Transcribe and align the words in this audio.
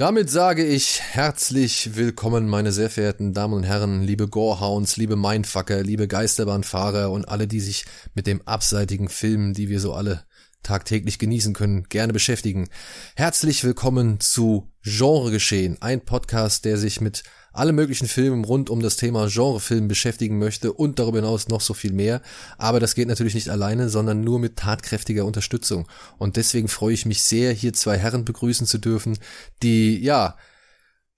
Damit 0.00 0.30
sage 0.30 0.64
ich 0.64 1.02
herzlich 1.02 1.94
willkommen, 1.94 2.48
meine 2.48 2.72
sehr 2.72 2.88
verehrten 2.88 3.34
Damen 3.34 3.52
und 3.52 3.64
Herren, 3.64 4.02
liebe 4.02 4.28
Gorehounds, 4.28 4.96
liebe 4.96 5.14
Mindfucker, 5.14 5.82
liebe 5.82 6.08
Geisterbahnfahrer 6.08 7.10
und 7.10 7.28
alle, 7.28 7.46
die 7.46 7.60
sich 7.60 7.84
mit 8.14 8.26
dem 8.26 8.40
abseitigen 8.48 9.10
Film, 9.10 9.52
die 9.52 9.68
wir 9.68 9.78
so 9.78 9.92
alle 9.92 10.24
tagtäglich 10.62 11.18
genießen 11.18 11.52
können, 11.52 11.84
gerne 11.90 12.14
beschäftigen. 12.14 12.70
Herzlich 13.14 13.62
willkommen 13.62 14.20
zu 14.20 14.72
Genre 14.80 15.30
Geschehen, 15.30 15.76
ein 15.82 16.02
Podcast, 16.02 16.64
der 16.64 16.78
sich 16.78 17.02
mit 17.02 17.22
alle 17.52 17.72
möglichen 17.72 18.08
Filmen 18.08 18.44
rund 18.44 18.70
um 18.70 18.80
das 18.80 18.96
Thema 18.96 19.28
Genrefilm 19.28 19.88
beschäftigen 19.88 20.38
möchte 20.38 20.72
und 20.72 20.98
darüber 20.98 21.18
hinaus 21.18 21.48
noch 21.48 21.60
so 21.60 21.74
viel 21.74 21.92
mehr. 21.92 22.22
Aber 22.58 22.80
das 22.80 22.94
geht 22.94 23.08
natürlich 23.08 23.34
nicht 23.34 23.48
alleine, 23.48 23.88
sondern 23.88 24.22
nur 24.22 24.38
mit 24.38 24.56
tatkräftiger 24.56 25.24
Unterstützung. 25.24 25.88
Und 26.18 26.36
deswegen 26.36 26.68
freue 26.68 26.94
ich 26.94 27.06
mich 27.06 27.22
sehr, 27.22 27.52
hier 27.52 27.72
zwei 27.72 27.98
Herren 27.98 28.24
begrüßen 28.24 28.66
zu 28.66 28.78
dürfen, 28.78 29.18
die, 29.62 29.98
ja, 30.02 30.36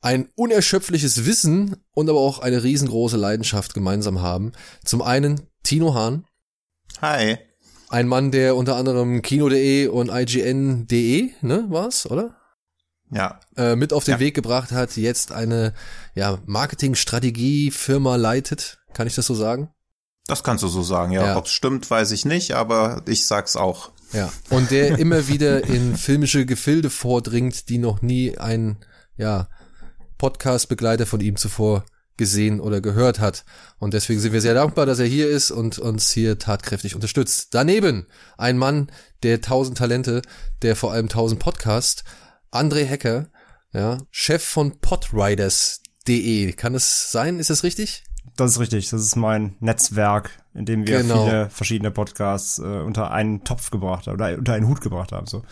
ein 0.00 0.28
unerschöpfliches 0.34 1.26
Wissen 1.26 1.76
und 1.94 2.10
aber 2.10 2.18
auch 2.18 2.40
eine 2.40 2.62
riesengroße 2.62 3.16
Leidenschaft 3.16 3.72
gemeinsam 3.72 4.20
haben. 4.20 4.52
Zum 4.84 5.00
einen 5.00 5.48
Tino 5.62 5.94
Hahn. 5.94 6.24
Hi. 7.00 7.38
Ein 7.88 8.08
Mann, 8.08 8.30
der 8.30 8.56
unter 8.56 8.76
anderem 8.76 9.22
Kino.de 9.22 9.86
und 9.86 10.08
IGN.de, 10.08 11.30
ne, 11.42 11.66
war's, 11.68 12.10
oder? 12.10 12.41
Ja. 13.12 13.40
äh, 13.56 13.76
mit 13.76 13.92
auf 13.92 14.04
den 14.04 14.12
Ja. 14.12 14.20
Weg 14.20 14.34
gebracht 14.34 14.72
hat, 14.72 14.96
jetzt 14.96 15.32
eine 15.32 15.74
ja, 16.14 16.38
Marketingstrategie-Firma 16.46 18.16
leitet. 18.16 18.78
Kann 18.94 19.06
ich 19.06 19.14
das 19.14 19.26
so 19.26 19.34
sagen? 19.34 19.70
Das 20.26 20.44
kannst 20.44 20.62
du 20.62 20.68
so 20.68 20.82
sagen, 20.82 21.12
ja. 21.12 21.24
Ja. 21.24 21.36
Ob's 21.36 21.50
stimmt, 21.50 21.90
weiß 21.90 22.12
ich 22.12 22.24
nicht, 22.24 22.52
aber 22.52 23.02
ich 23.06 23.26
sag's 23.26 23.56
auch. 23.56 23.90
Ja. 24.12 24.32
Und 24.50 24.70
der 24.70 24.98
immer 24.98 25.28
wieder 25.28 25.64
in 25.64 25.96
filmische 25.96 26.46
Gefilde 26.46 26.90
vordringt, 26.90 27.68
die 27.68 27.78
noch 27.78 28.02
nie 28.02 28.38
ein 28.38 28.76
ja, 29.16 29.48
Podcast-Begleiter 30.18 31.06
von 31.06 31.20
ihm 31.20 31.36
zuvor 31.36 31.84
gesehen 32.16 32.60
oder 32.60 32.80
gehört 32.80 33.18
hat. 33.18 33.44
Und 33.78 33.94
deswegen 33.94 34.20
sind 34.20 34.32
wir 34.32 34.40
sehr 34.40 34.54
dankbar, 34.54 34.86
dass 34.86 34.98
er 34.98 35.06
hier 35.06 35.28
ist 35.28 35.50
und 35.50 35.78
uns 35.78 36.10
hier 36.10 36.38
tatkräftig 36.38 36.94
unterstützt. 36.94 37.48
Daneben 37.52 38.06
ein 38.36 38.58
Mann 38.58 38.92
der 39.22 39.40
tausend 39.40 39.78
Talente, 39.78 40.22
der 40.62 40.76
vor 40.76 40.92
allem 40.92 41.08
tausend 41.08 41.40
Podcast, 41.40 42.04
André 42.52 42.84
Hecker, 42.84 43.28
ja, 43.72 43.98
Chef 44.10 44.44
von 44.44 44.78
podriders.de. 44.80 46.52
Kann 46.52 46.74
es 46.74 47.10
sein? 47.10 47.38
Ist 47.38 47.50
das 47.50 47.64
richtig? 47.64 48.04
Das 48.36 48.52
ist 48.52 48.60
richtig. 48.60 48.88
Das 48.90 49.00
ist 49.02 49.16
mein 49.16 49.56
Netzwerk, 49.60 50.30
in 50.54 50.64
dem 50.64 50.86
wir 50.86 50.98
Genau. 51.02 51.24
viele 51.24 51.50
verschiedene 51.50 51.90
Podcasts 51.90 52.58
äh, 52.58 52.62
unter 52.62 53.10
einen 53.10 53.44
Topf 53.44 53.70
gebracht 53.70 54.06
haben 54.06 54.14
oder 54.14 54.38
unter 54.38 54.52
einen 54.54 54.68
Hut 54.68 54.80
gebracht 54.80 55.12
haben. 55.12 55.26
So. 55.26 55.42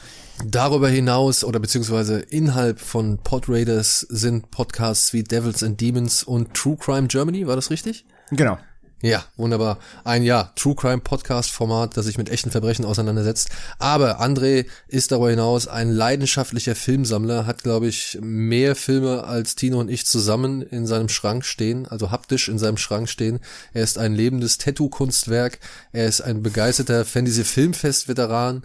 Darüber 0.44 0.88
hinaus 0.88 1.42
oder 1.44 1.58
beziehungsweise 1.58 2.20
innerhalb 2.20 2.78
von 2.80 3.18
Podraiders 3.18 4.00
sind 4.00 4.50
Podcasts 4.50 5.12
wie 5.12 5.24
Devils 5.24 5.62
and 5.62 5.80
Demons 5.80 6.22
und 6.22 6.54
True 6.54 6.76
Crime 6.78 7.08
Germany, 7.08 7.46
war 7.46 7.56
das 7.56 7.70
richtig? 7.70 8.06
Genau. 8.30 8.58
Ja, 9.02 9.24
wunderbar. 9.38 9.78
Ein 10.04 10.24
ja, 10.24 10.52
True 10.56 10.74
Crime 10.74 11.00
Podcast 11.00 11.50
Format, 11.50 11.96
das 11.96 12.04
sich 12.04 12.18
mit 12.18 12.28
echten 12.28 12.50
Verbrechen 12.50 12.84
auseinandersetzt. 12.84 13.48
Aber 13.78 14.20
André 14.20 14.66
ist 14.88 15.10
darüber 15.10 15.30
hinaus 15.30 15.68
ein 15.68 15.90
leidenschaftlicher 15.90 16.74
Filmsammler, 16.74 17.46
hat 17.46 17.62
glaube 17.62 17.86
ich 17.86 18.18
mehr 18.20 18.76
Filme 18.76 19.24
als 19.24 19.54
Tino 19.54 19.80
und 19.80 19.90
ich 19.90 20.04
zusammen 20.04 20.60
in 20.60 20.86
seinem 20.86 21.08
Schrank 21.08 21.46
stehen, 21.46 21.88
also 21.88 22.10
haptisch 22.10 22.50
in 22.50 22.58
seinem 22.58 22.76
Schrank 22.76 23.08
stehen. 23.08 23.40
Er 23.72 23.84
ist 23.84 23.96
ein 23.96 24.14
lebendes 24.14 24.58
Tattoo-Kunstwerk. 24.58 25.60
Er 25.92 26.06
ist 26.06 26.20
ein 26.20 26.42
begeisterter 26.42 27.06
Fantasy 27.06 27.44
Filmfest 27.44 28.06
Veteran 28.06 28.64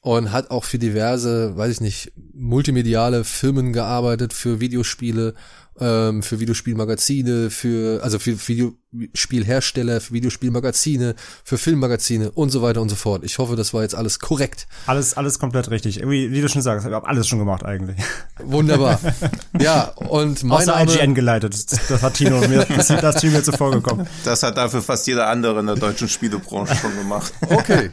und 0.00 0.32
hat 0.32 0.50
auch 0.50 0.64
für 0.64 0.78
diverse, 0.78 1.56
weiß 1.56 1.74
ich 1.74 1.80
nicht, 1.80 2.12
multimediale 2.32 3.24
Firmen 3.24 3.72
gearbeitet, 3.72 4.32
für 4.32 4.58
Videospiele, 4.58 5.34
ähm, 5.80 6.22
für 6.22 6.40
Videospielmagazine, 6.40 7.50
für, 7.50 8.02
also 8.02 8.18
für 8.18 8.36
Videospielhersteller, 8.48 10.00
für 10.00 10.14
Videospielmagazine, 10.14 11.14
für 11.44 11.58
Filmmagazine 11.58 12.30
und 12.32 12.50
so 12.50 12.62
weiter 12.62 12.80
und 12.80 12.88
so 12.88 12.96
fort. 12.96 13.24
Ich 13.24 13.38
hoffe, 13.38 13.56
das 13.56 13.74
war 13.74 13.82
jetzt 13.82 13.94
alles 13.94 14.18
korrekt. 14.18 14.66
Alles, 14.86 15.14
alles 15.14 15.38
komplett 15.38 15.70
richtig. 15.70 15.98
Irgendwie, 15.98 16.30
wie 16.32 16.40
du 16.40 16.48
schon 16.48 16.62
sagst, 16.62 16.86
ich 16.86 16.92
habe 16.92 17.06
alles 17.06 17.28
schon 17.28 17.38
gemacht 17.38 17.64
eigentlich. 17.64 17.96
Wunderbar. 18.38 19.00
ja, 19.58 19.84
und 19.96 20.42
mein 20.44 20.58
Außer 20.58 20.76
Name, 20.76 20.92
IGN 20.92 21.14
geleitet. 21.14 21.54
Das, 21.90 22.02
hat 22.02 22.14
Tino 22.14 22.40
mir, 22.40 22.64
das, 22.64 22.88
das 22.88 23.14
ist 23.16 23.20
Tino 23.20 23.32
mir 23.32 23.42
zuvor 23.42 23.70
gekommen. 23.70 24.06
Das 24.24 24.42
hat 24.42 24.56
dafür 24.56 24.82
fast 24.82 25.06
jeder 25.06 25.28
andere 25.28 25.60
in 25.60 25.66
der 25.66 25.76
deutschen 25.76 26.08
Spielebranche 26.08 26.74
schon 26.76 26.96
gemacht. 26.96 27.32
Okay. 27.40 27.90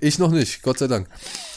Ich 0.00 0.18
noch 0.18 0.30
nicht, 0.30 0.62
Gott 0.62 0.78
sei 0.78 0.86
Dank. 0.86 1.08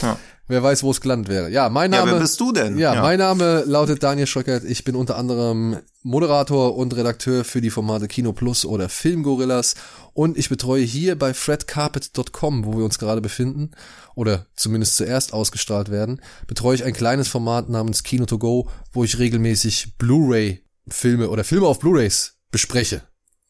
Ja. 0.02 0.18
Wer 0.48 0.62
weiß, 0.62 0.84
wo 0.84 0.92
es 0.92 1.02
gelandet 1.02 1.30
wäre. 1.30 1.50
Ja, 1.50 1.70
mein 1.70 1.92
Ja, 1.92 2.00
Name. 2.00 2.12
wer 2.14 2.20
bist 2.20 2.40
du 2.40 2.52
denn? 2.52 2.78
Ja, 2.78 2.94
Ja. 2.94 3.02
mein 3.02 3.18
Name 3.18 3.64
lautet 3.66 4.04
Daniel 4.04 4.28
Schröckert. 4.28 4.64
Ich 4.64 4.84
bin 4.84 4.96
unter 4.96 5.18
anderem 5.18 5.78
Moderator 6.04 6.76
und 6.78 6.96
Redakteur 6.96 7.44
für 7.44 7.62
die 7.62 7.72
Formate 7.72 8.08
Kino 8.08 8.32
Plus 8.32 8.64
oder 8.64 8.88
Filmgorillas 8.88 9.74
und 10.14 10.38
ich 10.38 10.50
betreue 10.50 10.84
hier 10.84 11.18
bei 11.18 11.34
fredcarpet.com, 11.34 12.66
wo 12.66 12.78
wir 12.78 12.86
uns 12.86 13.00
gerade 13.00 13.22
befinden 13.22 13.72
oder 14.14 14.46
zumindest 14.56 14.98
zuerst 14.98 15.34
ausgestrahlt 15.34 15.90
werden, 15.90 16.22
betreue 16.46 16.76
ich 16.76 16.84
ein 16.84 16.94
kleines 16.94 17.28
Format 17.28 17.70
namens 17.70 18.04
Kino 18.04 18.26
to 18.26 18.38
Go, 18.38 18.70
wo 18.94 19.04
ich 19.04 19.18
regelmäßig 19.18 19.98
Blu-ray 19.98 20.64
Filme 20.88 21.30
oder 21.30 21.44
Filme 21.44 21.66
auf 21.66 21.80
Blu-rays 21.80 22.36
bespreche. 22.52 23.02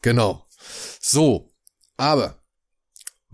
Genau. 0.02 0.46
So, 1.02 1.52
aber 1.98 2.36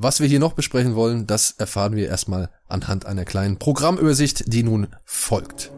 was 0.01 0.19
wir 0.19 0.27
hier 0.27 0.39
noch 0.39 0.53
besprechen 0.53 0.95
wollen, 0.95 1.27
das 1.27 1.51
erfahren 1.51 1.95
wir 1.95 2.07
erstmal 2.07 2.49
anhand 2.67 3.05
einer 3.05 3.25
kleinen 3.25 3.57
Programmübersicht, 3.57 4.51
die 4.51 4.63
nun 4.63 4.87
folgt. 5.05 5.71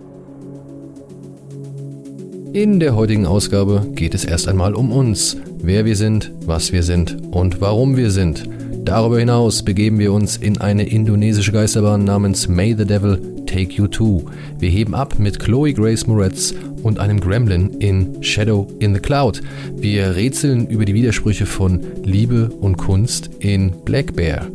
In 2.54 2.80
der 2.80 2.96
heutigen 2.96 3.26
Ausgabe 3.26 3.86
geht 3.96 4.14
es 4.14 4.24
erst 4.24 4.48
einmal 4.48 4.76
um 4.76 4.92
uns, 4.92 5.38
wer 5.58 5.86
wir 5.86 5.96
sind, 5.96 6.32
was 6.46 6.72
wir 6.72 6.84
sind 6.84 7.18
und 7.32 7.62
warum 7.62 7.98
wir 7.98 8.12
sind. 8.12 8.48
Darüber 8.86 9.20
hinaus 9.20 9.64
begeben 9.64 9.98
wir 9.98 10.14
uns 10.14 10.38
in 10.38 10.62
eine 10.62 10.88
indonesische 10.88 11.52
Geisterbahn 11.52 12.04
namens 12.04 12.48
May 12.48 12.76
the 12.78 12.86
Devil 12.86 13.33
Take 13.54 13.76
You 13.76 13.86
To. 13.86 14.26
Wir 14.58 14.72
heben 14.72 14.96
ab 14.96 15.20
mit 15.20 15.40
Chloe 15.40 15.74
Grace 15.74 16.08
Moretz 16.08 16.56
und 16.82 16.98
einem 16.98 17.20
Gremlin 17.20 17.70
in 17.80 18.24
Shadow 18.24 18.68
in 18.80 18.96
the 18.96 19.00
Cloud. 19.00 19.42
Wir 19.76 20.16
rätseln 20.16 20.68
über 20.70 20.86
die 20.86 20.96
Widersprüche 20.96 21.46
von 21.46 21.80
Liebe 22.04 22.50
und 22.50 22.78
Kunst 22.78 23.30
in 23.38 23.72
Black 23.86 24.16
Bear. 24.16 24.48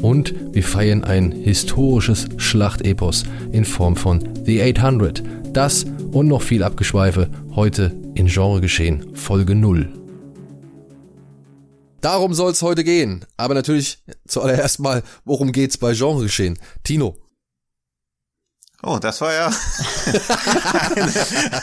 Und 0.00 0.34
wir 0.54 0.62
feiern 0.62 1.04
ein 1.04 1.32
historisches 1.32 2.28
Schlachtepos 2.38 3.24
in 3.52 3.66
Form 3.66 3.94
von 3.94 4.26
The 4.46 4.62
800. 4.62 5.22
Das 5.52 5.84
und 6.12 6.26
noch 6.28 6.40
viel 6.40 6.62
Abgeschweife 6.62 7.28
heute 7.54 7.94
in 8.14 8.26
Genre 8.26 8.62
geschehen, 8.62 9.14
Folge 9.14 9.54
0. 9.54 9.92
Darum 12.00 12.32
soll 12.32 12.52
es 12.52 12.62
heute 12.62 12.84
gehen. 12.84 13.26
Aber 13.36 13.52
natürlich 13.52 13.98
zuallererst 14.26 14.80
mal, 14.80 15.02
worum 15.26 15.52
geht's 15.52 15.76
bei 15.76 15.92
Genre 15.92 16.22
geschehen? 16.22 16.58
Tino. 16.84 17.16
Oh, 18.88 19.00
das 19.00 19.20
war 19.20 19.32
ja 19.34 19.46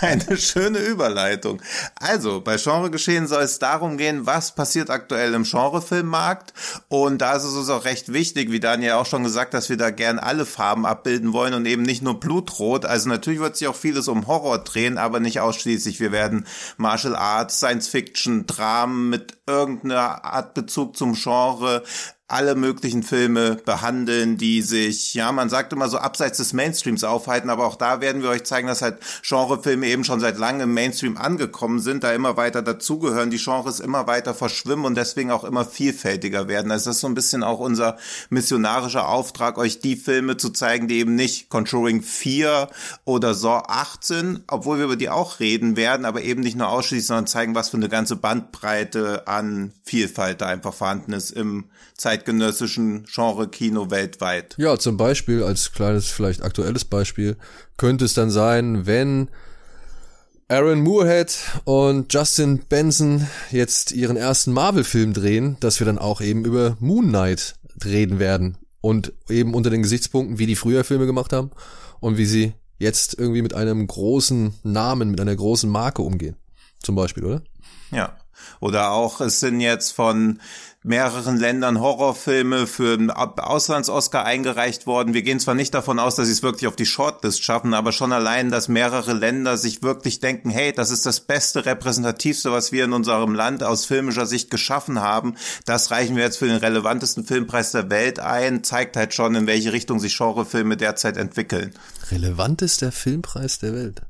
eine, 0.01 0.27
eine 0.27 0.37
schöne 0.37 0.79
Überleitung. 0.79 1.61
Also, 1.95 2.41
bei 2.41 2.57
Genregeschehen 2.57 3.27
soll 3.27 3.43
es 3.43 3.59
darum 3.59 3.97
gehen, 3.97 4.25
was 4.25 4.55
passiert 4.55 4.89
aktuell 4.89 5.33
im 5.33 5.43
Genrefilmmarkt. 5.43 6.53
Und 6.89 7.21
da 7.21 7.37
ist 7.37 7.45
es 7.45 7.53
uns 7.53 7.69
auch 7.69 7.85
recht 7.85 8.11
wichtig, 8.11 8.51
wie 8.51 8.59
Daniel 8.59 8.93
auch 8.93 9.05
schon 9.05 9.23
gesagt, 9.23 9.53
dass 9.53 9.69
wir 9.69 9.77
da 9.77 9.89
gern 9.89 10.19
alle 10.19 10.45
Farben 10.45 10.85
abbilden 10.85 11.31
wollen 11.31 11.53
und 11.53 11.65
eben 11.65 11.83
nicht 11.83 12.01
nur 12.01 12.19
Blutrot. 12.19 12.83
Also 12.83 13.07
natürlich 13.07 13.39
wird 13.39 13.55
sich 13.55 13.69
auch 13.69 13.75
vieles 13.75 14.09
um 14.09 14.27
Horror 14.27 14.57
drehen, 14.57 14.97
aber 14.97 15.21
nicht 15.21 15.39
ausschließlich. 15.39 16.01
Wir 16.01 16.11
werden 16.11 16.45
Martial 16.75 17.15
Arts, 17.15 17.55
Science 17.55 17.87
Fiction, 17.87 18.47
Dramen 18.47 19.09
mit 19.09 19.37
irgendeiner 19.47 20.25
Art 20.25 20.53
Bezug 20.53 20.97
zum 20.97 21.13
Genre, 21.13 21.83
alle 22.27 22.55
möglichen 22.55 23.03
Filme 23.03 23.57
behandeln, 23.65 24.37
die 24.37 24.61
sich, 24.61 25.13
ja, 25.13 25.31
man 25.31 25.49
sagt 25.49 25.73
immer 25.73 25.89
so 25.89 25.97
abseits 25.97 26.37
des 26.37 26.53
Mainstreams 26.53 27.03
aufhalten, 27.03 27.49
aber 27.49 27.65
auch 27.65 27.75
da 27.75 27.99
werden 27.99 28.23
wir 28.23 28.29
euch 28.29 28.45
zeigen, 28.45 28.67
dass 28.67 28.81
halt 28.81 28.99
Genrefilme 29.27 29.85
eben 29.87 30.05
schon 30.05 30.21
seit 30.21 30.37
langem 30.37 30.61
im 30.61 30.73
Mainstream 30.73 31.17
angekommen 31.17 31.79
sind, 31.79 32.03
da 32.03 32.13
immer 32.13 32.37
weiter 32.37 32.61
dazugehören, 32.61 33.29
die 33.29 33.37
Genres 33.37 33.81
immer 33.81 34.07
weiter 34.07 34.33
verschwimmen 34.33 34.85
und 34.85 34.95
deswegen 34.95 35.31
auch 35.31 35.43
immer 35.43 35.65
vielfältiger 35.65 36.47
werden. 36.47 36.71
Also 36.71 36.89
das 36.89 36.95
ist 36.95 37.01
so 37.01 37.07
ein 37.07 37.13
bisschen 37.13 37.43
auch 37.43 37.59
unser 37.59 37.97
missionarischer 38.29 39.09
Auftrag, 39.09 39.57
euch 39.57 39.81
die 39.81 39.97
Filme 39.97 40.37
zu 40.37 40.51
zeigen, 40.51 40.87
die 40.87 40.99
eben 40.99 41.15
nicht 41.15 41.49
Conjuring 41.49 42.01
4 42.01 42.69
oder 43.03 43.33
Saw 43.33 43.63
8 43.67 44.03
sind, 44.03 44.43
obwohl 44.47 44.77
wir 44.77 44.85
über 44.85 44.95
die 44.95 45.09
auch 45.09 45.41
reden 45.41 45.75
werden, 45.75 46.05
aber 46.05 46.21
eben 46.21 46.41
nicht 46.41 46.57
nur 46.57 46.69
ausschließlich, 46.69 47.07
sondern 47.07 47.27
zeigen, 47.27 47.53
was 47.53 47.69
für 47.69 47.77
eine 47.77 47.89
ganze 47.89 48.15
Bandbreite 48.15 49.27
an 49.27 49.73
Vielfalt 49.83 50.39
da 50.39 50.47
einfach 50.47 50.73
vorhanden 50.73 51.11
ist 51.11 51.31
im 51.31 51.65
zeitgenössischen 52.13 53.05
Genre-Kino 53.11 53.89
weltweit. 53.89 54.55
Ja, 54.57 54.77
zum 54.77 54.97
Beispiel, 54.97 55.43
als 55.43 55.71
kleines, 55.71 56.09
vielleicht 56.09 56.43
aktuelles 56.43 56.85
Beispiel, 56.85 57.37
könnte 57.77 58.05
es 58.05 58.13
dann 58.13 58.29
sein, 58.29 58.85
wenn 58.85 59.29
Aaron 60.47 60.81
Moorhead 60.81 61.35
und 61.63 62.13
Justin 62.13 62.59
Benson 62.69 63.27
jetzt 63.49 63.93
ihren 63.93 64.15
ersten 64.15 64.53
Marvel-Film 64.53 65.13
drehen, 65.13 65.57
dass 65.59 65.79
wir 65.79 65.85
dann 65.85 65.97
auch 65.97 66.21
eben 66.21 66.45
über 66.45 66.77
Moon 66.79 67.07
Knight 67.07 67.55
reden 67.83 68.19
werden. 68.19 68.57
Und 68.81 69.13
eben 69.29 69.55
unter 69.55 69.69
den 69.69 69.81
Gesichtspunkten, 69.81 70.37
wie 70.37 70.45
die 70.45 70.57
früher 70.57 70.83
Filme 70.83 71.05
gemacht 71.05 71.33
haben 71.33 71.51
und 71.99 72.17
wie 72.17 72.25
sie 72.25 72.53
jetzt 72.77 73.17
irgendwie 73.17 73.41
mit 73.41 73.55
einem 73.55 73.87
großen 73.87 74.53
Namen, 74.63 75.09
mit 75.09 75.21
einer 75.21 75.35
großen 75.35 75.69
Marke 75.69 76.01
umgehen. 76.01 76.35
Zum 76.83 76.95
Beispiel, 76.95 77.23
oder? 77.23 77.41
Ja. 77.91 78.17
Oder 78.59 78.91
auch, 78.91 79.21
es 79.21 79.39
sind 79.39 79.61
jetzt 79.61 79.91
von 79.91 80.39
mehreren 80.83 81.37
Ländern 81.37 81.79
Horrorfilme 81.79 82.67
für 82.67 82.93
einen 82.93 83.09
Auslands-Oscar 83.09 84.25
eingereicht 84.25 84.85
worden. 84.85 85.13
Wir 85.13 85.21
gehen 85.21 85.39
zwar 85.39 85.55
nicht 85.55 85.73
davon 85.73 85.97
aus, 85.97 86.15
dass 86.15 86.27
sie 86.27 86.33
es 86.33 86.43
wirklich 86.43 86.67
auf 86.67 86.75
die 86.75 86.85
Shortlist 86.85 87.43
schaffen, 87.43 87.73
aber 87.73 87.93
schon 87.93 88.11
allein, 88.11 88.51
dass 88.51 88.67
mehrere 88.67 89.13
Länder 89.13 89.57
sich 89.57 89.81
wirklich 89.81 90.19
denken, 90.19 90.49
hey, 90.49 90.73
das 90.73 90.91
ist 90.91 91.05
das 91.05 91.21
beste, 91.21 91.65
repräsentativste, 91.65 92.51
was 92.51 92.71
wir 92.71 92.83
in 92.83 92.93
unserem 92.93 93.33
Land 93.33 93.63
aus 93.63 93.85
filmischer 93.85 94.25
Sicht 94.25 94.51
geschaffen 94.51 94.99
haben. 94.99 95.35
Das 95.65 95.89
reichen 95.89 96.15
wir 96.17 96.23
jetzt 96.23 96.37
für 96.37 96.47
den 96.47 96.57
relevantesten 96.57 97.25
Filmpreis 97.25 97.71
der 97.71 97.89
Welt 97.89 98.19
ein, 98.19 98.63
zeigt 98.63 98.97
halt 98.97 99.13
schon, 99.13 99.35
in 99.35 99.47
welche 99.47 99.71
Richtung 99.71 99.99
sich 99.99 100.17
Genrefilme 100.17 100.75
derzeit 100.75 101.15
entwickeln. 101.15 101.73
Relevantester 102.11 102.91
Filmpreis 102.91 103.59
der 103.59 103.73
Welt. 103.73 104.01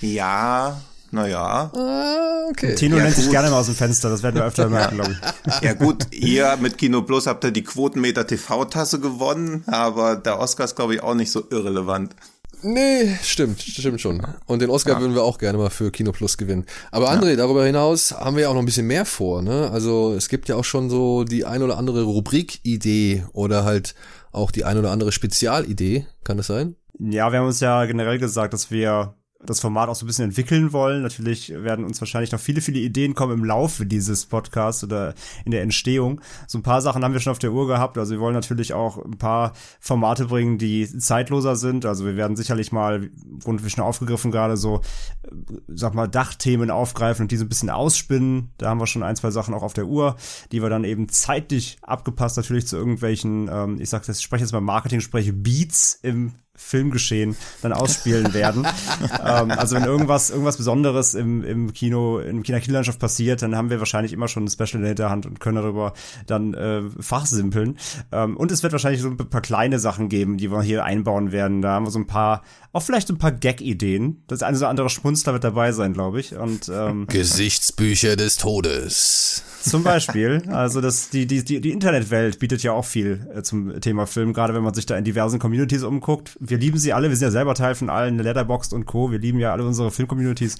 Ja, 0.00 0.80
naja. 1.14 1.70
Ah, 1.74 2.48
okay. 2.50 2.74
Tino 2.74 2.96
Ja, 2.98 3.04
nennt 3.04 3.16
sich 3.16 3.24
gut. 3.26 3.32
gerne 3.32 3.50
mal 3.50 3.60
aus 3.60 3.66
dem 3.66 3.74
Fenster, 3.74 4.10
das 4.10 4.22
werden 4.22 4.36
wir 4.36 4.44
öfter 4.44 4.68
merken, 4.68 4.96
glaube 4.96 5.12
ich. 5.12 5.60
Ja 5.62 5.72
gut, 5.74 6.06
ihr 6.12 6.56
mit 6.60 6.76
Kino 6.78 7.02
Plus 7.02 7.26
habt 7.26 7.44
ihr 7.44 7.50
die 7.50 7.64
Quotenmeter 7.64 8.26
TV-Tasse 8.26 9.00
gewonnen, 9.00 9.64
aber 9.66 10.16
der 10.16 10.38
Oscar 10.38 10.64
ist, 10.64 10.76
glaube 10.76 10.94
ich, 10.94 11.02
auch 11.02 11.14
nicht 11.14 11.30
so 11.30 11.44
irrelevant. 11.50 12.14
Nee, 12.62 13.18
stimmt, 13.22 13.60
stimmt 13.60 14.00
schon. 14.00 14.26
Und 14.46 14.62
den 14.62 14.70
Oscar 14.70 14.98
würden 14.98 15.14
wir 15.14 15.22
auch 15.22 15.36
gerne 15.36 15.58
mal 15.58 15.68
für 15.68 15.90
Kino 15.90 16.12
Plus 16.12 16.38
gewinnen. 16.38 16.64
Aber 16.90 17.10
André, 17.12 17.36
darüber 17.36 17.64
hinaus 17.66 18.12
haben 18.12 18.36
wir 18.36 18.44
ja 18.44 18.48
auch 18.48 18.54
noch 18.54 18.62
ein 18.62 18.66
bisschen 18.66 18.86
mehr 18.86 19.04
vor, 19.04 19.42
ne? 19.42 19.70
Also 19.70 20.14
es 20.14 20.28
gibt 20.30 20.48
ja 20.48 20.56
auch 20.56 20.64
schon 20.64 20.88
so 20.88 21.24
die 21.24 21.44
ein 21.44 21.62
oder 21.62 21.76
andere 21.76 22.02
Rubrik-Idee 22.04 23.24
oder 23.34 23.64
halt 23.64 23.94
auch 24.32 24.50
die 24.50 24.64
ein 24.64 24.78
oder 24.78 24.92
andere 24.92 25.12
Spezialidee. 25.12 26.06
Kann 26.24 26.38
das 26.38 26.46
sein? 26.46 26.74
Ja, 26.98 27.30
wir 27.32 27.40
haben 27.40 27.46
uns 27.46 27.60
ja 27.60 27.84
generell 27.84 28.18
gesagt, 28.18 28.54
dass 28.54 28.70
wir 28.70 29.14
das 29.46 29.60
Format 29.60 29.88
auch 29.88 29.94
so 29.94 30.04
ein 30.04 30.06
bisschen 30.06 30.26
entwickeln 30.26 30.72
wollen. 30.72 31.02
Natürlich 31.02 31.50
werden 31.50 31.84
uns 31.84 32.00
wahrscheinlich 32.00 32.32
noch 32.32 32.40
viele, 32.40 32.60
viele 32.60 32.80
Ideen 32.80 33.14
kommen 33.14 33.38
im 33.38 33.44
Laufe 33.44 33.86
dieses 33.86 34.26
Podcasts 34.26 34.84
oder 34.84 35.14
in 35.44 35.50
der 35.50 35.62
Entstehung. 35.62 36.20
So 36.46 36.58
ein 36.58 36.62
paar 36.62 36.80
Sachen 36.80 37.04
haben 37.04 37.12
wir 37.12 37.20
schon 37.20 37.30
auf 37.30 37.38
der 37.38 37.52
Uhr 37.52 37.66
gehabt. 37.66 37.98
Also 37.98 38.12
wir 38.12 38.20
wollen 38.20 38.34
natürlich 38.34 38.74
auch 38.74 39.04
ein 39.04 39.18
paar 39.18 39.52
Formate 39.80 40.26
bringen, 40.26 40.58
die 40.58 40.86
zeitloser 40.86 41.56
sind. 41.56 41.86
Also 41.86 42.04
wir 42.04 42.16
werden 42.16 42.36
sicherlich 42.36 42.72
mal, 42.72 43.10
wurden 43.24 43.62
wir 43.62 43.70
schon 43.70 43.84
aufgegriffen 43.84 44.30
gerade, 44.30 44.56
so, 44.56 44.80
äh, 45.22 45.30
sag 45.68 45.94
mal, 45.94 46.08
Dachthemen 46.08 46.70
aufgreifen 46.70 47.24
und 47.24 47.32
diese 47.32 47.44
ein 47.44 47.48
bisschen 47.48 47.70
ausspinnen. 47.70 48.50
Da 48.58 48.68
haben 48.68 48.80
wir 48.80 48.86
schon 48.86 49.02
ein, 49.02 49.16
zwei 49.16 49.30
Sachen 49.30 49.54
auch 49.54 49.62
auf 49.62 49.74
der 49.74 49.86
Uhr, 49.86 50.16
die 50.52 50.62
wir 50.62 50.70
dann 50.70 50.84
eben 50.84 51.08
zeitlich 51.08 51.78
abgepasst 51.82 52.36
natürlich 52.36 52.66
zu 52.66 52.76
irgendwelchen, 52.76 53.48
ähm, 53.52 53.80
ich 53.80 53.90
sag 53.90 54.04
das, 54.06 54.18
ich 54.18 54.24
spreche 54.24 54.44
jetzt 54.44 54.52
mal 54.52 54.60
Marketing, 54.60 55.00
spreche 55.00 55.32
Beats 55.32 55.98
im 56.02 56.32
Filmgeschehen 56.56 57.36
dann 57.62 57.72
ausspielen 57.72 58.32
werden. 58.32 58.66
ähm, 59.24 59.50
also 59.50 59.76
wenn 59.76 59.84
irgendwas, 59.84 60.30
irgendwas 60.30 60.56
Besonderes 60.56 61.14
im, 61.14 61.42
im 61.42 61.72
Kino, 61.72 62.20
im 62.20 62.42
Kino 62.42 62.58
Kinolandschaft 62.60 62.98
passiert, 62.98 63.42
dann 63.42 63.56
haben 63.56 63.70
wir 63.70 63.80
wahrscheinlich 63.80 64.12
immer 64.12 64.28
schon 64.28 64.44
ein 64.44 64.48
Special 64.48 64.74
in 64.74 64.80
der 64.82 64.88
Hinterhand 64.88 65.26
und 65.26 65.40
können 65.40 65.56
darüber 65.56 65.94
dann 66.26 66.54
äh, 66.54 66.82
fachsimpeln. 67.00 67.78
Ähm, 68.12 68.36
und 68.36 68.52
es 68.52 68.62
wird 68.62 68.72
wahrscheinlich 68.72 69.02
so 69.02 69.08
ein 69.08 69.16
paar 69.16 69.40
kleine 69.40 69.78
Sachen 69.78 70.08
geben, 70.08 70.36
die 70.36 70.50
wir 70.50 70.62
hier 70.62 70.84
einbauen 70.84 71.32
werden. 71.32 71.60
Da 71.60 71.72
haben 71.72 71.86
wir 71.86 71.90
so 71.90 71.98
ein 71.98 72.06
paar, 72.06 72.42
auch 72.72 72.82
vielleicht 72.82 73.08
so 73.08 73.14
ein 73.14 73.18
paar 73.18 73.32
Gag-Ideen. 73.32 74.22
Das 74.28 74.42
eine 74.42 74.56
oder 74.56 74.68
andere 74.68 74.90
Schmunzler 74.90 75.32
wird 75.32 75.44
dabei 75.44 75.72
sein, 75.72 75.92
glaube 75.92 76.20
ich. 76.20 76.36
Und 76.36 76.70
ähm, 76.72 77.06
Gesichtsbücher 77.08 78.16
des 78.16 78.36
Todes. 78.36 79.42
Zum 79.64 79.82
Beispiel. 79.82 80.42
Also 80.48 80.80
das, 80.80 81.10
die, 81.10 81.26
die, 81.26 81.44
die, 81.44 81.60
die 81.60 81.70
Internetwelt 81.70 82.38
bietet 82.38 82.62
ja 82.62 82.72
auch 82.72 82.84
viel 82.84 83.26
äh, 83.34 83.42
zum 83.42 83.80
Thema 83.80 84.06
Film, 84.06 84.32
gerade 84.32 84.54
wenn 84.54 84.62
man 84.62 84.74
sich 84.74 84.86
da 84.86 84.96
in 84.96 85.04
diversen 85.04 85.38
Communities 85.38 85.82
umguckt. 85.82 86.36
Wir 86.40 86.58
lieben 86.58 86.78
sie 86.78 86.92
alle, 86.92 87.08
wir 87.08 87.16
sind 87.16 87.26
ja 87.26 87.30
selber 87.30 87.54
Teil 87.54 87.74
von 87.74 87.90
allen, 87.90 88.18
Letterboxd 88.18 88.72
und 88.72 88.86
Co. 88.86 89.10
Wir 89.10 89.18
lieben 89.18 89.38
ja 89.38 89.52
alle 89.52 89.64
unsere 89.64 89.90
Film-Communities. 89.90 90.56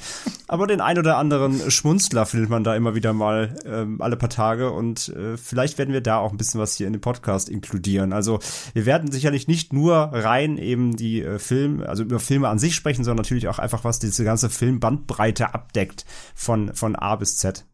Aber 0.48 0.66
den 0.66 0.80
ein 0.80 0.98
oder 0.98 1.18
anderen 1.18 1.70
Schmunzler 1.70 2.26
findet 2.26 2.50
man 2.50 2.64
da 2.64 2.74
immer 2.74 2.94
wieder 2.94 3.12
mal 3.12 3.56
ähm, 3.66 4.00
alle 4.00 4.16
paar 4.16 4.30
Tage 4.30 4.70
und 4.70 5.08
äh, 5.10 5.36
vielleicht 5.36 5.78
werden 5.78 5.92
wir 5.92 6.00
da 6.00 6.18
auch 6.18 6.32
ein 6.32 6.38
bisschen 6.38 6.60
was 6.60 6.76
hier 6.76 6.86
in 6.86 6.92
den 6.92 7.02
Podcast 7.02 7.48
inkludieren. 7.48 8.12
Also 8.12 8.40
wir 8.72 8.86
werden 8.86 9.12
sicherlich 9.12 9.48
nicht 9.48 9.72
nur 9.72 9.94
rein 9.94 10.58
eben 10.58 10.96
die 10.96 11.22
äh, 11.22 11.38
Film, 11.38 11.82
also 11.82 12.02
über 12.02 12.20
Filme 12.20 12.48
an 12.48 12.58
sich 12.58 12.74
sprechen, 12.74 13.04
sondern 13.04 13.22
natürlich 13.22 13.48
auch 13.48 13.58
einfach, 13.58 13.84
was 13.84 13.98
diese 13.98 14.24
ganze 14.24 14.50
Filmbandbreite 14.50 15.54
abdeckt 15.54 16.04
von, 16.34 16.74
von 16.74 16.96
A 16.96 17.16
bis 17.16 17.36
Z. 17.36 17.66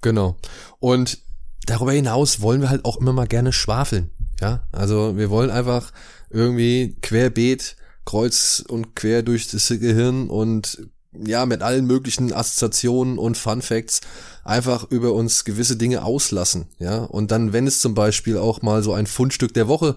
Genau. 0.00 0.36
Und 0.80 1.18
darüber 1.66 1.92
hinaus 1.92 2.40
wollen 2.40 2.60
wir 2.60 2.70
halt 2.70 2.84
auch 2.84 2.98
immer 2.98 3.12
mal 3.12 3.26
gerne 3.26 3.52
schwafeln. 3.52 4.10
Ja, 4.40 4.66
also 4.72 5.16
wir 5.16 5.30
wollen 5.30 5.50
einfach 5.50 5.92
irgendwie 6.30 6.96
querbeet, 7.00 7.76
kreuz 8.04 8.64
und 8.66 8.96
quer 8.96 9.22
durch 9.22 9.48
das 9.50 9.68
Gehirn 9.68 10.28
und 10.28 10.88
ja, 11.16 11.46
mit 11.46 11.62
allen 11.62 11.86
möglichen 11.86 12.32
Assoziationen 12.32 13.18
und 13.18 13.36
Fun 13.36 13.62
Facts 13.62 14.00
einfach 14.42 14.90
über 14.90 15.12
uns 15.12 15.44
gewisse 15.44 15.76
Dinge 15.76 16.04
auslassen. 16.04 16.66
Ja, 16.78 16.98
und 17.04 17.30
dann, 17.30 17.52
wenn 17.52 17.66
es 17.66 17.80
zum 17.80 17.94
Beispiel 17.94 18.36
auch 18.36 18.62
mal 18.62 18.82
so 18.82 18.92
ein 18.92 19.06
Fundstück 19.06 19.54
der 19.54 19.68
Woche 19.68 19.96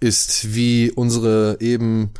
ist, 0.00 0.54
wie 0.54 0.90
unsere 0.90 1.58
eben 1.60 2.12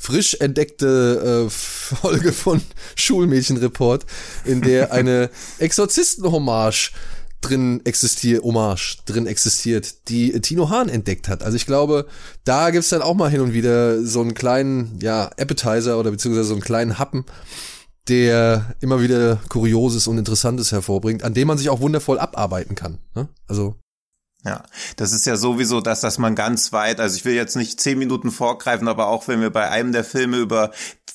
frisch 0.00 0.34
entdeckte 0.40 1.44
äh, 1.46 1.50
Folge 1.50 2.32
von 2.32 2.62
Schulmädchenreport, 2.96 4.06
in 4.46 4.62
der 4.62 4.92
eine 4.92 5.28
Exorzisten-Hommage 5.58 6.92
drin 7.42 7.82
existiert, 7.84 8.42
Hommage 8.42 8.98
drin 9.04 9.26
existiert, 9.26 10.08
die 10.08 10.40
Tino 10.40 10.70
Hahn 10.70 10.88
entdeckt 10.88 11.28
hat. 11.28 11.42
Also 11.42 11.56
ich 11.56 11.66
glaube, 11.66 12.06
da 12.44 12.70
gibt's 12.70 12.88
dann 12.88 13.02
auch 13.02 13.14
mal 13.14 13.30
hin 13.30 13.42
und 13.42 13.52
wieder 13.52 14.02
so 14.02 14.22
einen 14.22 14.32
kleinen, 14.32 14.98
ja, 15.02 15.30
Appetizer 15.36 15.98
oder 15.98 16.10
beziehungsweise 16.10 16.48
so 16.48 16.54
einen 16.54 16.62
kleinen 16.62 16.98
Happen, 16.98 17.26
der 18.08 18.74
immer 18.80 19.02
wieder 19.02 19.36
Kurioses 19.50 20.06
und 20.06 20.16
Interessantes 20.16 20.72
hervorbringt, 20.72 21.24
an 21.24 21.34
dem 21.34 21.46
man 21.46 21.58
sich 21.58 21.68
auch 21.68 21.80
wundervoll 21.80 22.18
abarbeiten 22.18 22.74
kann. 22.74 22.98
Ne? 23.14 23.28
Also 23.46 23.76
Ja, 24.42 24.62
das 24.96 25.12
ist 25.12 25.26
ja 25.26 25.36
sowieso 25.36 25.82
das, 25.82 26.00
dass 26.00 26.16
man 26.16 26.34
ganz 26.34 26.72
weit, 26.72 26.98
also 26.98 27.14
ich 27.14 27.26
will 27.26 27.34
jetzt 27.34 27.56
nicht 27.56 27.78
zehn 27.78 27.98
Minuten 27.98 28.30
vorgreifen, 28.30 28.88
aber 28.88 29.08
auch 29.08 29.28
wenn 29.28 29.42
wir 29.42 29.50
bei 29.50 29.68
einem 29.68 29.92
der 29.92 30.02
Filme 30.02 30.38
über 30.38 30.70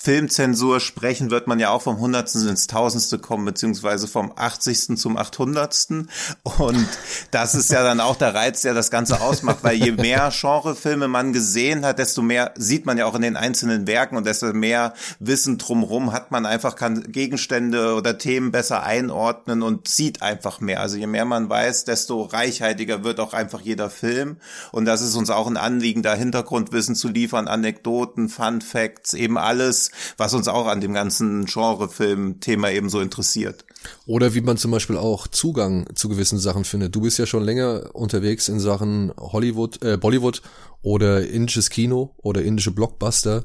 Filmzensur 0.06 0.82
sprechen, 0.82 1.32
wird 1.32 1.48
man 1.48 1.58
ja 1.58 1.72
auch 1.72 1.82
vom 1.82 2.00
Hundertsten 2.00 2.48
ins 2.48 2.68
Tausendste 2.68 3.18
kommen, 3.18 3.44
beziehungsweise 3.44 4.08
vom 4.08 4.34
Achtzigsten 4.36 4.98
zum 4.98 5.18
Achthundertsten. 5.18 6.12
Und 6.44 6.88
das 7.32 7.56
ist 7.56 7.72
ja 7.72 7.82
dann 7.82 8.00
auch 8.00 8.16
der 8.16 8.36
Reiz, 8.36 8.62
der 8.62 8.76
das 8.76 8.92
Ganze 8.92 9.20
ausmacht, 9.22 9.64
weil 9.64 9.74
je 9.78 9.94
mehr 9.94 10.32
Genrefilme 10.32 11.08
man 11.08 11.34
gesehen 11.34 11.84
hat, 11.84 11.98
desto 11.98 12.22
mehr 12.22 12.54
sieht 12.56 12.86
man 12.86 13.00
ja 13.00 13.08
auch 13.08 13.16
in 13.16 13.24
den 13.24 13.36
einzelnen 13.36 13.88
Werken 13.88 14.16
und 14.16 14.28
desto 14.28 14.54
mehr 14.54 14.94
Wissen 15.18 15.58
drumherum 15.58 16.12
hat 16.12 16.30
man 16.30 16.46
einfach, 16.46 16.76
kann 16.76 17.12
Gegenstände 17.12 17.96
oder 17.96 18.20
Themen 18.20 18.52
besser 18.52 18.84
einordnen 18.84 19.64
und 19.64 19.88
sieht 19.88 20.22
einfach 20.22 20.60
mehr. 20.60 20.82
Also 20.82 20.98
je 20.98 21.08
mehr 21.08 21.26
man 21.26 21.50
weiß, 21.50 21.84
desto 21.84 22.22
reichhaltiger 22.22 23.04
wird 23.04 23.20
auch 23.20 23.34
einfach 23.34 23.62
jeder 23.62 23.90
Film. 23.90 24.38
Und 24.72 24.86
das 24.86 25.02
ist 25.02 25.16
uns 25.16 25.32
auch 25.32 25.48
ein 25.48 25.58
Anliegen, 25.58 26.04
da 26.04 26.14
Hintergrundwissen 26.14 26.94
zu 26.94 27.08
liefern, 27.08 27.48
Anekdoten, 27.48 28.30
Fun 28.30 28.62
Facts, 28.62 29.16
eben 29.16 29.40
alles, 29.40 29.90
was 30.18 30.34
uns 30.34 30.48
auch 30.48 30.68
an 30.68 30.82
dem 30.82 30.94
ganzen 30.94 31.46
Genrefilm-Thema 31.46 32.72
eben 32.72 32.90
so 32.90 33.00
interessiert. 33.00 33.66
Oder 34.06 34.34
wie 34.34 34.42
man 34.42 34.58
zum 34.58 34.72
Beispiel 34.72 34.98
auch 34.98 35.28
Zugang 35.28 35.88
zu 35.96 36.10
gewissen 36.10 36.40
Sachen 36.40 36.66
findet. 36.66 36.96
Du 36.96 37.02
bist 37.02 37.20
ja 37.20 37.25
schon 37.25 37.44
länger 37.44 37.90
unterwegs 37.94 38.50
in 38.50 38.60
Sachen 38.60 39.12
Hollywood, 39.18 39.84
äh, 39.84 39.98
Bollywood 39.98 40.42
oder 40.82 41.28
indisches 41.28 41.70
Kino 41.70 42.14
oder 42.18 42.44
indische 42.44 42.72
Blockbuster. 42.72 43.44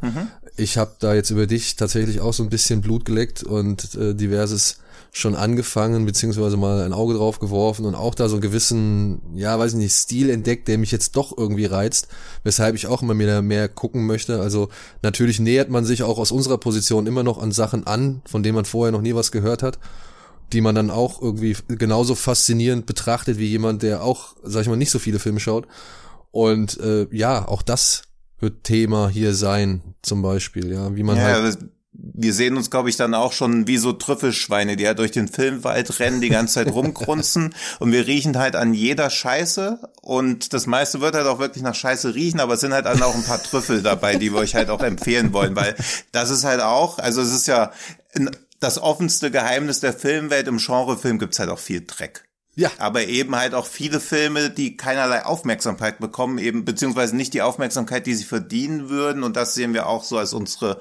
Ich 0.56 0.76
habe 0.76 0.96
da 0.98 1.14
jetzt 1.14 1.30
über 1.30 1.46
dich 1.46 1.76
tatsächlich 1.76 2.20
auch 2.20 2.34
so 2.34 2.42
ein 2.42 2.50
bisschen 2.50 2.82
Blut 2.82 3.04
geleckt 3.04 3.42
und 3.42 3.94
äh, 3.94 4.14
diverses 4.14 4.78
schon 5.12 5.34
angefangen, 5.34 6.06
beziehungsweise 6.06 6.56
mal 6.56 6.82
ein 6.82 6.92
Auge 6.92 7.14
drauf 7.14 7.40
geworfen 7.40 7.84
und 7.84 7.94
auch 7.94 8.14
da 8.14 8.28
so 8.28 8.36
einen 8.36 8.42
gewissen, 8.42 9.20
ja, 9.34 9.58
weiß 9.58 9.72
ich 9.72 9.78
nicht, 9.78 9.92
Stil 9.92 10.30
entdeckt, 10.30 10.68
der 10.68 10.78
mich 10.78 10.92
jetzt 10.92 11.16
doch 11.16 11.36
irgendwie 11.36 11.64
reizt, 11.64 12.08
weshalb 12.44 12.76
ich 12.76 12.86
auch 12.86 13.02
immer 13.02 13.14
mehr, 13.14 13.42
mehr 13.42 13.68
gucken 13.68 14.06
möchte. 14.06 14.40
Also 14.40 14.68
natürlich 15.02 15.40
nähert 15.40 15.68
man 15.68 15.84
sich 15.84 16.04
auch 16.04 16.18
aus 16.18 16.30
unserer 16.30 16.58
Position 16.58 17.06
immer 17.06 17.24
noch 17.24 17.42
an 17.42 17.50
Sachen 17.50 17.86
an, 17.86 18.22
von 18.24 18.42
denen 18.42 18.54
man 18.54 18.64
vorher 18.64 18.92
noch 18.92 19.02
nie 19.02 19.14
was 19.14 19.32
gehört 19.32 19.64
hat, 19.64 19.80
die 20.52 20.60
man 20.60 20.76
dann 20.76 20.90
auch 20.90 21.20
irgendwie 21.20 21.56
genauso 21.68 22.14
faszinierend 22.14 22.86
betrachtet 22.86 23.38
wie 23.38 23.48
jemand, 23.48 23.82
der 23.82 24.04
auch, 24.04 24.36
sag 24.44 24.62
ich 24.62 24.68
mal, 24.68 24.76
nicht 24.76 24.90
so 24.90 25.00
viele 25.00 25.18
Filme 25.18 25.40
schaut. 25.40 25.66
Und 26.30 26.78
äh, 26.78 27.08
ja, 27.10 27.48
auch 27.48 27.62
das 27.62 28.02
wird 28.38 28.62
Thema 28.62 29.08
hier 29.08 29.34
sein, 29.34 29.94
zum 30.02 30.22
Beispiel, 30.22 30.72
ja, 30.72 30.94
wie 30.94 31.02
man 31.02 31.16
ja, 31.16 31.24
halt 31.24 31.58
wir 32.02 32.32
sehen 32.32 32.56
uns, 32.56 32.70
glaube 32.70 32.88
ich, 32.88 32.96
dann 32.96 33.14
auch 33.14 33.32
schon 33.32 33.66
wie 33.66 33.76
so 33.76 33.92
Trüffelschweine, 33.92 34.76
die 34.76 34.84
ja 34.84 34.94
durch 34.94 35.10
den 35.10 35.28
Filmwald 35.28 35.98
rennen, 36.00 36.20
die 36.20 36.28
ganze 36.28 36.54
Zeit 36.54 36.72
rumgrunzen 36.72 37.54
und 37.78 37.92
wir 37.92 38.06
riechen 38.06 38.38
halt 38.38 38.56
an 38.56 38.74
jeder 38.74 39.10
Scheiße 39.10 39.80
und 40.02 40.52
das 40.52 40.66
meiste 40.66 41.00
wird 41.00 41.14
halt 41.14 41.26
auch 41.26 41.38
wirklich 41.38 41.62
nach 41.62 41.74
Scheiße 41.74 42.14
riechen, 42.14 42.40
aber 42.40 42.54
es 42.54 42.60
sind 42.60 42.72
halt 42.72 42.86
dann 42.86 43.02
auch 43.02 43.14
ein 43.14 43.24
paar 43.24 43.42
Trüffel 43.42 43.82
dabei, 43.82 44.16
die 44.16 44.32
wir 44.32 44.40
euch 44.40 44.54
halt 44.54 44.70
auch 44.70 44.82
empfehlen 44.82 45.32
wollen, 45.32 45.56
weil 45.56 45.74
das 46.12 46.30
ist 46.30 46.44
halt 46.44 46.60
auch, 46.60 46.98
also 46.98 47.20
es 47.20 47.32
ist 47.32 47.46
ja 47.46 47.72
das 48.60 48.78
offenste 48.78 49.30
Geheimnis 49.30 49.80
der 49.80 49.92
Filmwelt, 49.92 50.48
im 50.48 50.58
Genrefilm 50.58 51.18
gibt's 51.18 51.38
halt 51.38 51.50
auch 51.50 51.58
viel 51.58 51.84
Dreck. 51.86 52.24
Ja. 52.56 52.70
Aber 52.78 53.04
eben 53.04 53.36
halt 53.36 53.54
auch 53.54 53.66
viele 53.66 54.00
Filme, 54.00 54.50
die 54.50 54.76
keinerlei 54.76 55.24
Aufmerksamkeit 55.24 55.98
bekommen, 55.98 56.38
eben 56.38 56.64
beziehungsweise 56.64 57.16
nicht 57.16 57.32
die 57.32 57.42
Aufmerksamkeit, 57.42 58.06
die 58.06 58.14
sie 58.14 58.24
verdienen 58.24 58.90
würden. 58.90 59.22
Und 59.22 59.36
das 59.36 59.54
sehen 59.54 59.72
wir 59.72 59.86
auch 59.86 60.04
so 60.04 60.18
als 60.18 60.34
unsere 60.34 60.80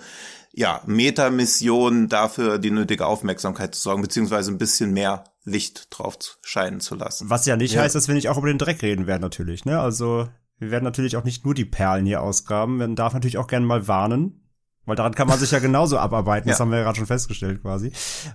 ja, 0.51 0.81
Metamission 0.85 2.09
dafür 2.09 2.59
die 2.59 2.71
nötige 2.71 3.05
Aufmerksamkeit 3.05 3.75
zu 3.75 3.81
sorgen, 3.81 4.01
beziehungsweise 4.01 4.51
ein 4.51 4.57
bisschen 4.57 4.91
mehr 4.91 5.25
Licht 5.43 5.87
drauf 5.91 6.37
scheinen 6.41 6.79
zu 6.79 6.95
lassen. 6.95 7.29
Was 7.29 7.45
ja 7.45 7.55
nicht 7.55 7.73
ja. 7.73 7.81
heißt, 7.81 7.95
dass 7.95 8.07
wir 8.07 8.15
nicht 8.15 8.29
auch 8.29 8.37
über 8.37 8.47
den 8.47 8.57
Dreck 8.57 8.81
reden 8.81 9.07
werden, 9.07 9.21
natürlich, 9.21 9.65
ne? 9.65 9.79
Also, 9.79 10.27
wir 10.57 10.71
werden 10.71 10.83
natürlich 10.83 11.17
auch 11.17 11.23
nicht 11.23 11.45
nur 11.45 11.53
die 11.53 11.65
Perlen 11.65 12.05
hier 12.05 12.21
ausgraben. 12.21 12.77
Man 12.77 12.95
darf 12.95 13.13
natürlich 13.13 13.37
auch 13.37 13.47
gerne 13.47 13.65
mal 13.65 13.87
warnen. 13.87 14.45
Weil 14.85 14.95
daran 14.95 15.13
kann 15.13 15.27
man 15.27 15.37
sich 15.37 15.51
ja 15.51 15.59
genauso 15.59 15.99
abarbeiten, 15.99 16.49
ja. 16.49 16.53
das 16.53 16.59
haben 16.59 16.71
wir 16.71 16.79
ja 16.79 16.83
gerade 16.83 16.97
schon 16.97 17.05
festgestellt 17.05 17.61
quasi. 17.61 17.91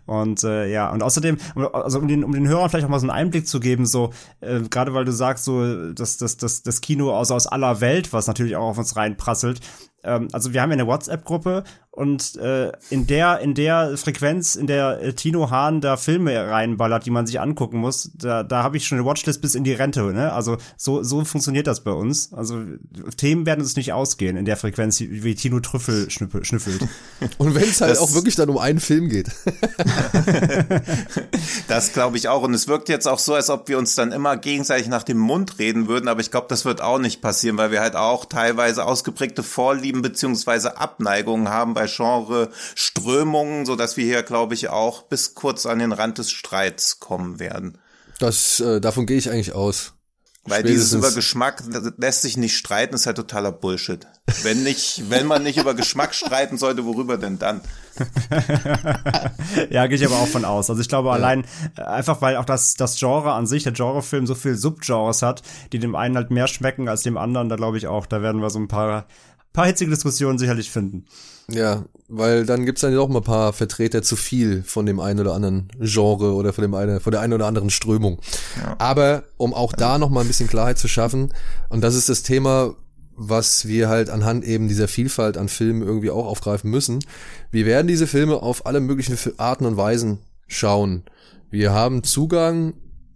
Und 0.07 0.45
äh, 0.45 0.71
ja, 0.71 0.91
und 0.91 1.03
außerdem, 1.03 1.37
also 1.73 1.99
um 1.99 2.07
den, 2.07 2.23
um 2.23 2.33
den 2.33 2.47
Hörern 2.47 2.71
vielleicht 2.71 2.87
auch 2.87 2.91
mal 2.91 3.01
so 3.01 3.09
einen 3.09 3.19
Einblick 3.19 3.49
zu 3.49 3.59
geben, 3.59 3.87
so, 3.87 4.11
äh, 4.41 4.61
gerade 4.61 4.95
weil 4.95 5.05
du 5.05 5.11
sagst, 5.11 5.45
so, 5.45 5.93
dass 5.93 6.17
das, 6.17 6.37
das, 6.37 6.63
das 6.63 6.81
Kino 6.81 7.13
aus, 7.13 7.33
aus 7.33 7.49
aller 7.49 7.81
Welt, 7.81 8.13
was 8.13 8.29
natürlich 8.29 8.55
auch 8.55 8.69
auf 8.69 8.79
uns 8.79 8.95
reinprasselt, 8.95 9.61
ähm, 10.05 10.29
also 10.33 10.53
wir 10.53 10.63
haben 10.63 10.71
ja 10.71 10.75
eine 10.75 10.87
WhatsApp-Gruppe 10.87 11.65
und 11.95 12.35
äh, 12.37 12.73
in 12.91 13.07
der 13.07 13.39
in 13.39 13.55
der 13.55 13.97
Frequenz, 13.97 14.57
in 14.57 14.67
der 14.67 15.01
äh, 15.01 15.13
Tino 15.13 15.51
Hahn 15.51 15.81
da 15.81 15.97
Filme 15.97 16.51
reinballert, 16.51 17.07
die 17.07 17.11
man 17.11 17.25
sich 17.25 17.41
angucken 17.41 17.79
muss, 17.79 18.11
da, 18.15 18.43
da 18.43 18.65
habe 18.65 18.77
ich 18.77 18.85
schon 18.85 18.99
eine 18.99 19.07
Watchlist 19.07 19.41
bis 19.41 19.55
in 19.55 19.63
die 19.63 19.75
Rente. 19.75 20.03
Ne? 20.13 20.33
Also 20.33 20.57
so 20.77 21.05
so 21.05 21.25
funktioniert 21.25 21.69
das 21.69 21.85
bei 21.85 21.93
uns. 21.93 22.33
Also 22.33 22.65
Themen 23.17 23.47
werden 23.47 23.61
uns 23.61 23.77
nicht 23.77 23.93
ausgehen 23.93 24.37
in 24.37 24.45
der 24.45 24.57
Frequenz, 24.57 24.99
wie 24.99 25.37
Tino 25.37 25.61
Trüffel 25.61 26.11
schnüffelt. 26.11 26.89
Und 27.39 27.55
wenn 27.55 27.63
es 27.63 27.81
halt 27.81 27.93
das, 27.93 27.99
auch 27.99 28.13
wirklich 28.13 28.35
dann 28.35 28.49
um 28.49 28.59
einen 28.59 28.81
Film 28.81 29.09
geht. 29.09 29.29
das 31.69 31.93
glaube 31.93 32.17
ich 32.17 32.29
auch. 32.29 32.43
Und 32.43 32.55
es 32.55 32.67
wirkt 32.67 32.89
jetzt 32.89 33.07
auch 33.07 33.21
so, 33.21 33.35
als 33.35 33.51
ob 33.51 33.69
wir 33.69 33.79
uns 33.79 33.95
dann 33.95 34.11
immer 34.11 34.37
gegenseitig 34.37 34.89
nach 34.89 35.05
dem 35.05 35.19
Mund 35.19 35.61
reden 35.61 35.87
würden. 35.87 36.09
Aber 36.09 36.21
ich 36.21 36.33
glaube, 36.33 36.47
das 36.49 36.65
wird 36.65 36.81
auch 36.81 36.99
nicht 36.99 37.23
passieren, 37.23 37.57
weil 37.57 37.71
wir 37.71 37.81
halt 37.81 37.95
auch 37.95 38.25
teilweise 38.25 38.85
ausgeprägte 38.85 39.45
Vorlieben 39.45 40.03
beziehungsweise 40.03 40.79
Abneigungen 40.79 41.49
haben 41.49 41.75
bei 41.75 41.84
Genre-Strömungen, 41.87 43.67
so 43.67 43.77
dass 43.77 43.97
wir 43.97 44.05
hier, 44.05 44.23
glaube 44.23 44.55
ich, 44.55 44.69
auch 44.69 45.03
bis 45.03 45.35
kurz 45.35 45.67
an 45.67 45.79
den 45.79 45.93
Rand 45.93 46.19
des 46.19 46.31
Streits 46.31 47.01
kommen 47.01 47.39
werden. 47.39 47.79
Das, 48.19 48.61
äh, 48.61 48.81
davon 48.81 49.07
gehe 49.07 49.19
ich 49.19 49.31
eigentlich 49.31 49.53
aus. 49.53 49.95
Weil 50.47 50.63
dieses 50.63 50.93
über 50.93 51.11
Geschmack 51.11 51.63
lässt 51.97 52.21
sich 52.21 52.37
nicht 52.37 52.57
streiten, 52.57 52.95
ist 52.95 53.07
halt 53.07 53.17
totaler 53.17 53.51
Bullshit. 53.51 54.07
Wenn 54.43 54.63
nicht, 54.63 55.05
wenn 55.09 55.27
man 55.27 55.43
nicht 55.43 55.57
über 55.57 55.73
Geschmack 55.73 56.15
streiten 56.15 56.59
sollte, 56.59 56.85
worüber 56.85 57.17
denn 57.17 57.39
dann? 57.39 57.63
ja, 59.71 59.87
gehe 59.87 59.97
ich 59.97 60.05
aber 60.05 60.17
auch 60.17 60.27
von 60.27 60.45
aus. 60.45 60.69
Also 60.69 60.83
ich 60.83 60.89
glaube 60.89 61.09
ja. 61.09 61.15
allein 61.15 61.47
äh, 61.79 61.83
einfach, 61.83 62.21
weil 62.21 62.37
auch 62.37 62.45
das, 62.45 62.75
das 62.75 62.99
Genre 62.99 63.33
an 63.33 63.47
sich, 63.47 63.63
der 63.63 63.73
Genrefilm 63.73 64.27
so 64.27 64.35
viel 64.35 64.55
Subgenres 64.55 65.23
hat, 65.23 65.43
die 65.73 65.79
dem 65.79 65.97
einen 65.97 66.17
halt 66.17 66.31
mehr 66.31 66.47
schmecken 66.47 66.91
als 66.91 67.03
dem 67.03 67.17
anderen, 67.17 67.49
da 67.49 67.57
glaube 67.57 67.79
ich 67.79 67.87
auch, 67.87 68.05
da 68.05 68.21
werden 68.21 68.43
wir 68.43 68.51
so 68.51 68.59
ein 68.59 68.69
paar, 68.69 69.07
paar 69.55 69.67
hitzige 69.67 69.93
Diskussionen 69.93 70.39
sicherlich 70.39 70.71
finden. 70.71 71.07
Ja, 71.49 71.85
weil 72.09 72.47
dann 72.47 72.65
gibt's 72.65 72.81
dann 72.83 72.95
doch 72.95 73.09
mal 73.09 73.19
ein 73.19 73.25
paar 73.25 73.53
Vertreter 73.53 74.03
zu 74.03 74.17
viel 74.17 74.63
von 74.63 74.87
dem 74.87 75.01
einen 75.01 75.21
oder 75.21 75.35
anderen 75.35 75.69
Genre 75.81 76.35
oder 76.35 76.53
von 76.53 76.63
dem 76.63 76.75
einen, 76.75 77.01
von 77.01 77.11
der 77.11 77.21
einen 77.21 77.33
oder 77.33 77.47
anderen 77.47 77.71
Strömung. 77.71 78.19
Ja. 78.63 78.77
Aber 78.79 79.25
um 79.37 79.53
auch 79.53 79.73
da 79.73 79.99
noch 79.99 80.11
mal 80.11 80.21
ein 80.21 80.27
bisschen 80.27 80.49
Klarheit 80.49 80.79
zu 80.79 80.89
schaffen, 80.89 81.33
und 81.69 81.83
das 81.83 81.95
ist 81.95 82.09
das 82.09 82.23
Thema, 82.23 82.75
was 83.17 83.69
wir 83.69 83.89
halt 83.89 84.11
anhand 84.11 84.45
eben 84.45 84.69
dieser 84.69 84.89
Vielfalt 84.89 85.37
an 85.37 85.49
Filmen 85.49 85.83
irgendwie 85.83 86.11
auch 86.11 86.27
aufgreifen 86.27 86.71
müssen. 86.71 87.05
Wir 87.51 87.67
werden 87.67 87.87
diese 87.87 88.07
Filme 88.07 88.43
auf 88.43 88.67
alle 88.67 88.81
möglichen 88.81 89.17
Arten 89.37 89.67
und 89.67 89.77
Weisen 89.77 90.19
schauen. 90.49 91.05
Wir 91.51 91.73
haben 91.73 92.03
Zugang 92.03 92.75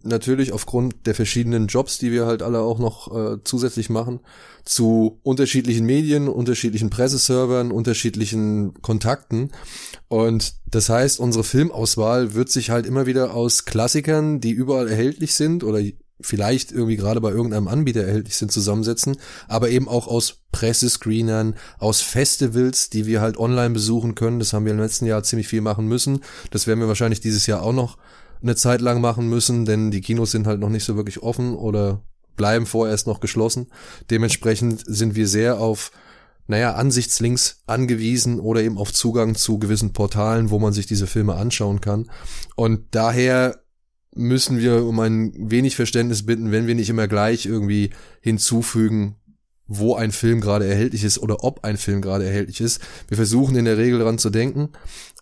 natürlich 0.08 0.52
aufgrund 0.52 1.06
der 1.06 1.14
verschiedenen 1.14 1.66
Jobs, 1.66 1.98
die 1.98 2.12
wir 2.12 2.26
halt 2.26 2.42
alle 2.42 2.60
auch 2.60 2.78
noch 2.78 3.14
äh, 3.14 3.38
zusätzlich 3.44 3.90
machen, 3.90 4.20
zu 4.64 5.20
unterschiedlichen 5.22 5.86
Medien, 5.86 6.28
unterschiedlichen 6.28 6.90
Presseservern, 6.90 7.70
unterschiedlichen 7.70 8.74
Kontakten. 8.82 9.50
Und 10.08 10.54
das 10.70 10.88
heißt, 10.88 11.20
unsere 11.20 11.44
Filmauswahl 11.44 12.34
wird 12.34 12.50
sich 12.50 12.70
halt 12.70 12.86
immer 12.86 13.06
wieder 13.06 13.34
aus 13.34 13.64
Klassikern, 13.64 14.40
die 14.40 14.50
überall 14.50 14.88
erhältlich 14.88 15.34
sind 15.34 15.64
oder 15.64 15.80
vielleicht 16.20 16.72
irgendwie 16.72 16.96
gerade 16.96 17.20
bei 17.20 17.30
irgendeinem 17.30 17.68
Anbieter 17.68 18.02
erhältlich 18.02 18.36
sind, 18.36 18.50
zusammensetzen, 18.50 19.16
aber 19.46 19.70
eben 19.70 19.88
auch 19.88 20.08
aus 20.08 20.38
Pressescreenern, 20.52 21.54
aus 21.78 22.00
Festivals, 22.00 22.90
die 22.90 23.06
wir 23.06 23.20
halt 23.20 23.36
online 23.36 23.70
besuchen 23.70 24.14
können. 24.14 24.38
Das 24.38 24.52
haben 24.52 24.64
wir 24.64 24.72
im 24.72 24.80
letzten 24.80 25.06
Jahr 25.06 25.22
ziemlich 25.22 25.48
viel 25.48 25.60
machen 25.60 25.86
müssen. 25.86 26.20
Das 26.50 26.66
werden 26.66 26.80
wir 26.80 26.88
wahrscheinlich 26.88 27.20
dieses 27.20 27.46
Jahr 27.46 27.62
auch 27.62 27.72
noch 27.72 27.98
eine 28.42 28.56
Zeit 28.56 28.80
lang 28.80 29.00
machen 29.00 29.28
müssen, 29.28 29.64
denn 29.64 29.90
die 29.90 30.00
Kinos 30.00 30.30
sind 30.30 30.46
halt 30.46 30.60
noch 30.60 30.68
nicht 30.68 30.84
so 30.84 30.96
wirklich 30.96 31.22
offen 31.22 31.54
oder 31.54 32.02
bleiben 32.36 32.66
vorerst 32.66 33.06
noch 33.06 33.20
geschlossen. 33.20 33.66
Dementsprechend 34.10 34.82
sind 34.86 35.14
wir 35.14 35.28
sehr 35.28 35.60
auf, 35.60 35.90
naja, 36.46 36.74
Ansichtslinks 36.74 37.62
angewiesen 37.66 38.40
oder 38.40 38.62
eben 38.62 38.78
auf 38.78 38.92
Zugang 38.92 39.34
zu 39.34 39.58
gewissen 39.58 39.92
Portalen, 39.92 40.50
wo 40.50 40.58
man 40.58 40.72
sich 40.72 40.86
diese 40.86 41.06
Filme 41.06 41.34
anschauen 41.34 41.80
kann. 41.80 42.10
Und 42.56 42.86
daher 42.92 43.62
müssen 44.14 44.58
wir 44.58 44.84
um 44.84 44.98
ein 45.00 45.32
wenig 45.36 45.76
Verständnis 45.76 46.24
bitten, 46.24 46.50
wenn 46.50 46.66
wir 46.66 46.74
nicht 46.74 46.88
immer 46.90 47.06
gleich 47.06 47.44
irgendwie 47.44 47.90
hinzufügen, 48.20 49.16
wo 49.66 49.94
ein 49.94 50.12
Film 50.12 50.40
gerade 50.40 50.66
erhältlich 50.66 51.04
ist 51.04 51.18
oder 51.18 51.44
ob 51.44 51.62
ein 51.64 51.76
Film 51.76 52.00
gerade 52.00 52.24
erhältlich 52.24 52.60
ist. 52.60 52.80
Wir 53.08 53.16
versuchen 53.16 53.54
in 53.54 53.66
der 53.66 53.76
Regel 53.76 53.98
daran 53.98 54.18
zu 54.18 54.30
denken, 54.30 54.70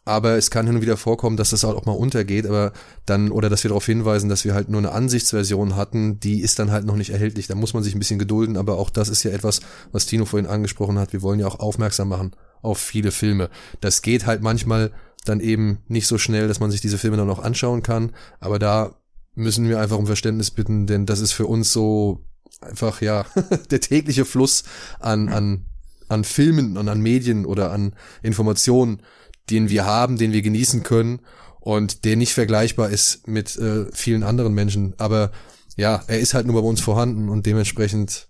aber 0.06 0.36
es 0.36 0.50
kann 0.50 0.66
hin 0.66 0.76
und 0.76 0.82
wieder 0.82 0.96
vorkommen, 0.96 1.36
dass 1.36 1.50
das 1.50 1.64
auch 1.64 1.84
mal 1.84 1.92
untergeht, 1.92 2.46
aber 2.46 2.72
dann, 3.06 3.32
oder 3.32 3.50
dass 3.50 3.64
wir 3.64 3.70
darauf 3.70 3.84
hinweisen, 3.84 4.28
dass 4.28 4.44
wir 4.44 4.54
halt 4.54 4.68
nur 4.68 4.78
eine 4.78 4.92
Ansichtsversion 4.92 5.74
hatten, 5.74 6.20
die 6.20 6.40
ist 6.40 6.60
dann 6.60 6.70
halt 6.70 6.86
noch 6.86 6.94
nicht 6.94 7.10
erhältlich. 7.10 7.48
Da 7.48 7.56
muss 7.56 7.74
man 7.74 7.82
sich 7.82 7.94
ein 7.94 7.98
bisschen 7.98 8.20
gedulden, 8.20 8.56
aber 8.56 8.78
auch 8.78 8.88
das 8.88 9.08
ist 9.08 9.24
ja 9.24 9.32
etwas, 9.32 9.60
was 9.90 10.06
Tino 10.06 10.24
vorhin 10.24 10.48
angesprochen 10.48 10.98
hat. 10.98 11.12
Wir 11.12 11.22
wollen 11.22 11.40
ja 11.40 11.48
auch 11.48 11.58
aufmerksam 11.58 12.08
machen 12.08 12.36
auf 12.62 12.78
viele 12.78 13.10
Filme. 13.10 13.50
Das 13.80 14.00
geht 14.00 14.26
halt 14.26 14.42
manchmal 14.42 14.92
dann 15.24 15.40
eben 15.40 15.78
nicht 15.88 16.06
so 16.06 16.18
schnell, 16.18 16.46
dass 16.46 16.60
man 16.60 16.70
sich 16.70 16.80
diese 16.80 16.98
Filme 16.98 17.16
dann 17.16 17.28
auch 17.28 17.40
anschauen 17.40 17.82
kann, 17.82 18.12
aber 18.38 18.60
da 18.60 18.94
müssen 19.34 19.68
wir 19.68 19.80
einfach 19.80 19.98
um 19.98 20.06
Verständnis 20.06 20.52
bitten, 20.52 20.86
denn 20.86 21.04
das 21.04 21.18
ist 21.18 21.32
für 21.32 21.46
uns 21.46 21.72
so 21.72 22.24
einfach, 22.60 23.00
ja, 23.00 23.26
der 23.70 23.80
tägliche 23.80 24.24
Fluss 24.24 24.62
an, 25.00 25.28
an, 25.28 25.66
an 26.08 26.22
Filmen 26.22 26.76
und 26.76 26.88
an 26.88 27.00
Medien 27.00 27.44
oder 27.44 27.72
an 27.72 27.92
Informationen, 28.22 29.02
den 29.50 29.70
wir 29.70 29.84
haben, 29.84 30.18
den 30.18 30.32
wir 30.32 30.42
genießen 30.42 30.82
können 30.82 31.20
und 31.60 32.04
der 32.04 32.16
nicht 32.16 32.32
vergleichbar 32.32 32.90
ist 32.90 33.26
mit 33.26 33.56
äh, 33.56 33.86
vielen 33.92 34.22
anderen 34.22 34.54
Menschen. 34.54 34.94
Aber 34.98 35.32
ja, 35.76 36.02
er 36.06 36.20
ist 36.20 36.34
halt 36.34 36.46
nur 36.46 36.60
bei 36.60 36.66
uns 36.66 36.80
vorhanden 36.80 37.28
und 37.28 37.46
dementsprechend 37.46 38.28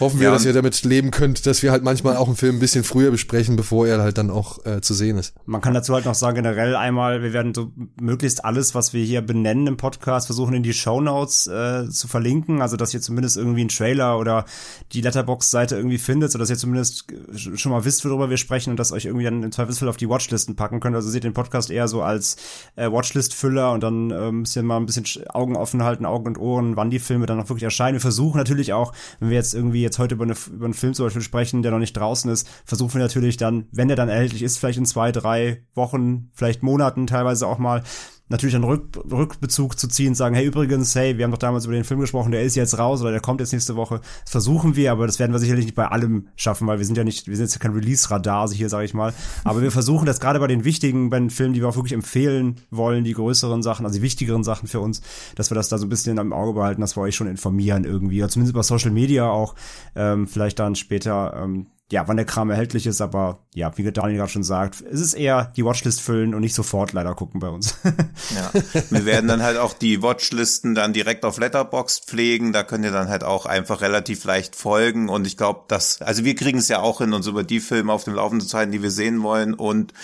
Hoffen 0.00 0.20
wir, 0.20 0.28
ja, 0.28 0.32
dass 0.32 0.44
ihr 0.44 0.52
damit 0.52 0.82
leben 0.84 1.10
könnt, 1.10 1.46
dass 1.46 1.62
wir 1.62 1.72
halt 1.72 1.82
manchmal 1.82 2.16
auch 2.16 2.28
einen 2.28 2.36
Film 2.36 2.56
ein 2.56 2.58
bisschen 2.60 2.84
früher 2.84 3.10
besprechen, 3.10 3.56
bevor 3.56 3.86
er 3.86 4.00
halt 4.00 4.18
dann 4.18 4.30
auch 4.30 4.64
äh, 4.64 4.80
zu 4.80 4.94
sehen 4.94 5.18
ist. 5.18 5.34
Man 5.46 5.60
kann 5.60 5.74
dazu 5.74 5.94
halt 5.94 6.04
noch 6.04 6.14
sagen, 6.14 6.36
generell 6.36 6.76
einmal, 6.76 7.22
wir 7.22 7.32
werden 7.32 7.52
so 7.54 7.72
möglichst 8.00 8.44
alles, 8.44 8.74
was 8.74 8.92
wir 8.92 9.04
hier 9.04 9.22
benennen 9.22 9.66
im 9.66 9.76
Podcast, 9.76 10.26
versuchen 10.26 10.54
in 10.54 10.62
die 10.62 10.72
Show 10.72 11.00
Notes 11.00 11.46
äh, 11.48 11.88
zu 11.88 12.06
verlinken, 12.06 12.62
also 12.62 12.76
dass 12.76 12.94
ihr 12.94 13.00
zumindest 13.00 13.36
irgendwie 13.36 13.60
einen 13.60 13.70
Trailer 13.70 14.18
oder 14.18 14.44
die 14.92 15.00
Letterbox-Seite 15.00 15.76
irgendwie 15.76 15.98
findet, 15.98 16.30
sodass 16.30 16.50
ihr 16.50 16.56
zumindest 16.56 17.06
schon 17.34 17.72
mal 17.72 17.84
wisst, 17.84 18.04
worüber 18.04 18.30
wir 18.30 18.36
sprechen 18.36 18.70
und 18.70 18.76
das 18.76 18.92
euch 18.92 19.06
irgendwie 19.06 19.24
dann 19.24 19.42
im 19.42 19.52
Zweifelsfall 19.52 19.88
auf 19.88 19.96
die 19.96 20.08
Watchlisten 20.08 20.54
packen 20.54 20.80
könnt. 20.80 20.94
Also 20.94 21.10
seht 21.10 21.24
den 21.24 21.32
Podcast 21.32 21.70
eher 21.70 21.88
so 21.88 22.02
als 22.02 22.36
äh, 22.76 22.90
Watchlist-Füller 22.90 23.72
und 23.72 23.82
dann 23.82 24.10
äh, 24.10 24.30
müsst 24.30 24.54
ihr 24.54 24.62
mal 24.62 24.76
ein 24.76 24.86
bisschen 24.86 25.04
Augen 25.30 25.56
offen 25.56 25.82
halten, 25.82 26.06
Augen 26.06 26.26
und 26.26 26.38
Ohren, 26.38 26.76
wann 26.76 26.90
die 26.90 26.98
Filme 26.98 27.26
dann 27.26 27.40
auch 27.40 27.48
wirklich 27.48 27.64
erscheinen. 27.64 27.94
Wir 27.94 28.00
versuchen 28.00 28.38
natürlich 28.38 28.72
auch, 28.72 28.92
wenn 29.18 29.30
wir 29.30 29.36
jetzt 29.36 29.54
irgendwie 29.54 29.87
jetzt 29.88 29.98
heute 29.98 30.14
über, 30.14 30.24
eine, 30.24 30.34
über 30.52 30.64
einen 30.64 30.74
Film 30.74 30.94
zum 30.94 31.06
Beispiel 31.06 31.22
sprechen, 31.22 31.62
der 31.62 31.72
noch 31.72 31.78
nicht 31.78 31.96
draußen 31.96 32.30
ist, 32.30 32.48
versuchen 32.64 32.94
wir 32.94 33.00
natürlich 33.00 33.36
dann, 33.36 33.66
wenn 33.72 33.88
der 33.88 33.96
dann 33.96 34.08
erhältlich 34.08 34.42
ist, 34.42 34.58
vielleicht 34.58 34.78
in 34.78 34.86
zwei, 34.86 35.12
drei 35.12 35.64
Wochen, 35.74 36.30
vielleicht 36.32 36.62
Monaten 36.62 37.06
teilweise 37.06 37.46
auch 37.46 37.58
mal, 37.58 37.82
natürlich 38.28 38.54
einen 38.54 38.64
Rück, 38.64 38.98
Rückbezug 39.10 39.78
zu 39.78 39.88
ziehen, 39.88 40.14
sagen, 40.14 40.34
hey, 40.34 40.46
übrigens, 40.46 40.94
hey, 40.94 41.16
wir 41.16 41.24
haben 41.24 41.30
doch 41.30 41.38
damals 41.38 41.64
über 41.64 41.74
den 41.74 41.84
Film 41.84 42.00
gesprochen, 42.00 42.32
der 42.32 42.42
ist 42.42 42.54
jetzt 42.54 42.78
raus 42.78 43.00
oder 43.00 43.10
der 43.10 43.20
kommt 43.20 43.40
jetzt 43.40 43.52
nächste 43.52 43.76
Woche. 43.76 44.00
Das 44.24 44.30
versuchen 44.30 44.76
wir, 44.76 44.92
aber 44.92 45.06
das 45.06 45.18
werden 45.18 45.32
wir 45.32 45.38
sicherlich 45.38 45.66
nicht 45.66 45.74
bei 45.74 45.86
allem 45.86 46.28
schaffen, 46.36 46.66
weil 46.66 46.78
wir 46.78 46.86
sind 46.86 46.96
ja 46.96 47.04
nicht, 47.04 47.28
wir 47.28 47.36
sind 47.36 47.46
jetzt 47.46 47.60
kein 47.60 47.72
Release-Radar, 47.72 48.42
also 48.42 48.54
hier 48.54 48.68
sage 48.68 48.84
ich 48.84 48.94
mal. 48.94 49.14
Aber 49.44 49.62
wir 49.62 49.70
versuchen 49.70 50.06
das 50.06 50.20
gerade 50.20 50.40
bei 50.40 50.46
den 50.46 50.64
wichtigen, 50.64 51.10
bei 51.10 51.18
den 51.18 51.30
Filmen, 51.30 51.54
die 51.54 51.60
wir 51.60 51.68
auch 51.68 51.76
wirklich 51.76 51.92
empfehlen 51.92 52.56
wollen, 52.70 53.04
die 53.04 53.14
größeren 53.14 53.62
Sachen, 53.62 53.86
also 53.86 53.98
die 53.98 54.02
wichtigeren 54.02 54.44
Sachen 54.44 54.68
für 54.68 54.80
uns, 54.80 55.00
dass 55.34 55.50
wir 55.50 55.54
das 55.54 55.68
da 55.68 55.78
so 55.78 55.86
ein 55.86 55.90
bisschen 55.90 56.18
im 56.18 56.32
Auge 56.32 56.52
behalten, 56.52 56.80
dass 56.80 56.96
wir 56.96 57.02
euch 57.02 57.16
schon 57.16 57.26
informieren 57.26 57.84
irgendwie, 57.84 58.20
oder 58.20 58.30
zumindest 58.30 58.54
über 58.54 58.62
Social 58.62 58.90
Media 58.90 59.28
auch, 59.28 59.54
ähm, 59.94 60.26
vielleicht 60.26 60.58
dann 60.58 60.74
später 60.74 61.34
ähm, 61.36 61.66
ja, 61.90 62.06
wann 62.06 62.18
der 62.18 62.26
Kram 62.26 62.50
erhältlich 62.50 62.86
ist, 62.86 63.00
aber 63.00 63.46
ja, 63.54 63.76
wie 63.78 63.90
Daniel 63.90 64.18
gerade 64.18 64.30
schon 64.30 64.42
sagt, 64.42 64.82
es 64.82 65.00
ist 65.00 65.14
eher 65.14 65.52
die 65.56 65.64
Watchlist 65.64 66.02
füllen 66.02 66.34
und 66.34 66.42
nicht 66.42 66.54
sofort 66.54 66.92
leider 66.92 67.14
gucken 67.14 67.40
bei 67.40 67.48
uns. 67.48 67.76
ja, 68.34 68.50
wir 68.90 69.06
werden 69.06 69.26
dann 69.26 69.42
halt 69.42 69.56
auch 69.56 69.72
die 69.72 70.02
Watchlisten 70.02 70.74
dann 70.74 70.92
direkt 70.92 71.24
auf 71.24 71.38
Letterboxd 71.38 72.04
pflegen, 72.04 72.52
da 72.52 72.62
könnt 72.62 72.84
ihr 72.84 72.92
dann 72.92 73.08
halt 73.08 73.24
auch 73.24 73.46
einfach 73.46 73.80
relativ 73.80 74.24
leicht 74.24 74.54
folgen. 74.54 75.08
Und 75.08 75.26
ich 75.26 75.38
glaube, 75.38 75.62
dass, 75.68 76.02
also 76.02 76.24
wir 76.24 76.34
kriegen 76.34 76.58
es 76.58 76.68
ja 76.68 76.80
auch 76.80 76.98
hin, 76.98 77.14
uns 77.14 77.26
über 77.26 77.42
die 77.42 77.60
Filme 77.60 77.92
auf 77.92 78.04
dem 78.04 78.14
Laufenden 78.14 78.46
zu 78.46 78.58
halten, 78.58 78.72
die 78.72 78.82
wir 78.82 78.90
sehen 78.90 79.22
wollen. 79.22 79.54
Und 79.54 79.94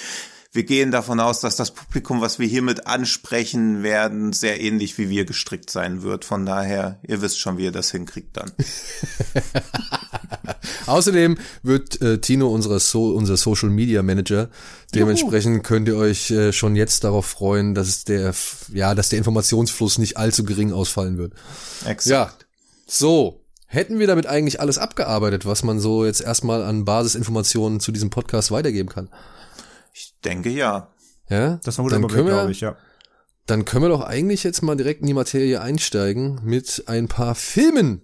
wir 0.54 0.62
gehen 0.62 0.92
davon 0.92 1.18
aus, 1.18 1.40
dass 1.40 1.56
das 1.56 1.72
Publikum, 1.72 2.20
was 2.20 2.38
wir 2.38 2.46
hiermit 2.46 2.86
ansprechen 2.86 3.82
werden, 3.82 4.32
sehr 4.32 4.60
ähnlich 4.60 4.96
wie 4.98 5.10
wir 5.10 5.24
gestrickt 5.24 5.68
sein 5.68 6.02
wird. 6.02 6.24
Von 6.24 6.46
daher, 6.46 7.00
ihr 7.02 7.20
wisst 7.20 7.40
schon, 7.40 7.58
wie 7.58 7.64
ihr 7.64 7.72
das 7.72 7.90
hinkriegt 7.90 8.36
dann. 8.36 8.52
Außerdem 10.86 11.38
wird 11.64 12.00
äh, 12.00 12.18
Tino 12.18 12.54
unser, 12.54 12.78
so 12.78 13.16
unser 13.16 13.36
Social 13.36 13.68
Media 13.68 14.04
Manager. 14.04 14.48
Dementsprechend 14.94 15.54
Juhu. 15.54 15.62
könnt 15.64 15.88
ihr 15.88 15.96
euch 15.96 16.30
äh, 16.30 16.52
schon 16.52 16.76
jetzt 16.76 17.02
darauf 17.02 17.26
freuen, 17.26 17.74
dass 17.74 18.04
der, 18.04 18.32
ja, 18.72 18.94
dass 18.94 19.08
der 19.08 19.18
Informationsfluss 19.18 19.98
nicht 19.98 20.18
allzu 20.18 20.44
gering 20.44 20.72
ausfallen 20.72 21.18
wird. 21.18 21.32
Exakt. 21.84 22.06
Ja. 22.06 22.32
So. 22.86 23.40
Hätten 23.66 23.98
wir 23.98 24.06
damit 24.06 24.26
eigentlich 24.26 24.60
alles 24.60 24.78
abgearbeitet, 24.78 25.46
was 25.46 25.64
man 25.64 25.80
so 25.80 26.04
jetzt 26.04 26.20
erstmal 26.20 26.62
an 26.62 26.84
Basisinformationen 26.84 27.80
zu 27.80 27.90
diesem 27.90 28.08
Podcast 28.08 28.52
weitergeben 28.52 28.88
kann? 28.88 29.08
Ich 29.94 30.16
denke 30.24 30.50
ja. 30.50 30.92
Ja? 31.30 31.60
Das 31.62 31.78
war 31.78 31.84
gut 31.84 31.96
Überblick, 31.96 32.26
glaube 32.26 32.50
ich, 32.50 32.60
ja. 32.60 32.76
Dann 33.46 33.64
können 33.64 33.84
wir 33.84 33.90
doch 33.90 34.00
eigentlich 34.00 34.42
jetzt 34.42 34.62
mal 34.62 34.74
direkt 34.74 35.02
in 35.02 35.06
die 35.06 35.14
Materie 35.14 35.60
einsteigen 35.60 36.40
mit 36.42 36.84
ein 36.86 37.06
paar 37.06 37.34
Filmen, 37.36 38.02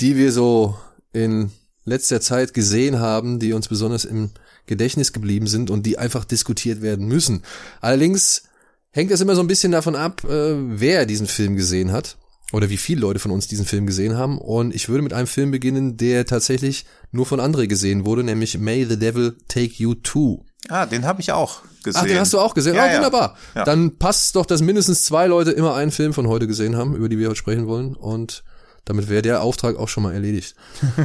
die 0.00 0.16
wir 0.16 0.32
so 0.32 0.76
in 1.12 1.52
letzter 1.84 2.20
Zeit 2.20 2.52
gesehen 2.52 2.98
haben, 2.98 3.38
die 3.38 3.52
uns 3.52 3.68
besonders 3.68 4.04
im 4.04 4.30
Gedächtnis 4.66 5.12
geblieben 5.12 5.46
sind 5.46 5.70
und 5.70 5.86
die 5.86 5.98
einfach 5.98 6.24
diskutiert 6.24 6.82
werden 6.82 7.06
müssen. 7.06 7.42
Allerdings 7.80 8.42
hängt 8.90 9.12
es 9.12 9.20
immer 9.20 9.36
so 9.36 9.42
ein 9.42 9.46
bisschen 9.46 9.72
davon 9.72 9.94
ab, 9.94 10.24
äh, 10.24 10.54
wer 10.80 11.06
diesen 11.06 11.28
Film 11.28 11.54
gesehen 11.54 11.92
hat 11.92 12.18
oder 12.52 12.70
wie 12.70 12.76
viele 12.76 13.02
Leute 13.02 13.20
von 13.20 13.30
uns 13.30 13.46
diesen 13.46 13.66
Film 13.66 13.86
gesehen 13.86 14.16
haben. 14.16 14.38
Und 14.38 14.74
ich 14.74 14.88
würde 14.88 15.02
mit 15.02 15.12
einem 15.12 15.28
Film 15.28 15.52
beginnen, 15.52 15.96
der 15.96 16.26
tatsächlich 16.26 16.86
nur 17.12 17.26
von 17.26 17.40
André 17.40 17.68
gesehen 17.68 18.04
wurde, 18.04 18.24
nämlich 18.24 18.58
May 18.58 18.84
the 18.84 18.98
Devil 18.98 19.36
Take 19.46 19.74
You 19.76 19.94
To. 19.94 20.44
Ah, 20.68 20.86
den 20.86 21.06
habe 21.06 21.20
ich 21.20 21.32
auch 21.32 21.62
gesehen. 21.82 22.02
Ach, 22.02 22.06
den 22.06 22.18
hast 22.18 22.32
du 22.32 22.40
auch 22.40 22.54
gesehen? 22.54 22.74
Ja, 22.74 22.86
oh, 22.90 22.94
wunderbar. 22.96 23.36
Ja. 23.54 23.64
Dann 23.64 23.96
passt 23.98 24.34
doch, 24.36 24.44
dass 24.44 24.60
mindestens 24.60 25.04
zwei 25.04 25.26
Leute 25.26 25.52
immer 25.52 25.74
einen 25.74 25.92
Film 25.92 26.12
von 26.12 26.26
heute 26.26 26.46
gesehen 26.46 26.76
haben, 26.76 26.96
über 26.96 27.08
die 27.08 27.18
wir 27.18 27.28
heute 27.28 27.36
sprechen 27.36 27.66
wollen. 27.66 27.94
Und 27.94 28.42
damit 28.84 29.08
wäre 29.08 29.22
der 29.22 29.42
Auftrag 29.42 29.76
auch 29.76 29.88
schon 29.88 30.02
mal 30.02 30.14
erledigt. 30.14 30.56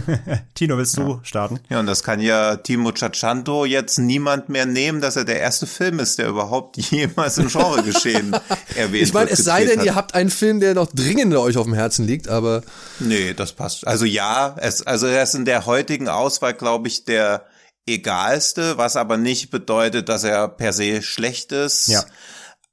Tino, 0.56 0.78
willst 0.78 0.98
du 0.98 1.02
ja. 1.02 1.20
starten? 1.24 1.60
Ja, 1.70 1.82
und 1.82 1.86
das 1.86 2.02
kann 2.02 2.20
ja 2.22 2.56
Timo 2.56 2.94
Ciaccianto 2.94 3.66
jetzt 3.66 4.00
niemand 4.00 4.48
mehr 4.50 4.66
nehmen, 4.66 5.02
dass 5.02 5.18
er 5.18 5.26
der 5.26 5.40
erste 5.40 5.68
Film 5.68 6.00
ist, 6.00 6.18
der 6.18 6.30
überhaupt 6.30 6.78
jemals 6.92 7.38
im 7.38 7.50
Genre 7.50 7.84
geschehen 7.84 8.36
erwähnt 8.76 9.04
Ich 9.04 9.14
meine, 9.14 9.30
es 9.30 9.44
sei 9.44 9.66
denn, 9.66 9.80
hat. 9.80 9.86
ihr 9.86 9.96
habt 9.96 10.16
einen 10.16 10.30
Film, 10.30 10.62
der 10.62 10.74
noch 10.74 10.88
dringender 10.88 11.42
euch 11.42 11.58
auf 11.58 11.66
dem 11.66 11.74
Herzen 11.74 12.08
liegt, 12.08 12.30
aber. 12.30 12.64
Nee, 13.00 13.34
das 13.34 13.52
passt. 13.52 13.86
Also 13.86 14.06
ja, 14.06 14.56
es, 14.60 14.88
also 14.88 15.06
er 15.06 15.24
ist 15.24 15.36
in 15.36 15.46
der 15.46 15.66
heutigen 15.66 16.08
Auswahl, 16.08 16.54
glaube 16.54 16.88
ich, 16.88 17.04
der 17.04 17.46
egalste, 17.86 18.78
was 18.78 18.96
aber 18.96 19.18
nicht 19.18 19.50
bedeutet, 19.50 20.10
dass 20.10 20.24
er 20.24 20.48
per 20.48 20.74
se 20.74 21.02
schlecht 21.02 21.52
ist. 21.52 21.88
Ja. 21.88 22.04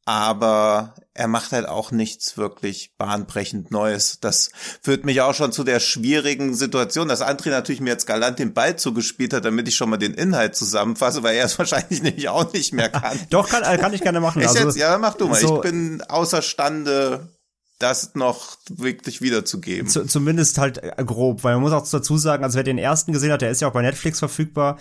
Aber 0.04 0.94
er 1.14 1.28
macht 1.28 1.52
halt 1.52 1.68
auch 1.68 1.90
nichts 1.90 2.36
wirklich 2.36 2.94
bahnbrechend 2.96 3.70
Neues. 3.70 4.18
Das 4.20 4.50
führt 4.80 5.04
mich 5.04 5.20
auch 5.20 5.34
schon 5.34 5.52
zu 5.52 5.64
der 5.64 5.78
schwierigen 5.78 6.54
Situation, 6.54 7.08
dass 7.08 7.20
André 7.20 7.50
natürlich 7.50 7.80
mir 7.80 7.90
jetzt 7.90 8.06
galant 8.06 8.38
den 8.38 8.54
Ball 8.54 8.76
zugespielt 8.76 9.34
hat, 9.34 9.44
damit 9.44 9.68
ich 9.68 9.76
schon 9.76 9.90
mal 9.90 9.98
den 9.98 10.14
Inhalt 10.14 10.56
zusammenfasse, 10.56 11.22
weil 11.22 11.36
er 11.36 11.44
es 11.44 11.58
wahrscheinlich 11.58 12.02
nämlich 12.02 12.28
auch 12.28 12.52
nicht 12.52 12.72
mehr 12.72 12.88
kann. 12.88 13.18
Doch, 13.30 13.48
kann, 13.48 13.62
kann 13.78 13.92
ich 13.92 14.00
gerne 14.00 14.20
machen. 14.20 14.42
Also, 14.42 14.58
jetzt, 14.58 14.76
ja, 14.76 14.96
mach 14.98 15.14
du 15.14 15.28
mal. 15.28 15.38
So 15.38 15.56
ich 15.56 15.62
bin 15.70 16.02
außerstande, 16.02 17.28
das 17.80 18.14
noch 18.14 18.56
wirklich 18.68 19.20
wiederzugeben. 19.22 19.88
Z 19.88 20.08
zumindest 20.10 20.58
halt 20.58 20.78
äh, 20.82 21.04
grob, 21.04 21.42
weil 21.42 21.54
man 21.54 21.62
muss 21.62 21.72
auch 21.72 21.88
dazu 21.88 22.16
sagen, 22.16 22.44
also 22.44 22.56
wer 22.56 22.62
den 22.62 22.78
ersten 22.78 23.12
gesehen 23.12 23.32
hat, 23.32 23.42
der 23.42 23.50
ist 23.50 23.60
ja 23.60 23.68
auch 23.68 23.72
bei 23.72 23.82
Netflix 23.82 24.18
verfügbar, 24.18 24.78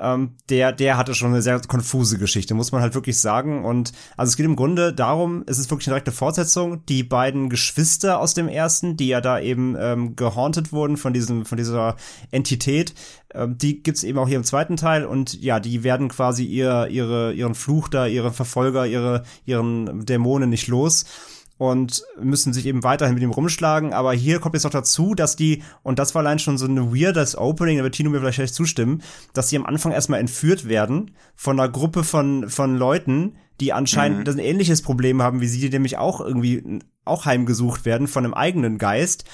ähm, 0.00 0.36
der, 0.48 0.72
der 0.72 0.96
hatte 0.96 1.14
schon 1.14 1.32
eine 1.32 1.42
sehr 1.42 1.60
konfuse 1.60 2.18
Geschichte, 2.18 2.54
muss 2.54 2.72
man 2.72 2.80
halt 2.80 2.94
wirklich 2.94 3.18
sagen. 3.18 3.64
Und 3.64 3.92
also 4.16 4.30
es 4.30 4.36
geht 4.36 4.46
im 4.46 4.56
Grunde 4.56 4.92
darum, 4.92 5.44
es 5.46 5.58
ist 5.58 5.70
wirklich 5.70 5.88
eine 5.88 5.94
direkte 5.94 6.12
Fortsetzung. 6.12 6.84
Die 6.86 7.02
beiden 7.02 7.48
Geschwister 7.50 8.20
aus 8.20 8.34
dem 8.34 8.48
ersten, 8.48 8.96
die 8.96 9.08
ja 9.08 9.20
da 9.20 9.40
eben 9.40 9.76
ähm, 9.78 10.16
gehauntet 10.16 10.72
wurden 10.72 10.96
von 10.96 11.12
diesem, 11.12 11.44
von 11.44 11.58
dieser 11.58 11.96
Entität, 12.30 12.94
ähm, 13.34 13.58
die 13.58 13.82
gibt's 13.82 14.04
eben 14.04 14.18
auch 14.18 14.28
hier 14.28 14.38
im 14.38 14.44
zweiten 14.44 14.76
Teil 14.76 15.04
und 15.04 15.40
ja, 15.42 15.60
die 15.60 15.82
werden 15.82 16.08
quasi 16.08 16.44
ihr, 16.44 16.88
ihre, 16.88 17.32
ihren 17.32 17.54
Fluch 17.54 17.88
da, 17.88 18.06
ihre 18.06 18.32
Verfolger, 18.32 18.86
ihre, 18.86 19.24
ihren 19.44 20.06
Dämonen 20.06 20.50
nicht 20.50 20.68
los 20.68 21.04
und 21.58 22.04
müssen 22.20 22.52
sich 22.52 22.66
eben 22.66 22.84
weiterhin 22.84 23.14
mit 23.14 23.22
ihm 23.22 23.30
rumschlagen. 23.30 23.92
Aber 23.92 24.12
hier 24.12 24.38
kommt 24.38 24.54
jetzt 24.54 24.64
noch 24.64 24.70
dazu, 24.70 25.14
dass 25.14 25.36
die, 25.36 25.62
und 25.82 25.98
das 25.98 26.14
war 26.14 26.20
allein 26.20 26.38
schon 26.38 26.56
so 26.56 26.66
ein 26.66 26.94
weirdes 26.94 27.36
Opening, 27.36 27.78
da 27.78 27.84
wird 27.84 27.96
Tino 27.96 28.10
mir 28.10 28.20
vielleicht 28.20 28.54
zustimmen, 28.54 29.02
dass 29.34 29.50
sie 29.50 29.56
am 29.56 29.66
Anfang 29.66 29.92
erstmal 29.92 30.20
entführt 30.20 30.68
werden 30.68 31.10
von 31.34 31.58
einer 31.58 31.68
Gruppe 31.68 32.04
von, 32.04 32.48
von 32.48 32.76
Leuten, 32.76 33.36
die 33.60 33.72
anscheinend 33.72 34.28
mhm. 34.28 34.34
ein 34.34 34.38
ähnliches 34.38 34.82
Problem 34.82 35.20
haben 35.20 35.40
wie 35.40 35.48
sie, 35.48 35.60
die 35.60 35.70
nämlich 35.70 35.98
auch 35.98 36.20
irgendwie 36.20 36.80
auch 37.04 37.24
heimgesucht 37.24 37.84
werden 37.84 38.06
von 38.06 38.24
einem 38.24 38.34
eigenen 38.34 38.78
Geist. 38.78 39.24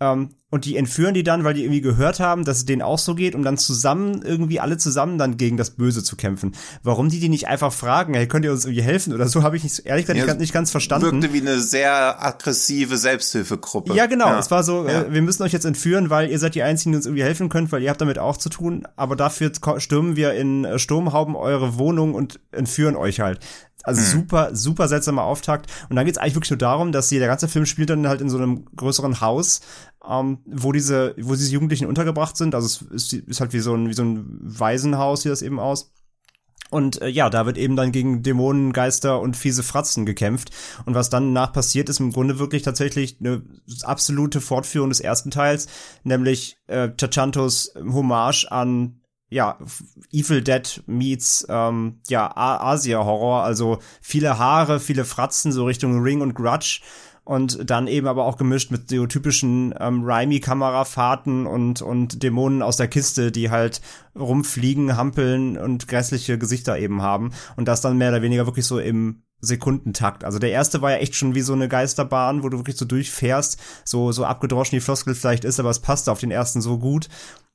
Ähm, 0.00 0.30
und 0.50 0.66
die 0.66 0.76
entführen 0.76 1.14
die 1.14 1.24
dann, 1.24 1.42
weil 1.42 1.54
die 1.54 1.62
irgendwie 1.62 1.80
gehört 1.80 2.20
haben, 2.20 2.44
dass 2.44 2.58
es 2.58 2.64
denen 2.64 2.80
auch 2.80 3.00
so 3.00 3.16
geht, 3.16 3.34
um 3.34 3.42
dann 3.42 3.58
zusammen, 3.58 4.22
irgendwie 4.22 4.60
alle 4.60 4.76
zusammen 4.76 5.18
dann 5.18 5.36
gegen 5.36 5.56
das 5.56 5.70
Böse 5.70 6.04
zu 6.04 6.14
kämpfen. 6.14 6.52
Warum 6.84 7.08
die 7.08 7.18
die 7.18 7.28
nicht 7.28 7.48
einfach 7.48 7.72
fragen, 7.72 8.14
hey, 8.14 8.28
könnt 8.28 8.44
ihr 8.44 8.52
uns 8.52 8.64
irgendwie 8.64 8.82
helfen 8.82 9.12
oder 9.12 9.26
so, 9.26 9.42
habe 9.42 9.56
ich 9.56 9.64
nicht, 9.64 9.84
ehrlich 9.84 10.06
gesagt 10.06 10.28
ja, 10.28 10.34
nicht, 10.34 10.52
ganz 10.52 10.70
verstanden. 10.70 11.22
Wirkte 11.22 11.32
wie 11.32 11.40
eine 11.40 11.58
sehr 11.58 12.24
aggressive 12.24 12.96
Selbsthilfegruppe. 12.96 13.94
Ja, 13.94 14.06
genau. 14.06 14.26
Ja. 14.26 14.38
Es 14.38 14.52
war 14.52 14.62
so, 14.62 14.86
ja. 14.86 15.02
äh, 15.02 15.12
wir 15.12 15.22
müssen 15.22 15.42
euch 15.42 15.52
jetzt 15.52 15.64
entführen, 15.64 16.08
weil 16.08 16.30
ihr 16.30 16.38
seid 16.38 16.54
die 16.54 16.62
Einzigen, 16.62 16.92
die 16.92 16.98
uns 16.98 17.06
irgendwie 17.06 17.24
helfen 17.24 17.48
könnt, 17.48 17.72
weil 17.72 17.82
ihr 17.82 17.90
habt 17.90 18.00
damit 18.00 18.20
auch 18.20 18.36
zu 18.36 18.48
tun. 18.48 18.86
Aber 18.94 19.16
dafür 19.16 19.50
stürmen 19.78 20.14
wir 20.14 20.34
in 20.34 20.64
äh, 20.64 20.78
Sturmhauben 20.78 21.34
eure 21.34 21.78
Wohnung 21.78 22.14
und 22.14 22.38
entführen 22.52 22.94
euch 22.94 23.18
halt. 23.18 23.40
Also 23.84 24.00
hm. 24.00 24.06
super, 24.08 24.50
super 24.54 24.88
seltsamer 24.88 25.22
Auftakt. 25.22 25.70
Und 25.88 25.96
dann 25.96 26.06
geht's 26.06 26.18
eigentlich 26.18 26.34
wirklich 26.34 26.50
nur 26.50 26.58
darum, 26.58 26.90
dass 26.90 27.08
sie, 27.08 27.18
der 27.18 27.28
ganze 27.28 27.48
Film 27.48 27.66
spielt 27.66 27.90
dann 27.90 28.08
halt 28.08 28.20
in 28.20 28.30
so 28.30 28.38
einem 28.38 28.64
größeren 28.74 29.20
Haus, 29.20 29.60
ähm, 30.08 30.38
wo 30.46 30.72
diese, 30.72 31.14
wo 31.20 31.34
diese 31.34 31.52
Jugendlichen 31.52 31.86
untergebracht 31.86 32.36
sind. 32.36 32.54
Also 32.54 32.86
es 32.94 33.12
ist, 33.12 33.12
ist 33.12 33.40
halt 33.40 33.52
wie 33.52 33.60
so 33.60 33.74
ein, 33.74 33.88
wie 33.88 33.94
so 33.94 34.02
ein 34.02 34.24
Waisenhaus, 34.40 35.22
sieht 35.22 35.32
das 35.32 35.42
eben 35.42 35.60
aus. 35.60 35.92
Und 36.70 37.02
äh, 37.02 37.08
ja, 37.08 37.30
da 37.30 37.46
wird 37.46 37.58
eben 37.58 37.76
dann 37.76 37.92
gegen 37.92 38.22
Dämonen, 38.22 38.72
Geister 38.72 39.20
und 39.20 39.36
fiese 39.36 39.62
Fratzen 39.62 40.06
gekämpft. 40.06 40.50
Und 40.86 40.94
was 40.94 41.10
dann 41.10 41.32
nach 41.32 41.52
passiert, 41.52 41.88
ist 41.88 42.00
im 42.00 42.10
Grunde 42.10 42.38
wirklich 42.38 42.62
tatsächlich 42.62 43.18
eine 43.20 43.42
absolute 43.82 44.40
Fortführung 44.40 44.88
des 44.88 45.00
ersten 45.00 45.30
Teils, 45.30 45.68
nämlich 46.02 46.56
äh, 46.66 46.88
Chachantos 46.98 47.74
Hommage 47.76 48.46
an 48.50 49.00
ja, 49.30 49.58
Evil 50.12 50.42
Dead 50.42 50.82
meets 50.86 51.46
ähm, 51.48 52.00
ja, 52.08 52.30
Asia-Horror, 52.36 53.42
also 53.42 53.78
viele 54.00 54.38
Haare, 54.38 54.80
viele 54.80 55.04
Fratzen, 55.04 55.52
so 55.52 55.64
Richtung 55.64 56.02
Ring 56.02 56.20
und 56.20 56.34
Grudge 56.34 56.80
und 57.24 57.70
dann 57.70 57.86
eben 57.86 58.06
aber 58.06 58.24
auch 58.26 58.36
gemischt 58.36 58.70
mit 58.70 58.90
so 58.90 59.06
typischen 59.06 59.74
ähm, 59.80 60.02
Raimi-Kamerafahrten 60.04 61.46
und, 61.46 61.80
und 61.82 62.22
Dämonen 62.22 62.62
aus 62.62 62.76
der 62.76 62.88
Kiste, 62.88 63.32
die 63.32 63.50
halt 63.50 63.80
rumfliegen, 64.14 64.96
hampeln 64.96 65.56
und 65.56 65.88
grässliche 65.88 66.38
Gesichter 66.38 66.78
eben 66.78 67.02
haben 67.02 67.32
und 67.56 67.66
das 67.66 67.80
dann 67.80 67.96
mehr 67.96 68.10
oder 68.10 68.22
weniger 68.22 68.46
wirklich 68.46 68.66
so 68.66 68.78
im 68.78 69.22
Sekundentakt. 69.40 70.24
Also 70.24 70.38
der 70.38 70.50
erste 70.50 70.82
war 70.82 70.92
ja 70.92 70.98
echt 70.98 71.14
schon 71.14 71.34
wie 71.34 71.40
so 71.40 71.52
eine 71.52 71.68
Geisterbahn, 71.68 72.42
wo 72.42 72.48
du 72.48 72.58
wirklich 72.58 72.76
so 72.76 72.84
durchfährst, 72.84 73.58
so, 73.84 74.12
so 74.12 74.24
abgedroschen 74.24 74.76
die 74.76 74.80
Floskel 74.80 75.14
vielleicht 75.14 75.44
ist, 75.44 75.60
aber 75.60 75.70
es 75.70 75.80
passte 75.80 76.12
auf 76.12 76.20
den 76.20 76.30
ersten 76.30 76.60
so 76.60 76.78
gut. 76.78 77.08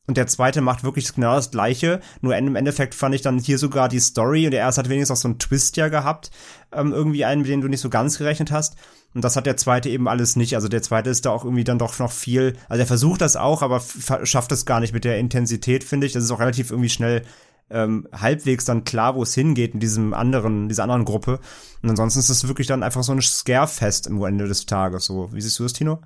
Und 0.10 0.18
der 0.18 0.26
zweite 0.26 0.62
macht 0.62 0.84
wirklich 0.84 1.14
genau 1.14 1.36
das 1.36 1.52
Gleiche. 1.52 2.00
Nur 2.22 2.36
im 2.36 2.56
Endeffekt 2.56 2.96
fand 2.96 3.14
ich 3.14 3.22
dann 3.22 3.38
hier 3.38 3.60
sogar 3.60 3.90
die 3.90 4.00
Story 4.00 4.46
und 4.46 4.52
der 4.52 4.62
erste 4.62 4.82
hat 4.82 4.90
wenigstens 4.90 5.16
auch 5.16 5.22
so 5.22 5.28
einen 5.28 5.38
Twist 5.38 5.78
ja 5.78 5.88
gehabt. 5.88 6.32
Ähm, 6.72 6.92
irgendwie 6.94 7.26
einen, 7.26 7.42
mit 7.42 7.52
dem 7.52 7.62
du 7.62 7.68
nicht 7.68 7.80
so 7.80 7.92
ganz 7.92 8.18
gerechnet 8.18 8.52
hast. 8.52 8.76
Und 9.14 9.24
das 9.24 9.36
hat 9.36 9.46
der 9.46 9.56
zweite 9.56 9.88
eben 9.88 10.08
alles 10.08 10.36
nicht. 10.36 10.56
Also 10.56 10.68
der 10.68 10.82
zweite 10.82 11.12
ist 11.12 11.28
da 11.28 11.30
auch 11.30 11.46
irgendwie 11.46 11.64
dann 11.64 11.78
doch 11.78 12.00
noch 12.00 12.12
viel. 12.12 12.56
Also 12.70 12.82
er 12.82 12.88
versucht 12.88 13.22
das 13.22 13.36
auch, 13.36 13.62
aber 13.62 13.84
schafft 14.24 14.52
es 14.52 14.66
gar 14.66 14.80
nicht 14.80 14.94
mit 14.94 15.04
der 15.04 15.20
Intensität, 15.20 15.84
finde 15.84 16.08
ich. 16.08 16.14
Das 16.14 16.24
ist 16.24 16.32
auch 16.32 16.40
relativ 16.40 16.72
irgendwie 16.72 16.90
schnell 16.90 17.22
ähm, 17.70 18.08
halbwegs 18.12 18.66
dann 18.66 18.84
klar, 18.84 19.16
wo 19.16 19.24
es 19.24 19.34
hingeht 19.34 19.74
in 19.74 19.80
diesem 19.80 20.14
anderen, 20.14 20.70
dieser 20.70 20.84
anderen 20.84 21.06
Gruppe. 21.06 21.40
Und 21.82 21.90
ansonsten 21.90 22.20
ist 22.20 22.30
es 22.30 22.48
wirklich 22.48 22.68
dann 22.68 22.84
einfach 22.84 23.04
so 23.04 23.12
ein 23.12 23.22
Scare-Fest 23.22 24.08
am 24.08 24.24
Ende 24.24 24.48
des 24.48 24.66
Tages. 24.66 25.06
So, 25.06 25.32
wie 25.34 25.42
siehst 25.42 25.60
du 25.60 25.64
das, 25.64 25.74
Tino? 25.74 26.00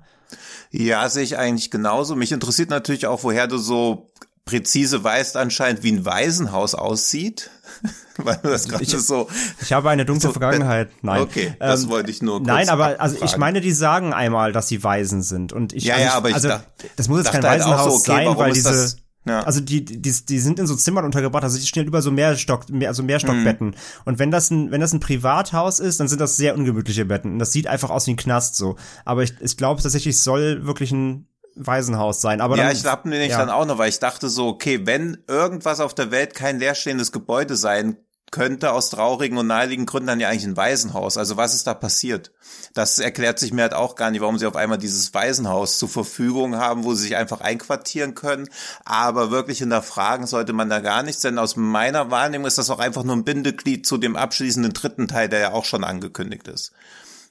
Ja, 0.70 1.08
sehe 1.08 1.22
ich 1.22 1.38
eigentlich 1.38 1.70
genauso. 1.70 2.16
Mich 2.16 2.32
interessiert 2.32 2.70
natürlich 2.70 3.06
auch, 3.06 3.22
woher 3.22 3.46
du 3.46 3.58
so 3.58 4.10
präzise 4.44 5.02
weißt 5.02 5.36
anscheinend, 5.36 5.82
wie 5.82 5.92
ein 5.92 6.04
Waisenhaus 6.04 6.74
aussieht. 6.74 7.50
Weil 8.16 8.38
du 8.42 8.48
das 8.48 8.68
gerade 8.68 8.84
so. 8.84 9.28
Ich 9.60 9.72
habe 9.72 9.90
eine 9.90 10.04
dunkle 10.04 10.28
so, 10.28 10.32
Vergangenheit. 10.32 10.90
Nein. 11.02 11.22
Okay, 11.22 11.56
das 11.58 11.84
ähm, 11.84 11.88
wollte 11.90 12.10
ich 12.12 12.22
nur 12.22 12.38
kurz 12.38 12.46
Nein, 12.46 12.68
aber 12.68 13.00
also 13.00 13.16
ich 13.24 13.36
meine, 13.36 13.60
die 13.60 13.72
sagen 13.72 14.12
einmal, 14.12 14.52
dass 14.52 14.68
sie 14.68 14.84
Waisen 14.84 15.22
sind. 15.22 15.52
Und 15.52 15.72
ich, 15.72 15.84
ja, 15.84 15.94
also, 15.94 16.06
ja, 16.06 16.14
aber 16.14 16.28
ich 16.28 16.34
also, 16.36 16.48
dachte, 16.48 16.66
das 16.94 17.08
muss 17.08 17.18
jetzt 17.18 17.32
kein 17.32 17.42
halt 17.42 17.60
Waisenhaus 17.60 18.04
so, 18.04 18.12
okay, 18.12 18.26
sein, 18.26 18.38
weil 18.38 18.52
diese. 18.52 18.70
Das, 18.70 18.96
ja. 19.26 19.40
Also 19.42 19.60
die, 19.60 19.84
die, 19.84 20.00
die 20.00 20.38
sind 20.38 20.58
in 20.58 20.66
so 20.66 20.74
Zimmern 20.74 21.04
untergebracht, 21.04 21.44
also 21.44 21.58
die 21.58 21.66
stehen 21.66 21.86
über 21.86 22.02
so 22.02 22.10
Mehrstock, 22.10 22.68
mehr, 22.68 22.88
also 22.88 23.02
Mehrstockbetten. 23.02 23.68
Mhm. 23.68 23.74
Und 24.04 24.18
wenn 24.18 24.30
das 24.30 24.50
ein, 24.50 24.70
wenn 24.70 24.80
das 24.80 24.92
ein 24.92 25.00
Privathaus 25.00 25.80
ist, 25.80 26.00
dann 26.00 26.08
sind 26.08 26.20
das 26.20 26.36
sehr 26.36 26.54
ungemütliche 26.56 27.06
Betten. 27.06 27.32
Und 27.32 27.38
das 27.38 27.52
sieht 27.52 27.66
einfach 27.66 27.90
aus 27.90 28.06
wie 28.06 28.12
ein 28.12 28.16
Knast 28.16 28.56
so. 28.56 28.76
Aber 29.04 29.22
ich, 29.22 29.34
ich 29.40 29.56
glaube 29.56 29.82
tatsächlich, 29.82 30.16
es 30.16 30.24
soll 30.24 30.66
wirklich 30.66 30.92
ein 30.92 31.26
Waisenhaus 31.56 32.20
sein. 32.20 32.40
Aber 32.40 32.56
ja, 32.56 32.64
dann, 32.64 32.76
ich 32.76 32.84
habe 32.84 33.08
nämlich 33.08 33.30
ja. 33.30 33.38
dann 33.38 33.50
auch 33.50 33.64
noch, 33.64 33.78
weil 33.78 33.88
ich 33.88 33.98
dachte 33.98 34.28
so, 34.28 34.48
okay, 34.48 34.80
wenn 34.84 35.18
irgendwas 35.26 35.80
auf 35.80 35.94
der 35.94 36.10
Welt 36.10 36.34
kein 36.34 36.58
leerstehendes 36.58 37.12
Gebäude 37.12 37.56
sein 37.56 37.96
könnte 38.34 38.72
aus 38.72 38.90
traurigen 38.90 39.38
und 39.38 39.46
naheliegenden 39.46 39.86
Gründen 39.86 40.08
dann 40.08 40.18
ja 40.18 40.28
eigentlich 40.28 40.42
ein 40.42 40.56
Waisenhaus. 40.56 41.16
Also 41.16 41.36
was 41.36 41.54
ist 41.54 41.68
da 41.68 41.72
passiert? 41.72 42.32
Das 42.72 42.98
erklärt 42.98 43.38
sich 43.38 43.52
mir 43.52 43.62
halt 43.62 43.74
auch 43.74 43.94
gar 43.94 44.10
nicht, 44.10 44.22
warum 44.22 44.38
sie 44.38 44.46
auf 44.46 44.56
einmal 44.56 44.76
dieses 44.76 45.14
Waisenhaus 45.14 45.78
zur 45.78 45.88
Verfügung 45.88 46.56
haben, 46.56 46.82
wo 46.82 46.94
sie 46.94 47.04
sich 47.04 47.16
einfach 47.16 47.42
einquartieren 47.42 48.16
können. 48.16 48.48
Aber 48.84 49.30
wirklich 49.30 49.58
hinterfragen 49.58 50.26
sollte 50.26 50.52
man 50.52 50.68
da 50.68 50.80
gar 50.80 51.04
nichts, 51.04 51.22
denn 51.22 51.38
aus 51.38 51.54
meiner 51.54 52.10
Wahrnehmung 52.10 52.48
ist 52.48 52.58
das 52.58 52.70
auch 52.70 52.80
einfach 52.80 53.04
nur 53.04 53.14
ein 53.14 53.22
Bindeglied 53.22 53.86
zu 53.86 53.98
dem 53.98 54.16
abschließenden 54.16 54.72
dritten 54.72 55.06
Teil, 55.06 55.28
der 55.28 55.38
ja 55.38 55.52
auch 55.52 55.64
schon 55.64 55.84
angekündigt 55.84 56.48
ist. 56.48 56.72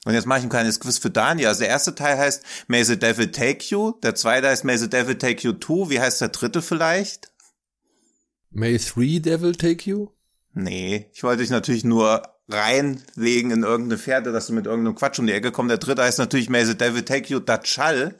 Und 0.06 0.14
jetzt 0.14 0.26
mache 0.26 0.38
ich 0.38 0.46
ein 0.46 0.50
kleines 0.50 0.80
Quiz 0.80 0.96
für 0.96 1.10
Daniel. 1.10 1.48
Also 1.48 1.60
der 1.60 1.68
erste 1.68 1.94
Teil 1.94 2.16
heißt 2.16 2.42
May 2.66 2.82
the 2.82 2.98
Devil 2.98 3.30
Take 3.30 3.62
You, 3.68 3.92
der 4.02 4.14
zweite 4.14 4.48
heißt 4.48 4.64
May 4.64 4.78
the 4.78 4.88
Devil 4.88 5.18
Take 5.18 5.42
You 5.42 5.52
Too. 5.52 5.90
Wie 5.90 6.00
heißt 6.00 6.22
der 6.22 6.28
dritte 6.28 6.62
vielleicht? 6.62 7.30
May 8.48 8.78
Three 8.78 9.20
Devil 9.20 9.54
Take 9.54 9.90
You? 9.90 10.13
Nee, 10.54 11.10
ich 11.12 11.22
wollte 11.24 11.42
dich 11.42 11.50
natürlich 11.50 11.84
nur 11.84 12.22
reinlegen 12.46 13.50
in 13.50 13.62
irgendeine 13.62 13.98
Pferde, 13.98 14.30
dass 14.30 14.48
du 14.48 14.52
mit 14.52 14.66
irgendeinem 14.66 14.94
Quatsch 14.94 15.18
um 15.18 15.26
die 15.26 15.32
Ecke 15.32 15.50
kommst. 15.50 15.70
Der 15.70 15.78
dritte 15.78 16.02
heißt 16.02 16.18
natürlich 16.18 16.48
the 16.48 16.76
Devil 16.76 17.02
Take 17.02 17.32
You 17.32 17.40
Dajjal, 17.40 18.14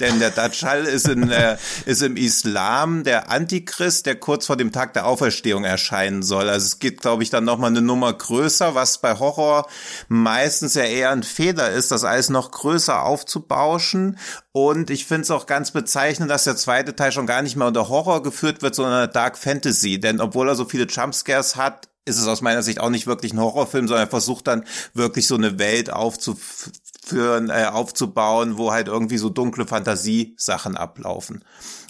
denn 0.00 0.18
der 0.18 0.30
Dajjal 0.30 0.84
ist, 0.84 1.08
in, 1.08 1.30
äh, 1.30 1.56
ist 1.86 2.02
im 2.02 2.16
Islam 2.16 3.04
der 3.04 3.30
Antichrist, 3.30 4.04
der 4.04 4.16
kurz 4.16 4.46
vor 4.46 4.58
dem 4.58 4.70
Tag 4.70 4.92
der 4.92 5.06
Auferstehung 5.06 5.64
erscheinen 5.64 6.22
soll. 6.22 6.50
Also 6.50 6.66
es 6.66 6.78
geht, 6.78 7.00
glaube 7.00 7.22
ich, 7.22 7.30
dann 7.30 7.44
nochmal 7.44 7.70
eine 7.70 7.80
Nummer 7.80 8.12
größer, 8.12 8.74
was 8.74 8.98
bei 8.98 9.18
Horror 9.18 9.66
meistens 10.08 10.74
ja 10.74 10.84
eher 10.84 11.10
ein 11.10 11.22
Fehler 11.22 11.70
ist, 11.70 11.90
das 11.90 12.04
alles 12.04 12.28
noch 12.28 12.50
größer 12.50 13.02
aufzubauschen. 13.02 14.18
Und 14.52 14.90
ich 14.90 15.06
finde 15.06 15.22
es 15.22 15.30
auch 15.30 15.46
ganz 15.46 15.70
bezeichnend, 15.70 16.30
dass 16.30 16.44
der 16.44 16.56
zweite 16.56 16.96
Teil 16.96 17.12
schon 17.12 17.26
gar 17.26 17.40
nicht 17.40 17.56
mehr 17.56 17.68
unter 17.68 17.88
Horror 17.88 18.22
geführt 18.22 18.60
wird, 18.60 18.74
sondern 18.74 19.10
Dark 19.12 19.38
Fantasy. 19.38 20.00
Denn 20.00 20.20
obwohl 20.20 20.48
er 20.48 20.54
so 20.54 20.64
viele 20.64 20.84
Jumpscares 20.84 21.56
hat, 21.56 21.89
ist 22.04 22.18
es 22.18 22.26
aus 22.26 22.40
meiner 22.40 22.62
Sicht 22.62 22.80
auch 22.80 22.90
nicht 22.90 23.06
wirklich 23.06 23.32
ein 23.32 23.40
Horrorfilm, 23.40 23.86
sondern 23.86 24.06
er 24.06 24.10
versucht 24.10 24.46
dann 24.46 24.64
wirklich 24.94 25.26
so 25.26 25.34
eine 25.34 25.58
Welt 25.58 25.92
aufzuführen, 25.92 27.50
äh, 27.50 27.66
aufzubauen, 27.70 28.58
wo 28.58 28.72
halt 28.72 28.88
irgendwie 28.88 29.18
so 29.18 29.28
dunkle 29.28 29.66
Fantasiesachen 29.66 30.76
ablaufen. 30.76 31.44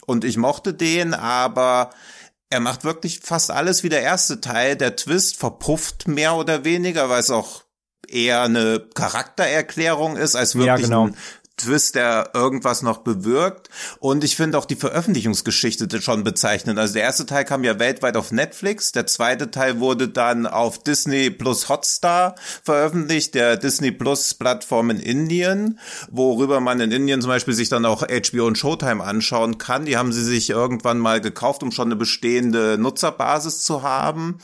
Und 0.06 0.24
ich 0.24 0.36
mochte 0.36 0.74
den, 0.74 1.14
aber 1.14 1.90
er 2.50 2.60
macht 2.60 2.84
wirklich 2.84 3.20
fast 3.20 3.50
alles 3.50 3.82
wie 3.84 3.88
der 3.88 4.02
erste 4.02 4.40
Teil. 4.40 4.76
Der 4.76 4.96
Twist 4.96 5.36
verpufft 5.36 6.08
mehr 6.08 6.34
oder 6.34 6.64
weniger, 6.64 7.08
weil 7.08 7.20
es 7.20 7.30
auch 7.30 7.62
eher 8.08 8.42
eine 8.42 8.80
Charaktererklärung 8.94 10.16
ist, 10.16 10.34
als 10.34 10.56
wirklich 10.56 10.66
ja, 10.66 10.76
genau. 10.76 11.06
ein 11.06 11.16
Twist, 11.60 11.94
der 11.94 12.30
irgendwas 12.34 12.82
noch 12.82 12.98
bewirkt. 12.98 13.68
Und 13.98 14.24
ich 14.24 14.36
finde 14.36 14.58
auch 14.58 14.64
die 14.64 14.76
Veröffentlichungsgeschichte 14.76 16.00
schon 16.00 16.24
bezeichnend. 16.24 16.78
Also 16.78 16.94
der 16.94 17.02
erste 17.02 17.26
Teil 17.26 17.44
kam 17.44 17.64
ja 17.64 17.78
weltweit 17.78 18.16
auf 18.16 18.32
Netflix, 18.32 18.92
der 18.92 19.06
zweite 19.06 19.50
Teil 19.50 19.80
wurde 19.80 20.08
dann 20.08 20.46
auf 20.46 20.82
Disney 20.82 21.30
Plus 21.30 21.68
Hotstar 21.68 22.34
veröffentlicht, 22.62 23.34
der 23.34 23.56
Disney 23.56 23.92
Plus 23.92 24.34
Plattform 24.34 24.90
in 24.90 25.00
Indien, 25.00 25.78
worüber 26.10 26.60
man 26.60 26.80
in 26.80 26.92
Indien 26.92 27.20
zum 27.20 27.28
Beispiel 27.28 27.54
sich 27.54 27.68
dann 27.68 27.84
auch 27.84 28.02
HBO 28.02 28.46
und 28.46 28.58
Showtime 28.58 29.04
anschauen 29.04 29.58
kann. 29.58 29.84
Die 29.84 29.96
haben 29.96 30.12
sie 30.12 30.24
sich 30.24 30.50
irgendwann 30.50 30.98
mal 30.98 31.20
gekauft, 31.20 31.62
um 31.62 31.72
schon 31.72 31.88
eine 31.88 31.96
bestehende 31.96 32.78
Nutzerbasis 32.78 33.60
zu 33.60 33.82
haben. 33.82 34.38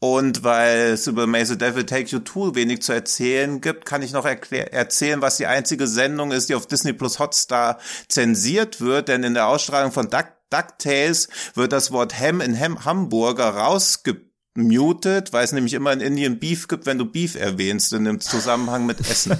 Und 0.00 0.44
weil 0.44 0.92
es 0.92 1.08
über 1.08 1.26
May 1.26 1.44
the 1.44 1.58
Devil 1.58 1.84
Take 1.84 2.10
You 2.10 2.20
Two 2.20 2.54
wenig 2.54 2.82
zu 2.82 2.92
erzählen 2.92 3.60
gibt, 3.60 3.84
kann 3.84 4.02
ich 4.02 4.12
noch 4.12 4.24
erzählen, 4.24 5.20
was 5.20 5.38
die 5.38 5.46
einzige 5.46 5.88
Sendung 5.88 6.30
ist, 6.30 6.48
die 6.48 6.54
auf 6.54 6.66
Disney 6.66 6.92
Plus 6.92 7.18
Hotstar 7.18 7.78
zensiert 8.06 8.80
wird. 8.80 9.08
Denn 9.08 9.24
in 9.24 9.34
der 9.34 9.48
Ausstrahlung 9.48 9.90
von 9.90 10.08
Duck 10.08 10.28
DuckTales 10.50 11.28
wird 11.54 11.72
das 11.72 11.90
Wort 11.90 12.18
Ham 12.18 12.40
in 12.40 12.58
Ham 12.58 12.84
Hamburger 12.84 13.50
rausgemutet, 13.50 15.32
weil 15.32 15.44
es 15.44 15.52
nämlich 15.52 15.74
immer 15.74 15.92
in 15.92 16.00
Indien 16.00 16.38
Beef 16.38 16.68
gibt, 16.68 16.86
wenn 16.86 16.98
du 16.98 17.04
Beef 17.04 17.34
erwähnst 17.34 17.92
in 17.92 18.04
dem 18.04 18.20
Zusammenhang 18.20 18.86
mit 18.86 19.00
Essen. 19.00 19.36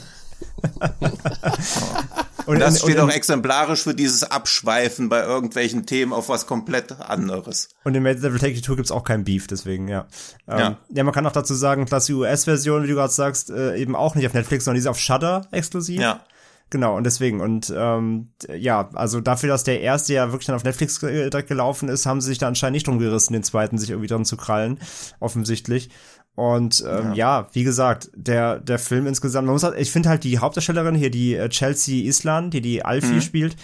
Und 2.48 2.60
das 2.60 2.80
steht 2.80 2.98
auch 2.98 3.10
exemplarisch 3.10 3.82
für 3.82 3.94
dieses 3.94 4.24
Abschweifen 4.24 5.10
bei 5.10 5.22
irgendwelchen 5.22 5.84
Themen 5.84 6.14
auf 6.14 6.30
was 6.30 6.46
komplett 6.46 6.98
anderes. 6.98 7.68
Und 7.84 7.94
in 7.94 8.02
Made 8.02 8.20
Devil 8.20 8.38
Take 8.38 8.60
Two 8.62 8.74
gibt's 8.74 8.90
auch 8.90 9.04
kein 9.04 9.24
Beef, 9.24 9.46
deswegen, 9.46 9.86
ja. 9.86 10.06
Ähm, 10.48 10.58
ja. 10.58 10.78
ja, 10.88 11.04
man 11.04 11.12
kann 11.12 11.26
auch 11.26 11.32
dazu 11.32 11.54
sagen, 11.54 11.84
dass 11.84 12.06
die 12.06 12.14
US-Version, 12.14 12.84
wie 12.84 12.88
du 12.88 12.94
gerade 12.94 13.12
sagst, 13.12 13.50
äh, 13.50 13.76
eben 13.76 13.94
auch 13.94 14.14
nicht 14.14 14.26
auf 14.26 14.32
Netflix, 14.32 14.64
sondern 14.64 14.76
die 14.76 14.80
ist 14.80 14.86
auf 14.86 14.98
Shudder 14.98 15.46
exklusiv. 15.50 16.00
Ja. 16.00 16.24
Genau, 16.70 16.96
und 16.96 17.04
deswegen, 17.04 17.40
und 17.40 17.72
ähm, 17.74 18.28
ja, 18.54 18.90
also 18.92 19.22
dafür, 19.22 19.48
dass 19.48 19.64
der 19.64 19.80
erste 19.80 20.12
ja 20.12 20.32
wirklich 20.32 20.46
dann 20.46 20.56
auf 20.56 20.64
Netflix 20.64 21.00
direkt 21.00 21.48
gelaufen 21.48 21.88
ist, 21.88 22.04
haben 22.04 22.20
sie 22.20 22.28
sich 22.28 22.38
da 22.38 22.46
anscheinend 22.46 22.74
nicht 22.74 22.86
drum 22.86 22.98
gerissen, 22.98 23.32
den 23.32 23.42
zweiten 23.42 23.78
sich 23.78 23.88
irgendwie 23.88 24.08
dran 24.08 24.26
zu 24.26 24.36
krallen, 24.36 24.78
offensichtlich. 25.18 25.88
Und 26.38 26.84
ähm, 26.86 27.14
ja. 27.14 27.40
ja. 27.40 27.48
wie 27.52 27.64
gesagt, 27.64 28.10
der 28.14 28.60
der 28.60 28.78
Film 28.78 29.08
insgesamt, 29.08 29.46
man 29.46 29.54
muss 29.54 29.64
halt, 29.64 29.76
ich 29.76 29.90
finde 29.90 30.08
halt 30.08 30.22
die 30.22 30.38
Hauptdarstellerin 30.38 30.94
hier, 30.94 31.10
die 31.10 31.34
äh, 31.34 31.48
Chelsea 31.48 32.06
Island, 32.06 32.54
die 32.54 32.60
die 32.60 32.84
Alfie 32.84 33.14
mhm. 33.14 33.22
spielt, 33.22 33.56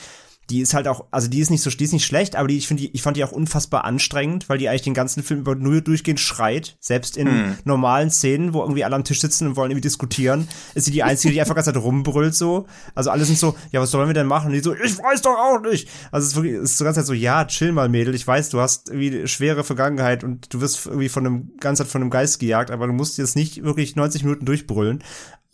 die 0.51 0.61
ist 0.61 0.75
halt 0.75 0.89
auch, 0.89 1.07
also 1.11 1.29
die 1.29 1.41
ist 1.41 1.51
nicht 1.51 1.63
so, 1.63 1.71
die 1.71 1.85
ist 1.85 1.93
nicht 1.93 2.05
schlecht, 2.05 2.37
aber 2.37 2.49
die, 2.49 2.57
ich 2.57 2.69
finde, 2.69 2.85
ich 2.85 3.03
fand 3.03 3.17
die 3.17 3.25
auch 3.25 3.33
unfassbar 3.33 3.85
anstrengend, 3.85 4.49
weil 4.49 4.59
die 4.59 4.69
eigentlich 4.69 4.83
den 4.83 4.95
ganzen 4.95 5.23
Film 5.23 5.41
über 5.41 5.55
nur 5.55 5.81
durchgehend 5.81 6.21
schreit. 6.21 6.77
Selbst 6.81 7.17
in 7.17 7.29
hm. 7.29 7.59
normalen 7.65 8.11
Szenen, 8.11 8.53
wo 8.53 8.61
irgendwie 8.61 8.85
alle 8.85 8.97
am 8.97 9.05
Tisch 9.05 9.21
sitzen 9.21 9.47
und 9.49 9.57
wollen 9.57 9.71
irgendwie 9.71 9.89
diskutieren, 9.89 10.49
ist 10.75 10.85
sie 10.85 10.91
die 10.91 11.03
einzige, 11.03 11.33
die 11.33 11.41
einfach 11.41 11.55
ganz 11.55 11.67
Zeit 11.67 11.77
rumbrüllt 11.77 12.35
so. 12.35 12.67
Also 12.95 13.11
alle 13.11 13.25
sind 13.25 13.39
so, 13.39 13.55
ja, 13.73 13.81
was 13.81 13.91
sollen 13.91 14.09
wir 14.09 14.15
denn 14.15 14.27
machen? 14.27 14.49
Und 14.49 14.53
die 14.53 14.61
so, 14.61 14.75
ich 14.75 14.99
weiß 14.99 15.23
doch 15.23 15.37
auch 15.37 15.61
nicht. 15.63 15.89
Also 16.11 16.25
es 16.25 16.33
ist 16.33 16.37
wirklich, 16.37 16.55
es 16.55 16.71
ist 16.73 16.79
so 16.79 16.85
ganz 16.85 16.97
Zeit 16.97 17.07
so, 17.07 17.15
ja, 17.15 17.45
chill 17.45 17.73
mal, 17.73 17.89
Mädel. 17.89 18.15
Ich 18.15 18.27
weiß, 18.27 18.51
du 18.51 18.61
hast 18.61 18.91
irgendwie 18.91 19.27
schwere 19.27 19.65
Vergangenheit 19.65 20.25
und 20.25 20.53
du 20.53 20.61
wirst 20.61 20.87
irgendwie 20.87 21.09
von 21.09 21.27
einem, 21.27 21.51
ganz 21.59 21.79
Zeit 21.79 21.89
von 21.89 22.03
einem 22.03 22.11
Geist 22.11 22.39
gejagt, 22.39 22.71
aber 22.71 22.87
du 22.87 22.93
musst 22.93 23.19
jetzt 23.19 23.37
nicht 23.37 23.65
wirklich 23.65 23.97
90 23.97 24.25
Minuten 24.25 24.45
durchbrüllen. 24.45 25.03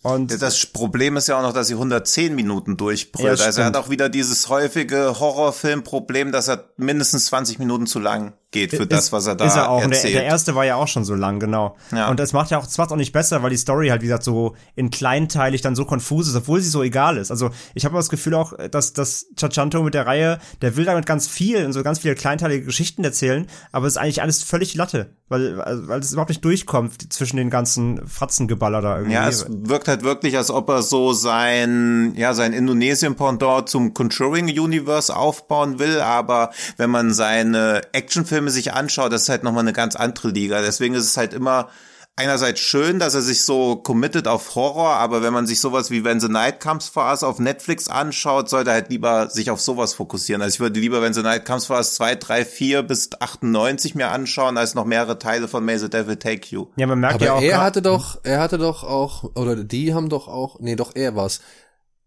Und 0.02 0.40
das 0.40 0.64
Problem 0.66 1.16
ist 1.18 1.28
ja 1.28 1.38
auch 1.38 1.42
noch, 1.42 1.52
dass 1.52 1.66
sie 1.66 1.74
110 1.74 2.34
Minuten 2.34 2.78
durchbrüllt. 2.78 3.38
Ja, 3.38 3.44
also 3.44 3.60
er 3.60 3.66
hat 3.66 3.76
auch 3.76 3.90
wieder 3.90 4.08
dieses 4.08 4.48
häufige 4.48 5.20
Horrorfilm-Problem, 5.20 6.32
dass 6.32 6.48
er 6.48 6.70
mindestens 6.78 7.26
20 7.26 7.58
Minuten 7.58 7.86
zu 7.86 7.98
lang 7.98 8.32
geht 8.50 8.70
für 8.70 8.82
ist, 8.82 8.92
das, 8.92 9.12
was 9.12 9.26
er 9.26 9.36
da 9.36 9.46
ist 9.46 9.56
er 9.56 9.70
auch. 9.70 9.80
erzählt. 9.80 10.14
Der, 10.14 10.22
der, 10.22 10.24
erste 10.24 10.54
war 10.54 10.64
ja 10.64 10.74
auch 10.74 10.88
schon 10.88 11.04
so 11.04 11.14
lang, 11.14 11.38
genau. 11.38 11.76
Ja. 11.92 12.10
Und 12.10 12.18
das 12.18 12.32
macht 12.32 12.50
ja 12.50 12.58
auch, 12.58 12.64
das 12.64 12.78
macht 12.78 12.90
auch 12.90 12.96
nicht 12.96 13.12
besser, 13.12 13.42
weil 13.42 13.50
die 13.50 13.56
Story 13.56 13.88
halt, 13.88 14.02
wie 14.02 14.06
gesagt, 14.06 14.24
so 14.24 14.56
in 14.74 14.90
kleinteilig 14.90 15.60
dann 15.60 15.76
so 15.76 15.84
konfus 15.84 16.28
ist, 16.28 16.34
obwohl 16.34 16.60
sie 16.60 16.68
so 16.68 16.82
egal 16.82 17.16
ist. 17.16 17.30
Also 17.30 17.50
ich 17.74 17.84
habe 17.84 17.94
das 17.96 18.08
Gefühl 18.08 18.34
auch, 18.34 18.52
dass 18.70 18.92
dass 18.92 19.26
Chachanto 19.38 19.82
mit 19.82 19.94
der 19.94 20.06
Reihe, 20.06 20.40
der 20.62 20.76
will 20.76 20.84
damit 20.84 21.06
ganz 21.06 21.28
viel 21.28 21.64
und 21.64 21.72
so 21.72 21.82
ganz 21.82 22.00
viele 22.00 22.14
kleinteilige 22.14 22.64
Geschichten 22.64 23.04
erzählen, 23.04 23.46
aber 23.70 23.86
es 23.86 23.94
ist 23.94 23.98
eigentlich 23.98 24.22
alles 24.22 24.42
völlig 24.42 24.74
Latte, 24.74 25.14
weil 25.28 25.58
weil 25.86 26.00
es 26.00 26.12
überhaupt 26.12 26.30
nicht 26.30 26.44
durchkommt 26.44 27.12
zwischen 27.12 27.36
den 27.36 27.50
ganzen 27.50 28.06
Fratzengeballer 28.06 28.82
da 28.82 28.96
irgendwie. 28.96 29.14
Ja, 29.14 29.28
es 29.28 29.46
wirkt 29.48 29.86
halt 29.86 30.02
wirklich, 30.02 30.36
als 30.36 30.50
ob 30.50 30.68
er 30.70 30.82
so 30.82 31.12
sein 31.12 32.14
ja 32.16 32.34
sein 32.34 32.52
Indonesien-Pendant 32.52 33.68
zum 33.68 33.94
Conjuring-Universe 33.94 35.14
aufbauen 35.14 35.78
will, 35.78 36.00
aber 36.00 36.50
wenn 36.78 36.90
man 36.90 37.12
seine 37.12 37.82
Actionfilme 37.92 38.39
Filme 38.40 38.50
sich 38.50 38.72
anschaut, 38.72 39.12
das 39.12 39.22
ist 39.22 39.28
halt 39.28 39.42
nochmal 39.42 39.64
eine 39.64 39.74
ganz 39.74 39.96
andere 39.96 40.30
Liga. 40.30 40.62
Deswegen 40.62 40.94
ist 40.94 41.04
es 41.04 41.18
halt 41.18 41.34
immer 41.34 41.68
einerseits 42.16 42.60
schön, 42.60 42.98
dass 42.98 43.14
er 43.14 43.20
sich 43.20 43.42
so 43.42 43.76
committet 43.76 44.26
auf 44.26 44.54
Horror, 44.54 44.94
aber 44.94 45.22
wenn 45.22 45.34
man 45.34 45.46
sich 45.46 45.60
sowas 45.60 45.90
wie 45.90 46.04
When 46.04 46.20
the 46.20 46.28
Night 46.28 46.58
Comes 46.58 46.88
for 46.88 47.04
Us 47.10 47.22
auf 47.22 47.38
Netflix 47.38 47.88
anschaut, 47.88 48.48
sollte 48.48 48.70
er 48.70 48.74
halt 48.74 48.88
lieber 48.88 49.28
sich 49.28 49.50
auf 49.50 49.60
sowas 49.60 49.92
fokussieren. 49.92 50.40
Also 50.40 50.54
ich 50.54 50.60
würde 50.60 50.80
lieber 50.80 51.02
When 51.02 51.12
the 51.12 51.20
Night 51.20 51.44
Comes 51.44 51.66
for 51.66 51.76
Us 51.76 51.94
2, 51.96 52.14
3, 52.14 52.44
4 52.46 52.82
bis 52.82 53.10
98 53.20 53.94
mir 53.94 54.08
anschauen, 54.08 54.56
als 54.56 54.74
noch 54.74 54.86
mehrere 54.86 55.18
Teile 55.18 55.46
von 55.46 55.62
May 55.62 55.78
the 55.78 55.90
Devil 55.90 56.16
Take 56.16 56.48
You. 56.48 56.68
Ja, 56.76 56.86
man 56.86 56.98
merkt 56.98 57.16
Aber 57.16 57.26
ja 57.26 57.34
auch. 57.34 57.42
er 57.42 57.60
hatte 57.60 57.82
doch, 57.82 58.20
er 58.22 58.40
hatte 58.40 58.56
doch 58.56 58.84
auch, 58.84 59.24
oder 59.34 59.54
die 59.56 59.92
haben 59.92 60.08
doch 60.08 60.28
auch, 60.28 60.60
nee, 60.60 60.76
doch 60.76 60.94
er 60.94 61.14
war's, 61.14 61.42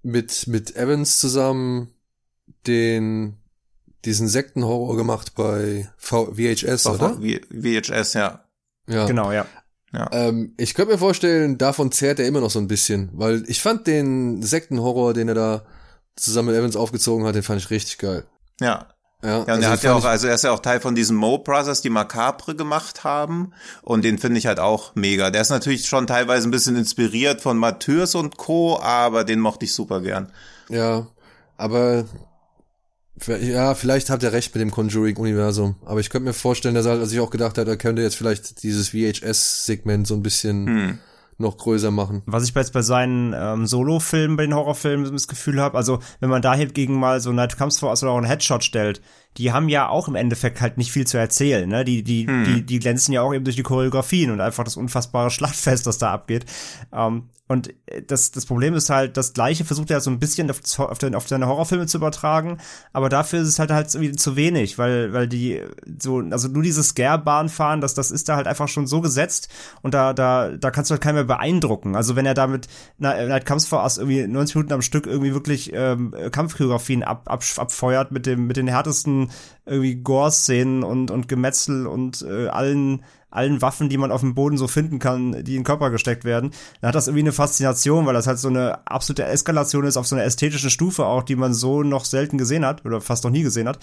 mit, 0.02 0.48
mit 0.48 0.76
Evans 0.76 1.20
zusammen 1.20 1.94
den, 2.66 3.38
diesen 4.06 4.28
Sektenhorror 4.28 4.96
gemacht 4.98 5.34
bei 5.36 5.90
v 5.98 6.34
VHS, 6.34 6.86
oder? 6.88 7.14
V- 7.14 7.22
VHS, 7.52 8.14
ja. 8.14 8.44
Ja. 8.88 9.06
Genau, 9.06 9.32
ja. 9.32 9.46
Ähm, 10.12 10.54
ich 10.58 10.74
könnte 10.74 10.94
mir 10.94 10.98
vorstellen, 10.98 11.58
davon 11.60 11.92
zehrt 11.92 12.20
er 12.20 12.28
immer 12.28 12.42
noch 12.42 12.50
so 12.50 12.60
ein 12.60 12.68
bisschen, 12.68 13.12
weil 13.14 13.44
ich 13.48 13.62
fand 13.62 13.86
den 13.88 14.42
Sektenhorror, 14.42 15.14
den 15.14 15.28
er 15.30 15.36
da 15.36 15.66
zusammen 16.16 16.48
mit 16.50 16.58
Evans 16.58 16.76
aufgezogen 16.76 17.26
hat, 17.26 17.36
den 17.36 17.44
fand 17.44 17.62
ich 17.62 17.70
richtig 17.70 18.00
geil. 18.00 18.26
Ja, 18.60 18.88
Ja, 19.24 19.30
Ja, 19.30 19.38
und 19.44 19.50
also 19.50 19.62
er 19.62 19.70
hat 19.72 19.84
ja 19.84 19.94
auch, 19.94 20.04
also 20.06 20.28
er 20.28 20.34
ist 20.36 20.44
ja 20.44 20.52
auch 20.52 20.60
Teil 20.60 20.80
von 20.82 20.96
diesen 20.96 21.16
Mo 21.16 21.38
Brothers, 21.38 21.82
die 21.82 21.90
Macabre 21.92 22.56
gemacht 22.56 23.04
haben. 23.04 23.54
Und 23.84 24.04
den 24.04 24.18
finde 24.18 24.40
ich 24.40 24.48
halt 24.48 24.60
auch 24.60 24.96
mega. 24.96 25.30
Der 25.30 25.42
ist 25.42 25.50
natürlich 25.52 25.86
schon 25.88 26.08
teilweise 26.08 26.48
ein 26.48 26.52
bisschen 26.52 26.76
inspiriert 26.76 27.40
von 27.42 27.58
Matthäus 27.58 28.16
und 28.16 28.38
Co., 28.38 28.80
aber 28.82 29.24
den 29.24 29.40
mochte 29.40 29.66
ich 29.66 29.74
super 29.74 30.02
gern. 30.02 30.32
ja, 30.70 31.06
aber 31.56 32.06
ja, 33.42 33.76
vielleicht 33.76 34.10
hat 34.10 34.24
er 34.24 34.34
recht 34.34 34.54
mit 34.56 34.62
dem 34.62 34.72
Conjuring-Universum, 34.72 35.76
aber 35.86 36.00
ich 36.00 36.10
könnte 36.10 36.28
mir 36.28 36.34
vorstellen, 36.34 36.76
dass 36.76 36.86
er 36.86 37.06
sich 37.06 37.20
auch 37.20 37.30
gedacht 37.30 37.58
hat, 37.58 37.68
er 37.68 37.78
könnte 37.78 38.02
jetzt 38.02 38.16
vielleicht 38.16 38.64
dieses 38.64 38.90
VHS-Segment 38.90 40.08
so 40.08 40.16
ein 40.16 40.24
bisschen 40.24 40.68
Hm. 40.68 40.98
noch 41.38 41.58
größer 41.58 41.92
machen. 41.92 42.24
Was 42.26 42.44
ich 42.48 42.56
jetzt 42.56 42.74
bei 42.74 42.82
seinen 42.82 43.34
ähm, 43.38 43.68
Solo-Filmen, 43.68 44.36
bei 44.38 44.44
den 44.46 44.56
Horrorfilmen 44.56 45.12
das 45.12 45.28
Gefühl 45.28 45.62
habe, 45.62 45.78
also 45.78 46.00
wenn 46.20 46.30
man 46.30 46.42
da 46.42 46.54
hingegen 46.56 46.96
mal 46.96 47.20
so 47.20 47.32
Night 47.32 47.58
Comes 47.58 47.80
for 47.80 47.90
Us 47.90 48.04
oder 48.04 48.12
auch 48.14 48.18
einen 48.18 48.26
Headshot 48.26 48.64
stellt, 48.64 49.02
die 49.38 49.52
haben 49.52 49.70
ja 49.70 49.90
auch 49.90 50.08
im 50.08 50.16
Endeffekt 50.16 50.62
halt 50.62 50.78
nicht 50.78 50.92
viel 50.92 51.08
zu 51.08 51.18
erzählen, 51.18 51.68
ne? 51.68 51.84
Die, 51.84 52.04
die, 52.04 52.26
die, 52.26 52.66
die 52.66 52.80
glänzen 52.80 53.14
ja 53.14 53.22
auch 53.22 53.34
eben 53.34 53.44
durch 53.44 53.56
die 53.56 53.64
Choreografien 53.64 54.32
und 54.32 54.42
einfach 54.42 54.64
das 54.64 54.78
unfassbare 54.78 55.32
Schlachtfest, 55.32 55.88
das 55.88 55.98
da 55.98 56.12
abgeht. 56.12 56.46
Ähm, 56.92 57.30
und 57.48 57.74
äh, 57.88 58.02
das, 58.02 58.32
das 58.32 58.46
Problem 58.46 58.74
ist 58.74 58.90
halt, 58.90 59.18
das 59.18 59.34
Gleiche 59.34 59.66
versucht 59.66 59.92
er 59.92 60.02
so 60.02 60.10
ein 60.10 60.20
bisschen 60.20 60.50
auf, 60.50 60.60
auf, 60.80 60.98
den, 60.98 61.14
auf 61.14 61.28
seine 61.28 61.48
Horrorfilme 61.48 61.88
zu 61.88 61.98
übertragen, 61.98 62.58
aber 62.94 63.10
dafür 63.10 63.42
ist 63.42 63.48
es 63.48 63.60
halt 63.60 63.72
halt 63.72 63.94
irgendwie 63.94 64.14
zu 64.14 64.36
wenig, 64.36 64.78
weil, 64.78 65.14
weil 65.14 65.28
die 65.28 65.62
so, 66.02 66.20
also 66.32 66.48
nur 66.48 66.64
dieses 66.64 66.90
Scare-Bahn 66.90 67.50
fahren, 67.50 67.82
das, 67.82 67.94
das 67.94 68.12
ist 68.12 68.30
da 68.30 68.38
halt 68.38 68.48
einfach 68.48 68.68
schon 68.68 68.88
so 68.88 69.02
gesetzt 69.02 69.50
und 69.82 69.94
da, 69.94 70.14
da, 70.14 70.52
da 70.52 70.72
kannst 70.72 70.90
du 70.90 70.94
halt 70.94 71.02
keinen 71.02 71.16
mehr 71.16 71.24
beeindrucken. 71.26 71.96
Also 71.96 72.16
wenn 72.16 72.26
er 72.26 72.34
damit 72.34 72.68
na, 72.98 73.26
Night 73.26 73.46
Comes 73.46 73.66
for 73.66 73.84
Us 73.84 73.98
irgendwie 73.98 74.26
90 74.26 74.56
Minuten 74.56 74.74
am 74.74 74.82
Stück 74.82 75.06
irgendwie 75.06 75.34
wirklich 75.34 75.72
ähm, 75.74 76.16
Kampfchoreografien 76.32 77.04
ab, 77.04 77.24
ab, 77.26 77.44
abfeuert 77.58 78.12
mit 78.12 78.26
dem, 78.26 78.48
mit 78.48 78.58
den 78.58 78.68
härtesten 78.68 79.23
irgendwie 79.66 79.96
Gore-Szenen 79.96 80.84
und, 80.84 81.12
und 81.12 81.28
Gemetzel 81.28 81.88
und 81.88 82.22
äh, 82.22 82.48
allen 82.48 83.04
allen 83.34 83.62
Waffen, 83.62 83.90
die 83.90 83.98
man 83.98 84.12
auf 84.12 84.22
dem 84.22 84.36
Boden 84.36 84.58
so 84.58 84.68
finden 84.68 85.00
kann, 85.00 85.44
die 85.44 85.56
in 85.56 85.62
den 85.62 85.64
Körper 85.64 85.90
gesteckt 85.90 86.24
werden, 86.24 86.52
dann 86.80 86.90
hat 86.90 86.96
das 86.96 87.08
irgendwie 87.08 87.24
eine 87.24 87.32
Faszination, 87.32 88.06
weil 88.06 88.14
das 88.14 88.28
halt 88.28 88.38
so 88.40 88.48
eine 88.48 88.88
absolute 88.88 89.26
Eskalation 89.26 89.86
ist 89.86 89.98
auf 89.98 90.08
so 90.08 90.16
einer 90.16 90.24
ästhetischen 90.24 90.70
Stufe 90.70 91.06
auch, 91.06 91.24
die 91.24 91.36
man 91.36 91.54
so 91.54 91.84
noch 91.84 92.06
selten 92.06 92.38
gesehen 92.38 92.66
hat 92.66 92.86
oder 92.86 93.02
fast 93.02 93.24
noch 93.24 93.32
nie 93.32 93.44
gesehen 93.44 93.68
hat. 93.68 93.80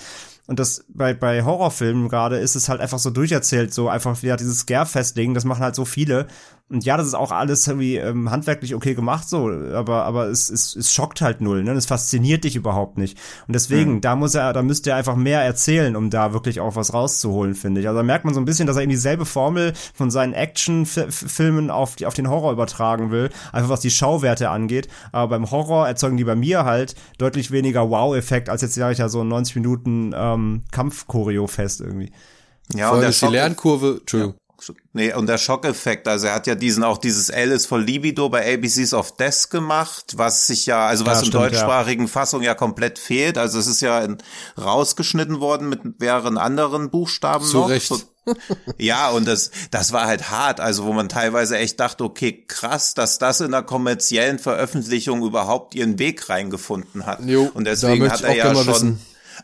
Und 0.47 0.61
das 0.61 0.85
bei, 0.89 1.15
bei 1.15 1.45
Horrorfilmen 1.45 2.09
gerade 2.09 2.39
ist 2.39 2.55
es 2.55 2.69
halt 2.69 2.81
einfach 2.81 2.99
so 3.01 3.11
durcherzählt, 3.11 3.75
so 3.75 3.89
einfach 3.89 4.23
wieder 4.23 4.37
dieses 4.37 4.61
Scare-Fest-Ding, 4.61 5.35
das 5.35 5.45
machen 5.45 5.65
halt 5.65 5.75
so 5.75 5.85
viele. 5.85 6.29
Und 6.71 6.85
ja, 6.85 6.97
das 6.97 7.09
ist 7.09 7.15
auch 7.15 7.33
alles 7.33 7.67
irgendwie 7.67 7.97
ähm, 7.97 8.31
handwerklich 8.31 8.77
okay 8.77 8.95
gemacht, 8.95 9.29
so, 9.29 9.51
aber, 9.75 10.05
aber 10.05 10.27
es, 10.27 10.49
es, 10.49 10.77
es 10.77 10.95
schockt 10.95 11.21
halt 11.21 11.41
null, 11.41 11.65
ne? 11.65 11.73
Es 11.73 11.87
fasziniert 11.87 12.45
dich 12.45 12.55
überhaupt 12.55 12.97
nicht. 12.97 13.19
Und 13.49 13.55
deswegen, 13.55 14.01
da 14.01 14.15
muss 14.15 14.37
er, 14.37 14.53
da 14.53 14.63
müsste 14.63 14.91
er 14.91 14.97
einfach 14.97 15.17
mehr 15.17 15.43
erzählen, 15.43 15.97
um 15.97 16.11
da 16.11 16.33
wirklich 16.33 16.61
auch 16.61 16.77
was 16.77 16.95
rauszuholen, 16.95 17.57
finde 17.57 17.81
ich. 17.81 17.89
Also 17.89 17.99
da 17.99 18.05
merkt 18.05 18.25
man 18.25 18.35
so 18.35 18.41
ein 18.41 18.45
bisschen, 18.45 18.69
dass 18.69 18.77
er 18.77 18.83
eben 18.83 18.91
dieselbe 18.91 19.27
Formel 19.27 19.73
von 19.95 20.13
seinen 20.13 20.33
Action-Filmen 20.33 21.71
auf, 21.71 21.97
die, 21.97 22.07
auf 22.07 22.15
den 22.15 22.31
Horror 22.31 22.53
übertragen 22.53 23.11
will, 23.11 23.31
einfach 23.53 23.71
was 23.71 23.81
die 23.81 23.91
Schauwerte 23.91 24.51
angeht. 24.51 24.87
Aber 25.11 25.31
beim 25.31 25.51
Horror 25.51 25.89
erzeugen 25.89 26.19
die 26.19 26.25
bei 26.25 26.37
mir 26.37 26.65
halt 26.65 26.95
deutlich 27.19 27.51
weniger 27.51 27.91
Wow-Effekt, 27.91 28.49
als 28.49 28.63
jetzt, 28.63 28.75
sag 28.75 28.93
ich 28.93 28.99
ja, 28.99 29.09
so 29.09 29.23
ein 29.23 29.29
90 29.29 29.57
Minuten 29.57 30.13
ähm, 30.15 30.63
Kampf-Choreo-Fest 30.71 31.81
irgendwie. 31.81 32.13
Ja, 32.75 32.93
und 32.93 33.01
der 33.01 33.09
ist 33.09 33.23
die 33.23 33.27
Lernkurve, 33.27 33.97
Entschuldigung. 34.03 34.37
Nee, 34.93 35.13
und 35.13 35.27
der 35.27 35.39
Schockeffekt, 35.39 36.07
also 36.09 36.27
er 36.27 36.35
hat 36.35 36.47
ja 36.47 36.55
diesen, 36.55 36.85
auch 36.85 36.99
dieses 36.99 37.29
L 37.29 37.51
ist 37.51 37.67
for 37.67 37.79
Libido 37.79 38.29
bei 38.29 38.55
ABCs 38.55 38.95
of 38.95 39.17
Death 39.17 39.51
gemacht, 39.51 40.15
was 40.17 40.47
sich 40.47 40.67
ja, 40.67 40.87
also 40.87 41.07
was 41.07 41.15
Ja, 41.15 41.21
in 41.21 41.27
stimmt, 41.27 41.45
deutschsprachigen 41.45 42.09
Fassung 42.09 42.43
ja 42.43 42.55
komplett 42.55 42.99
fehlt. 42.99 43.39
Also 43.39 43.59
es 43.59 43.67
ist 43.67 43.81
ja 43.81 44.01
in, 44.01 44.19
rausgeschnitten 44.59 45.41
worden 45.41 45.69
mit 45.69 46.01
mehreren 46.01 46.39
anderen 46.39 46.91
Buchstaben 46.91 47.45
Zu 47.45 47.59
noch. 47.59 47.69
Recht. 47.69 47.89
So, 47.89 48.01
ja, 48.79 49.09
und 49.11 49.27
das, 49.27 49.51
das 49.71 49.93
war 49.93 50.07
halt 50.07 50.31
hart, 50.31 50.61
also 50.61 50.85
wo 50.85 50.93
man 50.93 51.09
teilweise 51.09 51.57
echt 51.59 51.81
dachte, 51.81 52.05
okay, 52.05 52.45
krass, 52.47 52.95
dass 52.95 53.19
das 53.19 53.41
in 53.41 53.47
einer 53.47 53.63
kommerziellen 53.63 54.39
Veröffentlichung 54.39 55.23
überhaupt 55.23 55.75
ihren 55.75 55.99
Weg 55.99 56.29
reingefunden 56.29 57.07
hat. 57.07 57.25
Jo, 57.25 57.51
und 57.55 57.65
deswegen 57.65 58.11
hat 58.11 58.23
er 58.23 58.37
ja 58.37 58.55
schon 58.55 58.67
wissen. 58.67 59.01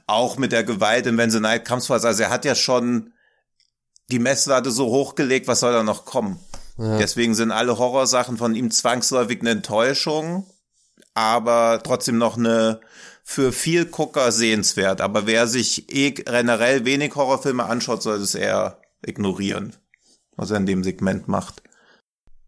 auch 0.07 0.37
mit 0.37 0.53
der 0.53 0.65
Gewalt 0.65 1.07
in 1.07 1.17
When 1.17 1.31
the 1.31 1.41
Night 1.41 1.67
Comes 1.67 1.91
also 1.91 2.23
er 2.23 2.31
hat 2.31 2.45
ja 2.45 2.55
schon 2.55 3.13
die 4.11 4.19
Messlatte 4.19 4.71
so 4.71 4.87
hochgelegt, 4.87 5.49
was 5.49 5.61
soll 5.61 5.73
da 5.73 5.83
noch 5.83 6.05
kommen? 6.05 6.39
Deswegen 6.79 7.35
sind 7.35 7.53
alle 7.53 7.79
Horrorsachen 7.79 8.37
von 8.37 8.55
ihm 8.55 8.71
zwangsläufig 8.71 9.41
eine 9.41 9.51
Enttäuschung, 9.51 10.47
aber 11.15 11.81
trotzdem 11.83 12.19
noch 12.19 12.37
eine 12.37 12.81
für 13.25 13.51
viel 13.51 13.87
Gucker 13.87 14.31
sehenswert. 14.31 15.01
Aber 15.01 15.27
wer 15.27 15.47
sich 15.47 15.93
eh 15.93 16.11
generell 16.11 16.85
wenig 16.85 17.15
Horrorfilme 17.15 17.65
anschaut, 17.65 18.03
sollte 18.03 18.25
es 18.25 18.35
eher 18.35 18.79
ignorieren, 19.05 19.75
was 20.37 20.51
er 20.51 20.59
in 20.59 20.67
dem 20.67 20.85
Segment 20.85 21.29
macht. 21.29 21.63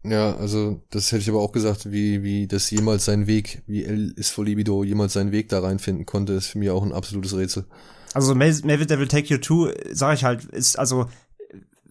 Ja, 0.03 0.35
also 0.35 0.81
das 0.91 1.11
hätte 1.11 1.23
ich 1.23 1.29
aber 1.29 1.41
auch 1.41 1.51
gesagt, 1.51 1.91
wie, 1.91 2.23
wie 2.23 2.47
das 2.47 2.69
jemals 2.69 3.05
seinen 3.05 3.27
Weg, 3.27 3.63
wie 3.65 3.83
L 3.83 4.13
ist 4.15 4.29
for 4.29 4.45
Libido 4.45 4.83
jemals 4.83 5.13
seinen 5.13 5.31
Weg 5.31 5.49
da 5.49 5.59
reinfinden 5.59 6.05
konnte, 6.05 6.33
ist 6.33 6.47
für 6.47 6.59
mich 6.59 6.69
auch 6.69 6.83
ein 6.83 6.93
absolutes 6.93 7.35
Rätsel. 7.35 7.65
Also 8.13 8.33
Maybe 8.33 8.85
Devil 8.85 9.07
Take 9.07 9.27
You 9.27 9.39
2, 9.39 9.91
sag 9.91 10.15
ich 10.15 10.23
halt, 10.23 10.45
ist 10.45 10.79
also 10.79 11.07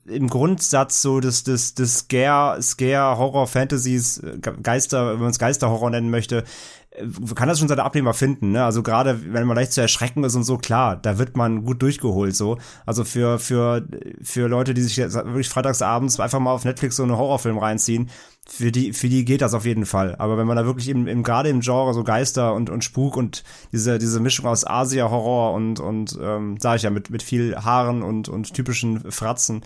im 0.09 0.29
Grundsatz 0.29 1.03
so 1.03 1.21
das 1.21 1.45
das 1.45 1.75
das 1.75 1.99
Scare 1.99 2.63
Scare 2.63 3.19
Horror 3.19 3.47
Fantasies 3.47 4.19
äh, 4.19 4.39
Ge- 4.39 4.55
Geister 4.63 5.13
wenn 5.15 5.21
man 5.21 5.31
es 5.31 5.39
Geisterhorror 5.39 5.91
nennen 5.91 6.11
möchte 6.11 6.45
äh, 6.91 7.05
kann 7.35 7.49
das 7.49 7.59
schon 7.59 7.69
seine 7.69 7.85
Abnehmer 7.85 8.15
finden 8.15 8.53
ne 8.53 8.65
also 8.65 8.83
gerade 8.83 9.21
wenn 9.33 9.47
man 9.47 9.57
leicht 9.57 9.73
zu 9.73 9.81
erschrecken 9.81 10.25
ist 10.25 10.35
und 10.35 10.45
so 10.45 10.57
klar 10.59 10.97
da 10.97 11.19
wird 11.19 11.37
man 11.37 11.65
gut 11.65 11.83
durchgeholt 11.83 12.35
so 12.35 12.59
also 12.87 13.05
für 13.05 13.39
für 13.39 13.87
für 14.23 14.49
Leute 14.49 14.75
die 14.75 14.83
sich 14.83 14.97
jetzt 14.97 15.15
wirklich 15.15 15.49
freitags 15.49 15.83
abends 15.83 16.19
einfach 16.21 16.41
mal 16.41 16.53
auf 16.53 16.65
Netflix 16.65 16.97
so 16.97 17.03
einen 17.03 17.17
Horrorfilm 17.17 17.59
reinziehen 17.59 18.11
für 18.51 18.73
die, 18.73 18.95
für 18.95 19.11
die 19.11 19.27
geht 19.27 19.43
das 19.43 19.53
auf 19.53 19.67
jeden 19.67 19.85
Fall. 19.85 20.17
Aber 20.17 20.39
wenn 20.39 20.47
man 20.47 20.57
da 20.57 20.65
wirklich 20.65 20.89
im, 20.89 21.07
im 21.07 21.23
gerade 21.23 21.51
im 21.51 21.61
Genre 21.61 21.93
so 21.93 22.03
Geister 22.03 22.55
und, 22.55 22.71
und 22.71 22.83
Spuk 22.83 23.15
und 23.15 23.45
diese, 23.73 23.99
diese 23.99 24.21
Mischung 24.21 24.47
aus 24.47 24.67
Asia-Horror 24.67 25.53
und, 25.53 25.81
und 25.81 26.19
ähm, 26.19 26.57
sag 26.59 26.77
ich 26.77 26.83
ja, 26.85 26.89
mit, 26.89 27.11
mit 27.11 27.23
viel 27.23 27.57
Haaren 27.57 28.03
und, 28.03 28.31
und 28.31 28.55
typischen 28.55 29.13
Fratzen 29.13 29.61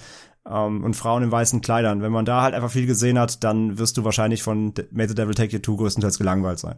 ähm, 0.49 0.85
und 0.85 0.95
Frauen 0.95 1.23
in 1.23 1.33
weißen 1.33 1.61
Kleidern, 1.61 2.03
wenn 2.03 2.13
man 2.13 2.25
da 2.25 2.43
halt 2.43 2.55
einfach 2.55 2.71
viel 2.71 2.87
gesehen 2.87 3.19
hat, 3.19 3.45
dann 3.45 3.79
wirst 3.79 3.97
du 3.97 4.05
wahrscheinlich 4.05 4.43
von 4.43 4.75
May 4.91 5.09
the 5.09 5.15
Devil 5.15 5.35
Take 5.35 5.57
You 5.57 5.63
2 5.63 5.77
größtenteils 5.77 6.19
gelangweilt 6.19 6.59
sein. 6.59 6.77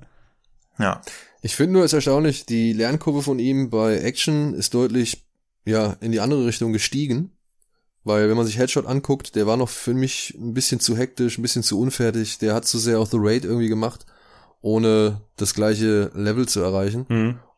Ja. 0.78 1.00
Ich 1.42 1.56
finde 1.56 1.74
nur, 1.74 1.82
es 1.84 1.92
ist 1.92 1.96
erstaunlich, 1.96 2.46
die 2.46 2.72
Lernkurve 2.72 3.22
von 3.22 3.38
ihm 3.38 3.70
bei 3.70 3.98
Action 3.98 4.54
ist 4.54 4.74
deutlich, 4.74 5.24
ja, 5.64 5.96
in 6.00 6.12
die 6.12 6.20
andere 6.20 6.46
Richtung 6.46 6.72
gestiegen. 6.72 7.30
Weil 8.02 8.28
wenn 8.28 8.36
man 8.36 8.44
sich 8.44 8.58
Headshot 8.58 8.86
anguckt, 8.86 9.34
der 9.34 9.46
war 9.46 9.56
noch 9.56 9.70
für 9.70 9.94
mich 9.94 10.34
ein 10.38 10.52
bisschen 10.52 10.78
zu 10.78 10.94
hektisch, 10.96 11.38
ein 11.38 11.42
bisschen 11.42 11.62
zu 11.62 11.80
unfertig. 11.80 12.38
Der 12.38 12.54
hat 12.54 12.66
zu 12.66 12.78
sehr 12.78 13.00
auf 13.00 13.10
The 13.10 13.16
Raid 13.18 13.44
irgendwie 13.44 13.68
gemacht, 13.68 14.04
ohne 14.60 15.22
das 15.36 15.54
gleiche 15.54 16.10
Level 16.14 16.46
zu 16.46 16.60
erreichen. 16.60 17.06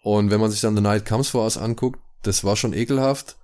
Und 0.03 0.31
wenn 0.31 0.41
man 0.41 0.53
sich 0.53 0.61
dann 0.61 0.77
The 0.77 0.83
Night 0.83 1.05
Comes 1.05 1.29
For 1.31 1.43
Us 1.43 1.59
anguckt, 1.59 1.99
das 2.23 2.45
war 2.45 2.55
schon 2.55 2.75
ekelhaft. 2.75 3.37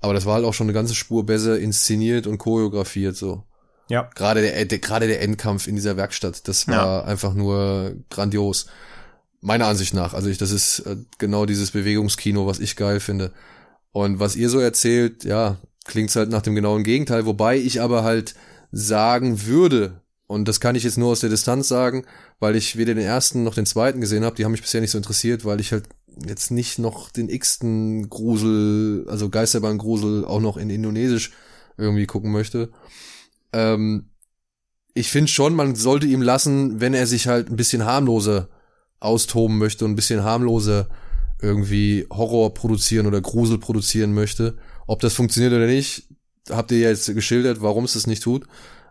Aber 0.00 0.14
das 0.14 0.26
war 0.26 0.34
halt 0.34 0.44
auch 0.44 0.54
schon 0.54 0.66
eine 0.66 0.72
ganze 0.72 0.94
Spur 0.94 1.26
besser 1.26 1.58
inszeniert 1.58 2.26
und 2.26 2.38
choreografiert 2.38 3.16
so. 3.16 3.44
Ja. 3.88 4.08
Gerade 4.14 4.40
der, 4.40 4.64
der 4.64 4.78
gerade 4.78 5.08
der 5.08 5.20
Endkampf 5.20 5.66
in 5.66 5.74
dieser 5.74 5.96
Werkstatt, 5.96 6.46
das 6.48 6.68
war 6.68 7.04
einfach 7.06 7.34
nur 7.34 7.96
grandios. 8.08 8.66
Meiner 9.42 9.66
Ansicht 9.66 9.94
nach. 9.94 10.14
Also 10.14 10.28
ich, 10.28 10.38
das 10.38 10.50
ist 10.50 10.80
äh, 10.80 10.96
genau 11.18 11.46
dieses 11.46 11.70
Bewegungskino, 11.70 12.46
was 12.46 12.60
ich 12.60 12.76
geil 12.76 13.00
finde. 13.00 13.32
Und 13.90 14.20
was 14.20 14.36
ihr 14.36 14.48
so 14.48 14.60
erzählt, 14.60 15.24
ja, 15.24 15.56
klingt's 15.86 16.14
halt 16.14 16.30
nach 16.30 16.42
dem 16.42 16.54
genauen 16.54 16.84
Gegenteil, 16.84 17.26
wobei 17.26 17.56
ich 17.56 17.80
aber 17.80 18.04
halt 18.04 18.34
sagen 18.70 19.46
würde, 19.46 20.00
und 20.26 20.46
das 20.46 20.60
kann 20.60 20.76
ich 20.76 20.84
jetzt 20.84 20.98
nur 20.98 21.10
aus 21.10 21.20
der 21.20 21.30
Distanz 21.30 21.66
sagen, 21.66 22.04
weil 22.38 22.54
ich 22.54 22.76
weder 22.76 22.94
den 22.94 23.04
ersten 23.04 23.42
noch 23.42 23.54
den 23.54 23.66
zweiten 23.66 24.00
gesehen 24.00 24.24
habe, 24.24 24.36
die 24.36 24.44
haben 24.44 24.52
mich 24.52 24.62
bisher 24.62 24.80
nicht 24.80 24.92
so 24.92 24.98
interessiert, 24.98 25.44
weil 25.44 25.58
ich 25.58 25.72
halt 25.72 25.88
jetzt 26.26 26.50
nicht 26.50 26.78
noch 26.78 27.10
den 27.10 27.28
x-ten 27.28 28.08
Grusel, 28.08 29.06
also 29.08 29.28
Geisterbahn-Grusel 29.28 30.24
auch 30.24 30.40
noch 30.40 30.56
in 30.56 30.70
Indonesisch 30.70 31.32
irgendwie 31.76 32.06
gucken 32.06 32.32
möchte. 32.32 32.70
Ähm, 33.52 34.10
ich 34.94 35.08
finde 35.08 35.30
schon, 35.30 35.54
man 35.54 35.74
sollte 35.74 36.06
ihm 36.06 36.22
lassen, 36.22 36.80
wenn 36.80 36.94
er 36.94 37.06
sich 37.06 37.26
halt 37.26 37.48
ein 37.48 37.56
bisschen 37.56 37.84
harmloser 37.84 38.48
austoben 38.98 39.58
möchte 39.58 39.84
und 39.84 39.92
ein 39.92 39.96
bisschen 39.96 40.24
harmloser 40.24 40.88
irgendwie 41.40 42.06
Horror 42.10 42.52
produzieren 42.52 43.06
oder 43.06 43.20
Grusel 43.20 43.58
produzieren 43.58 44.12
möchte. 44.12 44.58
Ob 44.86 45.00
das 45.00 45.14
funktioniert 45.14 45.54
oder 45.54 45.66
nicht, 45.66 46.08
habt 46.50 46.70
ihr 46.72 46.80
jetzt 46.80 47.12
geschildert, 47.14 47.62
warum 47.62 47.84
es 47.84 47.94
das 47.94 48.06
nicht 48.06 48.22
tut. 48.22 48.46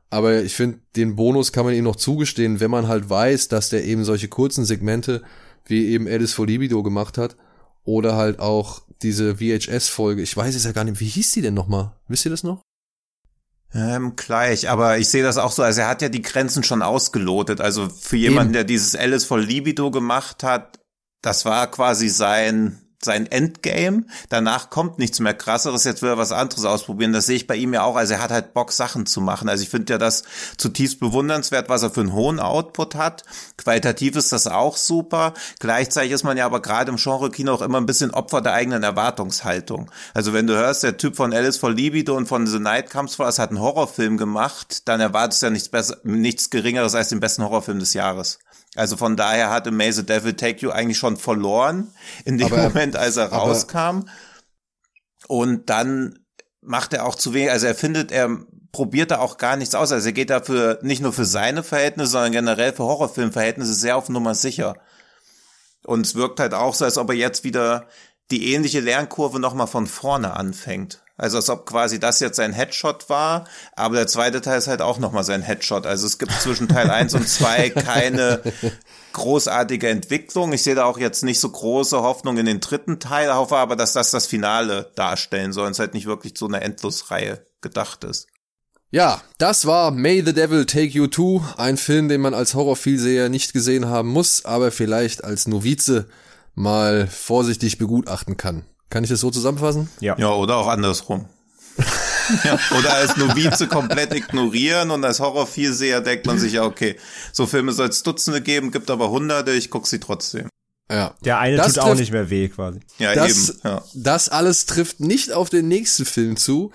Aber 0.10 0.42
ich 0.42 0.56
finde, 0.56 0.80
den 0.96 1.16
Bonus 1.16 1.52
kann 1.52 1.66
man 1.66 1.76
ihm 1.76 1.84
noch 1.84 1.96
zugestehen, 1.96 2.60
wenn 2.60 2.72
man 2.72 2.88
halt 2.88 3.10
weiß, 3.10 3.48
dass 3.48 3.70
der 3.70 3.86
eben 3.86 4.04
solche 4.04 4.28
kurzen 4.28 4.66
Segmente 4.66 5.22
wie 5.70 5.88
eben 5.88 6.08
Alice 6.08 6.34
for 6.34 6.48
Libido 6.48 6.84
gemacht 6.84 7.18
hat 7.18 7.36
oder 7.84 8.16
halt 8.16 8.40
auch 8.40 8.82
diese 9.02 9.38
VHS-Folge. 9.38 10.22
Ich 10.22 10.36
weiß 10.36 10.56
es 10.56 10.66
ja 10.66 10.72
gar 10.72 10.84
nicht, 10.84 11.00
wie 11.00 11.08
hieß 11.08 11.32
die 11.32 11.42
denn 11.42 11.54
nochmal? 11.54 11.94
Wisst 12.08 12.26
ihr 12.26 12.32
das 12.32 12.44
noch? 12.44 12.62
Ähm, 13.74 14.16
gleich, 14.16 14.68
aber 14.70 14.98
ich 14.98 15.10
sehe 15.10 15.22
das 15.22 15.38
auch 15.38 15.52
so, 15.52 15.62
also 15.62 15.82
er 15.82 15.90
hat 15.90 16.02
ja 16.02 16.10
die 16.10 16.24
Grenzen 16.24 16.64
schon 16.64 16.82
ausgelotet. 16.82 17.62
Also 17.62 17.88
für 17.88 18.18
jemanden, 18.18 18.50
Eben. 18.50 18.54
der 18.54 18.64
dieses 18.64 18.96
Alice 18.96 19.26
for 19.26 19.40
Libido 19.40 19.92
gemacht 19.92 20.44
hat, 20.44 20.80
das 21.22 21.46
war 21.46 21.70
quasi 21.70 22.10
sein 22.10 22.82
sein 23.02 23.32
Endgame. 23.32 24.04
Danach 24.30 24.70
kommt 24.70 25.00
nichts 25.00 25.20
mehr 25.20 25.34
krasseres. 25.34 25.86
Jetzt 25.86 26.02
will 26.02 26.10
er 26.10 26.18
was 26.18 26.32
anderes 26.32 26.66
ausprobieren. 26.66 27.14
Das 27.14 27.26
sehe 27.26 27.38
ich 27.38 27.48
bei 27.48 27.56
ihm 27.56 27.74
ja 27.74 27.84
auch. 27.84 27.96
Also 27.96 28.14
er 28.16 28.22
hat 28.22 28.32
halt 28.32 28.54
Bock, 28.54 28.72
Sachen 28.72 29.06
zu 29.06 29.22
machen. 29.22 29.48
Also 29.48 29.64
ich 29.64 29.70
finde 29.70 29.94
ja 29.94 29.98
das 29.98 30.24
zutiefst 30.58 31.00
bewundernswert, 31.00 31.70
was 31.70 31.84
er 31.84 31.92
für 31.92 32.02
einen 32.02 32.14
hohen 32.14 32.40
Output 32.40 32.96
hat. 32.96 33.24
Qualitativ 33.58 34.16
ist 34.16 34.32
das 34.32 34.48
auch 34.48 34.76
super. 34.76 35.34
Gleichzeitig 35.60 36.12
ist 36.12 36.24
man 36.24 36.38
ja 36.38 36.46
aber 36.46 36.62
gerade 36.62 36.92
im 36.92 36.98
Genre-Kino 36.98 37.54
auch 37.54 37.62
immer 37.62 37.80
ein 37.80 37.86
bisschen 37.86 38.12
Opfer 38.12 38.42
der 38.42 38.54
eigenen 38.54 38.84
Erwartungshaltung. 38.84 39.90
Also 40.14 40.34
wenn 40.34 40.48
du 40.48 40.56
hörst, 40.56 40.84
der 40.84 40.98
Typ 40.98 41.16
von 41.16 41.34
Alice 41.34 41.58
for 41.58 41.72
Libido 41.72 42.16
und 42.16 42.28
von 42.28 42.48
The 42.48 42.60
Night 42.60 42.90
Comes 42.90 43.16
For 43.16 43.26
Us 43.26 43.40
hat 43.40 43.50
einen 43.50 43.62
Horrorfilm 43.62 44.18
gemacht, 44.18 44.88
dann 44.88 45.00
erwartest 45.00 45.42
du 45.42 45.46
ja 45.46 45.50
nichts 45.52 45.70
besser, 45.70 45.98
nichts 46.04 46.50
geringeres 46.50 46.96
als 46.96 47.10
den 47.10 47.20
besten 47.20 47.44
Horrorfilm 47.44 47.80
des 47.80 47.94
Jahres. 47.94 48.40
Also 48.76 48.98
von 48.98 49.16
daher 49.16 49.50
hatte 49.50 49.72
May 49.72 49.92
the 49.92 50.06
Devil 50.06 50.34
Take 50.34 50.60
You 50.62 50.72
eigentlich 50.72 50.98
schon 50.98 51.18
verloren 51.18 51.92
in 52.26 52.38
dem 52.38 52.48
aber, 52.48 52.64
Moment, 52.64 52.96
als 52.96 53.18
er 53.18 53.32
rauskam. 53.32 54.06
Und 55.28 55.70
dann 55.70 56.20
macht 56.62 56.94
er 56.94 57.06
auch 57.06 57.16
zu 57.16 57.34
wenig, 57.34 57.52
also 57.52 57.66
er 57.66 57.76
findet, 57.76 58.12
er 58.12 58.30
probiert 58.72 59.12
da 59.12 59.20
auch 59.20 59.38
gar 59.38 59.56
nichts 59.56 59.76
aus. 59.76 59.92
Also 59.92 60.08
er 60.08 60.14
geht 60.14 60.30
dafür 60.30 60.80
nicht 60.82 61.02
nur 61.02 61.14
für 61.14 61.26
seine 61.26 61.64
Verhältnisse, 61.64 62.12
sondern 62.12 62.32
generell 62.32 62.74
für 62.74 62.84
Horrorfilmverhältnisse 62.84 63.74
sehr 63.74 63.98
auf 63.98 64.10
Nummer 64.10 64.36
sicher. 64.36 64.76
Und 65.84 66.06
es 66.06 66.16
wirkt 66.16 66.40
halt 66.40 66.54
auch 66.54 66.74
so, 66.76 66.86
als 66.86 66.98
ob 66.98 67.10
er 67.10 67.16
jetzt 67.16 67.44
wieder 67.44 67.88
die 68.32 68.54
ähnliche 68.54 68.80
Lernkurve 68.80 69.40
nochmal 69.40 69.68
von 69.68 69.88
vorne 69.88 70.36
anfängt. 70.36 71.02
Also 71.20 71.38
als 71.38 71.50
ob 71.50 71.66
quasi 71.66 72.00
das 72.00 72.22
jetzt 72.22 72.38
sein 72.38 72.54
Headshot 72.54 73.10
war, 73.10 73.46
aber 73.76 73.98
der 73.98 74.08
zweite 74.08 74.40
Teil 74.40 74.58
ist 74.58 74.68
halt 74.68 74.82
auch 74.82 75.00
nochmal 75.00 75.26
sein 75.26 75.42
Headshot. 75.42 75.86
Also 75.86 76.08
es 76.08 76.18
gibt 76.18 76.32
zwischen 76.32 76.70
Teil 76.70 76.90
1 76.90 77.14
und 77.14 77.28
2 77.28 77.72
keine 77.72 78.42
großartige 79.14 79.90
Entwicklung. 79.90 80.54
Ich 80.54 80.64
sehe 80.64 80.76
da 80.76 80.86
auch 80.86 80.98
jetzt 80.98 81.24
nicht 81.24 81.40
so 81.40 81.50
große 81.50 82.02
Hoffnung 82.02 82.38
in 82.38 82.46
den 82.46 82.62
dritten 82.62 83.00
Teil, 83.00 83.34
hoffe 83.34 83.58
aber, 83.58 83.76
dass 83.76 83.94
das 83.94 84.12
das 84.12 84.28
Finale 84.28 84.92
darstellen 84.96 85.52
soll 85.52 85.68
und 85.68 85.74
es 85.74 85.80
halt 85.80 85.94
nicht 85.94 86.06
wirklich 86.06 86.34
so 86.38 86.48
eine 86.48 86.62
Endlosreihe 86.62 87.46
gedacht 87.62 88.06
ist. 88.06 88.28
Ja, 88.92 89.22
das 89.38 89.68
war 89.68 89.92
May 89.92 90.24
the 90.26 90.34
Devil 90.34 90.66
Take 90.66 90.88
You 90.88 91.08
To, 91.08 91.46
ein 91.58 91.78
Film, 91.78 92.08
den 92.08 92.22
man 92.22 92.34
als 92.34 92.56
Horrorvielseher 92.56 93.30
nicht 93.30 93.54
gesehen 93.54 93.88
haben 93.88 94.10
muss, 94.10 94.46
aber 94.46 94.72
vielleicht 94.72 95.24
als 95.24 95.48
Novize 95.48 96.08
mal 96.56 97.08
vorsichtig 97.08 97.78
begutachten 97.78 98.36
kann. 98.36 98.66
Kann 98.90 99.04
ich 99.04 99.10
das 99.10 99.20
so 99.20 99.32
zusammenfassen? 99.32 99.90
Ja. 100.00 100.16
Ja, 100.18 100.34
oder 100.34 100.58
auch 100.58 100.68
andersrum. 100.68 101.26
ja, 102.44 102.60
oder 102.78 102.94
als 102.94 103.16
Novize 103.18 103.68
komplett 103.68 104.14
ignorieren 104.14 104.92
und 104.92 105.04
als 105.06 105.20
Horrorvielseher 105.20 106.02
denkt 106.02 106.26
man 106.26 106.38
sich 106.38 106.54
ja, 106.54 106.64
okay, 106.64 106.98
so 107.32 107.48
Filme 107.48 107.72
soll 107.72 107.90
es 107.90 108.04
Dutzende 108.04 108.42
geben, 108.42 108.72
gibt 108.72 108.90
aber 108.92 109.10
Hunderte, 109.10 109.52
ich 109.52 109.70
guck 109.70 109.88
sie 109.88 110.00
trotzdem. 110.00 110.50
Ja. 110.92 111.16
Der 111.24 111.40
eine 111.40 111.58
das 111.58 111.74
tut 111.74 111.84
auch 111.84 111.96
nicht 111.96 112.12
mehr 112.12 112.30
weh, 112.30 112.50
quasi. 112.50 112.80
Ja, 112.98 113.14
das, 113.14 113.50
eben. 113.50 113.60
Ja. 113.64 113.84
Das 113.94 114.30
alles 114.30 114.66
trifft 114.66 115.00
nicht 115.00 115.32
auf 115.32 115.50
den 115.50 115.68
nächsten 115.68 116.06
Film 116.06 116.36
zu, 116.36 116.72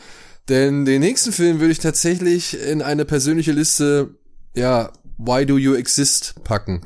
denn 0.48 0.84
den 0.84 1.00
nächsten 1.00 1.32
Film 1.32 1.60
würde 1.60 1.72
ich 1.72 1.80
tatsächlich 1.80 2.58
in 2.58 2.80
eine 2.80 3.04
persönliche 3.04 3.52
Liste, 3.52 4.14
ja, 4.54 4.92
Why 5.18 5.46
Do 5.46 5.58
You 5.58 5.74
Exist 5.74 6.34
packen. 6.44 6.82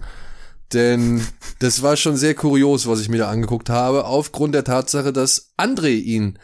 Denn 0.72 1.22
das 1.60 1.82
war 1.82 1.96
schon 1.96 2.16
sehr 2.16 2.34
kurios, 2.34 2.86
was 2.86 3.00
ich 3.00 3.08
mir 3.08 3.18
da 3.18 3.30
angeguckt 3.30 3.70
habe, 3.70 4.04
aufgrund 4.04 4.54
der 4.54 4.64
Tatsache, 4.64 5.12
dass 5.12 5.52
André 5.56 5.94
ihn 5.94 6.38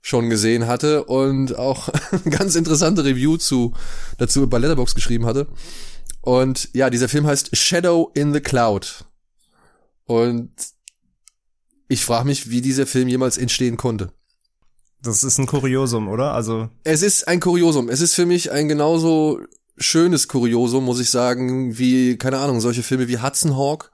schon 0.00 0.30
gesehen 0.30 0.66
hatte 0.66 1.04
und 1.04 1.56
auch 1.56 1.88
eine 2.10 2.34
ganz 2.36 2.54
interessante 2.54 3.04
Review 3.04 3.36
zu, 3.36 3.74
dazu 4.18 4.48
bei 4.48 4.58
Letterbox 4.58 4.94
geschrieben 4.94 5.26
hatte. 5.26 5.48
Und 6.20 6.70
ja, 6.72 6.90
dieser 6.90 7.08
Film 7.08 7.26
heißt 7.26 7.56
Shadow 7.56 8.10
in 8.14 8.32
the 8.32 8.40
Cloud. 8.40 9.04
Und 10.04 10.50
ich 11.88 12.04
frage 12.04 12.26
mich, 12.26 12.50
wie 12.50 12.60
dieser 12.60 12.86
Film 12.86 13.08
jemals 13.08 13.38
entstehen 13.38 13.76
konnte. 13.76 14.12
Das 15.02 15.22
ist 15.22 15.38
ein 15.38 15.46
Kuriosum, 15.46 16.08
oder? 16.08 16.32
Also 16.32 16.68
es 16.82 17.02
ist 17.02 17.28
ein 17.28 17.40
Kuriosum. 17.40 17.88
Es 17.88 18.00
ist 18.00 18.14
für 18.14 18.26
mich 18.26 18.50
ein 18.50 18.68
genauso 18.68 19.40
schönes 19.80 20.28
Kuriosum, 20.28 20.84
muss 20.84 21.00
ich 21.00 21.10
sagen, 21.10 21.78
wie, 21.78 22.16
keine 22.16 22.38
Ahnung, 22.38 22.60
solche 22.60 22.82
Filme 22.82 23.08
wie 23.08 23.18
Hudson 23.18 23.56
Hawk 23.56 23.90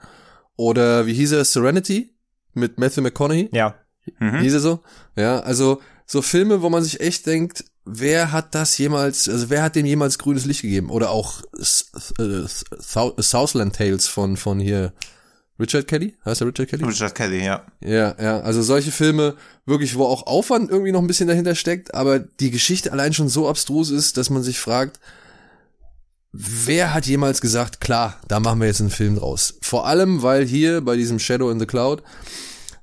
oder 0.56 1.06
wie 1.06 1.14
hieß 1.14 1.32
er, 1.32 1.44
Serenity 1.44 2.14
mit 2.52 2.78
Matthew 2.78 3.02
McConaughey? 3.02 3.50
Ja. 3.52 3.74
Mhm. 4.18 4.40
Hieß 4.40 4.54
er 4.54 4.60
so? 4.60 4.80
Ja, 5.16 5.40
also 5.40 5.80
so 6.06 6.22
Filme, 6.22 6.62
wo 6.62 6.70
man 6.70 6.82
sich 6.82 7.00
echt 7.00 7.26
denkt, 7.26 7.64
wer 7.84 8.32
hat 8.32 8.54
das 8.54 8.76
jemals, 8.78 9.28
also 9.28 9.50
wer 9.50 9.62
hat 9.62 9.76
dem 9.76 9.86
jemals 9.86 10.18
grünes 10.18 10.44
Licht 10.44 10.62
gegeben? 10.62 10.90
Oder 10.90 11.10
auch 11.10 11.42
äh, 11.58 12.44
Southland 13.18 13.76
Tales 13.76 14.06
von, 14.08 14.36
von 14.36 14.60
hier, 14.60 14.92
Richard 15.58 15.86
Kelly? 15.86 16.16
Heißt 16.24 16.40
er 16.40 16.48
Richard 16.48 16.68
Kelly? 16.68 16.84
Richard 16.84 17.14
Kelly, 17.14 17.44
ja. 17.44 17.64
Ja, 17.80 18.16
ja, 18.20 18.40
also 18.40 18.62
solche 18.62 18.90
Filme, 18.90 19.36
wirklich, 19.66 19.96
wo 19.96 20.04
auch 20.04 20.26
Aufwand 20.26 20.70
irgendwie 20.70 20.92
noch 20.92 21.00
ein 21.00 21.06
bisschen 21.06 21.28
dahinter 21.28 21.54
steckt, 21.54 21.94
aber 21.94 22.18
die 22.18 22.50
Geschichte 22.50 22.92
allein 22.92 23.12
schon 23.12 23.28
so 23.28 23.48
abstrus 23.48 23.90
ist, 23.90 24.16
dass 24.16 24.30
man 24.30 24.42
sich 24.42 24.58
fragt, 24.58 24.98
Wer 26.36 26.92
hat 26.92 27.06
jemals 27.06 27.40
gesagt, 27.40 27.80
klar, 27.80 28.18
da 28.26 28.40
machen 28.40 28.58
wir 28.58 28.66
jetzt 28.66 28.80
einen 28.80 28.90
Film 28.90 29.14
draus? 29.14 29.54
Vor 29.62 29.86
allem, 29.86 30.24
weil 30.24 30.44
hier 30.44 30.80
bei 30.80 30.96
diesem 30.96 31.20
Shadow 31.20 31.48
in 31.48 31.60
the 31.60 31.66
Cloud 31.66 32.02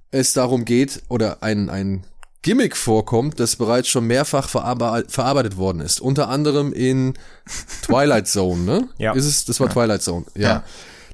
es 0.10 0.32
darum 0.32 0.64
geht 0.64 1.02
oder 1.10 1.44
ein, 1.44 1.70
ein 1.70 2.06
Gimmick 2.44 2.78
vorkommt, 2.78 3.42
das 3.42 3.58
bereits 3.58 3.90
schon 3.90 4.08
mehrfach 4.08 4.48
verarbeitet 4.48 5.58
worden 5.58 5.82
ist. 5.82 6.00
Unter 6.00 6.30
anderem 6.30 6.72
in 6.72 7.16
Twilight 7.82 8.30
Zone, 8.30 8.62
ne? 8.62 8.90
Ja. 8.98 9.12
Ist 9.12 9.26
es, 9.26 9.44
das 9.44 9.60
war 9.60 9.68
ja. 9.68 9.74
Twilight 9.74 10.02
Zone, 10.02 10.26
ja. 10.34 10.42
ja. 10.42 10.64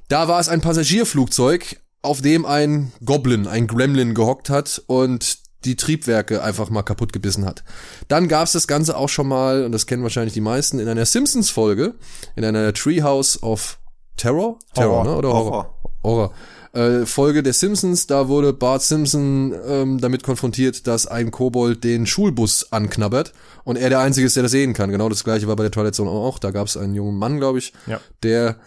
Da 0.07 0.27
war 0.27 0.39
es 0.39 0.47
ein 0.47 0.61
Passagierflugzeug, 0.61 1.81
auf 2.03 2.21
dem 2.21 2.45
ein 2.45 2.91
Goblin, 3.03 3.47
ein 3.47 3.65
Gremlin 3.65 4.13
gehockt 4.13 4.51
hat 4.51 4.83
und 4.85 5.39
die 5.65 5.75
Triebwerke 5.75 6.43
einfach 6.43 6.69
mal 6.69 6.83
kaputt 6.83 7.13
gebissen 7.13 7.45
hat. 7.45 7.63
Dann 8.07 8.27
gab's 8.27 8.51
das 8.51 8.67
Ganze 8.67 8.97
auch 8.97 9.09
schon 9.09 9.27
mal, 9.27 9.65
und 9.65 9.71
das 9.71 9.87
kennen 9.87 10.03
wahrscheinlich 10.03 10.33
die 10.33 10.41
meisten, 10.41 10.79
in 10.79 10.87
einer 10.87 11.05
Simpsons-Folge, 11.05 11.95
in 12.35 12.45
einer 12.45 12.73
Treehouse 12.73 13.41
of 13.43 13.79
Terror? 14.17 14.59
Terror, 14.73 15.03
ne? 15.03 15.15
Oder 15.15 15.29
Horror? 15.29 15.75
Horror. 16.03 16.33
Äh, 16.73 17.05
Folge 17.05 17.43
der 17.43 17.53
Simpsons, 17.53 18.07
da 18.07 18.27
wurde 18.27 18.53
Bart 18.53 18.83
Simpson 18.83 19.55
ähm, 19.67 19.99
damit 19.99 20.23
konfrontiert, 20.23 20.85
dass 20.85 21.07
ein 21.07 21.31
Kobold 21.31 21.83
den 21.83 22.05
Schulbus 22.05 22.71
anknabbert 22.71 23.33
und 23.63 23.77
er 23.77 23.89
der 23.89 23.99
Einzige 23.99 24.27
ist, 24.27 24.35
der 24.35 24.43
das 24.43 24.51
sehen 24.51 24.73
kann. 24.73 24.91
Genau 24.91 25.09
das 25.09 25.23
gleiche 25.23 25.47
war 25.47 25.55
bei 25.55 25.63
der 25.63 25.71
Twilight 25.71 25.95
Zone 25.95 26.09
auch. 26.09 26.39
Da 26.39 26.51
gab's 26.51 26.77
einen 26.77 26.93
jungen 26.93 27.17
Mann, 27.17 27.39
glaube 27.39 27.57
ich, 27.59 27.73
ja. 27.87 27.99
der 28.21 28.57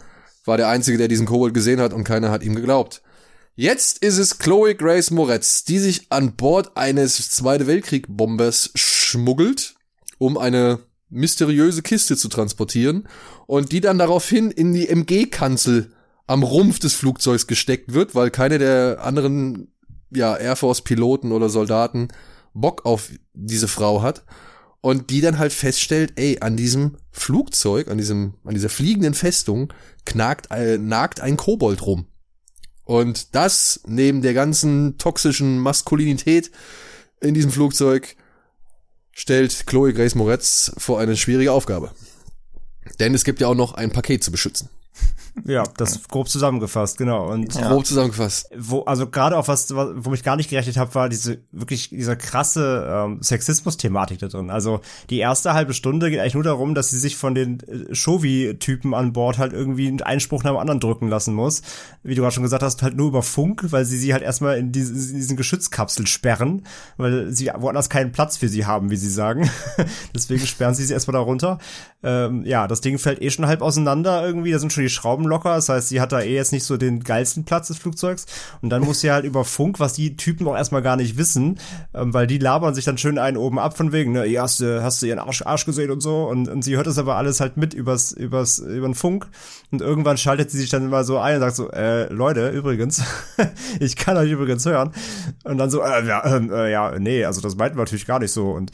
war 0.44 0.56
der 0.56 0.68
Einzige, 0.68 0.98
der 0.98 1.08
diesen 1.08 1.26
Kobold 1.26 1.54
gesehen 1.54 1.80
hat 1.80 1.92
und 1.92 2.04
keiner 2.04 2.30
hat 2.30 2.42
ihm 2.42 2.54
geglaubt. 2.54 3.02
Jetzt 3.60 3.98
ist 3.98 4.16
es 4.16 4.38
Chloe 4.38 4.74
Grace 4.74 5.10
Moretz, 5.10 5.64
die 5.64 5.78
sich 5.78 6.06
an 6.08 6.34
Bord 6.34 6.78
eines 6.78 7.28
Zweite 7.28 7.66
Weltkrieg-Bombers 7.66 8.70
schmuggelt, 8.74 9.74
um 10.16 10.38
eine 10.38 10.78
mysteriöse 11.10 11.82
Kiste 11.82 12.16
zu 12.16 12.28
transportieren 12.28 13.06
und 13.46 13.70
die 13.72 13.82
dann 13.82 13.98
daraufhin 13.98 14.50
in 14.50 14.72
die 14.72 14.88
MG-Kanzel 14.88 15.92
am 16.26 16.42
Rumpf 16.42 16.78
des 16.78 16.94
Flugzeugs 16.94 17.46
gesteckt 17.46 17.92
wird, 17.92 18.14
weil 18.14 18.30
keine 18.30 18.56
der 18.56 19.04
anderen 19.04 19.70
ja, 20.10 20.34
Air 20.38 20.56
Force-Piloten 20.56 21.30
oder 21.30 21.50
Soldaten 21.50 22.08
Bock 22.54 22.86
auf 22.86 23.10
diese 23.34 23.68
Frau 23.68 24.00
hat 24.00 24.24
und 24.80 25.10
die 25.10 25.20
dann 25.20 25.38
halt 25.38 25.52
feststellt, 25.52 26.14
ey, 26.16 26.38
an 26.40 26.56
diesem 26.56 26.96
Flugzeug, 27.10 27.88
an 27.88 27.98
diesem, 27.98 28.36
an 28.42 28.54
dieser 28.54 28.70
fliegenden 28.70 29.12
Festung 29.12 29.70
knagt, 30.06 30.50
äh, 30.50 30.78
nagt 30.78 31.20
ein 31.20 31.36
Kobold 31.36 31.84
rum. 31.84 32.06
Und 32.90 33.36
das 33.36 33.82
neben 33.86 34.20
der 34.20 34.34
ganzen 34.34 34.98
toxischen 34.98 35.60
Maskulinität 35.60 36.50
in 37.20 37.34
diesem 37.34 37.52
Flugzeug 37.52 38.16
stellt 39.12 39.68
Chloe 39.68 39.92
Grace 39.92 40.16
Moretz 40.16 40.72
vor 40.76 40.98
eine 40.98 41.16
schwierige 41.16 41.52
Aufgabe. 41.52 41.92
Denn 42.98 43.14
es 43.14 43.22
gibt 43.22 43.40
ja 43.40 43.46
auch 43.46 43.54
noch 43.54 43.74
ein 43.74 43.92
Paket 43.92 44.24
zu 44.24 44.32
beschützen. 44.32 44.70
Ja, 45.44 45.64
das 45.76 46.08
grob 46.08 46.28
zusammengefasst, 46.28 46.98
genau. 46.98 47.30
Und 47.30 47.54
ja. 47.54 47.68
grob 47.68 47.86
zusammengefasst. 47.86 48.50
Wo, 48.56 48.82
also 48.82 49.06
gerade 49.08 49.36
auf 49.36 49.48
was, 49.48 49.74
wo 49.74 50.12
ich 50.14 50.22
gar 50.22 50.36
nicht 50.36 50.50
gerechnet 50.50 50.76
habe, 50.76 50.94
war 50.94 51.08
diese 51.08 51.38
wirklich 51.52 51.90
dieser 51.90 52.16
krasse 52.16 52.86
ähm, 52.88 53.22
Sexismus-Thematik 53.22 54.18
da 54.18 54.28
drin. 54.28 54.50
Also 54.50 54.80
die 55.10 55.18
erste 55.18 55.54
halbe 55.54 55.74
Stunde 55.74 56.10
geht 56.10 56.20
eigentlich 56.20 56.34
nur 56.34 56.42
darum, 56.42 56.74
dass 56.74 56.90
sie 56.90 56.98
sich 56.98 57.16
von 57.16 57.34
den 57.34 57.60
äh, 57.60 57.94
Shovi-Typen 57.94 58.94
an 58.94 59.12
Bord 59.12 59.38
halt 59.38 59.52
irgendwie 59.52 59.88
einen 59.88 60.02
Einspruch 60.02 60.42
nach 60.42 60.52
dem 60.52 60.58
anderen 60.58 60.80
drücken 60.80 61.08
lassen 61.08 61.34
muss. 61.34 61.62
Wie 62.02 62.14
du 62.14 62.22
gerade 62.22 62.34
schon 62.34 62.42
gesagt 62.42 62.62
hast, 62.62 62.82
halt 62.82 62.96
nur 62.96 63.08
über 63.08 63.22
Funk, 63.22 63.66
weil 63.70 63.84
sie 63.84 63.98
sie 63.98 64.12
halt 64.12 64.22
erstmal 64.22 64.58
in, 64.58 64.72
diese, 64.72 64.92
in 65.10 65.16
diesen 65.16 65.36
Geschützkapsel 65.36 66.06
sperren, 66.06 66.64
weil 66.96 67.32
sie 67.32 67.50
woanders 67.56 67.88
keinen 67.90 68.12
Platz 68.12 68.36
für 68.36 68.48
sie 68.48 68.66
haben, 68.66 68.90
wie 68.90 68.96
sie 68.96 69.10
sagen. 69.10 69.50
Deswegen 70.14 70.46
sperren 70.46 70.74
sie 70.74 70.84
sie 70.84 70.92
erstmal 70.92 71.14
da 71.14 71.20
runter. 71.20 71.58
Ähm, 72.02 72.44
ja, 72.44 72.66
das 72.66 72.80
Ding 72.80 72.98
fällt 72.98 73.20
eh 73.22 73.30
schon 73.30 73.46
halb 73.46 73.62
auseinander 73.62 74.24
irgendwie. 74.24 74.52
Da 74.52 74.58
sind 74.58 74.72
schon 74.72 74.82
die 74.82 74.90
Schrauben 74.90 75.26
locker. 75.30 75.54
Das 75.54 75.68
heißt, 75.68 75.88
sie 75.88 76.00
hat 76.00 76.12
da 76.12 76.20
eh 76.20 76.34
jetzt 76.34 76.52
nicht 76.52 76.64
so 76.64 76.76
den 76.76 77.02
geilsten 77.02 77.44
Platz 77.44 77.68
des 77.68 77.78
Flugzeugs. 77.78 78.26
Und 78.60 78.70
dann 78.70 78.82
muss 78.82 79.00
sie 79.00 79.10
halt 79.10 79.24
über 79.24 79.44
Funk, 79.44 79.80
was 79.80 79.94
die 79.94 80.16
Typen 80.16 80.46
auch 80.46 80.56
erstmal 80.56 80.82
gar 80.82 80.96
nicht 80.96 81.16
wissen, 81.16 81.58
ähm, 81.94 82.12
weil 82.12 82.26
die 82.26 82.38
labern 82.38 82.74
sich 82.74 82.84
dann 82.84 82.98
schön 82.98 83.18
einen 83.18 83.36
oben 83.36 83.58
ab 83.58 83.76
von 83.76 83.92
wegen, 83.92 84.12
ne, 84.12 84.24
hast 84.38 84.60
du, 84.60 84.82
hast 84.82 85.00
du 85.00 85.06
ihren 85.06 85.18
Arsch, 85.18 85.42
Arsch 85.42 85.64
gesehen 85.64 85.90
und 85.90 86.00
so. 86.00 86.24
Und, 86.28 86.48
und 86.48 86.62
sie 86.62 86.76
hört 86.76 86.86
das 86.86 86.98
aber 86.98 87.16
alles 87.16 87.40
halt 87.40 87.56
mit 87.56 87.72
übers, 87.72 88.12
übers, 88.12 88.58
über 88.58 88.88
den 88.88 88.94
Funk. 88.94 89.28
Und 89.70 89.80
irgendwann 89.80 90.18
schaltet 90.18 90.50
sie 90.50 90.58
sich 90.58 90.70
dann 90.70 90.84
immer 90.84 91.04
so 91.04 91.18
ein 91.18 91.36
und 91.36 91.40
sagt 91.40 91.56
so, 91.56 91.70
äh, 91.70 92.12
Leute, 92.12 92.50
übrigens, 92.50 93.02
ich 93.80 93.96
kann 93.96 94.16
euch 94.16 94.30
übrigens 94.30 94.66
hören. 94.66 94.92
Und 95.44 95.58
dann 95.58 95.70
so, 95.70 95.82
äh, 95.82 96.06
ja, 96.06 96.20
äh, 96.26 96.70
ja, 96.70 96.98
nee, 96.98 97.24
also 97.24 97.40
das 97.40 97.56
meinten 97.56 97.76
wir 97.76 97.82
natürlich 97.82 98.06
gar 98.06 98.18
nicht 98.18 98.32
so. 98.32 98.50
Und 98.50 98.72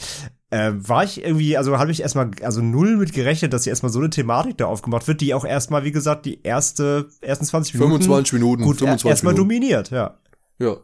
äh, 0.50 0.72
war 0.76 1.04
ich 1.04 1.24
irgendwie, 1.24 1.56
also 1.56 1.78
habe 1.78 1.90
ich 1.90 2.00
erstmal, 2.00 2.30
also 2.42 2.60
null 2.60 2.96
mit 2.96 3.12
gerechnet, 3.12 3.52
dass 3.52 3.64
hier 3.64 3.72
erstmal 3.72 3.92
so 3.92 3.98
eine 3.98 4.10
Thematik 4.10 4.58
da 4.58 4.66
aufgemacht 4.66 5.08
wird, 5.08 5.20
die 5.20 5.34
auch 5.34 5.44
erstmal, 5.44 5.84
wie 5.84 5.92
gesagt, 5.92 6.24
die 6.24 6.42
erste, 6.42 7.08
ersten 7.20 7.44
20 7.44 7.74
Minuten. 7.74 8.02
25 8.02 8.32
Minuten, 8.34 8.62
gut, 8.62 8.78
25 8.78 9.08
erstmal 9.10 9.34
dominiert, 9.34 9.90
ja. 9.90 10.18
Ja. 10.58 10.76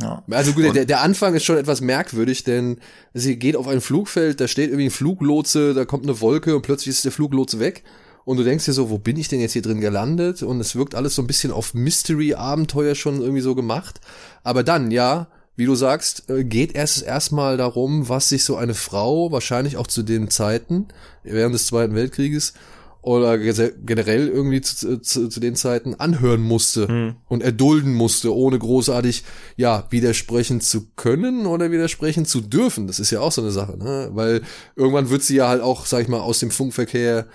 Ja. 0.00 0.22
Also 0.30 0.52
gut, 0.52 0.72
der, 0.76 0.84
der 0.84 1.00
Anfang 1.00 1.34
ist 1.34 1.44
schon 1.44 1.56
etwas 1.56 1.80
merkwürdig, 1.80 2.44
denn 2.44 2.78
sie 3.12 3.36
geht 3.36 3.56
auf 3.56 3.66
ein 3.66 3.80
Flugfeld, 3.80 4.40
da 4.40 4.46
steht 4.46 4.68
irgendwie 4.68 4.86
ein 4.86 4.92
Fluglotse, 4.92 5.74
da 5.74 5.84
kommt 5.84 6.04
eine 6.04 6.20
Wolke 6.20 6.54
und 6.54 6.62
plötzlich 6.62 6.94
ist 6.94 7.04
der 7.04 7.10
Fluglotse 7.10 7.58
weg. 7.58 7.82
Und 8.24 8.36
du 8.36 8.44
denkst 8.44 8.66
dir 8.66 8.72
so, 8.72 8.90
wo 8.90 8.98
bin 8.98 9.16
ich 9.16 9.26
denn 9.26 9.40
jetzt 9.40 9.54
hier 9.54 9.62
drin 9.62 9.80
gelandet? 9.80 10.44
Und 10.44 10.60
es 10.60 10.76
wirkt 10.76 10.94
alles 10.94 11.16
so 11.16 11.22
ein 11.22 11.26
bisschen 11.26 11.50
auf 11.50 11.74
Mystery-Abenteuer 11.74 12.94
schon 12.94 13.20
irgendwie 13.20 13.40
so 13.40 13.56
gemacht. 13.56 14.00
Aber 14.44 14.62
dann, 14.62 14.92
ja, 14.92 15.26
wie 15.60 15.66
du 15.66 15.74
sagst, 15.74 16.30
äh, 16.30 16.42
geht 16.42 16.74
es 16.74 17.02
erstmal 17.02 17.58
darum, 17.58 18.08
was 18.08 18.30
sich 18.30 18.44
so 18.44 18.56
eine 18.56 18.72
Frau 18.72 19.30
wahrscheinlich 19.30 19.76
auch 19.76 19.86
zu 19.86 20.02
den 20.02 20.30
Zeiten 20.30 20.88
während 21.22 21.54
des 21.54 21.66
Zweiten 21.66 21.94
Weltkrieges 21.94 22.54
oder 23.02 23.36
generell 23.36 24.28
irgendwie 24.28 24.62
zu, 24.62 25.02
zu, 25.02 25.28
zu 25.28 25.38
den 25.38 25.56
Zeiten 25.56 25.96
anhören 25.96 26.40
musste 26.40 26.88
hm. 26.88 27.16
und 27.28 27.42
erdulden 27.42 27.92
musste, 27.92 28.34
ohne 28.34 28.58
großartig 28.58 29.22
ja 29.56 29.86
widersprechen 29.90 30.62
zu 30.62 30.86
können 30.96 31.44
oder 31.44 31.70
widersprechen 31.70 32.24
zu 32.24 32.40
dürfen. 32.40 32.86
Das 32.86 32.98
ist 32.98 33.10
ja 33.10 33.20
auch 33.20 33.32
so 33.32 33.42
eine 33.42 33.50
Sache, 33.50 33.76
ne? 33.76 34.08
weil 34.14 34.40
irgendwann 34.76 35.10
wird 35.10 35.22
sie 35.22 35.36
ja 35.36 35.48
halt 35.48 35.60
auch, 35.60 35.84
sag 35.84 36.00
ich 36.00 36.08
mal, 36.08 36.20
aus 36.20 36.38
dem 36.38 36.50
Funkverkehr 36.50 37.26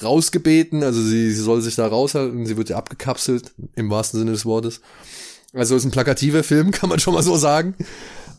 rausgebeten, 0.00 0.84
also 0.84 1.02
sie, 1.02 1.32
sie 1.32 1.42
soll 1.42 1.60
sich 1.62 1.74
da 1.74 1.88
raushalten, 1.88 2.46
sie 2.46 2.56
wird 2.56 2.68
ja 2.68 2.76
abgekapselt 2.76 3.52
im 3.74 3.90
wahrsten 3.90 4.20
Sinne 4.20 4.30
des 4.30 4.46
Wortes. 4.46 4.80
Also 5.52 5.76
ist 5.76 5.84
ein 5.84 5.90
plakativer 5.90 6.44
Film, 6.44 6.70
kann 6.70 6.88
man 6.88 6.98
schon 6.98 7.14
mal 7.14 7.22
so 7.22 7.36
sagen. 7.36 7.74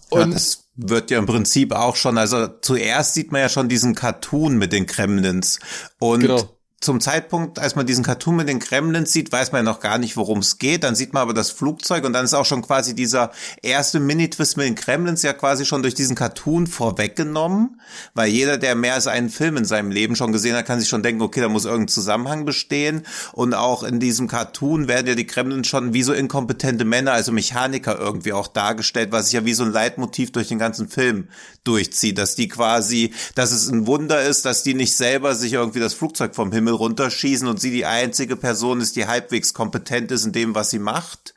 Und 0.10 0.32
ja, 0.32 0.38
es 0.38 0.70
wird 0.76 1.12
ja 1.12 1.20
im 1.20 1.26
Prinzip 1.26 1.72
auch 1.74 1.96
schon, 1.96 2.18
also 2.18 2.48
zuerst 2.62 3.14
sieht 3.14 3.32
man 3.32 3.42
ja 3.42 3.50
schon 3.50 3.70
diesen 3.70 3.96
Cartoon 3.96 4.58
mit 4.58 4.74
den 4.74 4.86
Kremlins 4.86 5.60
und 6.00 6.22
genau 6.22 6.50
zum 6.84 7.00
Zeitpunkt, 7.00 7.60
als 7.60 7.76
man 7.76 7.86
diesen 7.86 8.04
Cartoon 8.04 8.36
mit 8.36 8.50
den 8.50 8.60
Kremlins 8.60 9.14
sieht, 9.14 9.32
weiß 9.32 9.52
man 9.52 9.66
ja 9.66 9.72
noch 9.72 9.80
gar 9.80 9.98
nicht, 9.98 10.18
worum 10.18 10.40
es 10.40 10.58
geht. 10.58 10.84
Dann 10.84 10.96
sieht 10.96 11.14
man 11.14 11.22
aber 11.22 11.34
das 11.34 11.50
Flugzeug 11.50 12.04
und 12.04 12.14
dann 12.14 12.26
ist 12.26 12.34
auch 12.34 12.46
schon 12.46 12.62
quasi 12.62 12.94
dieser 12.94 13.32
erste 13.62 14.00
Mini-Twist 14.00 14.58
mit 14.58 14.66
den 14.66 14.76
Kremlins 14.76 15.24
ja 15.24 15.34
quasi 15.34 15.66
schon 15.66 15.82
durch 15.82 15.96
diesen 15.96 16.16
Cartoon 16.16 16.68
vorweggenommen, 16.68 17.80
weil 18.14 18.30
jeder, 18.30 18.58
der 18.58 18.76
mehr 18.76 18.96
als 18.96 19.08
einen 19.08 19.30
Film 19.30 19.58
in 19.58 19.66
seinem 19.66 19.92
Leben 19.92 20.16
schon 20.16 20.32
gesehen 20.32 20.56
hat, 20.56 20.66
kann 20.66 20.80
sich 20.80 20.90
schon 20.90 21.04
denken, 21.04 21.22
okay, 21.22 21.42
da 21.42 21.50
muss 21.50 21.66
irgendein 21.66 21.88
Zusammenhang 21.88 22.46
bestehen. 22.46 23.04
Und 23.32 23.54
auch 23.54 23.84
in 23.84 24.00
diesem 24.00 24.28
Cartoon 24.28 24.88
werden 24.88 25.08
ja 25.08 25.16
die 25.16 25.28
Kremlins 25.28 25.68
schon 25.68 25.94
wie 25.94 26.04
so 26.04 26.12
inkompetente 26.14 26.86
Männer, 26.86 27.14
also 27.14 27.32
Mechaniker 27.32 27.98
irgendwie 27.98 28.34
auch 28.34 28.48
dargestellt, 28.48 29.12
was 29.12 29.26
sich 29.26 29.34
ja 29.34 29.46
wie 29.46 29.54
so 29.54 29.64
ein 29.64 29.72
Leitmotiv 29.72 30.32
durch 30.32 30.50
den 30.50 30.60
ganzen 30.60 30.90
Film 30.90 31.30
durchzieht, 31.64 32.18
dass 32.18 32.36
die 32.36 32.48
quasi, 32.48 33.14
dass 33.36 33.52
es 33.52 33.70
ein 33.70 33.88
Wunder 33.88 34.22
ist, 34.24 34.46
dass 34.46 34.64
die 34.64 34.74
nicht 34.74 34.96
selber 34.96 35.36
sich 35.36 35.54
irgendwie 35.54 35.80
das 35.80 35.94
Flugzeug 35.94 36.36
vom 36.36 36.52
Himmel 36.52 36.74
runterschießen 36.74 37.48
und 37.48 37.60
sie 37.60 37.72
die 37.72 37.86
einzige 37.86 38.36
Person 38.36 38.82
ist, 38.82 38.96
die 38.96 39.08
halbwegs 39.08 39.54
kompetent 39.54 40.12
ist 40.12 40.26
in 40.26 40.32
dem, 40.32 40.56
was 40.56 40.70
sie 40.70 40.80
macht, 40.80 41.34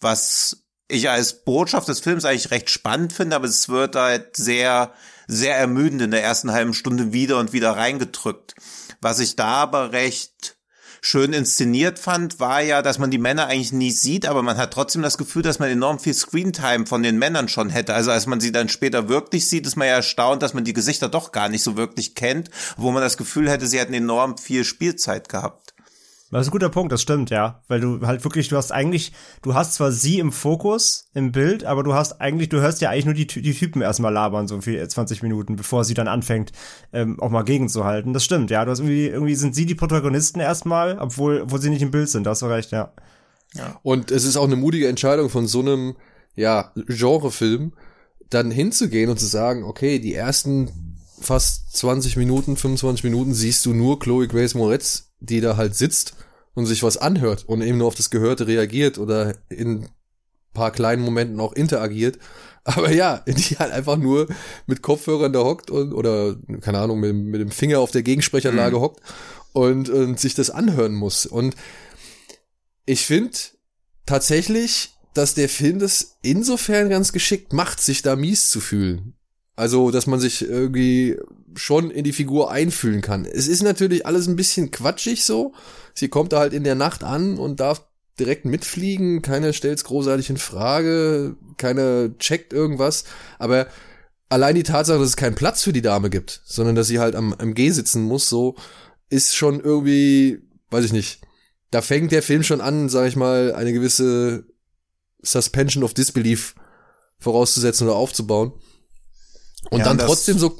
was 0.00 0.64
ich 0.88 1.10
als 1.10 1.44
Botschaft 1.44 1.88
des 1.88 2.00
Films 2.00 2.24
eigentlich 2.24 2.50
recht 2.50 2.70
spannend 2.70 3.12
finde, 3.12 3.36
aber 3.36 3.46
es 3.46 3.68
wird 3.68 3.94
halt 3.94 4.36
sehr, 4.36 4.92
sehr 5.26 5.56
ermüdend 5.56 6.02
in 6.02 6.10
der 6.10 6.22
ersten 6.22 6.52
halben 6.52 6.74
Stunde 6.74 7.12
wieder 7.12 7.38
und 7.38 7.52
wieder 7.52 7.72
reingedrückt. 7.72 8.54
Was 9.00 9.20
ich 9.20 9.36
da 9.36 9.48
aber 9.48 9.92
recht 9.92 10.57
schön 11.00 11.32
inszeniert 11.32 11.98
fand, 11.98 12.40
war 12.40 12.60
ja, 12.60 12.82
dass 12.82 12.98
man 12.98 13.10
die 13.10 13.18
Männer 13.18 13.46
eigentlich 13.46 13.72
nie 13.72 13.90
sieht, 13.90 14.26
aber 14.26 14.42
man 14.42 14.56
hat 14.56 14.72
trotzdem 14.72 15.02
das 15.02 15.18
Gefühl, 15.18 15.42
dass 15.42 15.58
man 15.58 15.68
enorm 15.68 15.98
viel 15.98 16.14
Screentime 16.14 16.86
von 16.86 17.02
den 17.02 17.18
Männern 17.18 17.48
schon 17.48 17.70
hätte. 17.70 17.94
Also 17.94 18.10
als 18.10 18.26
man 18.26 18.40
sie 18.40 18.52
dann 18.52 18.68
später 18.68 19.08
wirklich 19.08 19.48
sieht, 19.48 19.66
ist 19.66 19.76
man 19.76 19.88
ja 19.88 19.94
erstaunt, 19.94 20.42
dass 20.42 20.54
man 20.54 20.64
die 20.64 20.72
Gesichter 20.72 21.08
doch 21.08 21.32
gar 21.32 21.48
nicht 21.48 21.62
so 21.62 21.76
wirklich 21.76 22.14
kennt, 22.14 22.50
wo 22.76 22.90
man 22.90 23.02
das 23.02 23.16
Gefühl 23.16 23.50
hätte, 23.50 23.66
sie 23.66 23.78
hätten 23.78 23.94
enorm 23.94 24.38
viel 24.38 24.64
Spielzeit 24.64 25.28
gehabt. 25.28 25.74
Das 26.30 26.42
ist 26.42 26.48
ein 26.48 26.52
guter 26.52 26.68
Punkt, 26.68 26.92
das 26.92 27.00
stimmt, 27.00 27.30
ja. 27.30 27.62
Weil 27.68 27.80
du 27.80 28.06
halt 28.06 28.22
wirklich, 28.22 28.48
du 28.48 28.56
hast 28.56 28.70
eigentlich, 28.70 29.12
du 29.40 29.54
hast 29.54 29.74
zwar 29.74 29.92
sie 29.92 30.18
im 30.18 30.30
Fokus, 30.30 31.08
im 31.14 31.32
Bild, 31.32 31.64
aber 31.64 31.82
du 31.82 31.94
hast 31.94 32.20
eigentlich, 32.20 32.50
du 32.50 32.60
hörst 32.60 32.82
ja 32.82 32.90
eigentlich 32.90 33.06
nur 33.06 33.14
die, 33.14 33.26
die 33.26 33.54
Typen 33.54 33.80
erstmal 33.80 34.12
labern, 34.12 34.46
so 34.46 34.60
für 34.60 34.86
20 34.86 35.22
Minuten, 35.22 35.56
bevor 35.56 35.84
sie 35.84 35.94
dann 35.94 36.06
anfängt, 36.06 36.52
ähm, 36.92 37.18
auch 37.20 37.30
mal 37.30 37.44
gegenzuhalten. 37.44 38.12
Das 38.12 38.24
stimmt, 38.24 38.50
ja. 38.50 38.64
Du 38.64 38.70
hast 38.70 38.80
irgendwie, 38.80 39.06
irgendwie 39.06 39.36
sind 39.36 39.54
sie 39.54 39.64
die 39.64 39.74
Protagonisten 39.74 40.40
erstmal, 40.40 40.98
obwohl, 40.98 41.42
obwohl 41.42 41.62
sie 41.62 41.70
nicht 41.70 41.82
im 41.82 41.90
Bild 41.90 42.10
sind, 42.10 42.24
da 42.24 42.30
hast 42.30 42.42
du 42.42 42.46
recht, 42.46 42.72
ja. 42.72 42.92
ja. 43.54 43.78
Und 43.82 44.10
es 44.10 44.24
ist 44.24 44.36
auch 44.36 44.44
eine 44.44 44.56
mutige 44.56 44.88
Entscheidung 44.88 45.30
von 45.30 45.46
so 45.46 45.60
einem, 45.60 45.96
ja, 46.36 46.72
Genrefilm, 46.74 47.72
dann 48.28 48.50
hinzugehen 48.50 49.08
und 49.08 49.18
zu 49.18 49.26
sagen, 49.26 49.64
okay, 49.64 49.98
die 49.98 50.12
ersten 50.12 50.98
fast 51.20 51.74
20 51.78 52.18
Minuten, 52.18 52.58
25 52.58 53.04
Minuten 53.04 53.32
siehst 53.32 53.64
du 53.64 53.72
nur 53.72 53.98
Chloe 53.98 54.28
Grace 54.28 54.54
Moretz 54.54 55.07
die 55.20 55.40
da 55.40 55.56
halt 55.56 55.74
sitzt 55.74 56.14
und 56.54 56.66
sich 56.66 56.82
was 56.82 56.96
anhört 56.96 57.44
und 57.46 57.62
eben 57.62 57.78
nur 57.78 57.86
auf 57.86 57.94
das 57.94 58.10
Gehörte 58.10 58.46
reagiert 58.46 58.98
oder 58.98 59.34
in 59.48 59.88
paar 60.52 60.70
kleinen 60.72 61.02
Momenten 61.02 61.40
auch 61.40 61.52
interagiert. 61.52 62.18
Aber 62.64 62.92
ja, 62.92 63.24
die 63.26 63.56
halt 63.58 63.72
einfach 63.72 63.96
nur 63.96 64.28
mit 64.66 64.82
Kopfhörern 64.82 65.32
da 65.32 65.40
hockt 65.40 65.70
und, 65.70 65.94
oder, 65.94 66.36
keine 66.60 66.80
Ahnung, 66.80 67.00
mit, 67.00 67.14
mit 67.14 67.40
dem 67.40 67.50
Finger 67.50 67.80
auf 67.80 67.92
der 67.92 68.02
Gegensprechanlage 68.02 68.76
mhm. 68.76 68.80
hockt 68.80 69.00
und, 69.52 69.88
und 69.88 70.20
sich 70.20 70.34
das 70.34 70.50
anhören 70.50 70.94
muss. 70.94 71.24
Und 71.24 71.54
ich 72.84 73.06
finde 73.06 73.38
tatsächlich, 74.04 74.90
dass 75.14 75.34
der 75.34 75.48
Film 75.48 75.78
das 75.78 76.18
insofern 76.22 76.90
ganz 76.90 77.12
geschickt 77.12 77.52
macht, 77.52 77.80
sich 77.80 78.02
da 78.02 78.16
mies 78.16 78.50
zu 78.50 78.60
fühlen. 78.60 79.14
Also, 79.58 79.90
dass 79.90 80.06
man 80.06 80.20
sich 80.20 80.48
irgendwie 80.48 81.18
schon 81.56 81.90
in 81.90 82.04
die 82.04 82.12
Figur 82.12 82.52
einfühlen 82.52 83.00
kann. 83.00 83.24
Es 83.24 83.48
ist 83.48 83.64
natürlich 83.64 84.06
alles 84.06 84.28
ein 84.28 84.36
bisschen 84.36 84.70
quatschig 84.70 85.24
so. 85.24 85.52
Sie 85.94 86.06
kommt 86.06 86.32
da 86.32 86.38
halt 86.38 86.52
in 86.52 86.62
der 86.62 86.76
Nacht 86.76 87.02
an 87.02 87.38
und 87.38 87.58
darf 87.58 87.82
direkt 88.20 88.44
mitfliegen. 88.44 89.20
Keiner 89.20 89.52
stellt's 89.52 89.82
großartig 89.82 90.30
in 90.30 90.36
Frage. 90.36 91.34
Keiner 91.56 92.16
checkt 92.18 92.52
irgendwas. 92.52 93.02
Aber 93.40 93.66
allein 94.28 94.54
die 94.54 94.62
Tatsache, 94.62 95.00
dass 95.00 95.08
es 95.08 95.16
keinen 95.16 95.34
Platz 95.34 95.64
für 95.64 95.72
die 95.72 95.82
Dame 95.82 96.08
gibt, 96.08 96.40
sondern 96.44 96.76
dass 96.76 96.86
sie 96.86 97.00
halt 97.00 97.16
am, 97.16 97.34
am 97.34 97.54
G 97.54 97.70
sitzen 97.70 98.02
muss, 98.04 98.28
so, 98.28 98.54
ist 99.10 99.34
schon 99.34 99.58
irgendwie, 99.58 100.38
weiß 100.70 100.84
ich 100.84 100.92
nicht. 100.92 101.20
Da 101.72 101.82
fängt 101.82 102.12
der 102.12 102.22
Film 102.22 102.44
schon 102.44 102.60
an, 102.60 102.88
sag 102.88 103.08
ich 103.08 103.16
mal, 103.16 103.56
eine 103.56 103.72
gewisse 103.72 104.44
Suspension 105.20 105.82
of 105.82 105.94
Disbelief 105.94 106.54
vorauszusetzen 107.18 107.88
oder 107.88 107.96
aufzubauen. 107.96 108.52
Und 109.70 109.80
ja, 109.80 109.84
dann 109.84 109.98
trotzdem 109.98 110.38
so. 110.38 110.56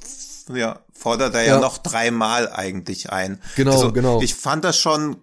Ja, 0.55 0.81
fordert 0.93 1.35
er 1.35 1.43
ja, 1.43 1.55
ja 1.55 1.61
noch 1.61 1.79
dreimal 1.79 2.51
eigentlich 2.51 3.11
ein. 3.11 3.41
Genau, 3.57 3.73
also, 3.73 3.93
genau. 3.93 4.21
Ich 4.23 4.35
fand 4.35 4.65
das 4.65 4.79
schon 4.79 5.17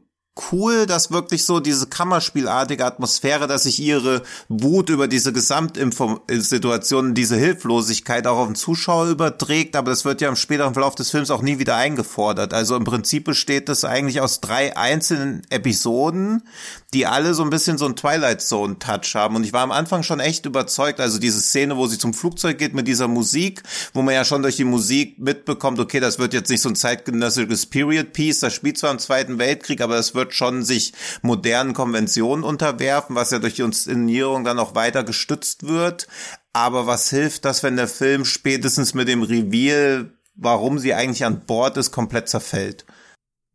cool, 0.52 0.86
dass 0.86 1.12
wirklich 1.12 1.46
so 1.46 1.60
diese 1.62 1.88
Kammerspielartige 1.88 2.86
Atmosphäre, 2.86 3.48
dass 3.48 3.64
sich 3.64 3.80
ihre 3.80 4.22
Wut 4.50 4.90
über 4.90 5.08
diese 5.08 5.32
Gesamtsituation, 5.32 7.14
diese 7.14 7.38
Hilflosigkeit 7.38 8.28
auch 8.28 8.40
auf 8.40 8.48
den 8.48 8.56
Zuschauer 8.56 9.08
überträgt, 9.08 9.76
aber 9.78 9.92
das 9.92 10.04
wird 10.04 10.20
ja 10.20 10.28
im 10.28 10.36
späteren 10.36 10.74
Verlauf 10.74 10.96
des 10.96 11.10
Films 11.10 11.32
auch 11.32 11.42
nie 11.42 11.58
wieder 11.58 11.78
eingefordert. 11.78 12.54
Also 12.54 12.76
im 12.76 12.84
Prinzip 12.84 13.24
besteht 13.24 13.70
das 13.70 13.86
eigentlich 13.86 14.20
aus 14.20 14.42
drei 14.42 14.76
einzelnen 14.76 15.42
Episoden, 15.50 16.44
die 16.94 17.06
alle 17.06 17.34
so 17.34 17.44
ein 17.44 17.50
bisschen 17.50 17.78
so 17.78 17.86
einen 17.86 17.96
Twilight 17.96 18.42
Zone 18.42 18.78
Touch 18.78 19.16
haben. 19.16 19.38
Und 19.38 19.46
ich 19.46 19.54
war 19.54 19.62
am 19.62 19.72
Anfang 19.72 20.04
schon 20.04 20.20
echt 20.20 20.46
überzeugt, 20.46 21.00
also 21.00 21.18
diese 21.18 21.40
Szene, 21.40 21.78
wo 21.78 21.88
sie 21.88 21.98
zum 21.98 22.14
Flugzeug 22.14 22.58
geht 22.58 22.74
mit 22.74 22.88
dieser 22.90 23.08
Musik, 23.08 23.64
wo 23.94 24.02
man 24.02 24.14
ja 24.14 24.26
schon 24.26 24.42
durch 24.42 24.58
die 24.58 24.66
Musik 24.66 25.18
mitbekommt, 25.18 25.80
okay, 25.80 26.02
das 26.02 26.20
wird 26.20 26.34
jetzt 26.34 26.50
nicht 26.50 26.62
so 26.62 26.70
ein 26.70 26.76
zeitgenössisches 26.76 27.68
Period 27.68 28.12
Piece, 28.12 28.42
das 28.42 28.54
spielt 28.54 28.78
zwar 28.78 28.92
im 28.92 29.00
Zweiten 29.00 29.40
Weltkrieg, 29.40 29.80
aber 29.80 29.96
das 29.96 30.14
wird 30.14 30.25
wird, 30.26 30.34
schon 30.34 30.64
sich 30.64 30.94
modernen 31.22 31.74
Konventionen 31.74 32.44
unterwerfen, 32.44 33.16
was 33.16 33.32
ja 33.32 33.40
durch 33.40 33.56
die 33.56 33.62
Inszenierung 33.62 34.44
dann 34.44 34.60
auch 34.60 34.76
weiter 34.76 35.04
gestützt 35.04 35.68
wird. 35.68 36.08
Aber 36.54 36.88
was 36.88 37.10
hilft 37.10 37.46
das, 37.46 37.64
wenn 37.64 37.76
der 37.76 37.88
Film 37.88 38.26
spätestens 38.26 38.94
mit 38.94 39.08
dem 39.08 39.24
Reveal, 39.24 40.12
warum 40.36 40.80
sie 40.80 40.94
eigentlich 40.94 41.26
an 41.26 41.46
Bord 41.46 41.78
ist, 41.78 41.92
komplett 41.92 42.30
zerfällt? 42.30 42.86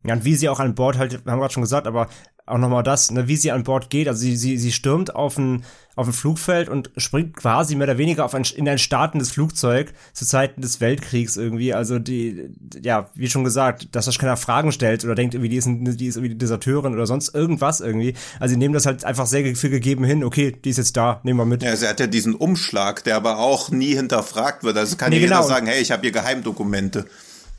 Ja, 0.03 0.15
und 0.15 0.25
wie 0.25 0.35
sie 0.35 0.49
auch 0.49 0.59
an 0.59 0.73
Bord 0.73 0.97
halt, 0.97 1.13
haben 1.13 1.25
wir 1.25 1.37
gerade 1.37 1.53
schon 1.53 1.63
gesagt, 1.63 1.85
aber 1.85 2.09
auch 2.45 2.57
nochmal 2.57 2.83
das, 2.83 3.11
ne, 3.11 3.27
wie 3.27 3.37
sie 3.37 3.51
an 3.51 3.63
Bord 3.63 3.89
geht. 3.89 4.07
Also 4.07 4.21
sie, 4.21 4.35
sie, 4.35 4.57
sie 4.57 4.71
stürmt 4.71 5.15
auf 5.15 5.37
ein, 5.37 5.63
auf 5.95 6.07
ein 6.07 6.13
Flugfeld 6.13 6.69
und 6.69 6.89
springt 6.97 7.35
quasi 7.35 7.75
mehr 7.75 7.87
oder 7.87 7.97
weniger 7.97 8.25
auf 8.25 8.33
ein, 8.33 8.43
in 8.55 8.67
ein 8.67 8.77
startendes 8.77 9.31
Flugzeug 9.31 9.93
zu 10.13 10.25
Zeiten 10.25 10.61
des 10.61 10.81
Weltkriegs 10.81 11.37
irgendwie. 11.37 11.73
Also 11.73 11.99
die, 11.99 12.49
ja, 12.81 13.09
wie 13.13 13.29
schon 13.29 13.43
gesagt, 13.43 13.95
dass 13.95 14.05
das 14.05 14.17
keiner 14.17 14.37
Fragen 14.37 14.71
stellt 14.71 15.03
oder 15.03 15.15
denkt 15.15 15.33
irgendwie, 15.33 15.49
die 15.49 15.57
ist, 15.57 15.65
ein, 15.65 15.85
die 15.97 16.07
ist 16.07 16.15
irgendwie 16.15 16.35
Deserteurin 16.35 16.93
oder 16.93 17.05
sonst 17.05 17.33
irgendwas 17.33 17.79
irgendwie. 17.79 18.15
Also 18.39 18.53
sie 18.53 18.57
nehmen 18.57 18.73
das 18.73 18.85
halt 18.85 19.05
einfach 19.05 19.27
sehr 19.27 19.55
viel 19.55 19.69
gegeben 19.69 20.03
hin. 20.03 20.23
Okay, 20.23 20.55
die 20.63 20.69
ist 20.69 20.77
jetzt 20.77 20.97
da, 20.97 21.21
nehmen 21.23 21.39
wir 21.39 21.45
mit. 21.45 21.63
Ja, 21.63 21.75
sie 21.75 21.87
hat 21.87 21.99
ja 21.99 22.07
diesen 22.07 22.35
Umschlag, 22.35 23.03
der 23.03 23.15
aber 23.15 23.39
auch 23.39 23.69
nie 23.69 23.95
hinterfragt 23.95 24.63
wird. 24.63 24.77
Also 24.77 24.95
kann 24.97 25.11
Nee, 25.11 25.19
jeder 25.19 25.37
genau. 25.37 25.47
sagen, 25.47 25.67
hey, 25.67 25.81
ich 25.81 25.91
habe 25.91 26.01
hier 26.01 26.11
Geheimdokumente. 26.11 27.05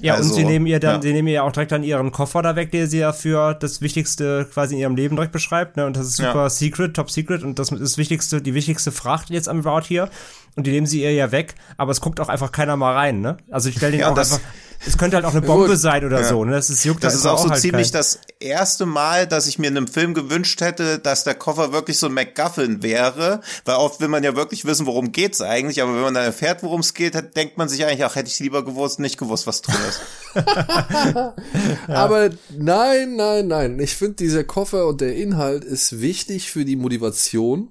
Ja, 0.03 0.15
Also, 0.15 0.31
und 0.31 0.35
sie 0.35 0.45
nehmen 0.45 0.67
ihr 0.67 0.81
dann, 0.81 0.97
ja. 0.97 1.03
sie 1.03 1.13
nehmen 1.13 1.29
ihr 1.29 1.35
ja 1.35 1.43
auch 1.45 1.53
direkt 1.53 1.73
dann 1.73 1.83
ihren 1.83 2.11
Koffer 2.13 2.43
da 2.43 2.57
weg, 2.57 2.71
der 2.73 2.87
sie 2.89 2.99
ja 2.99 3.13
für 3.13 3.55
das 3.55 3.81
Wichtigste 3.81 4.47
quasi 4.53 4.75
in 4.75 4.81
ihrem 4.81 4.97
Leben 4.97 5.17
direkt 5.17 5.33
beschreibt, 5.33 5.77
ne? 5.77 5.87
Und 5.87 5.97
das 5.97 6.07
ist 6.07 6.17
super 6.17 6.35
Ja. 6.45 6.51
secret, 6.51 6.95
top 6.95 7.11
secret 7.11 7.43
und 7.45 7.59
das 7.59 7.71
ist 7.71 7.81
das 7.81 7.99
Wichtigste, 7.99 8.43
die 8.43 8.53
wichtigste 8.55 8.91
Fracht 8.93 9.31
jetzt 9.31 9.49
am 9.49 9.61
Route 9.61 9.87
hier. 9.87 10.11
Und 10.57 10.67
die 10.67 10.71
nehmen 10.73 10.87
sie 10.87 11.03
ihr 11.03 11.13
ja 11.15 11.33
weg, 11.33 11.55
aber 11.79 11.93
es 11.93 12.01
guckt 12.03 12.21
auch 12.21 12.29
einfach 12.29 12.53
keiner 12.53 12.77
mal 12.77 12.93
rein, 12.95 13.21
ne? 13.21 13.39
Also 13.51 13.69
ich 13.71 13.77
stelle 13.77 13.93
den 13.93 14.01
Ja, 14.01 14.11
auch 14.11 14.15
das- 14.15 14.35
einfach, 14.35 14.47
es 14.87 14.99
könnte 14.99 15.17
halt 15.17 15.25
auch 15.27 15.33
eine 15.33 15.43
Bombe 15.43 15.77
sein 15.77 16.05
oder 16.05 16.21
Ja. 16.23 16.29
so, 16.29 16.45
ne? 16.45 16.53
Das 16.53 16.69
ist 16.71 16.85
juckt 16.85 17.05
Das 17.05 17.13
da 17.15 17.19
ist 17.19 17.27
auch 17.27 17.45
so 17.45 17.51
halt 17.51 17.61
ziemlich 17.61 17.93
keinen. 17.93 18.01
das 18.01 18.19
erste 18.41 18.85
Mal, 18.87 19.27
dass 19.27 19.47
ich 19.47 19.59
mir 19.59 19.69
in 19.69 19.77
einem 19.77 19.87
Film 19.89 20.15
gewünscht 20.15 20.61
hätte, 20.61 20.99
dass 20.99 21.25
der 21.25 21.35
Koffer 21.35 21.73
wirklich 21.73 21.99
so 21.99 22.07
ein 22.07 22.13
MacGuffin 22.15 22.83
wäre, 22.83 23.41
weil 23.65 23.77
oft 23.77 24.01
will 24.01 24.09
man 24.09 24.23
ja 24.25 24.35
wirklich 24.35 24.65
wissen, 24.65 24.87
worum 24.87 25.13
geht's 25.13 25.41
eigentlich, 25.41 25.81
aber 25.83 25.95
wenn 25.95 26.03
man 26.03 26.15
dann 26.15 26.25
erfährt, 26.25 26.63
worum 26.63 26.81
es 26.81 26.95
geht, 26.95 27.15
hat- 27.15 27.37
denkt 27.37 27.59
man 27.59 27.69
sich 27.69 27.85
eigentlich, 27.85 28.05
ach, 28.05 28.17
hätte 28.17 28.29
ich 28.29 28.39
lieber 28.41 28.65
gewusst, 28.65 28.99
nicht 28.99 29.19
gewusst, 29.19 29.47
was 29.47 29.63
drin 29.63 29.77
ist. 29.89 30.01
Aber 31.89 32.31
nein, 32.57 33.17
nein, 33.17 33.47
nein. 33.49 33.79
Ich 33.81 33.97
finde, 33.97 34.15
dieser 34.15 34.45
Koffer 34.45 34.87
und 34.87 35.01
der 35.01 35.15
Inhalt 35.17 35.65
ist 35.65 36.01
wichtig 36.01 36.51
für 36.51 36.65
die 36.65 36.77
Motivation 36.77 37.69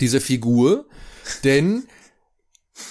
dieser 0.00 0.20
Figur, 0.20 0.86
denn 1.44 1.84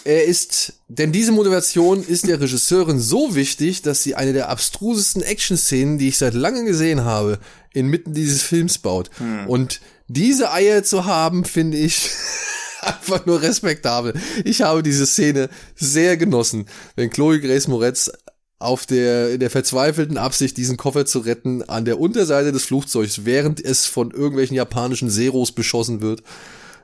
er 0.06 0.26
ist, 0.26 0.74
denn 0.88 1.12
diese 1.12 1.32
Motivation 1.32 2.04
ist 2.04 2.28
der 2.28 2.39
Regisseurin 2.39 2.99
so 2.99 3.36
wichtig, 3.36 3.82
dass 3.82 4.04
sie 4.04 4.16
eine 4.16 4.34
der 4.34 4.49
abstrusesten 4.49 5.22
Action-Szenen, 5.22 5.97
die 5.97 6.10
ich 6.10 6.18
seit 6.18 6.34
langem 6.34 6.66
gesehen 6.66 7.04
habe, 7.06 7.39
inmitten 7.74 8.14
dieses 8.14 8.41
Films 8.41 8.78
baut. 8.78 9.10
Und 9.47 9.82
diese 10.08 10.51
Eier 10.51 10.84
zu 10.84 11.06
haben, 11.06 11.45
finde 11.45 11.78
ich 11.78 12.10
einfach 12.82 13.26
nur 13.26 13.41
respektabel. 13.41 14.14
Ich 14.43 14.62
habe 14.62 14.84
diese 14.84 15.06
Szene 15.06 15.49
sehr 15.76 16.18
genossen, 16.18 16.66
wenn 16.95 17.10
Chloe 17.10 17.39
Grace 17.39 17.68
Moretz 17.68 18.12
auf 18.60 18.86
der, 18.86 19.32
in 19.32 19.39
der 19.39 19.49
verzweifelten 19.49 20.18
Absicht, 20.18 20.56
diesen 20.58 20.78
Koffer 20.78 21.06
zu 21.06 21.20
retten, 21.20 21.64
an 21.64 21.86
der 21.86 21.99
Unterseite 21.99 22.51
des 22.51 22.64
Flugzeugs, 22.64 23.26
während 23.26 23.64
es 23.64 23.86
von 23.86 24.12
irgendwelchen 24.12 24.56
japanischen 24.56 25.10
Seros 25.10 25.51
beschossen 25.51 26.01
wird, 26.01 26.24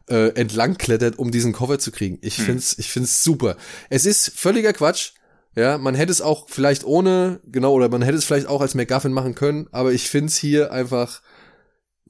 äh, 0.10 0.30
entlang 0.36 0.78
klettert, 0.78 1.20
um 1.20 1.32
diesen 1.32 1.54
Koffer 1.54 1.80
zu 1.80 1.92
kriegen. 1.92 2.18
Ich 2.22 2.36
find's, 2.36 2.78
ich 2.78 2.90
find's 2.90 3.24
super. 3.24 3.58
Es 3.90 4.06
ist 4.06 4.32
völliger 4.36 4.74
Quatsch. 4.74 5.12
Ja, 5.56 5.78
man 5.78 5.96
hätte 5.96 6.12
es 6.12 6.22
auch 6.22 6.48
vielleicht 6.48 6.84
ohne, 6.84 7.42
genau, 7.46 7.74
oder 7.74 7.90
man 7.90 8.02
hätte 8.02 8.18
es 8.18 8.26
vielleicht 8.26 8.48
auch 8.48 8.62
als 8.62 8.76
MacGuffin 8.76 9.12
machen 9.12 9.36
können, 9.36 9.68
aber 9.72 9.92
ich 9.92 10.08
find's 10.08 10.38
hier 10.38 10.72
einfach 10.72 11.22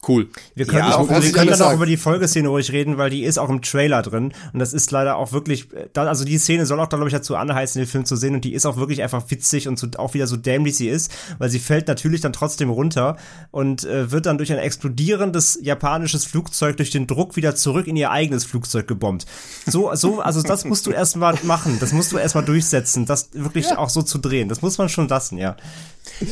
cool. 0.07 0.29
Wir 0.55 0.65
können, 0.65 0.79
Ja, 0.79 0.95
auch, 0.95 1.09
muss 1.09 1.23
wir 1.23 1.31
können 1.31 1.49
dann 1.49 1.61
auch 1.61 1.73
über 1.73 1.85
die 1.85 1.97
Folgeszene 1.97 2.47
ruhig 2.47 2.71
reden, 2.71 2.97
weil 2.97 3.09
die 3.09 3.23
ist 3.23 3.37
auch 3.37 3.49
im 3.49 3.61
Trailer 3.61 4.01
drin. 4.01 4.33
Und 4.53 4.59
das 4.59 4.73
ist 4.73 4.91
leider 4.91 5.17
auch 5.17 5.31
wirklich, 5.31 5.73
äh, 5.73 5.89
da, 5.93 6.05
also 6.05 6.25
die 6.25 6.37
Szene 6.37 6.65
soll 6.65 6.79
auch, 6.79 6.89
glaube 6.89 7.07
ich, 7.07 7.13
dazu 7.13 7.35
anheizen, 7.35 7.79
den 7.79 7.87
Film 7.87 8.05
zu 8.05 8.15
sehen. 8.15 8.35
Und 8.35 8.45
die 8.45 8.53
ist 8.53 8.65
auch 8.65 8.77
wirklich 8.77 9.03
einfach 9.03 9.23
witzig 9.29 9.67
und 9.67 9.77
so, 9.77 9.87
auch 9.97 10.13
wieder 10.13 10.27
so 10.27 10.37
dämlich 10.37 10.77
sie 10.77 10.87
ist, 10.87 11.11
weil 11.37 11.49
sie 11.49 11.59
fällt 11.59 11.87
natürlich 11.87 12.21
dann 12.21 12.33
trotzdem 12.33 12.69
runter 12.69 13.17
und 13.51 13.83
äh, 13.83 14.11
wird 14.11 14.25
dann 14.25 14.37
durch 14.37 14.51
ein 14.51 14.59
explodierendes 14.59 15.59
japanisches 15.61 16.25
Flugzeug 16.25 16.77
durch 16.77 16.91
den 16.91 17.07
Druck 17.07 17.35
wieder 17.35 17.55
zurück 17.55 17.87
in 17.87 17.95
ihr 17.95 18.11
eigenes 18.11 18.45
Flugzeug 18.45 18.87
gebombt. 18.87 19.25
So, 19.65 19.93
so, 19.95 20.21
also 20.21 20.41
das 20.41 20.65
musst 20.65 20.85
du 20.85 20.91
erstmal 20.91 21.37
machen. 21.43 21.77
Das 21.79 21.91
musst 21.91 22.11
du 22.11 22.17
erstmal 22.17 22.45
durchsetzen, 22.45 23.05
das 23.05 23.29
wirklich 23.33 23.75
auch 23.77 23.89
so 23.89 24.01
zu 24.01 24.17
drehen. 24.17 24.49
Das 24.49 24.61
muss 24.61 24.77
man 24.77 24.89
schon 24.89 25.07
lassen, 25.07 25.37
ja. 25.37 25.57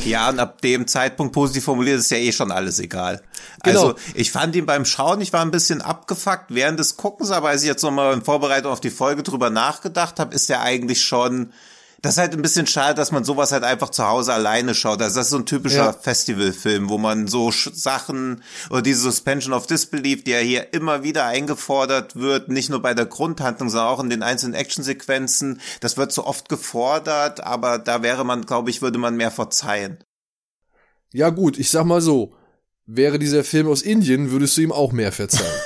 Ja, 0.04 0.28
und 0.28 0.38
ab 0.38 0.60
dem 0.60 0.86
Zeitpunkt 0.86 1.32
positiv 1.32 1.64
formuliert 1.64 2.00
ist 2.00 2.10
ja 2.10 2.18
eh 2.18 2.32
schon 2.32 2.50
alles 2.50 2.78
egal. 2.78 3.22
Genau. 3.62 3.88
Also 3.88 3.98
ich 4.14 4.30
fand 4.30 4.54
ihn 4.56 4.66
beim 4.66 4.84
Schauen, 4.84 5.20
ich 5.20 5.32
war 5.32 5.42
ein 5.42 5.50
bisschen 5.50 5.82
abgefuckt 5.82 6.46
während 6.48 6.78
des 6.78 6.96
Guckens, 6.96 7.30
aber 7.30 7.48
als 7.48 7.62
ich 7.62 7.68
jetzt 7.68 7.82
nochmal 7.82 8.14
in 8.14 8.22
Vorbereitung 8.22 8.72
auf 8.72 8.80
die 8.80 8.90
Folge 8.90 9.22
drüber 9.22 9.50
nachgedacht 9.50 10.20
habe, 10.20 10.34
ist 10.34 10.48
er 10.48 10.60
eigentlich 10.60 11.02
schon, 11.04 11.52
das 12.00 12.12
ist 12.12 12.18
halt 12.18 12.34
ein 12.34 12.42
bisschen 12.42 12.68
schade, 12.68 12.94
dass 12.94 13.10
man 13.10 13.24
sowas 13.24 13.50
halt 13.50 13.64
einfach 13.64 13.90
zu 13.90 14.06
Hause 14.06 14.32
alleine 14.32 14.76
schaut. 14.76 15.02
Also 15.02 15.16
das 15.16 15.26
ist 15.26 15.30
so 15.32 15.38
ein 15.38 15.46
typischer 15.46 15.86
Ja. 15.86 15.92
Festivalfilm, 15.92 16.88
wo 16.88 16.98
man 16.98 17.26
so 17.26 17.50
Sachen 17.50 18.44
oder 18.70 18.82
diese 18.82 19.00
Suspension 19.00 19.52
of 19.52 19.66
Disbelief, 19.66 20.22
die 20.22 20.30
ja 20.30 20.38
hier 20.38 20.72
immer 20.72 21.02
wieder 21.02 21.24
eingefordert 21.24 22.14
wird, 22.14 22.50
nicht 22.50 22.70
nur 22.70 22.80
bei 22.80 22.94
der 22.94 23.06
Grundhandlung, 23.06 23.70
sondern 23.70 23.88
auch 23.88 24.00
in 24.00 24.10
den 24.10 24.22
einzelnen 24.22 24.54
Actionsequenzen. 24.54 25.60
Das 25.80 25.96
wird 25.96 26.12
so 26.12 26.24
oft 26.24 26.48
gefordert, 26.48 27.40
aber 27.40 27.78
da 27.78 28.02
wäre 28.02 28.24
man, 28.24 28.46
glaube 28.46 28.70
ich, 28.70 28.80
würde 28.82 28.98
man 28.98 29.16
mehr 29.16 29.32
verzeihen. 29.32 29.98
Ja 31.12 31.30
gut, 31.30 31.58
ich 31.58 31.70
sag 31.70 31.84
mal 31.84 32.00
so, 32.00 32.34
wäre 32.90 33.18
dieser 33.18 33.44
Film 33.44 33.68
aus 33.68 33.82
Indien, 33.82 34.30
würdest 34.30 34.56
du 34.56 34.62
ihm 34.62 34.72
auch 34.72 34.92
mehr 34.92 35.12
verzeihen. 35.12 35.46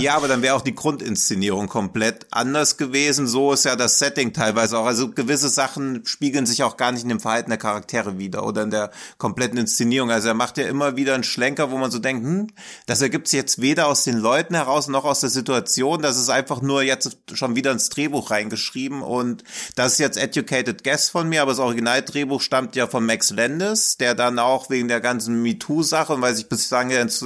Ja, 0.00 0.16
aber 0.16 0.26
dann 0.26 0.42
wäre 0.42 0.56
auch 0.56 0.62
die 0.62 0.74
Grundinszenierung 0.74 1.68
komplett 1.68 2.26
anders 2.30 2.76
gewesen. 2.76 3.28
So 3.28 3.52
ist 3.52 3.64
ja 3.64 3.76
das 3.76 3.98
Setting 3.98 4.32
teilweise 4.32 4.76
auch. 4.76 4.86
Also 4.86 5.10
gewisse 5.10 5.48
Sachen 5.48 6.04
spiegeln 6.04 6.46
sich 6.46 6.64
auch 6.64 6.76
gar 6.76 6.90
nicht 6.90 7.02
in 7.04 7.08
dem 7.08 7.20
Verhalten 7.20 7.50
der 7.50 7.58
Charaktere 7.58 8.18
wieder 8.18 8.44
oder 8.44 8.62
in 8.62 8.70
der 8.70 8.90
kompletten 9.18 9.58
Inszenierung. 9.58 10.10
Also 10.10 10.28
er 10.28 10.34
macht 10.34 10.58
ja 10.58 10.66
immer 10.66 10.96
wieder 10.96 11.14
einen 11.14 11.22
Schlenker, 11.22 11.70
wo 11.70 11.78
man 11.78 11.92
so 11.92 12.00
denkt, 12.00 12.24
hm, 12.24 12.48
das 12.86 13.02
ergibt 13.02 13.28
sich 13.28 13.38
jetzt 13.38 13.60
weder 13.60 13.86
aus 13.86 14.02
den 14.02 14.16
Leuten 14.16 14.54
heraus 14.54 14.88
noch 14.88 15.04
aus 15.04 15.20
der 15.20 15.30
Situation. 15.30 16.02
Das 16.02 16.18
ist 16.18 16.30
einfach 16.30 16.60
nur 16.60 16.82
jetzt 16.82 17.18
schon 17.32 17.54
wieder 17.54 17.70
ins 17.70 17.88
Drehbuch 17.88 18.30
reingeschrieben 18.30 19.02
und 19.02 19.44
das 19.76 19.92
ist 19.92 19.98
jetzt 19.98 20.18
Educated 20.18 20.82
Guess 20.82 21.10
von 21.10 21.28
mir, 21.28 21.42
aber 21.42 21.52
das 21.52 21.60
Originaldrehbuch 21.60 22.40
stammt 22.40 22.74
ja 22.74 22.88
von 22.88 23.06
Max 23.06 23.30
Landis, 23.30 23.96
der 23.96 24.14
dann 24.14 24.40
auch 24.40 24.70
wegen 24.70 24.88
der 24.88 25.00
ganzen 25.00 25.40
MeToo-Sache 25.42 26.14
und 26.14 26.22
weil 26.22 26.34
sich 26.62 26.68
bislang 26.70 26.90
ja 26.90 27.00
ins- 27.02 27.24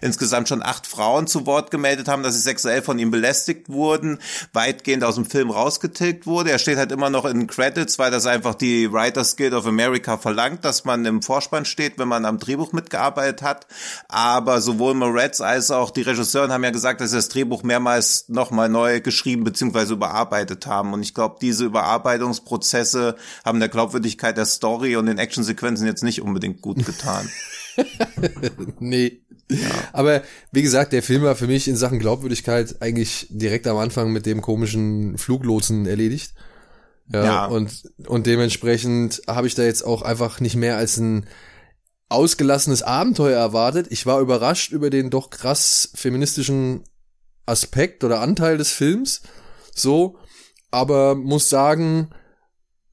insgesamt 0.00 0.48
schon 0.48 0.62
acht 0.62 0.86
Frauen 0.86 1.26
zu 1.26 1.46
Wort 1.46 1.70
gemeldet 1.70 2.06
haben, 2.08 2.22
dass 2.22 2.34
sie 2.34 2.40
sexuell 2.40 2.82
von 2.82 2.98
ihm 2.98 3.10
belästigt 3.10 3.68
wurden, 3.68 4.18
weitgehend 4.52 5.04
aus 5.04 5.14
dem 5.16 5.24
Film 5.24 5.50
rausgetilgt 5.50 6.26
wurde. 6.26 6.50
Er 6.50 6.58
steht 6.58 6.76
halt 6.78 6.92
immer 6.92 7.10
noch 7.10 7.24
in 7.24 7.46
Credits, 7.46 7.98
weil 7.98 8.10
das 8.10 8.26
einfach 8.26 8.54
die 8.54 8.92
Writers 8.92 9.36
Guild 9.36 9.54
of 9.54 9.66
America 9.66 10.18
verlangt, 10.18 10.64
dass 10.64 10.84
man 10.84 11.04
im 11.06 11.22
Vorspann 11.22 11.64
steht, 11.64 11.98
wenn 11.98 12.08
man 12.08 12.24
am 12.24 12.38
Drehbuch 12.38 12.72
mitgearbeitet 12.72 13.42
hat. 13.42 13.66
Aber 14.08 14.60
sowohl 14.60 14.94
Moretz 14.94 15.40
als 15.40 15.70
auch 15.70 15.90
die 15.90 16.02
Regisseuren 16.02 16.52
haben 16.52 16.64
ja 16.64 16.70
gesagt, 16.70 17.00
dass 17.00 17.10
sie 17.10 17.16
das 17.16 17.28
Drehbuch 17.28 17.62
mehrmals 17.62 18.26
nochmal 18.28 18.68
neu 18.68 19.00
geschrieben 19.00 19.44
bzw. 19.44 19.94
überarbeitet 19.94 20.66
haben. 20.66 20.92
Und 20.92 21.02
ich 21.02 21.14
glaube, 21.14 21.36
diese 21.40 21.64
Überarbeitungsprozesse 21.64 23.16
haben 23.44 23.60
der 23.60 23.68
Glaubwürdigkeit 23.68 24.36
der 24.36 24.46
Story 24.46 24.96
und 24.96 25.06
den 25.06 25.18
Actionsequenzen 25.18 25.86
jetzt 25.86 26.02
nicht 26.02 26.20
unbedingt 26.22 26.60
gut 26.60 26.84
getan. 26.84 27.28
nee. 28.80 29.20
Aber 29.92 30.22
wie 30.52 30.62
gesagt, 30.62 30.92
der 30.92 31.02
Film 31.02 31.22
war 31.22 31.36
für 31.36 31.46
mich 31.46 31.68
in 31.68 31.76
Sachen 31.76 31.98
Glaubwürdigkeit 31.98 32.80
eigentlich 32.80 33.26
direkt 33.30 33.66
am 33.66 33.76
Anfang 33.76 34.12
mit 34.12 34.26
dem 34.26 34.40
komischen 34.40 35.18
Fluglotsen 35.18 35.86
erledigt. 35.86 36.34
Ja, 37.12 37.24
Ja. 37.24 37.46
Und, 37.46 37.84
und 38.06 38.26
dementsprechend 38.26 39.22
habe 39.26 39.46
ich 39.46 39.54
da 39.54 39.62
jetzt 39.62 39.82
auch 39.82 40.02
einfach 40.02 40.40
nicht 40.40 40.56
mehr 40.56 40.76
als 40.76 40.96
ein 40.96 41.26
ausgelassenes 42.08 42.82
Abenteuer 42.82 43.38
erwartet. 43.38 43.88
Ich 43.90 44.06
war 44.06 44.20
überrascht 44.20 44.72
über 44.72 44.90
den 44.90 45.10
doch 45.10 45.30
krass 45.30 45.90
feministischen 45.94 46.84
Aspekt 47.46 48.04
oder 48.04 48.20
Anteil 48.20 48.56
des 48.56 48.72
Films. 48.72 49.22
So, 49.74 50.18
aber 50.70 51.14
muss 51.14 51.48
sagen, 51.48 52.10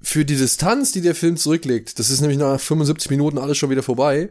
für 0.01 0.25
die 0.25 0.35
Distanz, 0.35 0.91
die 0.91 1.01
der 1.01 1.15
Film 1.15 1.37
zurücklegt, 1.37 1.99
das 1.99 2.09
ist 2.09 2.21
nämlich 2.21 2.39
nach 2.39 2.59
75 2.59 3.11
Minuten 3.11 3.37
alles 3.37 3.57
schon 3.57 3.69
wieder 3.69 3.83
vorbei, 3.83 4.29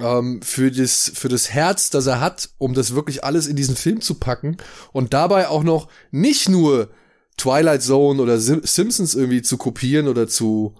ähm, 0.00 0.42
für 0.42 0.70
das 0.70 1.10
für 1.14 1.28
das 1.28 1.50
Herz, 1.50 1.90
das 1.90 2.06
er 2.06 2.20
hat, 2.20 2.50
um 2.58 2.74
das 2.74 2.94
wirklich 2.94 3.24
alles 3.24 3.46
in 3.46 3.56
diesen 3.56 3.76
Film 3.76 4.00
zu 4.00 4.14
packen 4.14 4.56
und 4.92 5.14
dabei 5.14 5.48
auch 5.48 5.62
noch 5.62 5.88
nicht 6.10 6.48
nur 6.48 6.88
Twilight 7.36 7.82
Zone 7.82 8.20
oder 8.20 8.38
Sim 8.38 8.60
Simpsons 8.64 9.14
irgendwie 9.14 9.42
zu 9.42 9.56
kopieren 9.56 10.08
oder 10.08 10.28
zu 10.28 10.74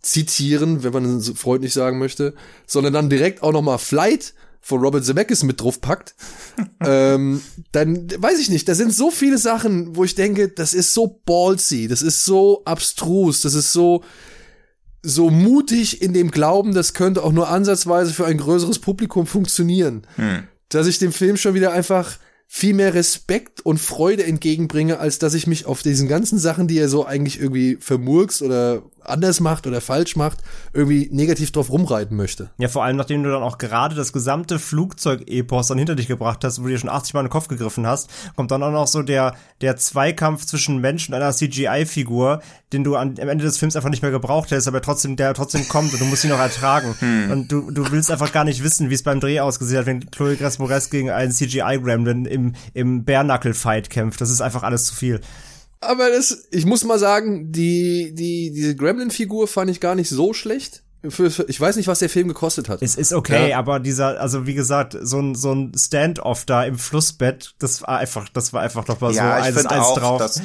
zitieren, 0.00 0.82
wenn 0.84 0.92
man 0.92 1.20
so 1.20 1.34
freundlich 1.34 1.72
sagen 1.72 1.98
möchte, 1.98 2.34
sondern 2.66 2.92
dann 2.92 3.10
direkt 3.10 3.42
auch 3.42 3.52
noch 3.52 3.62
mal 3.62 3.78
Flight 3.78 4.34
von 4.60 4.80
Robert 4.80 5.04
Zemeckis 5.04 5.44
mit 5.44 5.60
drauf 5.60 5.80
packt, 5.80 6.14
ähm, 6.84 7.40
dann 7.72 8.08
weiß 8.16 8.38
ich 8.38 8.50
nicht, 8.50 8.68
da 8.68 8.74
sind 8.74 8.92
so 8.92 9.10
viele 9.10 9.38
Sachen, 9.38 9.96
wo 9.96 10.04
ich 10.04 10.14
denke, 10.14 10.48
das 10.48 10.74
ist 10.74 10.94
so 10.94 11.20
ballsy, 11.24 11.88
das 11.88 12.02
ist 12.02 12.24
so 12.24 12.62
abstrus, 12.64 13.40
das 13.40 13.54
ist 13.54 13.72
so 13.72 14.02
so 15.02 15.30
mutig 15.30 16.02
in 16.02 16.12
dem 16.12 16.30
Glauben, 16.30 16.74
das 16.74 16.94
könnte 16.94 17.22
auch 17.22 17.32
nur 17.32 17.48
ansatzweise 17.48 18.12
für 18.12 18.26
ein 18.26 18.38
größeres 18.38 18.78
Publikum 18.78 19.26
funktionieren, 19.26 20.06
hm. 20.16 20.44
dass 20.68 20.86
ich 20.86 20.98
dem 20.98 21.12
Film 21.12 21.36
schon 21.36 21.54
wieder 21.54 21.72
einfach 21.72 22.18
viel 22.50 22.74
mehr 22.74 22.94
Respekt 22.94 23.60
und 23.60 23.78
Freude 23.78 24.24
entgegenbringe, 24.24 24.98
als 24.98 25.18
dass 25.18 25.34
ich 25.34 25.46
mich 25.46 25.66
auf 25.66 25.82
diesen 25.82 26.08
ganzen 26.08 26.38
Sachen, 26.38 26.66
die 26.66 26.78
er 26.78 26.88
so 26.88 27.04
eigentlich 27.04 27.38
irgendwie 27.38 27.76
vermurkst 27.78 28.40
oder 28.40 28.82
anders 29.08 29.40
macht 29.40 29.66
oder 29.66 29.80
falsch 29.80 30.16
macht, 30.16 30.38
irgendwie 30.72 31.08
negativ 31.12 31.52
drauf 31.52 31.70
rumreiten 31.70 32.16
möchte. 32.16 32.50
Ja, 32.58 32.68
vor 32.68 32.84
allem 32.84 32.96
nachdem 32.96 33.22
du 33.22 33.30
dann 33.30 33.42
auch 33.42 33.58
gerade 33.58 33.94
das 33.94 34.12
gesamte 34.12 34.58
Flugzeug-Epos 34.58 35.68
dann 35.68 35.78
hinter 35.78 35.94
dich 35.94 36.08
gebracht 36.08 36.44
hast, 36.44 36.60
wo 36.60 36.64
du 36.64 36.70
dir 36.70 36.78
schon 36.78 36.90
80 36.90 37.14
Mal 37.14 37.20
in 37.20 37.26
den 37.26 37.32
Kopf 37.32 37.48
gegriffen 37.48 37.86
hast, 37.86 38.10
kommt 38.36 38.50
dann 38.50 38.62
auch 38.62 38.72
noch 38.72 38.86
so 38.86 39.02
der, 39.02 39.34
der 39.60 39.76
Zweikampf 39.76 40.44
zwischen 40.46 40.78
Mensch 40.78 41.08
und 41.08 41.14
einer 41.14 41.32
CGI-Figur, 41.32 42.40
den 42.72 42.84
du 42.84 42.96
an, 42.96 43.14
am 43.20 43.28
Ende 43.28 43.44
des 43.44 43.58
Films 43.58 43.76
einfach 43.76 43.90
nicht 43.90 44.02
mehr 44.02 44.10
gebraucht 44.10 44.50
hättest, 44.50 44.68
aber 44.68 44.82
trotzdem, 44.82 45.16
der 45.16 45.34
trotzdem 45.34 45.66
kommt 45.68 45.92
und 45.92 46.00
du 46.00 46.04
musst 46.04 46.24
ihn 46.24 46.30
noch 46.30 46.38
ertragen. 46.38 46.94
Hm. 46.98 47.30
Und 47.30 47.52
du, 47.52 47.70
du 47.70 47.90
willst 47.90 48.10
einfach 48.10 48.32
gar 48.32 48.44
nicht 48.44 48.62
wissen, 48.62 48.90
wie 48.90 48.94
es 48.94 49.02
beim 49.02 49.20
Dreh 49.20 49.40
ausgesehen 49.40 49.80
hat, 49.80 49.86
wenn 49.86 50.10
Chloe 50.10 50.36
Grace 50.36 50.58
Moretz 50.58 50.90
gegen 50.90 51.10
einen 51.10 51.32
CGI-Gremlin 51.32 52.26
im, 52.26 52.54
im 52.74 53.04
Bare-Knuckle-Fight 53.04 53.90
kämpft. 53.90 54.20
Das 54.20 54.30
ist 54.30 54.40
einfach 54.40 54.62
alles 54.62 54.84
zu 54.84 54.94
viel. 54.94 55.20
Aber 55.80 56.10
das, 56.10 56.48
ich 56.50 56.66
muss 56.66 56.84
mal 56.84 56.98
sagen, 56.98 57.52
die, 57.52 58.14
die, 58.14 58.52
diese 58.52 58.74
Gremlin-Figur 58.74 59.46
fand 59.46 59.70
ich 59.70 59.80
gar 59.80 59.94
nicht 59.94 60.08
so 60.08 60.32
schlecht. 60.32 60.82
Für, 61.08 61.30
für, 61.30 61.44
ich 61.48 61.60
weiß 61.60 61.76
nicht, 61.76 61.86
was 61.86 62.00
der 62.00 62.10
Film 62.10 62.26
gekostet 62.26 62.68
hat. 62.68 62.82
Es 62.82 62.96
ist 62.96 63.12
okay, 63.12 63.50
ja. 63.50 63.58
aber 63.58 63.78
dieser, 63.78 64.20
also 64.20 64.46
wie 64.48 64.54
gesagt, 64.54 64.96
so 65.00 65.20
ein, 65.20 65.36
so 65.36 65.52
ein 65.52 65.72
Standoff 65.76 66.44
da 66.44 66.64
im 66.64 66.76
Flussbett, 66.76 67.54
das 67.60 67.82
war 67.82 67.98
einfach, 67.98 68.28
das 68.28 68.52
war 68.52 68.62
einfach 68.62 68.84
doch 68.84 69.00
mal 69.00 69.12
ja, 69.12 69.38
so 69.38 69.44
eins, 69.44 69.66
eins 69.66 69.86
auch, 69.86 69.98
drauf. 69.98 70.18
Dass, 70.18 70.42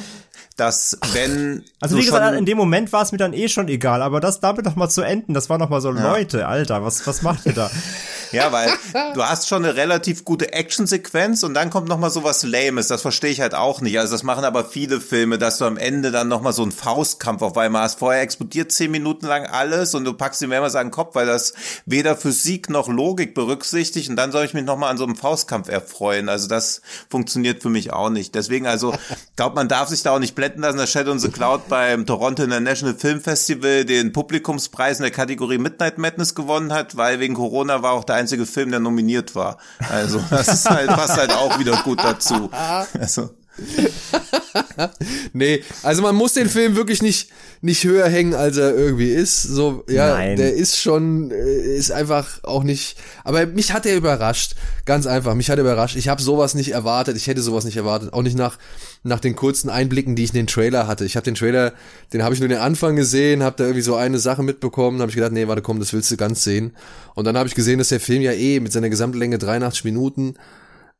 dass 0.56 0.98
wenn 1.12 1.64
also 1.80 1.96
wie 1.96 2.04
gesagt 2.04 2.38
in 2.38 2.46
dem 2.46 2.56
Moment 2.56 2.92
war 2.92 3.02
es 3.02 3.10
mir 3.10 3.18
dann 3.18 3.32
eh 3.32 3.48
schon 3.48 3.66
egal 3.66 4.02
aber 4.02 4.20
das 4.20 4.38
damit 4.40 4.64
noch 4.64 4.76
mal 4.76 4.88
zu 4.88 5.02
enden 5.02 5.34
das 5.34 5.50
war 5.50 5.58
noch 5.58 5.68
mal 5.68 5.80
so 5.80 5.92
ja. 5.92 6.12
Leute 6.12 6.46
Alter 6.46 6.84
was 6.84 7.06
was 7.06 7.22
macht 7.22 7.44
ihr 7.46 7.54
da 7.54 7.70
Ja, 8.32 8.52
weil 8.52 8.70
du 9.14 9.22
hast 9.22 9.48
schon 9.48 9.64
eine 9.64 9.76
relativ 9.76 10.24
gute 10.24 10.52
Actionsequenz 10.52 11.42
und 11.42 11.54
dann 11.54 11.70
kommt 11.70 11.88
noch 11.88 11.98
mal 11.98 12.10
so 12.10 12.24
was 12.24 12.42
Lames. 12.42 12.88
Das 12.88 13.02
verstehe 13.02 13.30
ich 13.30 13.40
halt 13.40 13.54
auch 13.54 13.80
nicht. 13.80 13.98
Also 13.98 14.12
das 14.12 14.22
machen 14.22 14.44
aber 14.44 14.64
viele 14.64 15.00
Filme, 15.00 15.38
dass 15.38 15.58
du 15.58 15.64
am 15.64 15.76
Ende 15.76 16.10
dann 16.10 16.28
noch 16.28 16.40
mal 16.40 16.52
so 16.52 16.62
einen 16.62 16.72
Faustkampf 16.72 17.42
auf 17.42 17.56
einmal 17.56 17.82
hast. 17.82 17.98
Vorher 17.98 18.22
explodiert 18.22 18.72
zehn 18.72 18.90
Minuten 18.90 19.26
lang 19.26 19.46
alles 19.46 19.94
und 19.94 20.04
du 20.04 20.12
packst 20.12 20.42
ihm 20.42 20.50
mehrmals 20.50 20.74
an 20.74 20.86
den 20.86 20.92
Kopf, 20.92 21.14
weil 21.14 21.26
das 21.26 21.54
weder 21.86 22.16
Physik 22.16 22.70
noch 22.70 22.88
Logik 22.88 23.34
berücksichtigt 23.34 24.10
und 24.10 24.16
dann 24.16 24.32
soll 24.32 24.44
ich 24.44 24.54
mich 24.54 24.64
noch 24.64 24.76
mal 24.76 24.90
an 24.90 24.98
so 24.98 25.04
einem 25.04 25.16
Faustkampf 25.16 25.68
erfreuen. 25.68 26.28
Also 26.28 26.48
das 26.48 26.82
funktioniert 27.10 27.62
für 27.62 27.70
mich 27.70 27.92
auch 27.92 28.10
nicht. 28.10 28.34
Deswegen 28.34 28.66
also, 28.66 28.94
glaube 29.36 29.54
man 29.54 29.68
darf 29.68 29.88
sich 29.88 30.02
da 30.02 30.14
auch 30.14 30.18
nicht 30.18 30.34
blenden 30.34 30.62
lassen, 30.62 30.78
dass 30.78 30.90
Shadow 30.90 31.12
in 31.12 31.18
the 31.18 31.30
Cloud 31.30 31.68
beim 31.68 32.06
Toronto 32.06 32.42
International 32.42 32.94
Film 32.94 33.20
Festival 33.20 33.84
den 33.84 34.12
Publikumspreis 34.12 34.98
in 34.98 35.02
der 35.02 35.12
Kategorie 35.12 35.58
Midnight 35.58 35.98
Madness 35.98 36.34
gewonnen 36.34 36.72
hat, 36.72 36.96
weil 36.96 37.20
wegen 37.20 37.34
Corona 37.34 37.82
war 37.82 37.92
auch 37.92 38.04
der 38.04 38.16
einzige 38.24 38.46
Film, 38.46 38.70
der 38.70 38.80
nominiert 38.80 39.34
war. 39.34 39.58
Also 39.90 40.18
das 40.30 40.48
ist 40.48 40.70
halt, 40.70 40.88
passt 40.88 41.16
halt 41.18 41.32
auch 41.32 41.58
wieder 41.58 41.76
gut 41.84 42.02
dazu. 42.02 42.50
Also. 42.98 43.30
nee, 45.32 45.62
also 45.82 46.02
man 46.02 46.16
muss 46.16 46.32
den 46.32 46.48
Film 46.48 46.74
wirklich 46.74 47.02
nicht, 47.02 47.30
nicht 47.60 47.84
höher 47.84 48.08
hängen, 48.08 48.34
als 48.34 48.56
er 48.56 48.74
irgendwie 48.74 49.10
ist. 49.10 49.42
So, 49.42 49.84
ja, 49.88 50.14
Nein. 50.14 50.36
der 50.36 50.54
ist 50.54 50.80
schon, 50.80 51.30
äh, 51.30 51.76
ist 51.76 51.92
einfach 51.92 52.42
auch 52.42 52.64
nicht. 52.64 52.96
Aber 53.22 53.46
mich 53.46 53.72
hat 53.72 53.86
er 53.86 53.96
überrascht. 53.96 54.54
Ganz 54.84 55.06
einfach, 55.06 55.34
mich 55.34 55.50
hat 55.50 55.58
er 55.58 55.64
überrascht. 55.64 55.96
Ich 55.96 56.08
habe 56.08 56.20
sowas 56.20 56.54
nicht 56.54 56.72
erwartet. 56.72 57.16
Ich 57.16 57.26
hätte 57.28 57.42
sowas 57.42 57.64
nicht 57.64 57.76
erwartet. 57.76 58.12
Auch 58.12 58.22
nicht 58.22 58.36
nach, 58.36 58.58
nach 59.04 59.20
den 59.20 59.36
kurzen 59.36 59.70
Einblicken, 59.70 60.16
die 60.16 60.24
ich 60.24 60.30
in 60.30 60.36
den 60.36 60.46
Trailer 60.48 60.88
hatte. 60.88 61.04
Ich 61.04 61.14
habe 61.14 61.24
den 61.24 61.36
Trailer, 61.36 61.74
den 62.12 62.24
habe 62.24 62.34
ich 62.34 62.40
nur 62.40 62.48
den 62.48 62.58
Anfang 62.58 62.96
gesehen, 62.96 63.42
habe 63.42 63.56
da 63.56 63.64
irgendwie 63.64 63.82
so 63.82 63.94
eine 63.94 64.18
Sache 64.18 64.42
mitbekommen, 64.42 65.00
habe 65.00 65.10
ich 65.10 65.16
gedacht, 65.16 65.32
nee, 65.32 65.46
warte, 65.46 65.62
komm, 65.62 65.78
das 65.78 65.92
willst 65.92 66.10
du 66.10 66.16
ganz 66.16 66.42
sehen. 66.42 66.72
Und 67.14 67.24
dann 67.24 67.38
habe 67.38 67.48
ich 67.48 67.54
gesehen, 67.54 67.78
dass 67.78 67.88
der 67.88 68.00
Film 68.00 68.22
ja 68.22 68.32
eh 68.32 68.58
mit 68.58 68.72
seiner 68.72 68.90
Gesamtlänge 68.90 69.38
83 69.38 69.84
Minuten 69.84 70.34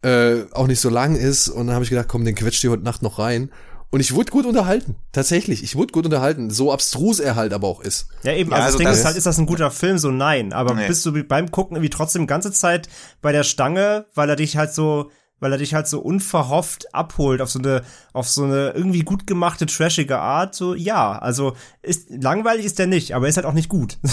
äh, 0.04 0.46
auch 0.52 0.66
nicht 0.66 0.80
so 0.80 0.90
lang 0.90 1.16
ist. 1.16 1.48
Und 1.48 1.66
dann 1.66 1.74
habe 1.74 1.84
ich 1.84 1.90
gedacht, 1.90 2.08
komm, 2.08 2.24
den 2.24 2.34
quetscht 2.34 2.62
die 2.62 2.68
heute 2.68 2.84
Nacht 2.84 3.02
noch 3.02 3.18
rein. 3.18 3.50
Und 3.90 4.00
ich 4.00 4.12
wurde 4.12 4.32
gut 4.32 4.44
unterhalten. 4.44 4.96
Tatsächlich, 5.12 5.62
ich 5.62 5.76
wurde 5.76 5.92
gut 5.92 6.04
unterhalten. 6.04 6.50
So 6.50 6.72
abstrus 6.72 7.20
er 7.20 7.36
halt 7.36 7.52
aber 7.52 7.68
auch 7.68 7.80
ist. 7.80 8.08
Ja, 8.24 8.32
eben, 8.32 8.52
also, 8.52 8.60
ja, 8.60 8.66
also 8.66 8.78
das 8.78 8.84
Ding 8.84 8.92
ist 8.92 9.04
halt, 9.04 9.16
ist 9.16 9.26
das 9.26 9.38
ein 9.38 9.46
guter 9.46 9.70
Film? 9.70 9.98
So 9.98 10.10
nein. 10.10 10.52
Aber 10.52 10.74
nee. 10.74 10.88
bist 10.88 11.06
du 11.06 11.12
beim 11.22 11.50
Gucken 11.50 11.76
irgendwie 11.76 11.90
trotzdem 11.90 12.26
ganze 12.26 12.52
Zeit 12.52 12.88
bei 13.22 13.30
der 13.30 13.44
Stange, 13.44 14.06
weil 14.14 14.28
er 14.28 14.36
dich 14.36 14.56
halt 14.56 14.74
so, 14.74 15.10
weil 15.44 15.52
er 15.52 15.58
dich 15.58 15.74
halt 15.74 15.86
so 15.86 16.00
unverhofft 16.00 16.94
abholt 16.94 17.42
auf 17.42 17.50
so 17.50 17.58
eine, 17.58 17.82
auf 18.14 18.26
so 18.26 18.44
eine 18.44 18.70
irgendwie 18.70 19.02
gut 19.02 19.26
gemachte, 19.26 19.66
trashige 19.66 20.18
Art. 20.18 20.54
So, 20.54 20.74
ja, 20.74 21.18
also 21.18 21.54
ist, 21.82 22.06
langweilig 22.08 22.64
ist 22.64 22.78
der 22.78 22.86
nicht, 22.86 23.12
aber 23.12 23.26
er 23.26 23.28
ist 23.28 23.36
halt 23.36 23.46
auch 23.46 23.52
nicht 23.52 23.68
gut. 23.68 23.98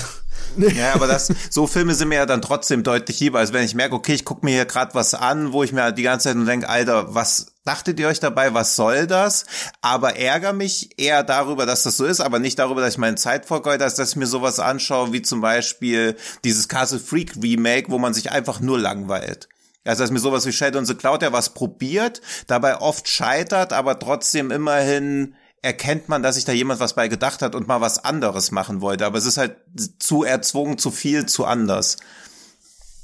Ja, 0.57 0.95
aber 0.95 1.07
das, 1.07 1.31
so 1.49 1.67
Filme 1.67 1.93
sind 1.93 2.09
mir 2.09 2.15
ja 2.15 2.25
dann 2.25 2.41
trotzdem 2.41 2.83
deutlich 2.83 3.19
lieber, 3.19 3.39
als 3.39 3.53
wenn 3.53 3.63
ich 3.63 3.75
merke, 3.75 3.95
okay, 3.95 4.13
ich 4.13 4.25
gucke 4.25 4.43
mir 4.43 4.51
hier 4.51 4.65
gerade 4.65 4.93
was 4.95 5.13
an, 5.13 5.53
wo 5.53 5.63
ich 5.63 5.71
mir 5.71 5.91
die 5.91 6.01
ganze 6.01 6.29
Zeit 6.29 6.35
nur 6.35 6.45
denke, 6.45 6.67
Alter, 6.67 7.13
was 7.13 7.53
dachtet 7.63 7.99
ihr 7.99 8.07
euch 8.07 8.19
dabei, 8.19 8.53
was 8.53 8.75
soll 8.75 9.07
das? 9.07 9.45
Aber 9.81 10.17
ärgere 10.17 10.51
mich 10.51 10.99
eher 10.99 11.23
darüber, 11.23 11.65
dass 11.65 11.83
das 11.83 11.95
so 11.95 12.05
ist, 12.05 12.19
aber 12.19 12.39
nicht 12.39 12.59
darüber, 12.59 12.81
dass 12.81 12.95
ich 12.95 12.97
meine 12.97 13.15
Zeit 13.15 13.45
vergeude, 13.45 13.77
dass 13.77 13.99
ich 13.99 14.15
mir 14.15 14.27
sowas 14.27 14.59
anschaue, 14.59 15.13
wie 15.13 15.21
zum 15.21 15.39
Beispiel 15.41 16.17
dieses 16.43 16.67
Castle 16.67 16.99
Freak 16.99 17.35
Remake, 17.41 17.89
wo 17.89 17.97
man 17.97 18.13
sich 18.13 18.31
einfach 18.31 18.59
nur 18.59 18.79
langweilt. 18.79 19.47
Also 19.85 20.03
dass 20.03 20.11
mir 20.11 20.19
sowas 20.19 20.45
wie 20.45 20.51
Shadow 20.51 20.79
in 20.79 20.85
the 20.85 20.95
Cloud 20.95 21.23
ja 21.23 21.33
was 21.33 21.53
probiert, 21.53 22.21
dabei 22.47 22.79
oft 22.79 23.07
scheitert, 23.07 23.73
aber 23.73 23.97
trotzdem 23.97 24.51
immerhin 24.51 25.35
erkennt 25.61 26.09
man, 26.09 26.23
dass 26.23 26.35
sich 26.35 26.45
da 26.45 26.51
jemand 26.51 26.79
was 26.79 26.95
bei 26.95 27.07
gedacht 27.07 27.41
hat 27.41 27.55
und 27.55 27.67
mal 27.67 27.81
was 27.81 28.03
anderes 28.03 28.51
machen 28.51 28.81
wollte. 28.81 29.05
Aber 29.05 29.17
es 29.17 29.25
ist 29.25 29.37
halt 29.37 29.57
zu 29.99 30.23
erzwungen, 30.23 30.77
zu 30.77 30.91
viel, 30.91 31.25
zu 31.27 31.45
anders. 31.45 31.97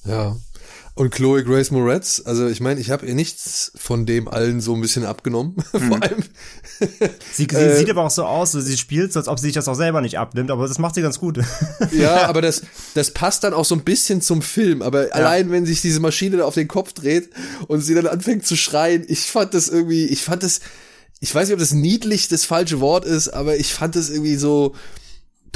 Ja. 0.03 0.35
Und 0.97 1.11
Chloe 1.11 1.43
Grace 1.43 1.69
Moretz, 1.69 2.23
also 2.25 2.47
ich 2.47 2.59
meine, 2.59 2.79
ich 2.79 2.89
habe 2.89 3.05
ihr 3.05 3.13
nichts 3.13 3.71
von 3.75 4.07
dem 4.07 4.27
allen 4.27 4.61
so 4.61 4.73
ein 4.73 4.81
bisschen 4.81 5.05
abgenommen. 5.05 5.55
Hm. 5.77 5.89
Vor 5.89 6.01
allem. 6.01 6.23
sie, 7.33 7.47
sie 7.49 7.55
äh, 7.55 7.77
sieht 7.77 7.89
aber 7.89 8.03
auch 8.03 8.09
so 8.09 8.25
aus, 8.25 8.53
sie 8.53 8.77
spielt 8.77 9.13
so, 9.13 9.19
als 9.19 9.27
ob 9.27 9.37
sie 9.37 9.47
sich 9.47 9.53
das 9.53 9.67
auch 9.67 9.75
selber 9.75 10.01
nicht 10.01 10.17
abnimmt, 10.17 10.49
aber 10.49 10.67
das 10.67 10.79
macht 10.79 10.95
sie 10.95 11.01
ganz 11.01 11.19
gut. 11.19 11.39
ja, 11.91 12.25
aber 12.27 12.41
das, 12.41 12.63
das 12.95 13.11
passt 13.11 13.43
dann 13.43 13.53
auch 13.53 13.65
so 13.65 13.75
ein 13.75 13.83
bisschen 13.83 14.21
zum 14.21 14.41
Film. 14.41 14.81
Aber 14.81 15.09
ja. 15.09 15.13
allein, 15.13 15.51
wenn 15.51 15.67
sich 15.67 15.81
diese 15.81 15.99
Maschine 15.99 16.37
da 16.37 16.45
auf 16.45 16.55
den 16.55 16.67
Kopf 16.67 16.93
dreht 16.93 17.29
und 17.67 17.81
sie 17.81 17.93
dann 17.93 18.07
anfängt 18.07 18.47
zu 18.47 18.55
schreien, 18.55 19.05
ich 19.07 19.21
fand 19.21 19.53
das 19.53 19.67
irgendwie, 19.67 20.05
ich 20.05 20.23
fand 20.23 20.41
das, 20.41 20.61
ich 21.19 21.33
weiß 21.33 21.47
nicht, 21.47 21.53
ob 21.53 21.59
das 21.59 21.73
niedlich 21.73 22.27
das 22.27 22.45
falsche 22.45 22.79
Wort 22.79 23.05
ist, 23.05 23.29
aber 23.29 23.57
ich 23.57 23.73
fand 23.73 23.95
das 23.95 24.09
irgendwie 24.09 24.37
so 24.37 24.73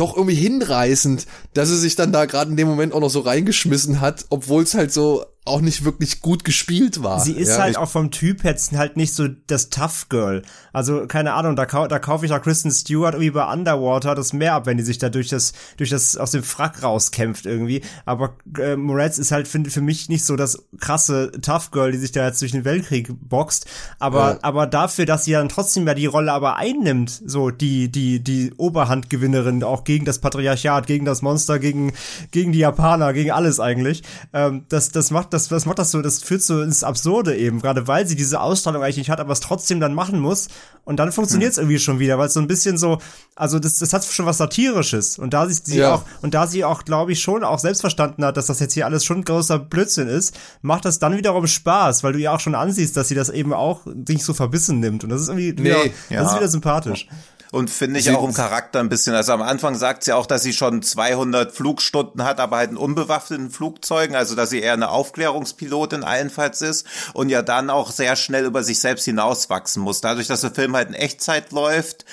doch 0.01 0.17
irgendwie 0.17 0.35
hinreißend, 0.35 1.27
dass 1.53 1.69
sie 1.69 1.77
sich 1.77 1.95
dann 1.95 2.11
da 2.11 2.25
gerade 2.25 2.49
in 2.49 2.57
dem 2.57 2.67
Moment 2.67 2.93
auch 2.93 2.99
noch 2.99 3.09
so 3.09 3.19
reingeschmissen 3.19 4.01
hat, 4.01 4.25
obwohl 4.29 4.63
es 4.63 4.73
halt 4.73 4.91
so 4.91 5.25
auch 5.43 5.61
nicht 5.61 5.83
wirklich 5.83 6.21
gut 6.21 6.43
gespielt 6.43 7.01
war. 7.01 7.19
Sie 7.19 7.33
ist 7.33 7.49
ja, 7.49 7.63
halt 7.63 7.75
auch 7.75 7.89
vom 7.89 8.11
Typ 8.11 8.43
jetzt 8.43 8.73
halt 8.73 8.95
nicht 8.95 9.15
so 9.15 9.27
das 9.47 9.71
Tough 9.71 10.07
Girl. 10.07 10.43
Also 10.71 11.07
keine 11.07 11.33
Ahnung, 11.33 11.55
da, 11.55 11.65
kau 11.65 11.87
da 11.87 11.97
kaufe 11.97 12.27
ich 12.27 12.31
auch 12.31 12.41
Kristen 12.43 12.69
Stewart 12.69 13.15
irgendwie 13.15 13.31
bei 13.31 13.51
Underwater 13.51 14.13
das 14.13 14.33
Meer 14.33 14.53
ab, 14.53 14.67
wenn 14.67 14.77
die 14.77 14.83
sich 14.83 14.99
da 14.99 15.09
durch 15.09 15.29
das 15.29 15.53
durch 15.77 15.89
das 15.89 16.15
aus 16.15 16.29
dem 16.29 16.43
Frack 16.43 16.83
rauskämpft 16.83 17.47
irgendwie. 17.47 17.81
Aber 18.05 18.35
äh, 18.59 18.75
Moretz 18.75 19.17
ist 19.17 19.31
halt 19.31 19.47
für, 19.47 19.65
für 19.65 19.81
mich 19.81 20.09
nicht 20.09 20.25
so 20.25 20.35
das 20.35 20.63
krasse 20.79 21.31
Tough 21.41 21.71
Girl, 21.71 21.91
die 21.91 21.97
sich 21.97 22.11
da 22.11 22.27
jetzt 22.27 22.39
durch 22.39 22.51
den 22.51 22.63
Weltkrieg 22.63 23.09
boxt. 23.19 23.65
Aber 23.97 24.33
ja. 24.33 24.39
aber 24.43 24.67
dafür, 24.67 25.07
dass 25.07 25.25
sie 25.25 25.31
dann 25.31 25.49
trotzdem 25.49 25.87
ja 25.87 25.95
die 25.95 26.05
Rolle 26.05 26.33
aber 26.33 26.57
einnimmt, 26.57 27.19
so 27.25 27.49
die 27.49 27.91
die 27.91 28.23
die 28.23 28.53
Oberhandgewinnerin 28.57 29.63
auch 29.63 29.85
gegen 29.85 30.05
das 30.05 30.19
Patriarchat, 30.19 30.85
gegen 30.85 31.05
das 31.05 31.23
Monster, 31.23 31.57
gegen 31.57 31.93
gegen 32.29 32.51
die 32.51 32.59
Japaner, 32.59 33.11
gegen 33.13 33.31
alles 33.31 33.59
eigentlich. 33.59 34.03
Ähm, 34.33 34.65
das 34.69 34.91
das 34.91 35.09
macht 35.09 35.30
das, 35.33 35.47
das 35.47 35.65
macht 35.65 35.79
das 35.79 35.91
so, 35.91 36.01
das 36.01 36.21
führt 36.23 36.41
so 36.41 36.61
ins 36.61 36.83
Absurde 36.83 37.35
eben, 37.35 37.61
gerade 37.61 37.87
weil 37.87 38.07
sie 38.07 38.15
diese 38.15 38.41
Ausstrahlung 38.41 38.83
eigentlich 38.83 38.97
nicht 38.97 39.09
hat, 39.09 39.19
aber 39.19 39.33
es 39.33 39.39
trotzdem 39.39 39.79
dann 39.79 39.93
machen 39.93 40.19
muss. 40.19 40.47
Und 40.83 40.97
dann 40.97 41.11
funktioniert 41.11 41.51
es 41.51 41.57
hm. 41.57 41.63
irgendwie 41.63 41.79
schon 41.79 41.99
wieder, 41.99 42.17
weil 42.17 42.27
es 42.27 42.33
so 42.33 42.39
ein 42.39 42.47
bisschen 42.47 42.77
so, 42.77 42.99
also 43.35 43.59
das, 43.59 43.79
das 43.79 43.93
hat 43.93 44.03
schon 44.05 44.25
was 44.25 44.37
Satirisches. 44.37 45.17
Und 45.17 45.33
da 45.33 45.47
sie, 45.47 45.59
sie 45.63 45.79
ja. 45.79 45.95
auch, 45.95 46.03
und 46.21 46.33
da 46.33 46.47
sie 46.47 46.63
auch, 46.63 46.83
glaube 46.83 47.11
ich, 47.11 47.21
schon 47.21 47.43
auch 47.43 47.59
selbst 47.59 47.81
verstanden 47.81 48.25
hat, 48.25 48.37
dass 48.37 48.47
das 48.47 48.59
jetzt 48.59 48.73
hier 48.73 48.85
alles 48.85 49.05
schon 49.05 49.23
großer 49.23 49.59
Blödsinn 49.59 50.07
ist, 50.07 50.37
macht 50.61 50.85
das 50.85 50.99
dann 50.99 51.17
wiederum 51.17 51.47
Spaß, 51.47 52.03
weil 52.03 52.13
du 52.13 52.19
ihr 52.19 52.33
auch 52.33 52.39
schon 52.39 52.55
ansiehst, 52.55 52.97
dass 52.97 53.07
sie 53.07 53.15
das 53.15 53.29
eben 53.29 53.53
auch 53.53 53.85
nicht 53.85 54.23
so 54.23 54.33
verbissen 54.33 54.79
nimmt. 54.79 55.03
Und 55.03 55.09
das 55.09 55.21
ist 55.21 55.29
irgendwie 55.29 55.53
nee, 55.53 55.69
wieder, 55.69 55.85
ja. 56.09 56.21
das 56.21 56.31
ist 56.31 56.37
wieder 56.37 56.47
sympathisch 56.47 57.07
und 57.51 57.69
finde 57.69 57.99
ich 57.99 58.09
auch 58.09 58.23
im 58.23 58.33
Charakter 58.33 58.79
ein 58.79 58.89
bisschen. 58.89 59.13
Also 59.13 59.33
am 59.33 59.41
Anfang 59.41 59.75
sagt 59.75 60.05
sie 60.05 60.13
auch, 60.13 60.25
dass 60.25 60.41
sie 60.41 60.53
schon 60.53 60.81
200 60.81 61.51
Flugstunden 61.51 62.23
hat, 62.23 62.39
aber 62.39 62.57
halt 62.57 62.71
in 62.71 62.77
unbewaffneten 62.77 63.51
Flugzeugen, 63.51 64.15
also 64.15 64.35
dass 64.35 64.49
sie 64.49 64.61
eher 64.61 64.73
eine 64.73 64.89
Aufklärungspilotin 64.89 66.03
allenfalls 66.03 66.61
ist 66.61 66.87
und 67.13 67.29
ja 67.29 67.41
dann 67.41 67.69
auch 67.69 67.91
sehr 67.91 68.15
schnell 68.15 68.45
über 68.45 68.63
sich 68.63 68.79
selbst 68.79 69.03
hinauswachsen 69.03 69.83
muss. 69.83 69.99
Dadurch, 69.99 70.27
dass 70.27 70.41
der 70.41 70.51
Film 70.51 70.75
halt 70.75 70.89
in 70.89 70.95
Echtzeit 70.95 71.51
läuft, 71.51 72.05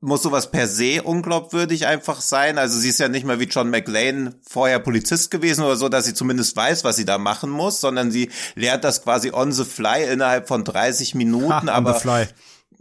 muss 0.00 0.22
sowas 0.22 0.52
per 0.52 0.68
se 0.68 1.02
unglaubwürdig 1.02 1.88
einfach 1.88 2.20
sein. 2.20 2.56
Also 2.56 2.78
sie 2.78 2.90
ist 2.90 3.00
ja 3.00 3.08
nicht 3.08 3.26
mehr 3.26 3.40
wie 3.40 3.44
John 3.44 3.70
McLean 3.70 4.36
vorher 4.48 4.78
Polizist 4.78 5.32
gewesen 5.32 5.64
oder 5.64 5.74
so, 5.74 5.88
dass 5.88 6.04
sie 6.04 6.14
zumindest 6.14 6.54
weiß, 6.54 6.84
was 6.84 6.94
sie 6.94 7.04
da 7.04 7.18
machen 7.18 7.50
muss, 7.50 7.80
sondern 7.80 8.12
sie 8.12 8.30
lernt 8.54 8.84
das 8.84 9.02
quasi 9.02 9.32
on 9.32 9.50
the 9.50 9.64
fly 9.64 10.04
innerhalb 10.04 10.46
von 10.46 10.62
30 10.62 11.16
Minuten. 11.16 11.50
Ha, 11.50 11.58
on 11.60 11.68
aber 11.70 11.94
the 11.94 12.00
fly 12.00 12.28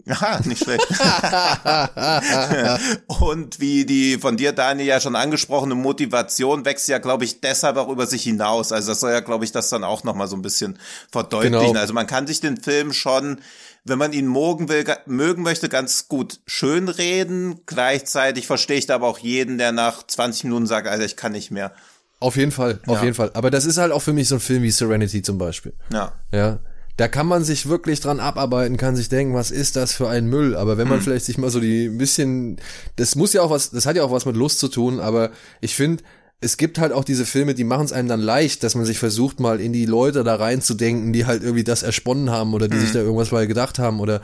Ja, 0.06 0.39
nicht 0.45 0.64
schlecht. 0.64 0.86
und 3.08 3.60
wie 3.60 3.86
die 3.86 4.20
von 4.20 4.38
dir, 4.38 4.51
Daniel, 4.51 4.88
ja 4.88 4.99
schon 4.99 5.16
angesprochene 5.16 5.74
Motivation 5.74 6.64
wächst 6.64 6.88
ja, 6.88 6.99
glaube 6.99 7.26
ich, 7.26 7.41
deshalb 7.41 7.78
auch 7.78 7.89
über 7.89 8.06
sich 8.06 8.22
hinaus. 8.22 8.72
Also 8.72 8.91
das 8.91 8.99
soll 8.99 9.12
ja, 9.12 9.22
glaube 9.22 9.45
ich, 9.45 9.51
das 9.51 9.70
dann 9.70 9.84
auch 9.84 10.03
nochmal 10.03 10.28
so 10.28 10.36
ein 10.36 10.43
bisschen 10.43 10.78
verdeutlichen. 11.12 11.70
Genau. 11.70 11.80
Also 11.80 11.93
man 11.93 12.06
kann 12.06 12.28
sich 12.28 12.39
den 12.39 12.58
Film 12.58 12.93
schon, 12.93 13.41
wenn 13.84 13.97
man 13.97 14.14
ihn 14.14 14.28
mögen 14.28 14.70
will, 14.70 14.86
mögen 15.08 15.41
möchte, 15.41 15.70
ganz 15.70 16.08
gut 16.08 16.39
schönreden. 16.45 17.62
Gleichzeitig 17.66 18.45
verstehe 18.45 18.78
ich 18.78 18.86
da 18.86 18.95
aber 18.95 19.08
auch 19.08 19.18
jeden, 19.18 19.58
der 19.58 19.72
nach 19.72 20.06
20 20.06 20.43
Minuten 20.43 20.68
sagt, 20.68 20.88
Alter, 20.88 21.06
ich 21.06 21.16
kann 21.16 21.32
nicht 21.32 21.49
mehr. 21.49 21.72
Auf 22.20 22.38
jeden 22.38 22.51
Fall, 22.51 22.80
auf 22.86 22.97
ja. 22.97 23.03
jeden 23.03 23.16
Fall. 23.16 23.32
Aber 23.34 23.49
das 23.49 23.66
ist 23.66 23.78
halt 23.78 23.91
auch 23.91 24.01
für 24.01 24.14
mich 24.14 24.28
so 24.28 24.36
ein 24.36 24.41
Film 24.41 24.62
wie 24.62 24.72
Serenity 24.72 25.24
zum 25.24 25.39
Beispiel. 25.39 25.74
Ja. 25.91 26.14
Ja. 26.32 26.60
Da 26.98 27.08
kann 27.08 27.28
man 27.28 27.43
sich 27.43 27.68
wirklich 27.68 28.00
dran 28.00 28.20
abarbeiten, 28.20 28.78
kann 28.78 28.96
sich 28.96 29.10
denken, 29.10 29.34
was 29.34 29.52
ist 29.52 29.76
das 29.76 29.93
für 29.93 30.08
ein 30.08 30.28
Müll? 30.28 30.56
Aber 30.56 30.78
wenn 30.78 30.88
man 30.88 30.98
hm. 30.98 31.04
vielleicht 31.04 31.26
sich 31.26 31.38
mal 31.38 31.50
so 31.50 31.60
die 31.60 31.88
ein 31.88 31.98
bisschen, 31.98 32.58
das 32.96 33.16
muss 33.16 33.34
ja 33.34 33.41
auch 33.41 33.50
was, 33.50 33.72
das 33.72 33.86
hat 33.86 33.96
ja 33.96 34.04
auch 34.04 34.12
was 34.12 34.26
mit 34.26 34.36
Lust 34.36 34.60
zu 34.60 34.70
tun, 34.70 35.00
aber 35.00 35.32
ich 35.60 35.76
finde, 35.76 36.04
es 36.41 36.58
gibt 36.58 36.78
halt 36.78 36.91
auch 36.91 37.04
diese 37.04 37.26
Filme, 37.26 37.54
die 37.54 37.64
machen 37.64 37.86
es 37.86 37.91
einem 37.91 38.08
dann 38.08 38.22
leicht, 38.22 38.64
dass 38.64 38.76
man 38.76 38.86
sich 38.86 39.00
versucht, 39.00 39.39
mal 39.39 39.60
in 39.60 39.74
die 39.74 39.86
Leute 39.86 40.24
da 40.24 40.36
reinzudenken, 40.36 41.12
die 41.12 41.26
halt 41.26 41.43
irgendwie 41.43 41.64
das 41.64 41.84
ersponnen 41.84 42.30
haben 42.30 42.54
oder 42.54 42.68
die 42.68 42.76
hm. 42.76 42.82
sich 42.82 42.91
da 42.91 43.00
irgendwas 43.00 43.30
bei 43.30 43.46
gedacht 43.46 43.80
haben 43.80 44.00
oder 44.00 44.22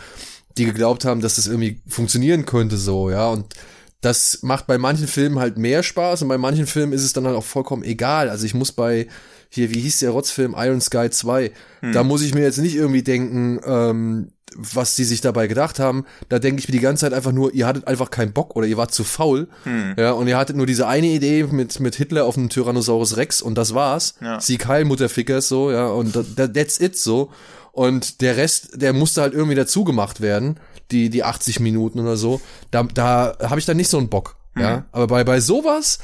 die 0.58 0.66
geglaubt 0.66 1.06
haben, 1.06 1.22
dass 1.22 1.36
das 1.36 1.48
irgendwie 1.48 1.82
funktionieren 1.88 2.46
könnte 2.46 2.78
so, 2.78 3.10
ja. 3.10 3.30
Und 3.30 3.54
das 4.02 4.40
macht 4.42 4.68
bei 4.68 4.78
manchen 4.78 5.08
Filmen 5.08 5.40
halt 5.40 5.58
mehr 5.58 5.84
Spaß 5.84 6.24
und 6.24 6.28
bei 6.28 6.38
manchen 6.38 6.68
Filmen 6.68 6.94
ist 6.94 7.04
es 7.04 7.14
dann 7.14 7.26
halt 7.26 7.36
auch 7.36 7.44
vollkommen 7.44 7.84
egal. 7.84 8.30
Also 8.30 8.46
ich 8.46 8.54
muss 8.54 8.72
bei 8.72 9.08
hier, 9.54 9.74
wie 9.74 9.82
hieß 9.82 10.00
der 10.00 10.12
Rotzfilm 10.12 10.56
Iron 10.58 10.80
Sky 10.80 11.10
2, 11.10 11.52
hm. 11.82 11.92
da 11.92 12.04
muss 12.04 12.22
ich 12.22 12.34
mir 12.34 12.42
jetzt 12.42 12.58
nicht 12.58 12.76
irgendwie 12.76 13.04
denken, 13.04 13.60
ähm, 13.66 14.32
was 14.56 14.96
die 14.96 15.04
sich 15.04 15.20
dabei 15.20 15.48
gedacht 15.48 15.78
haben. 15.78 16.06
Da 16.30 16.40
denke 16.40 16.60
ich 16.60 16.70
mir 16.70 16.72
die 16.72 16.80
ganze 16.80 17.02
Zeit 17.02 17.14
einfach 17.14 17.34
nur, 17.34 17.54
ihr 17.54 17.68
hattet 17.68 17.86
einfach 17.86 18.12
keinen 18.12 18.32
Bock 18.32 18.56
oder 18.56 18.66
ihr 18.66 18.78
wart 18.78 18.94
zu 18.94 19.04
faul. 19.04 19.50
Hm. 19.64 19.96
Ja, 19.98 20.12
und 20.12 20.28
ihr 20.30 20.38
hattet 20.38 20.56
nur 20.56 20.66
diese 20.66 20.88
eine 20.88 21.08
Idee 21.08 21.44
mit, 21.52 21.82
mit 21.82 21.96
Hitler 21.96 22.26
auf 22.26 22.36
dem 22.36 22.48
Tyrannosaurus 22.48 23.18
Rex 23.18 23.42
und 23.42 23.56
das 23.56 23.74
war's. 23.74 24.16
Ja. 24.22 24.40
Sieg 24.40 24.68
Heil, 24.68 24.86
Mutterfickers, 24.86 25.50
so, 25.50 25.70
ja, 25.70 25.88
und 25.88 26.18
that's 26.38 26.80
it, 26.80 26.98
so. 26.98 27.32
Und 27.74 28.22
der 28.22 28.38
Rest, 28.38 28.82
der 28.82 28.94
musste 28.94 29.22
halt 29.22 29.34
irgendwie 29.34 29.56
dazu 29.56 29.84
gemacht 29.84 30.22
werden, 30.22 30.62
die, 30.92 31.10
die 31.10 31.26
80 31.26 31.60
Minuten 31.60 32.00
oder 32.00 32.16
so. 32.16 32.40
Da, 32.70 32.84
da 32.84 33.38
habe 33.42 33.60
ich 33.60 33.66
dann 33.66 33.78
nicht 33.78 33.90
so 33.90 33.98
einen 33.98 34.10
Bock. 34.10 34.38
Hm. 34.54 34.62
Ja, 34.62 34.86
aber 34.94 35.08
bei, 35.08 35.24
bei 35.26 35.42
sowas, 35.42 36.00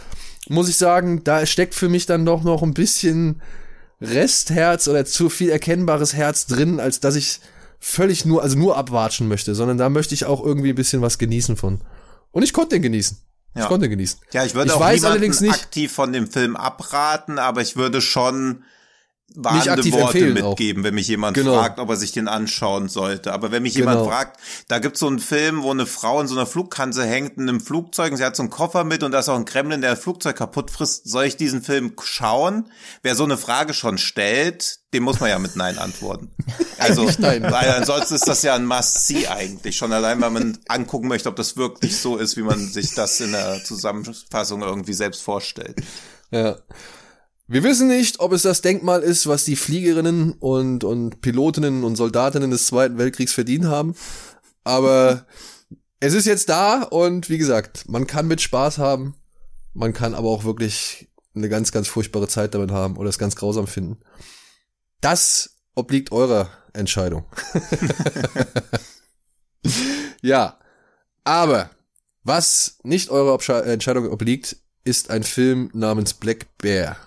muss 0.49 0.69
ich 0.69 0.77
sagen, 0.77 1.23
da 1.23 1.45
steckt 1.45 1.75
für 1.75 1.89
mich 1.89 2.05
dann 2.05 2.25
doch 2.25 2.43
noch 2.43 2.63
ein 2.63 2.73
bisschen 2.73 3.41
Restherz 4.01 4.87
oder 4.87 5.05
zu 5.05 5.29
viel 5.29 5.49
erkennbares 5.49 6.13
Herz 6.13 6.45
drin, 6.45 6.79
als 6.79 6.99
dass 6.99 7.15
ich 7.15 7.39
völlig 7.79 8.25
nur, 8.25 8.43
also 8.43 8.57
nur 8.57 8.77
abwatschen 8.77 9.27
möchte, 9.27 9.55
sondern 9.55 9.77
da 9.77 9.89
möchte 9.89 10.13
ich 10.13 10.25
auch 10.25 10.43
irgendwie 10.43 10.69
ein 10.69 10.75
bisschen 10.75 11.01
was 11.01 11.17
genießen 11.17 11.57
von. 11.57 11.81
Und 12.31 12.43
ich 12.43 12.53
konnte 12.53 12.75
den 12.75 12.83
genießen. 12.83 13.17
Ja. 13.55 13.63
Ich 13.63 13.67
konnte 13.67 13.89
genießen. 13.89 14.19
Ja, 14.33 14.45
ich 14.45 14.53
würde 14.53 14.69
ich 14.69 14.75
auch 14.75 14.79
weiß 14.79 15.03
allerdings 15.03 15.41
nicht 15.41 15.53
aktiv 15.53 15.91
von 15.91 16.13
dem 16.13 16.29
Film 16.29 16.55
abraten, 16.55 17.39
aber 17.39 17.61
ich 17.61 17.75
würde 17.75 18.01
schon 18.01 18.63
warnende 19.35 19.91
Worte 19.91 20.31
mitgeben, 20.31 20.81
auch. 20.81 20.85
wenn 20.85 20.95
mich 20.95 21.07
jemand 21.07 21.35
genau. 21.35 21.55
fragt, 21.55 21.79
ob 21.79 21.89
er 21.89 21.95
sich 21.95 22.11
den 22.11 22.27
anschauen 22.27 22.87
sollte. 22.89 23.33
Aber 23.33 23.51
wenn 23.51 23.63
mich 23.63 23.75
genau. 23.75 23.91
jemand 23.91 24.07
fragt, 24.07 24.39
da 24.67 24.79
gibt's 24.79 24.99
so 24.99 25.07
einen 25.07 25.19
Film, 25.19 25.63
wo 25.63 25.71
eine 25.71 25.85
Frau 25.85 26.21
in 26.21 26.27
so 26.27 26.35
einer 26.35 26.45
Flugkanze 26.45 27.05
hängt 27.05 27.37
in 27.37 27.47
einem 27.47 27.59
Flugzeug 27.59 28.11
und 28.11 28.17
sie 28.17 28.25
hat 28.25 28.35
so 28.35 28.43
einen 28.43 28.49
Koffer 28.49 28.83
mit 28.83 29.03
und 29.03 29.11
da 29.11 29.19
ist 29.19 29.29
auch 29.29 29.35
ein 29.35 29.45
Kremlin, 29.45 29.81
der 29.81 29.91
das 29.91 29.99
Flugzeug 29.99 30.37
kaputt 30.37 30.71
frisst. 30.71 31.09
Soll 31.09 31.25
ich 31.25 31.37
diesen 31.37 31.61
Film 31.61 31.93
schauen? 32.01 32.71
Wer 33.03 33.15
so 33.15 33.25
eine 33.25 33.37
Frage 33.37 33.73
schon 33.73 33.97
stellt, 33.97 34.79
dem 34.93 35.03
muss 35.03 35.19
man 35.19 35.29
ja 35.29 35.39
mit 35.39 35.55
Nein 35.55 35.77
antworten. 35.77 36.31
Also, 36.79 37.09
Nein. 37.17 37.41
weil 37.41 37.71
ansonsten 37.71 38.13
ist 38.13 38.27
das 38.27 38.43
ja 38.43 38.53
ein 38.53 38.63
Must-See 38.63 39.27
eigentlich. 39.27 39.75
Schon 39.75 39.91
allein, 39.91 40.21
weil 40.21 40.29
man 40.29 40.59
angucken 40.67 41.07
möchte, 41.07 41.27
ob 41.27 41.35
das 41.35 41.57
wirklich 41.57 41.97
so 41.97 42.17
ist, 42.17 42.37
wie 42.37 42.43
man 42.43 42.59
sich 42.59 42.93
das 42.93 43.19
in 43.19 43.31
der 43.31 43.63
Zusammenfassung 43.63 44.61
irgendwie 44.61 44.93
selbst 44.93 45.23
vorstellt. 45.23 45.75
Ja. 46.29 46.57
Wir 47.49 47.63
wissen 47.63 47.87
nicht, 47.87 48.19
ob 48.19 48.33
es 48.33 48.41
das 48.41 48.61
Denkmal 48.61 49.01
ist, 49.01 49.25
was 49.25 49.45
die 49.45 49.55
Fliegerinnen 49.55 50.33
und, 50.33 50.83
und 50.83 51.21
Pilotinnen 51.21 51.85
und 51.85 51.95
Soldatinnen 51.95 52.51
des 52.51 52.67
Zweiten 52.67 52.97
Weltkriegs 52.97 53.31
verdient 53.31 53.65
haben. 53.65 53.95
Aber 54.65 55.25
es 56.01 56.13
ist 56.13 56.25
jetzt 56.25 56.49
da 56.49 56.83
und 56.83 57.29
wie 57.29 57.37
gesagt, 57.37 57.87
man 57.87 58.05
kann 58.05 58.27
mit 58.27 58.41
Spaß 58.41 58.79
haben. 58.79 59.15
Man 59.73 59.93
kann 59.93 60.13
aber 60.13 60.27
auch 60.27 60.43
wirklich 60.43 61.07
eine 61.35 61.47
ganz, 61.47 61.71
ganz 61.71 61.87
furchtbare 61.87 62.27
Zeit 62.27 62.53
damit 62.53 62.71
haben 62.71 62.97
oder 62.97 63.09
es 63.09 63.17
ganz 63.17 63.37
grausam 63.37 63.67
finden. 63.67 63.97
Das 64.99 65.55
obliegt 65.73 66.11
eurer 66.11 66.49
Entscheidung. 66.73 67.23
ja, 70.21 70.59
aber 71.23 71.69
was 72.23 72.79
nicht 72.83 73.09
eurer 73.09 73.65
Entscheidung 73.65 74.09
obliegt, 74.09 74.57
ist 74.83 75.11
ein 75.11 75.23
Film 75.23 75.69
namens 75.73 76.13
Black 76.13 76.57
Bear. 76.57 77.06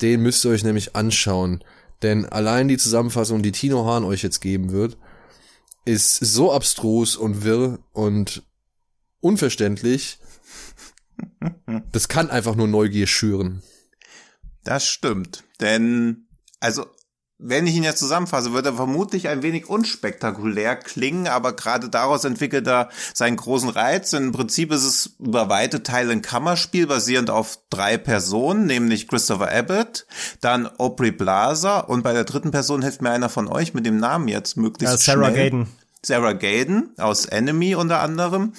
Den 0.00 0.20
müsst 0.22 0.44
ihr 0.44 0.50
euch 0.50 0.64
nämlich 0.64 0.96
anschauen. 0.96 1.62
Denn 2.02 2.26
allein 2.26 2.68
die 2.68 2.76
Zusammenfassung, 2.76 3.42
die 3.42 3.52
Tino 3.52 3.86
Hahn 3.86 4.04
euch 4.04 4.22
jetzt 4.22 4.40
geben 4.40 4.72
wird, 4.72 4.98
ist 5.84 6.16
so 6.16 6.52
abstrus 6.52 7.16
und 7.16 7.44
wirr 7.44 7.78
und 7.92 8.42
unverständlich. 9.20 10.18
Das 11.92 12.08
kann 12.08 12.28
einfach 12.28 12.56
nur 12.56 12.66
Neugier 12.66 13.06
schüren. 13.06 13.62
Das 14.64 14.84
stimmt. 14.84 15.44
Denn, 15.60 16.26
also 16.58 16.86
wenn 17.38 17.66
ich 17.66 17.74
ihn 17.74 17.82
jetzt 17.82 17.98
zusammenfasse, 17.98 18.52
wird 18.52 18.66
er 18.66 18.74
vermutlich 18.74 19.28
ein 19.28 19.42
wenig 19.42 19.68
unspektakulär 19.68 20.76
klingen, 20.76 21.26
aber 21.26 21.54
gerade 21.54 21.88
daraus 21.88 22.24
entwickelt 22.24 22.66
er 22.66 22.90
seinen 23.12 23.36
großen 23.36 23.68
Reiz. 23.68 24.12
Im 24.12 24.30
Prinzip 24.30 24.70
ist 24.72 24.84
es 24.84 25.16
über 25.18 25.48
weite 25.48 25.82
Teile 25.82 26.12
ein 26.12 26.22
Kammerspiel 26.22 26.86
basierend 26.86 27.30
auf 27.30 27.58
drei 27.70 27.98
Personen, 27.98 28.66
nämlich 28.66 29.08
Christopher 29.08 29.52
Abbott, 29.52 30.06
dann 30.40 30.68
Aubrey 30.78 31.10
Blaser 31.10 31.88
und 31.88 32.02
bei 32.02 32.12
der 32.12 32.24
dritten 32.24 32.52
Person 32.52 32.82
hilft 32.82 33.02
mir 33.02 33.10
einer 33.10 33.28
von 33.28 33.48
euch 33.48 33.74
mit 33.74 33.84
dem 33.84 33.98
Namen 33.98 34.28
jetzt 34.28 34.56
möglichst 34.56 35.06
ja, 35.06 35.14
Sarah 35.14 35.30
schnell. 35.30 35.50
Gaden. 35.50 35.68
Sarah 36.02 36.34
Gaden 36.34 36.94
aus 36.98 37.26
Enemy 37.26 37.74
unter 37.74 38.00
anderem, 38.00 38.52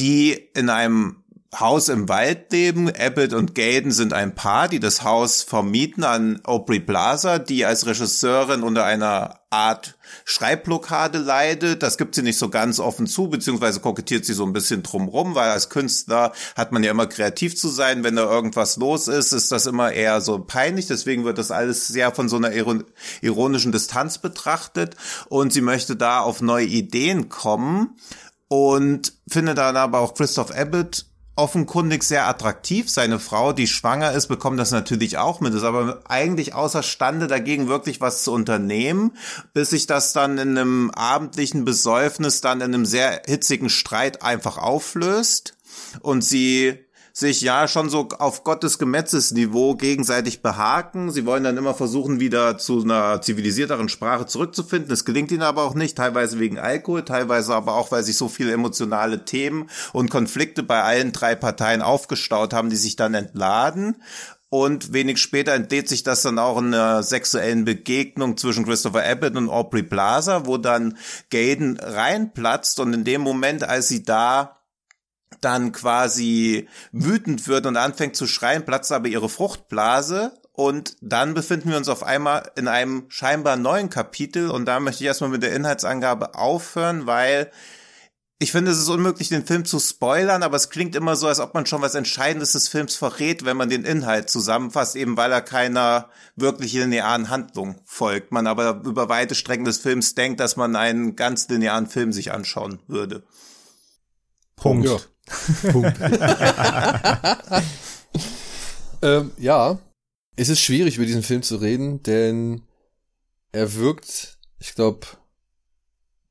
die 0.00 0.32
in 0.32 0.68
einem 0.68 1.19
Haus 1.58 1.88
im 1.88 2.08
Wald 2.08 2.52
leben. 2.52 2.92
Abbott 2.96 3.32
und 3.32 3.56
Gaden 3.56 3.90
sind 3.90 4.12
ein 4.12 4.36
Paar, 4.36 4.68
die 4.68 4.78
das 4.78 5.02
Haus 5.02 5.42
vermieten 5.42 6.04
an 6.04 6.40
Aubrey 6.44 6.78
Plaza, 6.78 7.40
die 7.40 7.64
als 7.64 7.86
Regisseurin 7.86 8.62
unter 8.62 8.84
einer 8.84 9.40
Art 9.50 9.98
Schreibblockade 10.24 11.18
leidet. 11.18 11.82
Das 11.82 11.98
gibt 11.98 12.14
sie 12.14 12.22
nicht 12.22 12.38
so 12.38 12.50
ganz 12.50 12.78
offen 12.78 13.08
zu, 13.08 13.28
beziehungsweise 13.28 13.80
kokettiert 13.80 14.24
sie 14.24 14.32
so 14.32 14.46
ein 14.46 14.52
bisschen 14.52 14.84
drumrum, 14.84 15.34
weil 15.34 15.50
als 15.50 15.70
Künstler 15.70 16.32
hat 16.54 16.70
man 16.70 16.84
ja 16.84 16.92
immer 16.92 17.08
kreativ 17.08 17.56
zu 17.56 17.68
sein. 17.68 18.04
Wenn 18.04 18.14
da 18.14 18.30
irgendwas 18.30 18.76
los 18.76 19.08
ist, 19.08 19.32
ist 19.32 19.50
das 19.50 19.66
immer 19.66 19.90
eher 19.90 20.20
so 20.20 20.38
peinlich. 20.38 20.86
Deswegen 20.86 21.24
wird 21.24 21.38
das 21.38 21.50
alles 21.50 21.88
sehr 21.88 22.14
von 22.14 22.28
so 22.28 22.36
einer 22.36 22.52
ironischen 23.22 23.72
Distanz 23.72 24.18
betrachtet. 24.18 24.94
Und 25.28 25.52
sie 25.52 25.62
möchte 25.62 25.96
da 25.96 26.20
auf 26.20 26.42
neue 26.42 26.66
Ideen 26.66 27.28
kommen 27.28 27.96
und 28.46 29.14
findet 29.28 29.58
dann 29.58 29.76
aber 29.76 29.98
auch 29.98 30.14
Christoph 30.14 30.52
Abbott 30.52 31.06
offenkundig 31.40 32.02
sehr 32.02 32.28
attraktiv. 32.28 32.90
Seine 32.90 33.18
Frau, 33.18 33.52
die 33.52 33.66
schwanger 33.66 34.12
ist, 34.12 34.28
bekommt 34.28 34.60
das 34.60 34.70
natürlich 34.70 35.16
auch 35.16 35.40
mit, 35.40 35.54
ist 35.54 35.62
aber 35.62 36.02
eigentlich 36.06 36.54
außerstande 36.54 37.26
dagegen 37.26 37.66
wirklich 37.66 38.00
was 38.00 38.22
zu 38.22 38.32
unternehmen, 38.32 39.16
bis 39.54 39.70
sich 39.70 39.86
das 39.86 40.12
dann 40.12 40.38
in 40.38 40.58
einem 40.58 40.90
abendlichen 40.90 41.64
Besäufnis 41.64 42.42
dann 42.42 42.60
in 42.60 42.74
einem 42.74 42.86
sehr 42.86 43.22
hitzigen 43.26 43.70
Streit 43.70 44.22
einfach 44.22 44.58
auflöst 44.58 45.56
und 46.00 46.22
sie 46.22 46.78
sich 47.12 47.40
ja 47.40 47.68
schon 47.68 47.88
so 47.88 48.08
auf 48.18 48.44
Gottes 48.44 48.78
Gemetzesniveau 48.78 49.74
gegenseitig 49.74 50.42
behaken. 50.42 51.10
Sie 51.10 51.26
wollen 51.26 51.44
dann 51.44 51.56
immer 51.56 51.74
versuchen, 51.74 52.20
wieder 52.20 52.58
zu 52.58 52.82
einer 52.82 53.22
zivilisierteren 53.22 53.88
Sprache 53.88 54.26
zurückzufinden. 54.26 54.92
Es 54.92 55.04
gelingt 55.04 55.30
ihnen 55.32 55.42
aber 55.42 55.64
auch 55.64 55.74
nicht, 55.74 55.96
teilweise 55.96 56.38
wegen 56.38 56.58
Alkohol, 56.58 57.04
teilweise 57.04 57.54
aber 57.54 57.74
auch, 57.74 57.90
weil 57.90 58.02
sich 58.02 58.16
so 58.16 58.28
viele 58.28 58.52
emotionale 58.52 59.24
Themen 59.24 59.68
und 59.92 60.10
Konflikte 60.10 60.62
bei 60.62 60.82
allen 60.82 61.12
drei 61.12 61.34
Parteien 61.34 61.82
aufgestaut 61.82 62.52
haben, 62.52 62.70
die 62.70 62.76
sich 62.76 62.96
dann 62.96 63.14
entladen. 63.14 63.96
Und 64.52 64.92
wenig 64.92 65.18
später 65.18 65.52
entlädt 65.52 65.88
sich 65.88 66.02
das 66.02 66.22
dann 66.22 66.40
auch 66.40 66.58
in 66.58 66.74
einer 66.74 67.04
sexuellen 67.04 67.64
Begegnung 67.64 68.36
zwischen 68.36 68.64
Christopher 68.64 69.08
Abbott 69.08 69.36
und 69.36 69.48
Aubrey 69.48 69.84
Plaza, 69.84 70.44
wo 70.44 70.58
dann 70.58 70.98
Gaden 71.30 71.78
reinplatzt 71.78 72.80
und 72.80 72.92
in 72.92 73.04
dem 73.04 73.20
Moment, 73.20 73.62
als 73.62 73.86
sie 73.86 74.02
da 74.02 74.59
dann 75.40 75.72
quasi 75.72 76.68
wütend 76.92 77.46
wird 77.48 77.66
und 77.66 77.76
anfängt 77.76 78.16
zu 78.16 78.26
schreien, 78.26 78.64
platzt 78.64 78.92
aber 78.92 79.08
ihre 79.08 79.28
Fruchtblase 79.28 80.32
und 80.52 80.96
dann 81.00 81.34
befinden 81.34 81.70
wir 81.70 81.76
uns 81.76 81.88
auf 81.88 82.02
einmal 82.02 82.50
in 82.56 82.68
einem 82.68 83.04
scheinbar 83.08 83.56
neuen 83.56 83.90
Kapitel 83.90 84.50
und 84.50 84.66
da 84.66 84.80
möchte 84.80 85.02
ich 85.02 85.06
erstmal 85.06 85.30
mit 85.30 85.42
der 85.42 85.54
Inhaltsangabe 85.54 86.34
aufhören, 86.34 87.06
weil 87.06 87.50
ich 88.42 88.52
finde, 88.52 88.70
es 88.70 88.78
ist 88.78 88.88
unmöglich, 88.88 89.28
den 89.28 89.44
Film 89.44 89.66
zu 89.66 89.78
spoilern, 89.78 90.42
aber 90.42 90.56
es 90.56 90.70
klingt 90.70 90.96
immer 90.96 91.14
so, 91.14 91.28
als 91.28 91.40
ob 91.40 91.52
man 91.52 91.66
schon 91.66 91.82
was 91.82 91.94
Entscheidendes 91.94 92.52
des 92.52 92.68
Films 92.68 92.96
verrät, 92.96 93.44
wenn 93.44 93.58
man 93.58 93.68
den 93.68 93.84
Inhalt 93.84 94.30
zusammenfasst, 94.30 94.96
eben 94.96 95.18
weil 95.18 95.30
er 95.30 95.42
keiner 95.42 96.08
wirklich 96.36 96.72
linearen 96.72 97.28
Handlung 97.28 97.82
folgt. 97.84 98.32
Man 98.32 98.46
aber 98.46 98.80
über 98.86 99.10
weite 99.10 99.34
Strecken 99.34 99.66
des 99.66 99.76
Films 99.76 100.14
denkt, 100.14 100.40
dass 100.40 100.56
man 100.56 100.74
einen 100.74 101.16
ganz 101.16 101.48
linearen 101.48 101.86
Film 101.86 102.14
sich 102.14 102.32
anschauen 102.32 102.80
würde. 102.86 103.24
Punkt. 104.56 104.86
Ja. 104.86 104.96
Punkt. 105.70 105.98
ähm, 109.02 109.30
ja, 109.38 109.78
es 110.36 110.48
ist 110.48 110.60
schwierig, 110.60 110.96
über 110.96 111.06
diesen 111.06 111.22
Film 111.22 111.42
zu 111.42 111.56
reden, 111.56 112.02
denn 112.02 112.62
er 113.52 113.74
wirkt, 113.74 114.38
ich 114.58 114.74
glaube, 114.74 115.06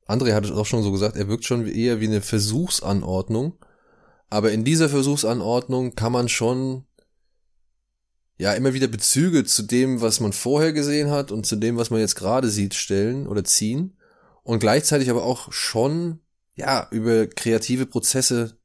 André 0.06 0.34
hat 0.34 0.44
es 0.44 0.50
auch 0.50 0.66
schon 0.66 0.82
so 0.82 0.90
gesagt, 0.90 1.16
er 1.16 1.28
wirkt 1.28 1.44
schon 1.44 1.66
eher 1.66 2.00
wie 2.00 2.08
eine 2.08 2.20
Versuchsanordnung. 2.20 3.54
Aber 4.28 4.52
in 4.52 4.64
dieser 4.64 4.88
Versuchsanordnung 4.88 5.94
kann 5.94 6.12
man 6.12 6.28
schon 6.28 6.84
ja 8.38 8.52
immer 8.54 8.74
wieder 8.74 8.88
Bezüge 8.88 9.44
zu 9.44 9.62
dem, 9.62 10.00
was 10.00 10.20
man 10.20 10.32
vorher 10.32 10.72
gesehen 10.72 11.10
hat 11.10 11.30
und 11.30 11.46
zu 11.46 11.56
dem, 11.56 11.76
was 11.76 11.90
man 11.90 12.00
jetzt 12.00 12.16
gerade 12.16 12.48
sieht, 12.48 12.74
stellen 12.74 13.26
oder 13.26 13.44
ziehen. 13.44 13.96
Und 14.42 14.60
gleichzeitig 14.60 15.10
aber 15.10 15.24
auch 15.24 15.52
schon 15.52 16.20
ja 16.56 16.88
über 16.90 17.26
kreative 17.26 17.86
Prozesse 17.86 18.58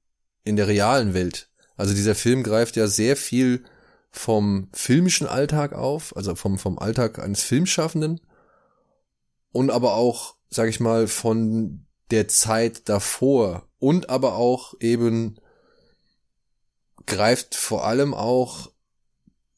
in 0.45 0.55
der 0.55 0.67
realen 0.67 1.13
Welt. 1.13 1.49
Also 1.75 1.93
dieser 1.93 2.15
Film 2.15 2.43
greift 2.43 2.77
ja 2.77 2.87
sehr 2.87 3.17
viel 3.17 3.65
vom 4.11 4.69
filmischen 4.71 5.27
Alltag 5.27 5.73
auf, 5.73 6.15
also 6.15 6.35
vom, 6.35 6.57
vom 6.57 6.79
Alltag 6.79 7.19
eines 7.19 7.43
Filmschaffenden 7.43 8.21
und 9.51 9.71
aber 9.71 9.95
auch 9.95 10.35
sag 10.55 10.69
ich 10.69 10.79
mal, 10.79 11.07
von 11.07 11.85
der 12.11 12.27
Zeit 12.27 12.87
davor 12.89 13.67
und 13.79 14.09
aber 14.09 14.35
auch 14.35 14.73
eben 14.79 15.37
greift 17.05 17.55
vor 17.55 17.85
allem 17.85 18.13
auch 18.13 18.71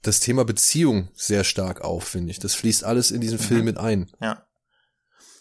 das 0.01 0.19
Thema 0.19 0.45
Beziehung 0.45 1.09
sehr 1.13 1.43
stark 1.43 1.81
auf, 1.81 2.05
finde 2.05 2.31
ich. 2.31 2.39
Das 2.39 2.55
fließt 2.55 2.83
alles 2.83 3.11
in 3.11 3.21
diesen 3.21 3.37
mhm. 3.37 3.43
Film 3.43 3.65
mit 3.65 3.77
ein. 3.77 4.09
Ja. 4.21 4.46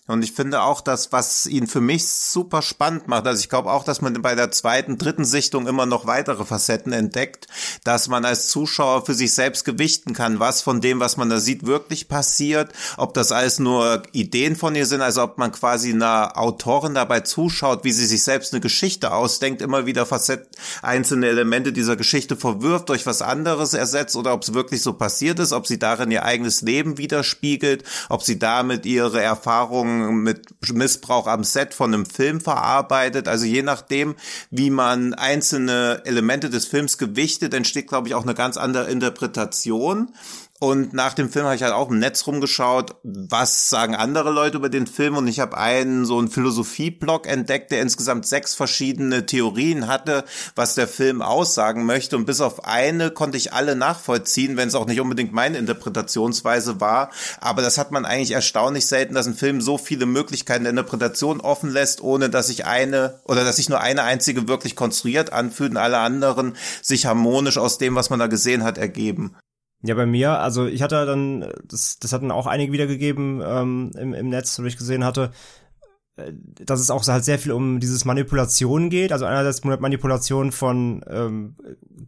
Und 0.06 0.22
ich 0.22 0.32
finde 0.32 0.62
auch, 0.62 0.80
dass 0.80 1.10
was 1.10 1.46
ihn 1.46 1.66
für 1.66 1.80
mich 1.80 2.06
super 2.08 2.62
spannend 2.62 3.08
macht, 3.08 3.26
also 3.26 3.40
ich 3.40 3.48
glaube 3.48 3.72
auch, 3.72 3.82
dass 3.82 4.00
man 4.00 4.22
bei 4.22 4.36
der 4.36 4.52
zweiten, 4.52 4.98
dritten 4.98 5.24
Sichtung 5.24 5.66
immer 5.66 5.84
noch 5.84 6.06
weitere 6.06 6.44
Facetten 6.44 6.92
entdeckt, 6.92 7.48
dass 7.82 8.06
man 8.06 8.24
als 8.24 8.48
Zuschauer 8.48 9.04
für 9.04 9.14
sich 9.14 9.34
selbst 9.34 9.64
gewichten 9.64 10.12
kann, 10.14 10.38
was 10.38 10.62
von 10.62 10.80
dem, 10.80 11.00
was 11.00 11.16
man 11.16 11.28
da 11.28 11.40
sieht, 11.40 11.66
wirklich 11.66 12.06
passiert, 12.08 12.72
ob 12.96 13.14
das 13.14 13.32
alles 13.32 13.58
nur 13.58 14.04
Ideen 14.12 14.54
von 14.54 14.76
ihr 14.76 14.86
sind, 14.86 15.00
also 15.00 15.24
ob 15.24 15.38
man 15.38 15.50
quasi 15.50 15.92
einer 15.92 16.38
Autorin 16.38 16.94
dabei 16.94 17.20
zuschaut, 17.20 17.82
wie 17.82 17.92
sie 17.92 18.06
sich 18.06 18.22
selbst 18.22 18.52
eine 18.52 18.60
Geschichte 18.60 19.12
ausdenkt, 19.12 19.60
immer 19.60 19.86
wieder 19.86 20.06
Facetten, 20.06 20.46
einzelne 20.82 21.26
Elemente 21.26 21.72
dieser 21.72 21.96
Geschichte 21.96 22.36
verwirft, 22.36 22.90
durch 22.90 23.06
was 23.06 23.22
anderes 23.22 23.74
ersetzt 23.74 24.14
oder 24.14 24.34
ob 24.34 24.42
es 24.42 24.54
wirklich 24.54 24.82
so 24.82 24.92
passiert 24.92 25.40
ist, 25.40 25.52
ob 25.52 25.66
sie 25.66 25.80
darin 25.80 26.12
ihr 26.12 26.24
eigenes 26.24 26.62
Leben 26.62 26.96
widerspiegelt, 26.96 27.82
ob 28.08 28.22
sie 28.22 28.38
damit 28.38 28.86
ihre 28.86 29.20
Erfahrungen 29.20 29.95
mit 29.96 30.72
Missbrauch 30.72 31.26
am 31.26 31.44
Set 31.44 31.74
von 31.74 31.92
einem 31.92 32.06
Film 32.06 32.40
verarbeitet. 32.40 33.28
Also 33.28 33.44
je 33.44 33.62
nachdem, 33.62 34.14
wie 34.50 34.70
man 34.70 35.14
einzelne 35.14 36.02
Elemente 36.04 36.50
des 36.50 36.66
Films 36.66 36.98
gewichtet, 36.98 37.54
entsteht, 37.54 37.88
glaube 37.88 38.08
ich, 38.08 38.14
auch 38.14 38.22
eine 38.22 38.34
ganz 38.34 38.56
andere 38.56 38.90
Interpretation. 38.90 40.12
Und 40.58 40.94
nach 40.94 41.12
dem 41.12 41.28
Film 41.28 41.44
habe 41.44 41.54
ich 41.54 41.62
halt 41.62 41.74
auch 41.74 41.90
im 41.90 41.98
Netz 41.98 42.26
rumgeschaut, 42.26 42.96
was 43.02 43.68
sagen 43.68 43.94
andere 43.94 44.30
Leute 44.30 44.56
über 44.56 44.70
den 44.70 44.86
Film. 44.86 45.16
Und 45.16 45.28
ich 45.28 45.38
habe 45.38 45.58
einen 45.58 46.06
so 46.06 46.18
einen 46.18 46.30
Philosophie-Blog 46.30 47.26
entdeckt, 47.26 47.70
der 47.70 47.82
insgesamt 47.82 48.26
sechs 48.26 48.54
verschiedene 48.54 49.26
Theorien 49.26 49.86
hatte, 49.86 50.24
was 50.54 50.74
der 50.74 50.88
Film 50.88 51.20
aussagen 51.20 51.84
möchte. 51.84 52.16
Und 52.16 52.24
bis 52.24 52.40
auf 52.40 52.64
eine 52.64 53.10
konnte 53.10 53.36
ich 53.36 53.52
alle 53.52 53.76
nachvollziehen, 53.76 54.56
wenn 54.56 54.68
es 54.68 54.74
auch 54.74 54.86
nicht 54.86 55.00
unbedingt 55.00 55.34
meine 55.34 55.58
Interpretationsweise 55.58 56.80
war. 56.80 57.10
Aber 57.38 57.60
das 57.60 57.76
hat 57.76 57.90
man 57.90 58.06
eigentlich 58.06 58.30
erstaunlich 58.30 58.86
selten, 58.86 59.14
dass 59.14 59.26
ein 59.26 59.34
Film 59.34 59.60
so 59.60 59.76
viele 59.76 60.06
Möglichkeiten 60.06 60.64
der 60.64 60.70
Interpretation 60.70 61.42
offen 61.42 61.70
lässt, 61.70 62.00
ohne 62.00 62.30
dass 62.30 62.46
sich 62.46 62.64
eine 62.64 63.20
oder 63.24 63.44
dass 63.44 63.56
sich 63.56 63.68
nur 63.68 63.80
eine 63.80 64.04
einzige 64.04 64.48
wirklich 64.48 64.74
konstruiert 64.74 65.34
anfühlt 65.34 65.72
und 65.72 65.76
alle 65.76 65.98
anderen 65.98 66.56
sich 66.80 67.04
harmonisch 67.04 67.58
aus 67.58 67.76
dem, 67.76 67.94
was 67.94 68.08
man 68.08 68.18
da 68.18 68.26
gesehen 68.26 68.64
hat, 68.64 68.78
ergeben. 68.78 69.36
Ja, 69.86 69.94
bei 69.94 70.06
mir, 70.06 70.38
also 70.40 70.66
ich 70.66 70.82
hatte 70.82 71.06
dann, 71.06 71.52
das, 71.64 71.98
das 71.98 72.12
hatten 72.12 72.30
auch 72.30 72.46
einige 72.46 72.72
wiedergegeben 72.72 73.42
ähm, 73.44 73.90
im, 73.98 74.14
im 74.14 74.28
Netz, 74.28 74.58
wo 74.58 74.64
ich 74.64 74.76
gesehen 74.76 75.04
hatte, 75.04 75.30
äh, 76.16 76.32
dass 76.64 76.80
es 76.80 76.90
auch 76.90 77.06
halt 77.06 77.24
sehr 77.24 77.38
viel 77.38 77.52
um 77.52 77.78
dieses 77.80 78.04
Manipulation 78.04 78.90
geht. 78.90 79.12
Also 79.12 79.26
einerseits 79.26 79.64
Manipulation 79.64 80.52
von 80.52 81.04
ähm, 81.08 81.56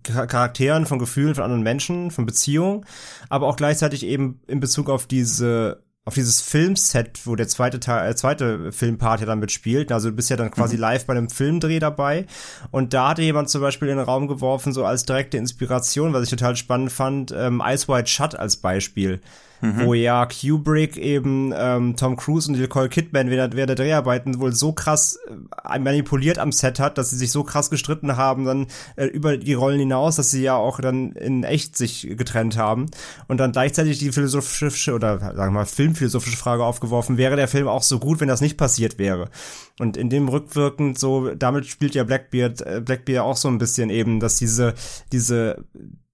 Charakteren, 0.02 0.86
von 0.86 0.98
Gefühlen, 0.98 1.34
von 1.34 1.44
anderen 1.44 1.62
Menschen, 1.62 2.10
von 2.10 2.26
Beziehungen, 2.26 2.84
aber 3.28 3.46
auch 3.46 3.56
gleichzeitig 3.56 4.04
eben 4.04 4.40
in 4.46 4.60
Bezug 4.60 4.90
auf 4.90 5.06
diese 5.06 5.82
auf 6.08 6.14
dieses 6.14 6.40
Filmset, 6.40 7.26
wo 7.26 7.36
der 7.36 7.48
zweite 7.48 7.80
Teil, 7.80 8.10
äh, 8.10 8.16
zweite 8.16 8.72
Filmpart 8.72 9.20
ja 9.20 9.26
dann 9.26 9.40
mitspielt. 9.40 9.92
Also 9.92 10.08
du 10.08 10.16
bist 10.16 10.30
ja 10.30 10.36
dann 10.36 10.50
quasi 10.50 10.76
mhm. 10.76 10.80
live 10.80 11.04
bei 11.04 11.12
einem 11.12 11.28
Filmdreh 11.28 11.80
dabei. 11.80 12.24
Und 12.70 12.94
da 12.94 13.10
hatte 13.10 13.20
jemand 13.20 13.50
zum 13.50 13.60
Beispiel 13.60 13.88
in 13.88 13.98
den 13.98 14.06
Raum 14.06 14.26
geworfen, 14.26 14.72
so 14.72 14.86
als 14.86 15.04
direkte 15.04 15.36
Inspiration, 15.36 16.14
was 16.14 16.24
ich 16.24 16.30
total 16.30 16.56
spannend 16.56 16.90
fand, 16.92 17.30
ähm, 17.36 17.62
Ice 17.62 17.88
White 17.88 18.08
Shut 18.08 18.34
als 18.34 18.56
Beispiel 18.56 19.20
mhm. 19.60 19.86
wo 19.86 19.94
ja 19.94 20.26
Kubrick 20.26 20.96
eben 20.96 21.52
ähm, 21.56 21.96
Tom 21.96 22.16
Cruise 22.16 22.50
und 22.50 22.58
Nicole 22.58 22.88
Kidman 22.88 23.30
während, 23.30 23.54
der 23.54 23.74
Dreharbeiten 23.74 24.38
wohl 24.38 24.52
so 24.52 24.72
krass 24.72 25.18
äh, 25.28 25.78
manipuliert 25.78 26.38
am 26.38 26.52
Set 26.52 26.80
hat, 26.80 26.98
dass 26.98 27.10
sie 27.10 27.16
sich 27.16 27.32
so 27.32 27.44
krass 27.44 27.70
gestritten 27.70 28.16
haben, 28.16 28.44
dann 28.44 28.66
äh, 28.96 29.06
über 29.06 29.36
die 29.36 29.54
Rollen 29.54 29.78
hinaus, 29.78 30.16
dass 30.16 30.30
sie 30.30 30.42
ja 30.42 30.56
auch 30.56 30.80
dann 30.80 31.12
in 31.12 31.44
echt 31.44 31.76
sich 31.76 32.08
getrennt 32.16 32.56
haben 32.56 32.86
und 33.26 33.38
dann 33.38 33.52
gleichzeitig 33.52 33.98
die 33.98 34.12
philosophische 34.12 34.94
oder 34.94 35.18
sagen 35.18 35.36
wir 35.36 35.50
mal 35.50 35.66
filmphilosophische 35.66 36.36
Frage 36.36 36.64
aufgeworfen, 36.64 37.16
wäre 37.16 37.36
der 37.36 37.48
Film 37.48 37.68
auch 37.68 37.82
so 37.82 37.98
gut, 37.98 38.20
wenn 38.20 38.28
das 38.28 38.40
nicht 38.40 38.56
passiert 38.56 38.98
wäre? 38.98 39.30
Und 39.78 39.96
in 39.96 40.10
dem 40.10 40.28
rückwirkend 40.28 40.98
so, 40.98 41.34
damit 41.34 41.66
spielt 41.66 41.94
ja 41.94 42.04
Blackbeard, 42.04 42.60
äh, 42.62 42.82
Blackbeard 42.84 43.24
auch 43.24 43.36
so 43.36 43.48
ein 43.48 43.58
bisschen 43.58 43.90
eben, 43.90 44.20
dass 44.20 44.36
diese, 44.36 44.74
diese 45.12 45.64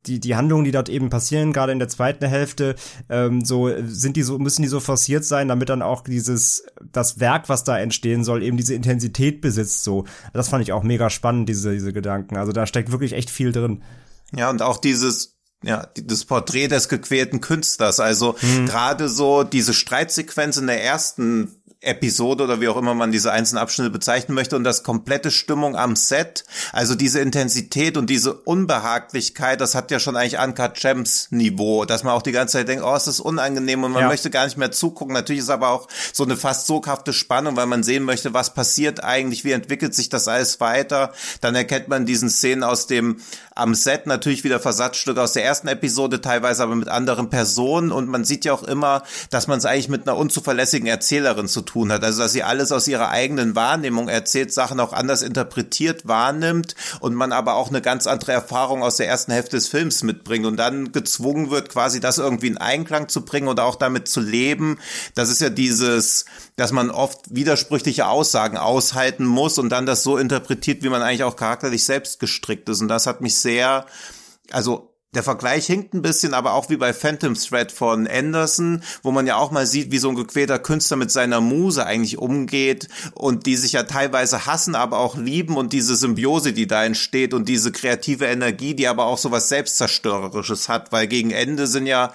die, 0.07 0.21
die 0.21 0.37
Handlungen, 0.37 0.65
die 0.65 0.71
dort 0.71 0.89
eben 0.89 1.11
passieren, 1.11 1.53
gerade 1.53 1.73
in 1.73 1.79
der 1.79 1.89
zweiten 1.89 2.27
Hälfte, 2.27 2.75
ähm, 3.09 3.45
so 3.45 3.71
sind 3.87 4.17
die 4.17 4.23
so, 4.23 4.39
müssen 4.39 4.63
die 4.63 4.69
so 4.69 4.81
forciert 4.81 5.25
sein, 5.25 5.49
damit 5.49 5.69
dann 5.69 5.83
auch 5.83 6.03
dieses, 6.03 6.65
das 6.93 7.21
Werk, 7.21 7.49
was 7.49 7.65
da 7.65 7.79
entstehen 7.79 8.25
soll, 8.25 8.43
eben 8.43 8.57
diese 8.57 8.75
Intensität 8.75 9.41
besitzt. 9.41 9.85
So, 9.85 10.05
das 10.33 10.49
fand 10.49 10.63
ich 10.63 10.73
auch 10.73 10.83
mega 10.83 11.11
spannend, 11.11 11.49
diese, 11.49 11.73
diese 11.73 11.93
Gedanken. 11.93 12.37
Also 12.37 12.53
da 12.53 12.67
steckt 12.67 12.93
wirklich 12.93 13.13
echt 13.13 13.31
viel 13.31 13.53
drin. 13.53 13.83
Ja, 14.35 14.51
und 14.51 14.63
auch 14.63 14.79
dieses, 14.79 15.37
ja, 15.63 15.89
das 15.97 16.25
Porträt 16.25 16.69
des 16.69 16.89
gequälten 16.89 17.41
Künstlers. 17.41 18.01
Also 18.01 18.37
hm. 18.39 18.67
gerade 18.67 19.09
so 19.09 19.45
diese 19.45 19.75
Streitsequenz 19.75 20.57
in 20.57 20.67
der 20.67 20.83
ersten 20.83 21.57
Episode 21.87 22.45
oder 22.45 22.61
wie 22.61 22.69
auch 22.69 22.77
immer 22.77 22.95
man 22.95 23.13
diese 23.13 23.33
einzelnen 23.33 23.63
Abschnitte 23.63 23.91
bezeichnen 23.91 24.35
möchte 24.35 24.57
und 24.57 24.65
das 24.65 24.83
komplette 24.83 25.31
Stimmung 25.31 25.77
am 25.77 25.97
Set, 25.97 26.45
also 26.73 26.95
diese 26.95 27.21
Intensität 27.21 27.97
und 27.97 28.11
diese 28.11 28.35
Unbehaglichkeit, 28.35 29.61
das 29.61 29.75
hat 29.75 29.91
ja 29.91 29.99
schon 29.99 30.17
eigentlich 30.17 30.39
Uncut 30.39 30.75
Gems 30.75 31.29
Niveau, 31.31 31.85
dass 31.85 32.05
man 32.05 32.15
auch 32.15 32.23
die 32.23 32.33
ganze 32.33 32.59
Zeit 32.59 32.69
denkt, 32.69 32.85
oh, 32.85 32.95
es 32.95 33.07
ist 33.07 33.21
unangenehm 33.21 33.85
und 33.85 33.93
man 33.93 34.03
ja. 34.03 34.09
möchte 34.09 34.31
gar 34.31 34.45
nicht 34.45 34.57
mehr 34.57 34.73
zugucken. 34.73 35.15
Natürlich 35.15 35.43
ist 35.43 35.51
aber 35.51 35.71
auch 35.71 35.89
so 36.13 36.25
eine 36.25 36.37
fast 36.37 36.67
soghafte 36.67 37.13
Spannung, 37.13 37.57
weil 37.57 37.67
man 37.67 37.83
sehen 37.83 38.03
möchte, 38.05 38.35
was 38.35 38.55
passiert 38.55 39.03
eigentlich, 39.03 39.45
wie 39.45 39.53
entwickelt 39.53 39.95
sich 39.95 40.09
das 40.09 40.29
alles 40.29 40.61
weiter. 40.61 41.13
Dann 41.41 41.55
erkennt 41.55 41.89
man 41.89 42.07
diesen 42.07 42.31
Szenen 42.31 42.63
aus 42.63 42.87
dem 42.87 43.21
am 43.55 43.75
Set 43.75 44.07
natürlich 44.07 44.43
wieder 44.43 44.59
Versatzstücke 44.59 45.23
aus 45.23 45.33
der 45.33 45.45
ersten 45.45 45.69
Episode, 45.69 46.21
teilweise 46.21 46.65
aber 46.65 46.75
mit 46.75 46.89
anderen 46.89 47.31
Personen 47.31 47.93
und 47.93 48.09
man 48.09 48.25
sieht 48.25 48.45
ja 48.45 48.53
auch 48.53 48.65
immer, 48.65 49.05
dass 49.31 49.47
man 49.47 49.59
es 49.59 49.65
eigentlich 49.65 49.89
mit 49.89 50.09
einer 50.09 50.17
unzuverlässigen 50.17 50.89
Erzählerin 50.89 51.47
zu 51.47 51.61
tun 51.61 51.93
hat. 51.93 52.03
Also 52.03 52.23
dass 52.23 52.33
sie 52.33 52.43
alles 52.43 52.73
aus 52.73 52.89
ihrer 52.89 53.11
eigenen 53.11 53.55
Wahrnehmung 53.55 54.09
erzählt, 54.09 54.53
Sachen 54.53 54.81
auch 54.81 54.93
anders 54.93 55.23
interpretiert, 55.23 56.09
wahrnimmt 56.09 56.75
und 56.99 57.15
man 57.15 57.33
aber 57.33 57.55
auch 57.55 57.69
eine 57.69 57.81
ganz 57.81 58.09
andere 58.09 58.33
Erfahrung 58.33 58.83
aus 58.83 58.97
der 58.97 59.07
ersten 59.07 59.33
Hälfte 59.33 59.57
des 59.57 59.69
Films 59.69 60.03
mitbringt 60.03 60.47
und 60.47 60.57
dann 60.57 60.91
gezwungen 60.91 61.51
wird, 61.51 61.69
quasi 61.69 62.01
das 62.01 62.19
irgendwie 62.19 62.49
in 62.49 62.59
Einklang 62.59 63.09
zu 63.09 63.25
bringen 63.25 63.47
oder 63.47 63.65
auch 63.65 63.77
damit 63.77 64.09
zu 64.09 64.21
leben. 64.21 64.79
Das 65.15 65.29
ist 65.29 65.41
ja 65.41 65.51
dieses, 65.51 66.25
dass 66.57 66.73
man 66.73 66.91
oft 66.91 67.21
widersprüchliche 67.35 68.09
Aussagen 68.09 68.57
aushalten 68.57 69.25
muss 69.25 69.59
und 69.59 69.69
dann 69.69 69.87
das 69.87 70.03
so 70.03 70.17
interpretiert, 70.17 70.83
wie 70.83 70.89
man 70.89 71.03
eigentlich 71.03 71.25
auch 71.25 71.37
charakterlich 71.37 71.85
selbst 71.85 72.19
gestrickt 72.19 72.69
ist. 72.69 72.81
Und 72.81 72.89
das 72.89 73.07
hat 73.07 73.21
mich 73.21 73.44
sehr, 73.45 73.87
also 74.51 74.95
der 75.15 75.23
Vergleich 75.23 75.67
hinkt 75.67 75.95
ein 75.95 76.03
bisschen, 76.03 76.35
aber 76.35 76.55
auch 76.55 76.71
wie 76.71 76.77
bei 76.77 76.93
Phantom 76.93 77.35
Thread 77.35 77.71
von 77.71 78.09
Anderson, 78.09 78.83
wo 79.03 79.13
man 79.13 79.27
ja 79.27 79.37
auch 79.37 79.53
mal 79.53 79.65
sieht, 79.65 79.93
wie 79.93 79.99
so 79.99 80.09
ein 80.09 80.17
gequälter 80.17 80.59
Künstler 80.59 80.97
mit 80.97 81.11
seiner 81.11 81.41
Muse 81.41 81.87
eigentlich 81.87 82.19
umgeht 82.19 82.89
und 83.15 83.47
die 83.47 83.57
sich 83.57 83.73
ja 83.73 83.85
teilweise 83.85 84.47
hassen, 84.47 84.75
aber 84.75 84.99
auch 84.99 85.17
lieben 85.17 85.57
und 85.57 85.73
diese 85.73 85.95
Symbiose, 85.95 86.53
die 86.53 86.67
da 86.67 86.85
entsteht 86.85 87.33
und 87.33 87.49
diese 87.49 87.71
kreative 87.71 88.27
Energie, 88.27 88.75
die 88.75 88.89
aber 88.89 89.05
auch 89.07 89.19
so 89.19 89.31
was 89.31 89.49
Selbstzerstörerisches 89.49 90.69
hat, 90.69 90.91
weil 90.91 91.07
gegen 91.07 91.31
Ende 91.31 91.67
sind 91.69 91.87
ja 91.87 92.13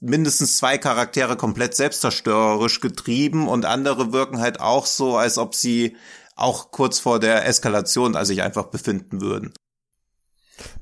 mindestens 0.00 0.56
zwei 0.56 0.78
Charaktere 0.78 1.36
komplett 1.36 1.76
selbstzerstörerisch 1.76 2.80
getrieben 2.80 3.46
und 3.46 3.64
andere 3.66 4.12
wirken 4.12 4.40
halt 4.40 4.58
auch 4.58 4.86
so, 4.86 5.16
als 5.16 5.38
ob 5.38 5.54
sie 5.54 5.96
auch 6.34 6.72
kurz 6.72 6.98
vor 6.98 7.20
der 7.20 7.46
Eskalation 7.46 8.16
also 8.16 8.30
sich 8.30 8.42
einfach 8.42 8.66
befinden 8.66 9.20
würden. 9.20 9.52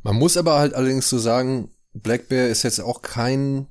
Man 0.03 0.17
muss 0.17 0.37
aber 0.37 0.59
halt 0.59 0.75
allerdings 0.75 1.09
so 1.09 1.19
sagen, 1.19 1.71
Black 1.95 2.29
Bear 2.29 2.49
ist 2.49 2.63
jetzt 2.63 2.81
auch 2.81 3.03
kein 3.03 3.67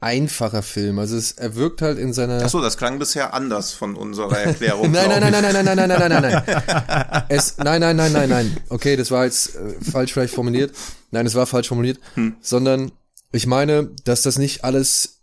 einfacher 0.00 0.62
Film. 0.62 0.98
Also 0.98 1.16
es, 1.16 1.32
er 1.32 1.54
wirkt 1.54 1.82
halt 1.82 1.98
in 1.98 2.12
seiner. 2.12 2.42
Ach 2.42 2.48
so, 2.48 2.60
das 2.60 2.76
klang 2.76 2.98
bisher 2.98 3.34
anders 3.34 3.72
von 3.72 3.94
unserer 3.94 4.38
Erklärung. 4.38 4.90
nein, 4.90 5.08
nein, 5.08 5.20
nein, 5.20 5.32
nein, 5.32 5.42
nein, 5.42 5.64
nein, 5.64 5.76
nein, 5.76 5.88
nein, 5.88 5.98
nein, 5.98 6.22
nein, 6.22 6.42
nein. 6.46 7.22
Es, 7.28 7.58
nein, 7.58 7.80
nein, 7.80 7.96
nein, 7.96 8.12
nein, 8.12 8.28
nein. 8.28 8.56
Okay, 8.68 8.96
das 8.96 9.10
war 9.10 9.24
jetzt 9.24 9.56
äh, 9.56 9.74
falsch 9.90 10.12
vielleicht 10.12 10.34
formuliert. 10.34 10.72
Nein, 11.10 11.26
es 11.26 11.34
war 11.34 11.46
falsch 11.46 11.68
formuliert. 11.68 12.00
Hm. 12.14 12.36
Sondern 12.40 12.92
ich 13.32 13.46
meine, 13.46 13.90
dass 14.04 14.22
das 14.22 14.38
nicht 14.38 14.64
alles 14.64 15.20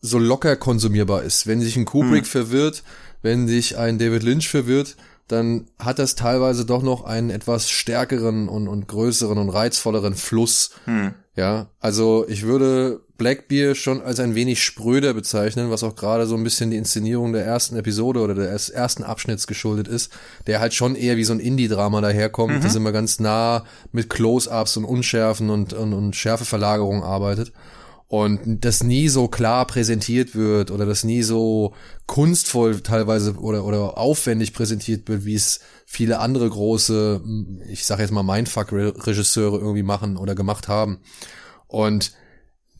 so 0.00 0.18
locker 0.18 0.56
konsumierbar 0.56 1.22
ist. 1.22 1.46
Wenn 1.46 1.60
sich 1.60 1.76
ein 1.76 1.84
Kubrick 1.84 2.24
hm. 2.24 2.30
verwirrt, 2.30 2.82
wenn 3.22 3.46
sich 3.46 3.78
ein 3.78 3.98
David 3.98 4.24
Lynch 4.24 4.48
verwirrt, 4.48 4.96
dann 5.32 5.66
hat 5.78 5.98
das 5.98 6.14
teilweise 6.14 6.64
doch 6.64 6.82
noch 6.82 7.04
einen 7.04 7.30
etwas 7.30 7.70
stärkeren 7.70 8.48
und, 8.48 8.68
und 8.68 8.86
größeren 8.86 9.38
und 9.38 9.48
reizvolleren 9.48 10.14
Fluss. 10.14 10.70
Hm. 10.84 11.14
Ja, 11.34 11.68
also 11.80 12.26
ich 12.28 12.42
würde 12.42 13.00
Blackbeer 13.16 13.74
schon 13.74 14.02
als 14.02 14.20
ein 14.20 14.34
wenig 14.34 14.62
spröder 14.62 15.14
bezeichnen, 15.14 15.70
was 15.70 15.82
auch 15.82 15.96
gerade 15.96 16.26
so 16.26 16.36
ein 16.36 16.44
bisschen 16.44 16.70
die 16.70 16.76
Inszenierung 16.76 17.32
der 17.32 17.46
ersten 17.46 17.76
Episode 17.76 18.20
oder 18.20 18.34
des 18.34 18.68
ersten 18.68 19.02
Abschnitts 19.02 19.46
geschuldet 19.46 19.88
ist, 19.88 20.12
der 20.46 20.60
halt 20.60 20.74
schon 20.74 20.94
eher 20.94 21.16
wie 21.16 21.24
so 21.24 21.32
ein 21.32 21.40
Indie-Drama 21.40 22.02
daherkommt, 22.02 22.56
mhm. 22.56 22.60
das 22.60 22.74
immer 22.74 22.92
ganz 22.92 23.18
nah 23.18 23.64
mit 23.92 24.10
Close-Ups 24.10 24.76
und 24.76 24.84
Unschärfen 24.84 25.48
und, 25.48 25.72
und, 25.72 25.94
und 25.94 26.14
Schärfeverlagerung 26.14 27.02
arbeitet 27.02 27.52
und 28.12 28.62
das 28.62 28.82
nie 28.82 29.08
so 29.08 29.26
klar 29.26 29.66
präsentiert 29.66 30.34
wird 30.34 30.70
oder 30.70 30.84
das 30.84 31.02
nie 31.02 31.22
so 31.22 31.72
kunstvoll 32.04 32.82
teilweise 32.82 33.36
oder 33.36 33.64
oder 33.64 33.96
aufwendig 33.96 34.52
präsentiert 34.52 35.08
wird, 35.08 35.24
wie 35.24 35.34
es 35.34 35.60
viele 35.86 36.18
andere 36.18 36.50
große, 36.50 37.22
ich 37.70 37.86
sag 37.86 38.00
jetzt 38.00 38.10
mal 38.10 38.22
Mindfuck-Regisseure 38.22 39.56
irgendwie 39.58 39.82
machen 39.82 40.18
oder 40.18 40.34
gemacht 40.34 40.68
haben. 40.68 40.98
Und 41.68 42.12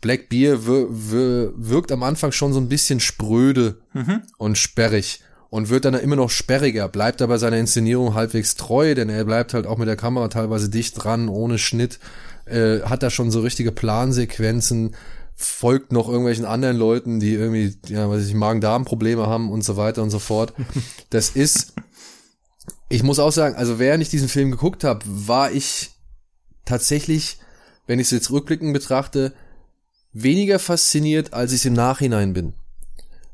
Black 0.03 0.29
Beer 0.29 0.67
wirkt 0.67 1.93
am 1.93 2.03
Anfang 2.03 2.33
schon 2.33 2.53
so 2.53 2.61
ein 2.61 2.69
bisschen 2.69 3.01
spröde 3.01 3.81
mhm. 3.95 4.25
und 4.37 4.59
sperrig 4.59 5.21
und 5.49 5.71
wird 5.71 5.87
dann 5.87 5.95
immer 5.95 6.17
noch 6.17 6.29
sperriger, 6.29 6.89
bleibt 6.89 7.23
aber 7.23 7.39
seiner 7.39 7.57
Inszenierung 7.57 8.13
halbwegs 8.13 8.57
treu, 8.57 8.95
denn 8.95 9.09
er 9.09 9.25
bleibt 9.25 9.55
halt 9.55 9.67
auch 9.67 9.79
mit 9.79 9.89
der 9.89 9.97
Kamera 9.97 10.29
teilweise 10.29 10.69
dicht 10.69 11.03
dran, 11.03 11.31
ohne 11.31 11.57
Schnitt, 11.57 12.01
äh, 12.45 12.81
hat 12.81 13.03
da 13.03 13.09
schon 13.09 13.31
so 13.31 13.41
richtige 13.41 13.73
Plansequenzen, 13.73 14.95
folgt 15.45 15.93
noch 15.93 16.09
irgendwelchen 16.09 16.45
anderen 16.45 16.77
Leuten, 16.77 17.21
die 17.21 17.35
irgendwie, 17.35 17.77
ja, 17.89 18.09
weiß 18.09 18.27
ich, 18.27 18.35
Magen-Darm-Probleme 18.35 19.27
haben 19.27 19.51
und 19.51 19.63
so 19.63 19.77
weiter 19.77 20.03
und 20.03 20.11
so 20.11 20.19
fort. 20.19 20.53
Das 21.11 21.31
ist, 21.31 21.75
ich 22.89 23.03
muss 23.03 23.19
auch 23.19 23.33
sagen, 23.33 23.55
also 23.55 23.79
während 23.79 24.03
ich 24.03 24.09
diesen 24.09 24.29
Film 24.29 24.51
geguckt 24.51 24.83
habe, 24.83 25.01
war 25.07 25.53
ich 25.53 25.91
tatsächlich, 26.65 27.39
wenn 27.87 27.99
ich 27.99 28.07
es 28.07 28.13
jetzt 28.13 28.31
rückblickend 28.31 28.73
betrachte, 28.73 29.35
weniger 30.13 30.59
fasziniert, 30.59 31.35
als 31.35 31.53
ich 31.53 31.59
es 31.59 31.65
im 31.67 31.75
Nachhinein 31.75 32.33
bin. 32.33 32.55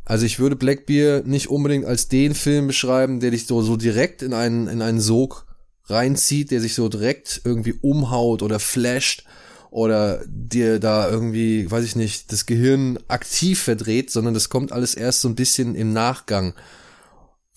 Also 0.04 0.24
ich 0.26 0.38
würde 0.38 0.56
Blackbeer 0.56 1.22
nicht 1.24 1.50
unbedingt 1.50 1.84
als 1.84 2.09
den 2.09 2.34
Film 2.34 2.66
beschreiben, 2.66 3.20
der 3.20 3.30
dich 3.30 3.46
so, 3.46 3.62
so 3.62 3.76
direkt 3.76 4.22
in 4.22 4.32
einen, 4.32 4.66
in 4.66 4.80
einen 4.80 5.00
Sog 5.00 5.46
reinzieht, 5.84 6.50
der 6.50 6.61
sich 6.61 6.74
so 6.74 6.88
direkt 6.88 7.42
irgendwie 7.44 7.74
umhaut 7.80 8.42
oder 8.42 8.59
flasht 8.59 9.24
oder 9.70 10.22
dir 10.26 10.78
da 10.78 11.10
irgendwie, 11.10 11.70
weiß 11.70 11.84
ich 11.84 11.96
nicht, 11.96 12.32
das 12.32 12.46
Gehirn 12.46 12.98
aktiv 13.08 13.60
verdreht, 13.62 14.10
sondern 14.10 14.34
das 14.34 14.48
kommt 14.48 14.72
alles 14.72 14.94
erst 14.94 15.20
so 15.20 15.28
ein 15.28 15.34
bisschen 15.34 15.74
im 15.74 15.92
Nachgang. 15.92 16.54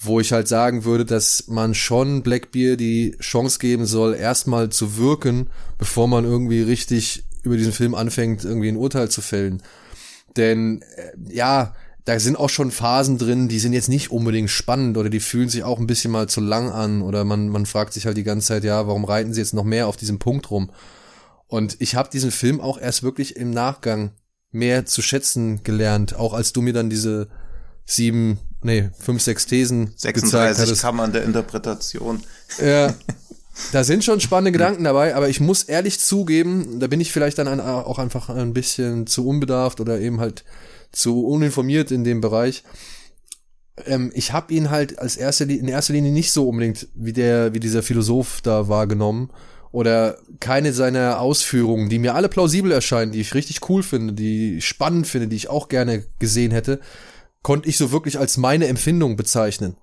Wo 0.03 0.19
ich 0.19 0.33
halt 0.33 0.47
sagen 0.47 0.83
würde, 0.83 1.05
dass 1.05 1.47
man 1.47 1.75
schon 1.75 2.23
Blackbeer 2.23 2.75
die 2.75 3.15
Chance 3.19 3.59
geben 3.59 3.85
soll, 3.85 4.15
erstmal 4.15 4.69
zu 4.69 4.97
wirken, 4.97 5.51
bevor 5.77 6.07
man 6.07 6.25
irgendwie 6.25 6.63
richtig 6.63 7.23
über 7.43 7.55
diesen 7.55 7.71
Film 7.71 7.93
anfängt, 7.93 8.43
irgendwie 8.43 8.69
ein 8.69 8.77
Urteil 8.77 9.09
zu 9.09 9.21
fällen. 9.21 9.61
Denn 10.37 10.81
äh, 10.95 11.11
ja, 11.29 11.75
da 12.05 12.19
sind 12.19 12.37
auch 12.37 12.49
schon 12.49 12.71
Phasen 12.71 13.19
drin, 13.19 13.47
die 13.47 13.59
sind 13.59 13.73
jetzt 13.73 13.89
nicht 13.89 14.11
unbedingt 14.11 14.49
spannend 14.49 14.97
oder 14.97 15.09
die 15.09 15.19
fühlen 15.19 15.49
sich 15.49 15.63
auch 15.63 15.79
ein 15.79 15.87
bisschen 15.87 16.11
mal 16.11 16.27
zu 16.27 16.41
lang 16.41 16.71
an 16.71 17.03
oder 17.03 17.23
man, 17.23 17.49
man 17.49 17.65
fragt 17.67 17.93
sich 17.93 18.07
halt 18.07 18.17
die 18.17 18.23
ganze 18.23 18.47
Zeit, 18.47 18.63
ja, 18.63 18.87
warum 18.87 19.05
reiten 19.05 19.33
sie 19.33 19.41
jetzt 19.41 19.53
noch 19.53 19.63
mehr 19.63 19.87
auf 19.87 19.97
diesem 19.97 20.17
Punkt 20.17 20.49
rum? 20.49 20.71
Und 21.51 21.75
ich 21.79 21.95
habe 21.95 22.09
diesen 22.09 22.31
Film 22.31 22.61
auch 22.61 22.79
erst 22.79 23.03
wirklich 23.03 23.35
im 23.35 23.51
Nachgang 23.51 24.11
mehr 24.51 24.85
zu 24.85 25.01
schätzen 25.01 25.63
gelernt, 25.63 26.15
auch 26.15 26.33
als 26.33 26.53
du 26.53 26.61
mir 26.61 26.71
dann 26.71 26.89
diese 26.89 27.27
sieben, 27.85 28.39
nee, 28.63 28.89
fünf, 28.97 29.21
sechs 29.21 29.47
Thesen 29.47 29.91
36 29.97 30.79
Kammern 30.79 31.11
der 31.11 31.25
Interpretation. 31.25 32.23
Ja, 32.63 32.95
da 33.73 33.83
sind 33.83 34.05
schon 34.05 34.21
spannende 34.21 34.53
Gedanken 34.53 34.85
dabei, 34.85 35.13
aber 35.13 35.27
ich 35.27 35.41
muss 35.41 35.63
ehrlich 35.63 35.99
zugeben, 35.99 36.79
da 36.79 36.87
bin 36.87 37.01
ich 37.01 37.11
vielleicht 37.11 37.37
dann 37.37 37.59
auch 37.59 37.99
einfach 37.99 38.29
ein 38.29 38.53
bisschen 38.53 39.05
zu 39.05 39.27
unbedarft 39.27 39.81
oder 39.81 39.99
eben 39.99 40.21
halt 40.21 40.45
zu 40.93 41.25
uninformiert 41.25 41.91
in 41.91 42.05
dem 42.05 42.21
Bereich. 42.21 42.63
Ähm, 43.85 44.09
ich 44.15 44.31
habe 44.31 44.53
ihn 44.53 44.69
halt 44.69 44.99
als 44.99 45.17
erste 45.17 45.43
in 45.43 45.67
erster 45.67 45.91
Linie 45.91 46.13
nicht 46.13 46.31
so 46.31 46.47
unbedingt 46.47 46.87
wie 46.95 47.11
der 47.11 47.53
wie 47.53 47.59
dieser 47.59 47.83
Philosoph 47.83 48.39
da 48.39 48.69
wahrgenommen 48.69 49.31
oder 49.71 50.17
keine 50.39 50.73
seiner 50.73 51.19
Ausführungen, 51.19 51.89
die 51.89 51.99
mir 51.99 52.15
alle 52.15 52.29
plausibel 52.29 52.71
erscheinen, 52.71 53.11
die 53.11 53.21
ich 53.21 53.33
richtig 53.33 53.69
cool 53.69 53.83
finde, 53.83 54.13
die 54.13 54.57
ich 54.57 54.65
spannend 54.67 55.07
finde, 55.07 55.27
die 55.27 55.35
ich 55.35 55.49
auch 55.49 55.69
gerne 55.69 56.03
gesehen 56.19 56.51
hätte, 56.51 56.79
konnte 57.41 57.69
ich 57.69 57.77
so 57.77 57.91
wirklich 57.91 58.19
als 58.19 58.37
meine 58.37 58.67
Empfindung 58.67 59.15
bezeichnen. 59.15 59.77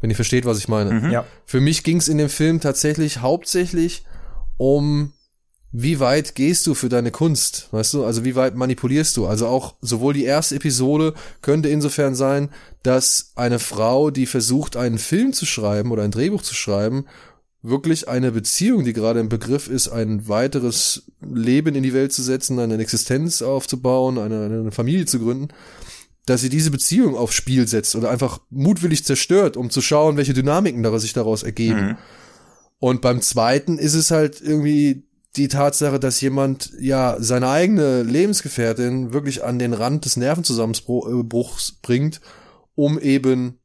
Wenn 0.00 0.10
ihr 0.10 0.16
versteht, 0.16 0.44
was 0.44 0.58
ich 0.58 0.68
meine. 0.68 0.92
Mhm. 0.92 1.10
Ja. 1.10 1.24
Für 1.44 1.60
mich 1.60 1.82
ging 1.82 1.96
es 1.96 2.08
in 2.08 2.18
dem 2.18 2.28
Film 2.28 2.60
tatsächlich 2.60 3.20
hauptsächlich 3.20 4.04
um 4.56 5.12
wie 5.70 6.00
weit 6.00 6.34
gehst 6.34 6.66
du 6.66 6.74
für 6.74 6.88
deine 6.88 7.10
Kunst, 7.10 7.68
weißt 7.72 7.94
du? 7.94 8.04
Also 8.04 8.24
wie 8.24 8.34
weit 8.34 8.54
manipulierst 8.54 9.16
du? 9.16 9.26
Also 9.26 9.48
auch 9.48 9.74
sowohl 9.82 10.14
die 10.14 10.24
erste 10.24 10.56
Episode 10.56 11.12
könnte 11.42 11.68
insofern 11.68 12.14
sein, 12.14 12.48
dass 12.82 13.32
eine 13.36 13.58
Frau, 13.58 14.10
die 14.10 14.24
versucht, 14.24 14.76
einen 14.76 14.98
Film 14.98 15.34
zu 15.34 15.44
schreiben 15.44 15.90
oder 15.90 16.04
ein 16.04 16.10
Drehbuch 16.10 16.42
zu 16.42 16.54
schreiben, 16.54 17.04
wirklich 17.62 18.08
eine 18.08 18.30
Beziehung, 18.32 18.84
die 18.84 18.92
gerade 18.92 19.20
im 19.20 19.28
Begriff 19.28 19.68
ist, 19.68 19.88
ein 19.88 20.28
weiteres 20.28 21.10
Leben 21.20 21.74
in 21.74 21.82
die 21.82 21.92
Welt 21.92 22.12
zu 22.12 22.22
setzen, 22.22 22.58
eine 22.58 22.78
Existenz 22.78 23.42
aufzubauen, 23.42 24.18
eine, 24.18 24.44
eine 24.44 24.70
Familie 24.70 25.06
zu 25.06 25.18
gründen, 25.18 25.48
dass 26.24 26.40
sie 26.40 26.50
diese 26.50 26.70
Beziehung 26.70 27.16
aufs 27.16 27.34
Spiel 27.34 27.66
setzt 27.66 27.96
oder 27.96 28.10
einfach 28.10 28.40
mutwillig 28.50 29.04
zerstört, 29.04 29.56
um 29.56 29.70
zu 29.70 29.80
schauen, 29.80 30.16
welche 30.16 30.34
Dynamiken 30.34 30.82
daraus 30.82 31.02
sich 31.02 31.14
daraus 31.14 31.42
ergeben. 31.42 31.86
Mhm. 31.86 31.96
Und 32.78 33.00
beim 33.00 33.20
zweiten 33.22 33.78
ist 33.78 33.94
es 33.94 34.10
halt 34.10 34.40
irgendwie 34.40 35.08
die 35.36 35.48
Tatsache, 35.48 35.98
dass 35.98 36.20
jemand 36.20 36.72
ja 36.78 37.16
seine 37.18 37.48
eigene 37.48 38.02
Lebensgefährtin 38.02 39.12
wirklich 39.12 39.44
an 39.44 39.58
den 39.58 39.72
Rand 39.72 40.04
des 40.04 40.16
Nervenzusammenbruchs 40.16 41.78
bringt, 41.82 42.20
um 42.74 42.98
eben 42.98 43.58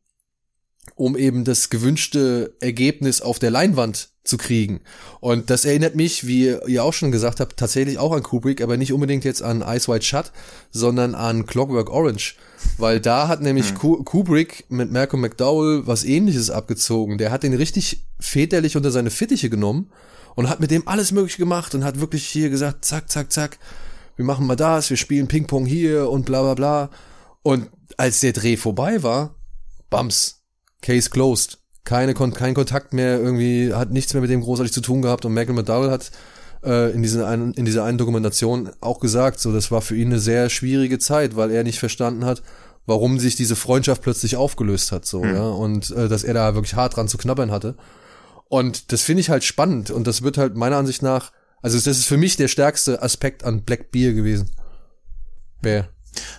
um 0.96 1.18
eben 1.18 1.44
das 1.44 1.70
gewünschte 1.70 2.56
Ergebnis 2.60 3.22
auf 3.22 3.39
der 3.39 3.52
Leinwand 3.52 4.10
zu 4.24 4.38
kriegen. 4.38 4.80
Und 5.20 5.50
das 5.50 5.66
erinnert 5.66 5.96
mich, 5.96 6.26
wie 6.26 6.56
ihr 6.68 6.84
auch 6.84 6.94
schon 6.94 7.12
gesagt 7.12 7.39
habt, 7.39 7.58
tatsächlich 7.58 7.98
auch 7.98 8.14
an 8.14 8.24
Kubrick, 8.24 8.62
aber 8.62 8.78
nicht 8.78 8.94
unbedingt 8.94 9.26
jetzt 9.26 9.44
an 9.44 9.62
Ice 9.62 9.91
White 9.91 10.06
Shut, 10.06 10.32
sondern 10.72 11.14
an 11.14 11.46
Clockwork 11.46 11.89
Orange. 11.89 12.36
Weil 12.78 13.02
da 13.02 13.28
hat 13.28 13.41
nämlich 13.41 13.72
hm. 13.72 14.06
Kubrick 14.06 14.66
mit 14.70 14.91
Malcolm 14.91 15.22
McDowell 15.22 15.86
was 15.86 16.06
ähnliches 16.06 16.50
abgezogen. 16.50 17.18
Der 17.18 17.32
hat 17.32 17.44
den 17.44 17.54
richtig 17.54 18.06
väterlich 18.20 18.78
unter 18.78 18.91
seine 18.91 19.10
Fittiche 19.10 19.50
genommen 19.50 19.91
und 20.36 20.50
hat 20.50 20.62
mit 20.62 20.72
dem 20.72 20.88
alles 20.88 21.12
mögliche 21.12 21.38
gemacht 21.38 21.76
und 21.76 21.84
hat 21.84 22.00
wirklich 22.00 22.26
hier 22.26 22.50
gesagt, 22.50 22.86
zack, 22.86 23.10
zack, 23.12 23.32
zack, 23.32 23.60
wir 24.16 24.26
machen 24.26 24.48
mal 24.48 24.56
das, 24.56 24.89
wir 24.89 24.98
spielen 24.98 25.28
Ping-Pong 25.28 25.66
hier 25.66 26.10
und 26.10 26.26
bla 26.26 26.41
bla 26.41 26.54
bla. 26.54 26.89
Und 27.41 27.70
als 27.98 28.22
der 28.22 28.32
Dreh 28.32 28.56
vorbei 28.56 29.04
war, 29.04 29.36
bams, 29.89 30.43
Case 30.84 31.10
closed. 31.10 31.58
Keine, 31.84 32.14
kein 32.14 32.54
Kontakt 32.54 32.94
mehr, 32.94 33.20
irgendwie, 33.20 33.74
hat 33.74 33.92
nichts 33.92 34.14
mehr 34.14 34.22
mit 34.22 34.30
dem 34.30 34.42
großartig 34.42 34.72
zu 34.72 34.82
tun 34.82 35.02
gehabt. 35.02 35.26
Und 35.26 35.34
Michael 35.34 35.56
McDowell 35.56 35.90
hat 35.90 36.12
äh, 36.64 36.92
in, 36.92 37.02
dieser 37.02 37.28
einen, 37.28 37.54
in 37.54 37.66
dieser 37.66 37.84
einen 37.84 37.98
Dokumentation 37.98 38.70
auch 38.80 39.00
gesagt, 39.00 39.40
so, 39.40 39.52
das 39.52 39.72
war 39.72 39.82
für 39.82 39.96
ihn 39.96 40.08
eine 40.08 40.20
sehr 40.20 40.50
schwierige 40.50 41.00
Zeit, 41.00 41.36
weil 41.36 41.52
er 41.52 41.64
nicht 41.64 41.80
verstanden 41.80 42.26
hat, 42.26 42.42
warum 42.86 43.20
sich 43.20 43.36
diese 43.36 43.56
Freundschaft 43.56 44.02
plötzlich 44.02 44.36
aufgelöst 44.36 44.92
hat, 44.92 45.06
so, 45.06 45.24
mhm. 45.24 45.34
ja, 45.34 45.48
und 45.50 45.92
äh, 45.92 46.08
dass 46.08 46.24
er 46.24 46.34
da 46.34 46.54
wirklich 46.56 46.76
hart 46.76 46.96
dran 46.96 47.08
zu 47.08 47.18
knabbern 47.18 47.52
hatte. 47.52 47.76
Und 48.50 48.92
das 48.92 49.02
finde 49.02 49.22
ich 49.22 49.30
halt 49.30 49.44
spannend 49.44 49.90
und 49.90 50.06
das 50.06 50.22
wird 50.22 50.38
halt 50.38 50.56
meiner 50.56 50.78
Ansicht 50.78 51.02
nach, 51.02 51.32
also 51.62 51.78
das 51.78 51.98
ist 51.98 52.06
für 52.06 52.18
mich 52.18 52.36
der 52.36 52.48
stärkste 52.50 53.02
Aspekt 53.02 53.44
an 53.44 53.64
Black 53.64 53.92
Beer 53.92 54.14
gewesen. 54.14 54.52
Wer? 55.62 55.90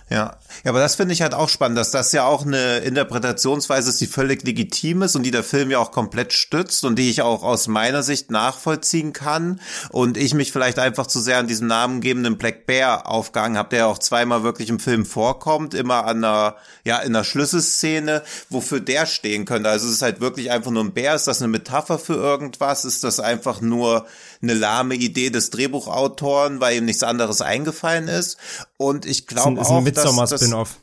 Ja, 0.09 0.37
ja, 0.63 0.71
aber 0.71 0.79
das 0.79 0.95
finde 0.95 1.13
ich 1.13 1.21
halt 1.21 1.33
auch 1.33 1.49
spannend, 1.49 1.77
dass 1.77 1.91
das 1.91 2.11
ja 2.11 2.25
auch 2.25 2.45
eine 2.45 2.77
Interpretationsweise 2.77 3.89
ist, 3.89 4.01
die 4.01 4.07
völlig 4.07 4.43
legitim 4.43 5.01
ist 5.01 5.15
und 5.15 5.23
die 5.23 5.31
der 5.31 5.43
Film 5.43 5.71
ja 5.71 5.79
auch 5.79 5.91
komplett 5.91 6.33
stützt 6.33 6.83
und 6.83 6.97
die 6.97 7.09
ich 7.09 7.21
auch 7.21 7.43
aus 7.43 7.67
meiner 7.67 8.03
Sicht 8.03 8.31
nachvollziehen 8.31 9.13
kann 9.13 9.59
und 9.89 10.17
ich 10.17 10.33
mich 10.33 10.51
vielleicht 10.51 10.79
einfach 10.79 11.07
zu 11.07 11.19
sehr 11.19 11.37
an 11.37 11.47
diesem 11.47 11.67
namengebenden 11.67 12.37
Black 12.37 12.65
Bear 12.65 13.07
aufgehangen 13.07 13.57
habe, 13.57 13.69
der 13.69 13.79
ja 13.79 13.85
auch 13.87 13.99
zweimal 13.99 14.43
wirklich 14.43 14.69
im 14.69 14.79
Film 14.79 15.05
vorkommt, 15.05 15.73
immer 15.73 16.05
an 16.05 16.23
einer, 16.23 16.55
ja, 16.83 16.99
in 16.99 17.15
einer 17.15 17.23
Schlüsselszene, 17.23 18.23
wofür 18.49 18.79
der 18.79 19.05
stehen 19.05 19.45
könnte. 19.45 19.69
Also 19.69 19.87
es 19.87 19.93
ist 19.93 20.01
halt 20.01 20.21
wirklich 20.21 20.51
einfach 20.51 20.71
nur 20.71 20.83
ein 20.83 20.93
Bär, 20.93 21.15
ist 21.15 21.27
das 21.27 21.41
eine 21.41 21.49
Metapher 21.49 21.99
für 21.99 22.15
irgendwas? 22.15 22.85
Ist 22.85 23.03
das 23.03 23.19
einfach 23.19 23.61
nur 23.61 24.05
eine 24.41 24.53
lahme 24.53 24.95
Idee 24.95 25.29
des 25.29 25.49
Drehbuchautoren, 25.49 26.59
weil 26.61 26.77
ihm 26.77 26.85
nichts 26.85 27.03
anderes 27.03 27.41
eingefallen 27.41 28.07
ist? 28.07 28.37
Und 28.77 29.05
ich 29.05 29.27
glaube 29.27 29.61
auch, 29.61 29.81
Midsommar 29.81 30.27
Spin-off. 30.47 30.79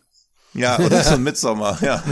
Ja, 0.55 0.79
oder 0.81 1.03
so 1.03 1.15
ein 1.15 1.23
Midsommar, 1.23 1.83
ja. 1.83 2.03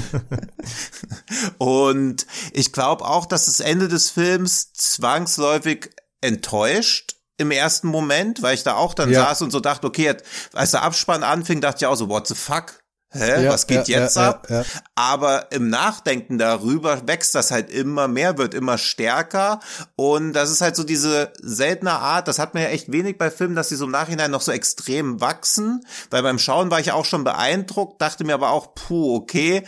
Und 1.59 2.27
ich 2.53 2.73
glaube 2.73 3.05
auch, 3.05 3.27
dass 3.27 3.47
das 3.47 3.61
Ende 3.61 3.89
des 3.89 4.11
Films 4.11 4.73
zwangsläufig 4.73 5.91
enttäuscht 6.21 7.17
im 7.37 7.51
ersten 7.51 7.89
Moment, 7.89 8.43
weil 8.43 8.55
ich 8.55 8.63
da 8.63 8.75
auch 8.75 8.95
dann 8.95 9.11
ja. 9.11 9.25
saß 9.25 9.43
und 9.43 9.51
so 9.51 9.61
dachte, 9.61 9.87
okay, 9.87 10.15
als 10.53 10.73
der 10.73 10.83
Abspann 10.83 11.23
anfing, 11.23 11.61
dachte 11.61 11.79
ich 11.85 11.87
auch 11.87 11.97
so, 11.97 12.09
what 12.09 12.27
the 12.27 12.35
fuck? 12.35 12.80
Hä, 13.13 13.45
ja, 13.45 13.53
was 13.53 13.67
geht 13.67 13.89
ja, 13.89 14.03
jetzt 14.03 14.17
ja, 14.17 14.29
ab? 14.29 14.47
Aber 14.95 15.51
im 15.51 15.69
Nachdenken 15.69 16.39
darüber 16.39 17.09
wächst 17.09 17.35
das 17.35 17.51
halt 17.51 17.69
immer 17.69 18.07
mehr, 18.07 18.39
wird 18.39 18.55
immer 18.55 18.79
stärker. 18.79 19.59
Und 19.97 20.33
das 20.33 20.51
ist 20.51 20.61
halt 20.61 20.77
so 20.77 20.85
diese 20.85 21.33
seltene 21.41 21.93
Art, 21.93 22.29
das 22.29 22.39
hat 22.39 22.55
man 22.55 22.63
ja 22.63 22.69
echt 22.69 22.93
wenig 22.93 23.19
bei 23.19 23.31
Filmen, 23.31 23.57
dass 23.57 23.69
sie 23.69 23.77
so 23.77 23.87
im 23.87 23.91
Nachhinein 23.91 24.31
noch 24.31 24.43
so 24.43 24.53
extrem 24.53 25.21
wachsen. 25.21 25.85
Weil 26.11 26.23
beim 26.23 26.39
Schauen 26.39 26.71
war 26.71 26.79
ich 26.79 26.93
auch 26.93 27.05
schon 27.05 27.25
beeindruckt, 27.25 28.01
dachte 28.01 28.23
mir 28.23 28.35
aber 28.35 28.51
auch, 28.51 28.75
puh, 28.75 29.17
okay, 29.17 29.65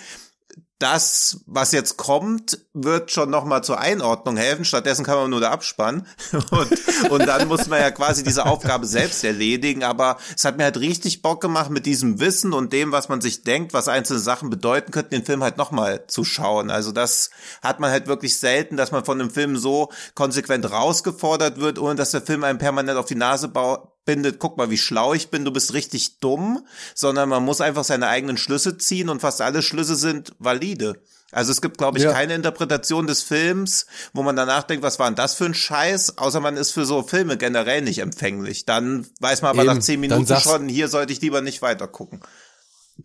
das, 0.83 1.41
was 1.47 1.70
jetzt 1.72 1.97
kommt, 1.97 2.59
wird 2.74 3.12
schon 3.12 3.30
nochmal 3.30 3.62
zur 3.62 3.78
Einordnung 3.78 4.37
helfen. 4.37 4.64
Stattdessen 4.64 5.05
kann 5.05 5.16
man 5.16 5.30
nur 5.30 5.41
da 5.41 5.51
abspannen. 5.51 6.07
Und, 6.51 7.11
und 7.11 7.26
dann 7.26 7.49
muss 7.49 7.68
man 7.68 7.80
ja 7.80 7.91
quasi 7.91 8.22
diese 8.22 8.47
Aufgabe 8.47 8.87
selbst 8.87 9.22
erledigen. 9.24 9.85
Aber 9.85 10.18
es 10.35 10.45
hat 10.45 10.57
mir 10.57 10.64
halt 10.64 10.78
richtig 10.78 11.22
Bock 11.22 11.41
gemacht, 11.41 11.70
mit 11.70 11.87
diesem 11.87 12.20
Wissen 12.20 12.53
und 12.53 12.72
dem, 12.72 12.93
was 12.93 13.09
man 13.09 13.20
sich 13.20 13.45
denkt, 13.45 13.72
was 13.72 13.89
einzelne 13.89 14.18
Sachen 14.18 14.51
bedeuten 14.51 14.91
könnten, 14.91 15.11
den 15.11 15.24
Film 15.24 15.43
halt 15.43 15.57
nochmal 15.57 16.07
zu 16.09 16.24
schauen. 16.24 16.70
Also 16.70 16.93
das 16.93 17.30
hat 17.62 17.80
man 17.80 17.91
halt 17.91 18.07
wirklich 18.07 18.39
selten, 18.39 18.76
dass 18.76 18.93
man 18.93 19.05
von 19.05 19.20
einem 19.20 19.30
Film 19.30 19.57
so 19.57 19.91
konsequent 20.14 20.70
rausgefordert 20.70 21.61
wird, 21.61 21.78
ohne 21.78 21.95
dass 21.95 22.11
der 22.11 22.22
Film 22.22 22.45
einem 22.45 22.59
permanent 22.59 22.99
auf 22.99 23.07
die 23.07 23.14
Nase 23.14 23.49
baut 23.49 23.91
bindet, 24.05 24.38
guck 24.38 24.57
mal, 24.57 24.70
wie 24.70 24.78
schlau 24.78 25.14
ich 25.14 25.28
bin, 25.28 25.44
du 25.44 25.53
bist 25.53 25.72
richtig 25.74 26.18
dumm, 26.18 26.66
sondern 26.94 27.28
man 27.28 27.44
muss 27.44 27.61
einfach 27.61 27.84
seine 27.84 28.09
eigenen 28.09 28.36
Schlüsse 28.36 28.78
ziehen 28.78 29.09
und 29.09 29.20
fast 29.20 29.40
alle 29.40 29.62
Schlüsse 29.62 29.96
sind 29.96 30.32
valide. 30.38 31.03
Also 31.32 31.50
es 31.50 31.62
gibt, 31.62 31.78
glaube 31.78 31.96
ich, 31.96 32.05
ja. 32.05 32.12
keine 32.12 32.34
Interpretation 32.34 33.07
des 33.07 33.22
Films, 33.22 33.86
wo 34.12 34.22
man 34.22 34.36
danach 34.36 34.64
denkt, 34.64 34.82
was 34.82 34.98
war 34.98 35.07
denn 35.07 35.16
das 35.16 35.34
für 35.34 35.46
ein 35.46 35.55
Scheiß, 35.55 36.18
außer 36.18 36.40
man 36.40 36.59
ist 36.59 36.72
für 36.72 36.84
so 36.84 37.03
Filme 37.03 37.38
generell 37.38 37.80
nicht 37.80 38.00
empfänglich. 38.00 38.66
Dann 38.66 39.07
weiß 39.20 39.40
man 39.40 39.50
aber 39.50 39.62
Eben, 39.62 39.74
nach 39.74 39.82
zehn 39.82 39.98
Minuten 39.98 40.36
schon, 40.36 40.68
hier 40.68 40.88
sollte 40.88 41.12
ich 41.14 41.22
lieber 41.22 41.40
nicht 41.40 41.62
weiter 41.62 41.88
gucken. 41.88 42.20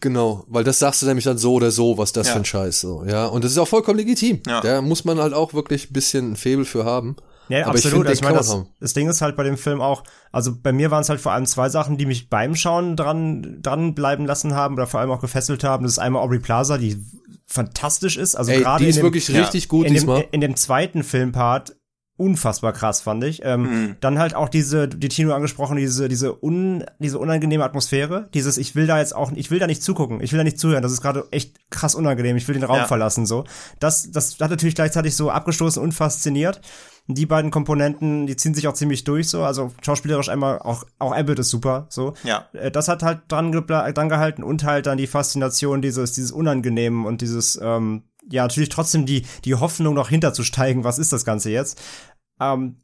Genau, 0.01 0.43
weil 0.47 0.65
das 0.65 0.79
sagst 0.79 1.01
du 1.01 1.05
nämlich 1.05 1.23
dann 1.23 1.37
so 1.37 1.53
oder 1.53 1.71
so, 1.71 1.97
was 1.97 2.11
das 2.11 2.27
ja. 2.27 2.33
für 2.33 2.39
ein 2.39 2.45
Scheiß 2.45 2.81
so, 2.81 3.05
ja. 3.05 3.25
Und 3.27 3.45
das 3.45 3.51
ist 3.51 3.57
auch 3.57 3.67
vollkommen 3.67 3.97
legitim. 3.97 4.41
Ja. 4.45 4.59
Da 4.59 4.81
muss 4.81 5.05
man 5.05 5.19
halt 5.19 5.33
auch 5.33 5.53
wirklich 5.53 5.89
ein 5.89 5.93
bisschen 5.93 6.31
ein 6.33 6.35
Faible 6.35 6.65
für 6.65 6.83
haben. 6.83 7.15
Ja, 7.49 7.63
aber 7.63 7.71
absolut. 7.71 8.05
Ich, 8.05 8.09
also 8.09 8.19
ich 8.19 8.23
meine, 8.23 8.37
das, 8.37 8.57
das 8.79 8.93
Ding 8.93 9.09
ist 9.09 9.21
halt 9.21 9.35
bei 9.35 9.43
dem 9.43 9.57
Film 9.57 9.81
auch, 9.81 10.03
also 10.31 10.55
bei 10.55 10.71
mir 10.71 10.91
waren 10.91 11.01
es 11.01 11.09
halt 11.09 11.21
vor 11.21 11.31
allem 11.31 11.45
zwei 11.45 11.69
Sachen, 11.69 11.97
die 11.97 12.05
mich 12.05 12.29
beim 12.29 12.55
Schauen 12.55 12.95
dran, 12.95 13.59
dran 13.61 13.95
bleiben 13.95 14.25
lassen 14.25 14.55
haben 14.55 14.75
oder 14.75 14.87
vor 14.87 14.99
allem 14.99 15.11
auch 15.11 15.21
gefesselt 15.21 15.63
haben. 15.63 15.83
Das 15.83 15.93
ist 15.93 15.99
einmal 15.99 16.21
Aubrey 16.21 16.39
Plaza, 16.39 16.77
die 16.77 17.03
fantastisch 17.45 18.17
ist. 18.17 18.35
Also 18.35 18.51
gerade 18.51 18.83
die 18.83 18.89
ist 18.89 18.97
dem, 18.97 19.03
wirklich 19.03 19.29
richtig 19.33 19.69
gut 19.69 19.87
in 19.87 19.93
diesmal. 19.93 20.21
Dem, 20.21 20.29
in 20.31 20.41
dem 20.41 20.55
zweiten 20.55 21.03
Filmpart 21.03 21.77
unfassbar 22.17 22.73
krass, 22.73 23.01
fand 23.01 23.23
ich. 23.23 23.41
Ähm, 23.45 23.61
mhm. 23.61 23.95
Dann 24.01 24.19
halt 24.19 24.35
auch 24.35 24.49
diese, 24.49 24.87
die 24.87 25.07
Tino 25.07 25.33
angesprochen, 25.33 25.77
diese, 25.77 26.09
diese, 26.09 26.43
un, 26.43 26.83
diese 26.99 27.19
unangenehme 27.19 27.63
Atmosphäre. 27.63 28.27
Dieses, 28.33 28.57
ich 28.57 28.75
will 28.75 28.87
da 28.87 28.97
jetzt 28.97 29.15
auch, 29.15 29.31
ich 29.33 29.51
will 29.51 29.59
da 29.59 29.67
nicht 29.67 29.83
zugucken, 29.83 30.19
ich 30.21 30.31
will 30.31 30.37
da 30.37 30.43
nicht 30.43 30.59
zuhören. 30.59 30.81
Das 30.81 30.91
ist 30.91 31.01
gerade 31.01 31.25
echt 31.31 31.69
krass 31.69 31.95
unangenehm. 31.95 32.35
Ich 32.35 32.47
will 32.47 32.55
den 32.55 32.63
Raum 32.63 32.77
ja. 32.77 32.87
verlassen, 32.87 33.25
so. 33.25 33.45
Das, 33.79 34.11
das 34.11 34.39
hat 34.39 34.49
natürlich 34.49 34.75
gleichzeitig 34.75 35.15
so 35.15 35.29
abgestoßen 35.29 35.81
und 35.81 35.93
fasziniert. 35.93 36.59
Die 37.09 37.25
beiden 37.25 37.51
Komponenten, 37.51 38.27
die 38.27 38.35
ziehen 38.35 38.53
sich 38.53 38.67
auch 38.67 38.73
ziemlich 38.73 39.03
durch, 39.05 39.29
so. 39.29 39.43
Also 39.43 39.71
schauspielerisch 39.81 40.29
einmal, 40.29 40.59
auch, 40.59 40.83
auch 40.99 41.13
Abbott 41.13 41.39
ist 41.39 41.49
super, 41.49 41.87
so. 41.89 42.13
Ja. 42.23 42.47
Äh, 42.53 42.71
das 42.71 42.87
hat 42.87 43.03
halt 43.03 43.21
dran, 43.29 43.51
dran 43.51 44.09
gehalten 44.09 44.43
und 44.43 44.63
halt 44.63 44.85
dann 44.85 44.97
die 44.97 45.07
Faszination 45.07 45.81
dieses, 45.81 46.11
dieses 46.11 46.31
Unangenehmen 46.31 47.05
und 47.05 47.21
dieses, 47.21 47.57
ähm, 47.61 48.03
ja, 48.29 48.43
natürlich 48.43 48.69
trotzdem 48.69 49.05
die, 49.05 49.25
die 49.45 49.55
Hoffnung 49.55 49.93
noch 49.93 50.09
hinterzusteigen, 50.09 50.83
was 50.83 50.99
ist 50.99 51.13
das 51.13 51.23
Ganze 51.23 51.49
jetzt? 51.49 51.81
Ähm, 52.39 52.81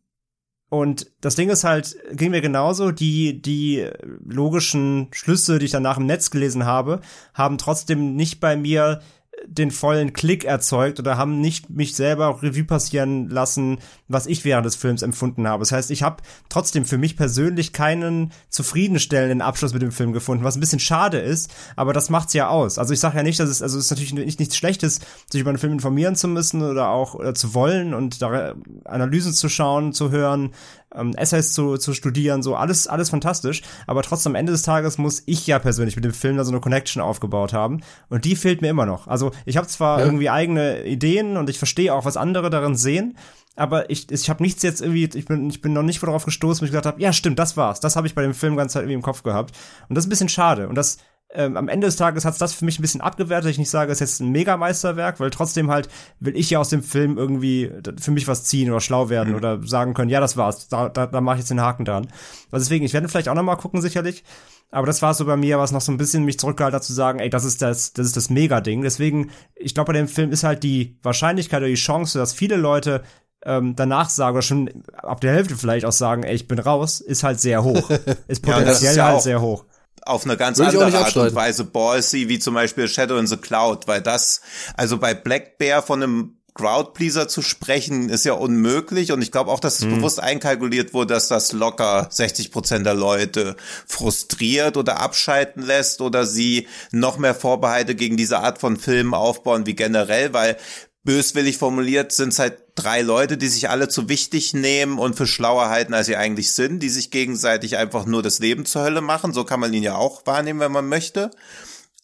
und 0.70 1.12
das 1.22 1.36
Ding 1.36 1.50
ist 1.50 1.66
halt, 1.66 1.96
ging 2.14 2.32
mir 2.32 2.42
genauso, 2.42 2.92
die, 2.92 3.40
die 3.42 3.88
logischen 4.26 5.08
Schlüsse, 5.12 5.60
die 5.60 5.66
ich 5.66 5.72
danach 5.72 5.98
im 5.98 6.08
Netz 6.08 6.32
gelesen 6.32 6.66
habe, 6.66 7.02
haben 7.36 7.60
trotzdem 7.60 8.16
nicht 8.16 8.40
bei 8.40 8.56
mir 8.56 9.02
den 9.46 9.72
vollen 9.72 10.14
Klick 10.14 10.46
erzeugt 10.46 11.00
oder 11.00 11.18
haben 11.18 11.42
nicht 11.42 11.70
mich 11.70 11.96
selber 11.96 12.42
Revue 12.42 12.64
passieren 12.64 13.30
lassen, 13.30 13.80
was 14.08 14.28
ich 14.28 14.46
während 14.46 14.66
des 14.66 14.76
Films 14.76 15.02
empfunden 15.02 15.48
habe. 15.48 15.62
Das 15.62 15.72
heißt, 15.72 15.92
ich 15.92 16.04
habe 16.04 16.24
trotzdem 16.50 16.86
für 16.86 16.98
mich 16.98 17.18
persönlich 17.18 17.74
keinen 17.74 18.32
zufriedenstellenden 18.50 19.42
Abschluss 19.42 19.74
mit 19.74 19.82
dem 19.82 19.92
Film 19.92 20.14
gefunden, 20.14 20.44
was 20.44 20.56
ein 20.56 20.60
bisschen 20.60 20.80
schade 20.80 21.20
ist, 21.20 21.54
aber 21.76 21.94
das 21.94 22.10
macht's 22.10 22.34
ja 22.34 22.50
aus. 22.50 22.78
Also 22.78 22.94
ich 22.94 23.00
sage 23.00 23.18
ja 23.18 23.24
nicht, 23.24 23.40
dass 23.40 23.50
es 23.50 23.62
also 23.62 23.78
es 23.78 23.86
ist 23.86 23.92
natürlich 23.92 24.14
nicht 24.14 24.40
nichts 24.40 24.58
Schlechtes, 24.58 25.00
sich 25.30 25.42
über 25.42 25.50
einen 25.50 25.60
Film 25.60 25.74
informieren 25.74 26.16
zu 26.16 26.28
müssen 26.28 26.62
oder 26.62 26.90
auch 26.90 27.16
oder 27.16 27.34
zu 27.34 27.54
wollen 27.54 27.94
und 27.94 28.22
da 28.22 28.56
Analysen 28.86 29.34
zu 29.34 29.50
schauen, 29.50 29.94
zu 29.94 30.12
hören, 30.12 30.52
ähm, 30.96 31.14
Essays 31.16 31.54
zu, 31.54 31.78
zu 31.78 31.94
studieren, 31.94 32.44
so 32.44 32.56
alles, 32.56 32.88
alles 32.88 33.10
fantastisch. 33.10 33.62
Aber 33.88 34.02
trotzdem 34.04 34.34
am 34.34 34.36
Ende 34.36 34.52
des 34.52 34.64
Tages 34.64 34.98
muss 34.98 35.24
ich 35.26 35.48
ja 35.48 35.60
persönlich 35.60 35.96
mit 35.96 36.06
dem 36.06 36.14
Film 36.14 36.38
da 36.38 36.44
so 36.44 36.52
eine 36.52 36.62
Connection 36.62 37.02
aufgebaut 37.02 37.54
haben. 37.54 37.82
Und 38.10 38.26
die 38.26 38.36
fehlt 38.36 38.62
mir 38.62 38.70
immer 38.70 38.86
noch. 38.86 39.08
Also 39.08 39.32
ich 39.46 39.58
habe 39.58 39.68
zwar 39.68 40.00
ja. 40.00 40.06
irgendwie 40.06 40.30
eigene 40.30 40.86
Ideen 40.86 41.38
und 41.38 41.50
ich 41.50 41.58
verstehe 41.58 41.94
auch, 41.94 42.06
was 42.06 42.18
andere 42.18 42.50
darin 42.50 42.76
sehen, 42.76 43.18
aber 43.56 43.90
ich, 43.90 44.12
ich 44.12 44.30
habe 44.30 44.42
nichts 44.42 44.64
jetzt 44.64 44.82
irgendwie, 44.82 45.10
ich 45.14 45.26
bin, 45.26 45.50
ich 45.50 45.62
bin 45.62 45.74
noch 45.74 45.84
nicht 45.84 46.02
darauf 46.02 46.26
gestoßen, 46.26 46.62
wo 46.62 46.66
ich 46.66 46.72
gesagt 46.72 46.88
habe, 46.88 47.02
ja 47.02 47.14
stimmt, 47.14 47.38
das 47.38 47.56
war's. 47.56 47.80
Das 47.80 47.96
habe 47.96 48.08
ich 48.08 48.16
bei 48.16 48.24
dem 48.24 48.34
Film 48.34 48.56
ganz 48.56 48.74
Zeit 48.74 48.82
irgendwie 48.82 48.96
im 48.96 49.04
Kopf 49.04 49.22
gehabt. 49.22 49.56
Und 49.90 49.96
das 49.96 50.04
ist 50.04 50.08
ein 50.08 50.10
bisschen 50.10 50.30
schade. 50.30 50.68
Und 50.68 50.76
das 50.76 50.98
ähm, 51.34 51.58
am 51.58 51.68
Ende 51.68 51.88
des 51.88 51.96
Tages 51.96 52.26
hat's 52.26 52.38
das 52.38 52.54
für 52.54 52.66
mich 52.66 52.80
ein 52.80 52.82
bisschen 52.82 53.02
abgewertet. 53.02 53.50
Ich 53.50 53.58
nicht 53.58 53.70
sage, 53.70 53.92
es 53.92 54.02
ist 54.02 54.12
jetzt 54.12 54.22
ein 54.22 54.32
Megameisterwerk, 54.32 55.20
weil 55.20 55.32
trotzdem 55.32 55.72
halt 55.72 55.90
will 56.20 56.38
ich 56.38 56.50
ja 56.50 56.60
aus 56.60 56.70
dem 56.70 56.84
Film 56.84 57.18
irgendwie 57.18 57.72
für 58.00 58.12
mich 58.12 58.28
was 58.28 58.44
ziehen 58.44 58.70
oder 58.70 58.82
schlau 58.82 59.10
werden 59.10 59.30
mhm. 59.32 59.36
oder 59.36 59.68
sagen 59.68 59.94
können, 59.94 60.10
ja, 60.10 60.20
das 60.20 60.38
war's, 60.38 60.68
da, 60.68 60.90
da, 60.90 61.08
da 61.08 61.22
mache 61.22 61.36
ich 61.36 61.42
jetzt 61.42 61.50
den 61.50 61.62
Haken 61.62 61.86
dran. 61.86 62.08
Also 62.52 62.66
deswegen, 62.66 62.86
ich 62.86 62.94
werde 62.94 63.10
vielleicht 63.10 63.30
auch 63.30 63.36
noch 63.36 63.44
mal 63.44 63.56
gucken, 63.56 63.82
sicherlich. 63.82 64.24
Aber 64.70 64.88
das 64.88 65.02
war 65.02 65.14
so 65.14 65.26
bei 65.26 65.38
mir, 65.38 65.60
was 65.60 65.72
noch 65.72 65.82
so 65.82 65.92
ein 65.92 65.98
bisschen 65.98 66.24
mich 66.24 66.40
zurückgehalten 66.40 66.76
hat 66.76 66.84
zu 66.84 66.94
sagen, 66.94 67.20
ey, 67.20 67.30
das 67.30 67.46
ist 67.46 67.62
das, 67.62 67.94
das 67.94 68.08
ist 68.08 68.18
das 68.18 68.30
Mega-Ding. 68.30 68.82
Deswegen, 68.82 69.30
ich 69.56 69.76
glaube, 69.76 69.94
bei 69.94 69.98
dem 69.98 70.08
Film 70.08 70.32
ist 70.32 70.44
halt 70.44 70.64
die 70.64 70.98
Wahrscheinlichkeit 71.04 71.60
oder 71.60 71.68
die 71.68 71.76
Chance, 71.76 72.18
dass 72.18 72.34
viele 72.34 72.56
Leute 72.56 73.04
ähm, 73.46 73.76
danach 73.76 74.10
sagen 74.10 74.36
oder 74.36 74.42
schon 74.42 74.84
ab 74.96 75.22
der 75.22 75.34
Hälfte 75.34 75.58
vielleicht 75.58 75.86
auch 75.86 75.92
sagen, 75.92 76.24
ey, 76.24 76.34
ich 76.34 76.48
bin 76.48 76.58
raus, 76.58 77.02
ist 77.02 77.24
halt 77.24 77.40
sehr 77.40 77.64
hoch. 77.64 77.90
Ist 78.28 78.42
potenziell 78.42 78.96
ja, 78.96 79.10
ist 79.10 79.14
halt 79.14 79.22
sehr 79.22 79.42
hoch 79.42 79.66
auf 80.06 80.26
eine 80.26 80.38
ganz 80.38 80.60
andere 80.60 80.94
Art 80.98 81.16
und 81.16 81.36
Weise 81.36 81.64
ballsy, 81.64 82.30
wie 82.30 82.40
zum 82.40 82.54
Beispiel 82.54 82.88
Shadow 82.88 83.18
in 83.18 83.28
the 83.28 83.38
Cloud, 83.38 83.88
weil 83.88 84.02
das, 84.02 84.42
also 84.76 84.98
bei 84.98 85.14
Black 85.14 85.58
Bear 85.58 85.82
von 85.82 86.04
einem 86.04 86.38
Crowdpleaser 86.56 87.28
zu 87.28 87.42
sprechen, 87.42 88.10
ist 88.10 88.26
ja 88.26 88.34
unmöglich. 88.34 89.12
Und 89.12 89.22
ich 89.22 89.32
glaube 89.32 89.52
auch, 89.52 89.60
dass 89.60 89.80
es 89.80 89.86
hm. 89.86 89.96
bewusst 89.96 90.20
einkalkuliert 90.20 90.94
wurde, 90.94 91.16
dass 91.16 91.28
das 91.28 91.52
locker 91.52 92.08
60 92.12 92.52
Prozent 92.52 92.86
der 92.86 92.94
Leute 92.94 93.56
frustriert 93.88 94.78
oder 94.78 95.00
abschalten 95.00 95.64
lässt 95.64 96.02
oder 96.02 96.26
sie 96.26 96.68
noch 96.92 97.18
mehr 97.18 97.34
Vorbehalte 97.34 97.96
gegen 97.96 98.18
diese 98.18 98.40
Art 98.40 98.60
von 98.60 98.78
Filmen 98.78 99.14
aufbauen 99.14 99.66
wie 99.66 99.76
generell, 99.76 100.34
weil 100.34 100.58
böswillig 101.04 101.58
formuliert 101.58 102.12
sind 102.12 102.30
es 102.30 102.40
halt 102.40 102.60
drei 102.76 103.02
Leute, 103.02 103.38
die 103.38 103.48
sich 103.48 103.70
alle 103.70 103.90
zu 103.90 104.10
wichtig 104.10 104.54
nehmen 104.54 104.98
und 104.98 105.16
für 105.16 105.28
schlauer 105.28 105.70
halten, 105.70 105.94
als 105.94 106.08
sie 106.08 106.16
eigentlich 106.16 106.54
sind, 106.54 106.80
die 106.80 106.90
sich 106.90 107.12
gegenseitig 107.12 107.78
einfach 107.78 108.06
nur 108.06 108.24
das 108.24 108.40
Leben 108.40 108.66
zur 108.66 108.84
Hölle 108.84 109.02
machen. 109.02 109.34
So 109.34 109.44
kann 109.44 109.60
man 109.60 109.74
ihn 109.74 109.84
ja 109.84 109.96
auch 109.96 110.26
wahrnehmen, 110.26 110.60
wenn 110.60 110.72
man 110.72 110.88
möchte. 110.88 111.32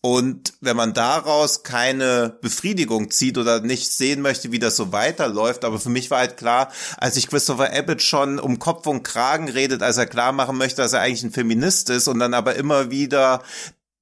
Und 0.01 0.53
wenn 0.61 0.77
man 0.77 0.93
daraus 0.93 1.63
keine 1.63 2.37
Befriedigung 2.41 3.11
zieht 3.11 3.37
oder 3.37 3.59
nicht 3.59 3.91
sehen 3.91 4.21
möchte, 4.21 4.51
wie 4.53 4.59
das 4.59 4.77
so 4.77 4.93
weiterläuft, 4.93 5.65
aber 5.65 5.77
für 5.77 5.89
mich 5.89 6.09
war 6.09 6.19
halt 6.19 6.37
klar, 6.37 6.71
als 6.97 7.17
ich 7.17 7.27
Christopher 7.27 7.73
Abbott 7.73 8.01
schon 8.01 8.39
um 8.39 8.59
Kopf 8.59 8.87
und 8.87 9.03
Kragen 9.03 9.49
redet, 9.49 9.83
als 9.83 9.97
er 9.97 10.05
klar 10.05 10.31
machen 10.31 10.57
möchte, 10.57 10.81
dass 10.81 10.93
er 10.93 11.01
eigentlich 11.01 11.23
ein 11.23 11.33
Feminist 11.33 11.89
ist 11.89 12.07
und 12.07 12.19
dann 12.19 12.33
aber 12.33 12.55
immer 12.55 12.91
wieder 12.91 13.43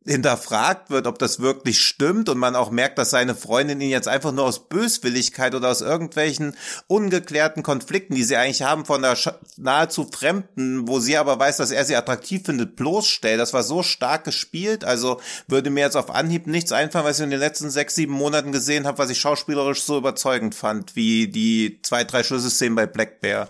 hinterfragt 0.08 0.90
wird, 0.90 1.06
ob 1.06 1.20
das 1.20 1.40
wirklich 1.40 1.82
stimmt 1.82 2.30
und 2.30 2.38
man 2.38 2.56
auch 2.56 2.72
merkt, 2.72 2.98
dass 2.98 3.10
seine 3.10 3.36
Freundin 3.36 3.82
ihn 3.82 3.90
jetzt 3.90 4.08
einfach 4.08 4.32
nur 4.32 4.46
aus 4.46 4.70
Böswilligkeit 4.70 5.54
oder 5.54 5.70
aus 5.70 5.82
irgendwelchen 5.82 6.56
ungeklärten 6.88 7.62
Konflikten, 7.62 8.16
die 8.16 8.24
sie 8.24 8.38
eigentlich 8.38 8.62
haben 8.62 8.86
von 8.86 9.02
der 9.02 9.18
nahezu 9.58 10.10
Fremden, 10.10 10.88
wo 10.88 11.00
sie 11.00 11.18
aber 11.18 11.38
weiß, 11.40 11.58
dass 11.58 11.72
er 11.72 11.84
sie 11.84 11.96
attraktiv 11.96 12.44
findet, 12.46 12.76
bloßstellt. 12.76 13.40
Das 13.40 13.54
war 13.54 13.64
so 13.64 13.84
stark 13.84 14.24
gespielt. 14.24 14.86
Also 14.86 15.20
würde 15.48 15.70
mir 15.70 15.82
jetzt 15.82 15.98
auf 15.98 16.10
Anhieb 16.10 16.48
nichts 16.48 16.72
einfallen, 16.72 17.06
was 17.06 17.20
ich 17.20 17.26
in 17.26 17.32
den 17.32 17.40
letzten 17.40 17.70
sechs, 17.70 17.96
sieben 17.96 18.14
Monaten 18.14 18.52
gesehen 18.52 18.88
habe, 18.88 18.98
was 18.98 19.10
ich 19.10 19.20
schauspielerisch 19.20 19.84
so 19.84 19.98
überzeugend 19.98 20.56
fand, 20.56 20.96
wie 20.96 21.28
die 21.28 21.82
zwei, 21.82 22.06
drei 22.06 22.24
Schlüsselszenen 22.24 22.76
bei 22.76 22.86
Black 22.86 23.20
Bear. 23.20 23.50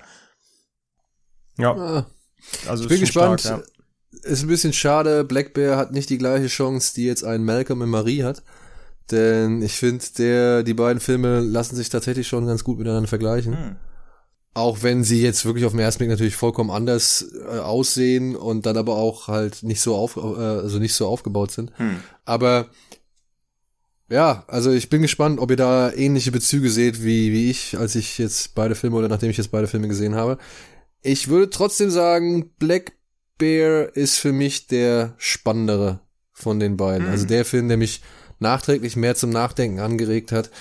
Ja. 1.57 1.71
Ah. 1.71 2.05
Also 2.67 2.83
Ich 2.83 2.89
bin 2.89 3.01
gespannt. 3.01 3.41
stark, 3.41 3.63
Ist 4.23 4.43
ein 4.43 4.47
bisschen 4.47 4.73
schade, 4.73 5.23
Black 5.23 5.53
Bear 5.53 5.77
hat 5.77 5.91
nicht 5.91 6.09
die 6.09 6.17
gleiche 6.17 6.47
Chance, 6.47 6.93
die 6.95 7.05
jetzt 7.05 7.23
ein 7.23 7.43
Malcolm 7.43 7.81
in 7.81 7.89
Marie 7.89 8.23
hat. 8.23 8.43
Denn 9.11 9.61
ich 9.61 9.73
finde, 9.73 10.03
der, 10.17 10.63
die 10.63 10.73
beiden 10.73 10.99
Filme 10.99 11.39
lassen 11.39 11.75
sich 11.75 11.89
tatsächlich 11.89 12.27
schon 12.27 12.45
ganz 12.45 12.63
gut 12.63 12.77
miteinander 12.77 13.07
vergleichen. 13.07 13.57
Hm. 13.57 13.75
Auch 14.53 14.81
wenn 14.81 15.03
sie 15.03 15.21
jetzt 15.21 15.45
wirklich 15.45 15.65
auf 15.65 15.71
den 15.71 15.79
ersten 15.79 15.99
Blick 15.99 16.09
natürlich 16.09 16.35
vollkommen 16.35 16.71
anders 16.71 17.25
äh, 17.47 17.59
aussehen 17.59 18.35
und 18.35 18.65
dann 18.65 18.75
aber 18.75 18.97
auch 18.97 19.27
halt 19.27 19.63
nicht 19.63 19.81
so 19.81 19.95
auf, 19.95 20.17
äh, 20.17 20.19
also 20.19 20.79
nicht 20.79 20.93
so 20.93 21.07
aufgebaut 21.07 21.51
sind. 21.51 21.71
Hm. 21.77 21.97
Aber 22.25 22.67
ja, 24.09 24.45
also 24.47 24.71
ich 24.71 24.89
bin 24.89 25.01
gespannt, 25.01 25.39
ob 25.39 25.51
ihr 25.51 25.57
da 25.57 25.91
ähnliche 25.93 26.31
Bezüge 26.31 26.69
seht 26.69 27.03
wie, 27.03 27.31
wie 27.31 27.49
ich, 27.49 27.77
als 27.77 27.95
ich 27.95 28.17
jetzt 28.17 28.55
beide 28.55 28.75
Filme 28.75 28.97
oder 28.97 29.09
nachdem 29.09 29.29
ich 29.29 29.37
jetzt 29.37 29.51
beide 29.51 29.67
Filme 29.67 29.87
gesehen 29.87 30.15
habe. 30.15 30.37
Ich 31.01 31.27
würde 31.27 31.49
trotzdem 31.49 31.89
sagen, 31.89 32.51
Black 32.57 32.93
Bear 33.37 33.95
ist 33.95 34.17
für 34.17 34.33
mich 34.33 34.67
der 34.67 35.13
spannendere 35.17 35.99
von 36.33 36.59
den 36.59 36.77
beiden. 36.77 37.07
Mhm. 37.07 37.11
Also 37.11 37.25
der 37.25 37.45
Film, 37.45 37.67
der 37.67 37.77
mich 37.77 38.01
nachträglich 38.39 38.95
mehr 38.95 39.15
zum 39.15 39.29
Nachdenken 39.29 39.79
angeregt 39.79 40.31
hat, 40.31 40.51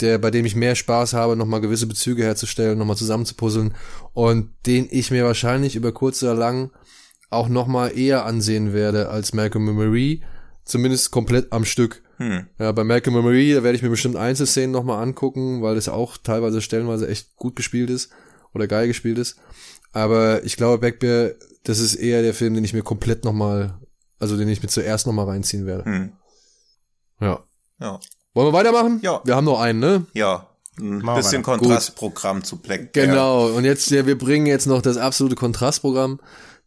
der, 0.00 0.18
bei 0.18 0.30
dem 0.30 0.44
ich 0.44 0.56
mehr 0.56 0.74
Spaß 0.74 1.12
habe, 1.14 1.36
nochmal 1.36 1.60
gewisse 1.60 1.86
Bezüge 1.86 2.24
herzustellen, 2.24 2.78
nochmal 2.78 2.96
zusammenzupuzzeln 2.96 3.74
und 4.12 4.50
den 4.66 4.88
ich 4.90 5.10
mir 5.10 5.24
wahrscheinlich 5.24 5.76
über 5.76 5.92
kurz 5.92 6.22
oder 6.22 6.34
lang 6.34 6.70
auch 7.30 7.48
nochmal 7.48 7.96
eher 7.96 8.24
ansehen 8.24 8.72
werde 8.72 9.08
als 9.08 9.32
Malcolm 9.32 9.68
and 9.68 9.78
Marie, 9.78 10.22
zumindest 10.64 11.10
komplett 11.10 11.52
am 11.52 11.64
Stück. 11.64 12.02
Hm. 12.18 12.46
Ja, 12.58 12.72
bei 12.72 12.84
Malcolm 12.84 13.16
and 13.16 13.24
Marie, 13.24 13.54
da 13.54 13.62
werde 13.62 13.76
ich 13.76 13.82
mir 13.82 13.90
bestimmt 13.90 14.16
Einzelszenen 14.16 14.70
nochmal 14.70 15.02
angucken, 15.02 15.62
weil 15.62 15.74
das 15.74 15.88
auch 15.88 16.16
teilweise 16.16 16.60
stellenweise 16.60 17.08
echt 17.08 17.36
gut 17.36 17.56
gespielt 17.56 17.90
ist 17.90 18.10
oder 18.52 18.66
geil 18.66 18.86
gespielt 18.86 19.18
ist. 19.18 19.36
Aber 19.94 20.44
ich 20.44 20.56
glaube, 20.56 20.78
Backbear, 20.78 21.30
das 21.62 21.78
ist 21.78 21.94
eher 21.94 22.20
der 22.20 22.34
Film, 22.34 22.54
den 22.54 22.64
ich 22.64 22.74
mir 22.74 22.82
komplett 22.82 23.24
nochmal, 23.24 23.78
also 24.18 24.36
den 24.36 24.48
ich 24.48 24.60
mir 24.60 24.68
zuerst 24.68 25.06
nochmal 25.06 25.26
reinziehen 25.26 25.66
werde. 25.66 25.84
Hm. 25.84 26.12
Ja. 27.20 27.44
Ja. 27.80 28.00
Wollen 28.34 28.48
wir 28.48 28.52
weitermachen? 28.52 28.98
Ja. 29.02 29.22
Wir 29.24 29.36
haben 29.36 29.44
noch 29.44 29.60
einen, 29.60 29.78
ne? 29.78 30.06
Ja. 30.12 30.50
Ein 30.80 30.98
Machen 30.98 31.18
bisschen. 31.18 31.42
Kontrastprogramm 31.44 32.42
zu 32.42 32.56
Black 32.56 32.92
Bear. 32.92 33.06
Genau. 33.06 33.46
Und 33.50 33.64
jetzt, 33.64 33.88
ja, 33.90 34.04
wir 34.04 34.18
bringen 34.18 34.46
jetzt 34.46 34.66
noch 34.66 34.82
das 34.82 34.96
absolute 34.96 35.36
Kontrastprogramm, 35.36 36.20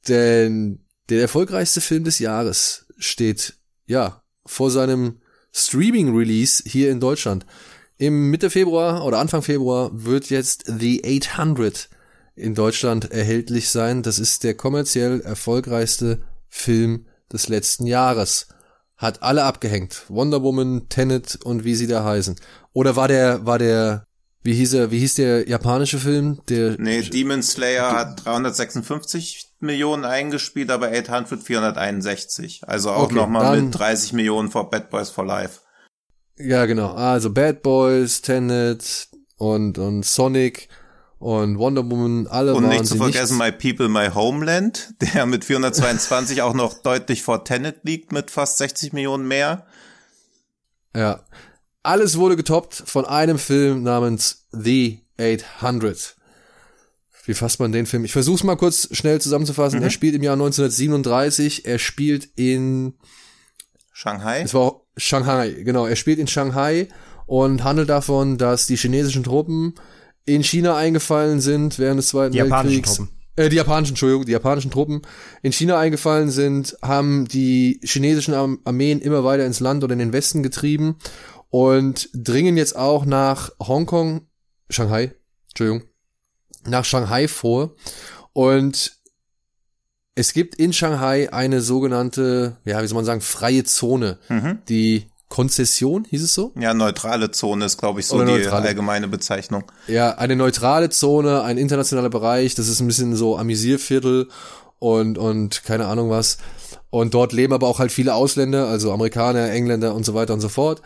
denn 0.08 0.86
der 1.10 1.20
erfolgreichste 1.20 1.82
Film 1.82 2.06
des 2.06 2.20
Jahres 2.20 2.86
steht, 2.98 3.56
ja, 3.88 4.24
vor 4.46 4.72
seinem 4.72 5.20
Streaming-Release 5.52 6.64
hier 6.66 6.92
in 6.92 7.02
Deutschland. 7.02 7.46
Im 7.98 8.30
Mitte 8.30 8.50
Februar 8.50 9.04
oder 9.04 9.20
Anfang 9.20 9.42
Februar 9.42 9.90
wird 9.92 10.30
jetzt 10.30 10.64
The 10.68 11.04
800 11.04 11.90
in 12.38 12.56
Deutschland 12.56 13.12
erhältlich 13.12 13.70
sein. 13.70 14.04
Das 14.04 14.20
ist 14.20 14.44
der 14.44 14.54
kommerziell 14.54 15.22
erfolgreichste 15.22 16.20
Film 16.48 17.08
des 17.32 17.50
letzten 17.50 17.86
Jahres. 17.86 18.48
Hat 18.96 19.22
alle 19.24 19.44
abgehängt. 19.44 20.04
Wonder 20.08 20.42
Woman, 20.44 20.88
Tenet 20.90 21.36
und 21.44 21.64
wie 21.64 21.76
sie 21.76 21.88
da 21.88 22.04
heißen. 22.04 22.36
Oder 22.74 22.96
war 22.96 23.08
der, 23.08 23.46
war 23.46 23.60
der, 23.60 24.06
wie 24.44 24.54
hieß 24.54 24.74
er, 24.74 24.92
wie 24.92 25.00
hieß 25.00 25.16
der 25.16 25.48
japanische 25.50 26.00
Film? 26.00 26.40
Der, 26.50 26.76
Nee, 26.80 27.02
Demon 27.02 27.44
Slayer 27.44 27.92
hat 27.92 28.26
356 28.26 29.54
Millionen 29.60 30.06
eingespielt, 30.06 30.70
aber 30.70 30.88
800 30.90 31.44
461. 31.44 32.62
Also 32.68 32.92
auch 32.92 33.04
Okay, 33.06 33.16
nochmal 33.16 33.62
mit 33.62 33.78
30 33.78 34.14
Millionen 34.14 34.50
vor 34.50 34.70
Bad 34.70 34.90
Boys 34.90 35.10
for 35.10 35.26
Life. 35.26 35.62
ja 36.38 36.66
genau. 36.66 36.94
Also 36.94 37.32
Bad 37.32 37.62
Boys, 37.64 38.22
Tenet 38.22 39.10
und, 39.38 39.78
und 39.78 40.06
Sonic 40.06 40.70
und 41.20 41.58
Wonder 41.58 41.90
Woman, 41.90 42.28
alle 42.28 42.54
Und 42.54 42.68
nicht 42.68 42.86
zu 42.86 42.96
vergessen 42.96 43.38
nicht, 43.38 43.62
My 43.64 43.74
People, 43.74 43.90
My 43.90 44.10
Homeland, 44.14 44.94
der 45.14 45.26
mit 45.26 45.46
422 45.46 46.42
auch 46.42 46.54
noch 46.54 46.76
deutlich 46.76 47.24
vor 47.24 47.44
Tenet 47.44 47.80
liegt 47.84 48.12
mit 48.12 48.32
fast 48.32 48.58
60 48.60 48.94
Millionen 48.94 49.28
mehr. 49.28 49.66
Ja. 50.96 51.24
Alles 51.84 52.18
wurde 52.18 52.36
getoppt 52.36 52.84
von 52.86 53.06
einem 53.06 53.40
Film 53.40 53.84
namens 53.84 54.48
The 54.52 55.02
800. 55.20 56.16
Wie 57.26 57.34
fasst 57.34 57.60
man 57.60 57.72
den 57.72 57.86
Film? 57.86 58.06
Ich 58.06 58.14
versuch's 58.14 58.44
mal 58.44 58.56
kurz 58.56 58.88
schnell 58.96 59.20
zusammenzufassen. 59.20 59.82
Er 59.82 59.90
spielt 59.90 60.16
im 60.16 60.24
Jahr 60.24 60.34
1937. 60.34 61.66
Er 61.66 61.78
spielt 61.78 62.30
in 62.36 62.94
Shanghai. 63.92 64.42
Es 64.42 64.54
war 64.54 64.82
Shanghai, 64.96 65.50
genau. 65.52 65.86
Er 65.88 65.98
spielt 65.98 66.20
in 66.20 66.28
Shanghai 66.28 66.88
und 67.26 67.66
handelt 67.66 67.90
davon, 67.90 68.38
dass 68.38 68.68
die 68.68 68.78
chinesischen 68.78 69.24
Truppen 69.24 69.76
in 70.28 70.44
China 70.44 70.76
eingefallen 70.76 71.42
sind 71.42 71.80
während 71.80 71.98
des 72.00 72.10
Zweiten 72.10 72.34
Die 72.34 72.40
Weltkriegs. 72.40 73.02
Äh, 73.36 73.50
die 73.50 73.56
japanischen, 73.56 73.94
Entschuldigung, 73.94 74.26
die 74.26 74.32
japanischen 74.34 74.70
Truppen 74.72 75.02
in 75.42 75.52
China 75.52 75.80
eingefallen 75.80 76.30
sind, 76.30 76.78
haben 76.82 77.28
die 77.28 77.80
chinesischen 77.84 78.34
Arm- 78.34 78.60
Armeen 78.66 79.00
immer 79.00 79.24
weiter 79.24 79.46
ins 79.46 79.60
Land 79.60 79.84
oder 79.84 79.94
in 79.94 80.00
den 80.00 80.14
Westen 80.14 80.44
getrieben 80.44 80.98
und 81.50 82.10
dringen 82.14 82.58
jetzt 82.58 82.76
auch 82.76 83.06
nach 83.06 83.52
Hongkong, 83.60 84.28
Shanghai, 84.70 85.14
Entschuldigung, 85.50 85.84
nach 86.66 86.84
Shanghai 86.84 87.28
vor 87.28 87.76
und 88.34 88.98
es 90.16 90.34
gibt 90.34 90.56
in 90.56 90.74
Shanghai 90.74 91.32
eine 91.32 91.62
sogenannte, 91.62 92.58
ja, 92.66 92.82
wie 92.82 92.88
soll 92.88 92.96
man 92.96 93.06
sagen, 93.06 93.22
freie 93.22 93.64
Zone. 93.64 94.18
Mhm. 94.30 94.58
Die 94.68 95.06
Konzession, 95.30 96.06
hieß 96.06 96.24
es 96.24 96.34
so? 96.34 96.54
Ja, 96.58 96.74
neutrale 96.74 97.32
Zone 97.32 97.66
ist, 97.66 97.78
glaube 97.78 98.00
ich, 98.00 98.08
so 98.08 98.24
die 98.24 98.32
neutrale. 98.32 98.68
allgemeine 98.68 99.08
Bezeichnung. 99.08 99.64
Ja, 99.88 100.12
eine 100.18 100.36
neutrale 100.36 100.90
Zone, 100.90 101.42
ein 101.44 101.58
internationaler 101.58 102.10
Bereich, 102.10 102.56
das 102.56 102.68
ist 102.70 102.80
ein 102.80 102.88
bisschen 102.88 103.16
so 103.16 103.38
Amüsierviertel 103.38 104.30
und, 104.80 105.18
und 105.18 105.64
keine 105.64 105.88
Ahnung 105.88 106.10
was. 106.10 106.38
Und 106.90 107.14
dort 107.14 107.34
leben 107.34 107.54
aber 107.54 107.68
auch 107.68 107.80
halt 107.80 107.92
viele 107.92 108.14
Ausländer, 108.14 108.68
also 108.68 108.94
Amerikaner, 108.94 109.52
Engländer 109.52 109.94
und 109.94 110.06
so 110.06 110.14
weiter 110.14 110.34
und 110.34 110.42
so 110.42 110.50
fort. 110.50 110.82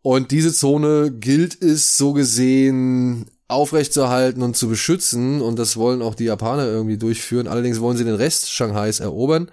Und 0.00 0.30
diese 0.30 0.52
Zone 0.52 1.12
gilt 1.12 1.62
es 1.62 1.96
so 1.96 2.12
gesehen 2.12 3.26
aufrechtzuerhalten 3.48 4.42
und 4.42 4.56
zu 4.56 4.68
beschützen. 4.68 5.40
Und 5.40 5.58
das 5.58 5.76
wollen 5.76 6.02
auch 6.02 6.14
die 6.14 6.24
Japaner 6.24 6.66
irgendwie 6.66 6.98
durchführen. 6.98 7.46
Allerdings 7.46 7.80
wollen 7.80 7.96
sie 7.96 8.04
den 8.04 8.14
Rest 8.14 8.50
Shanghais 8.50 9.00
erobern. 9.00 9.50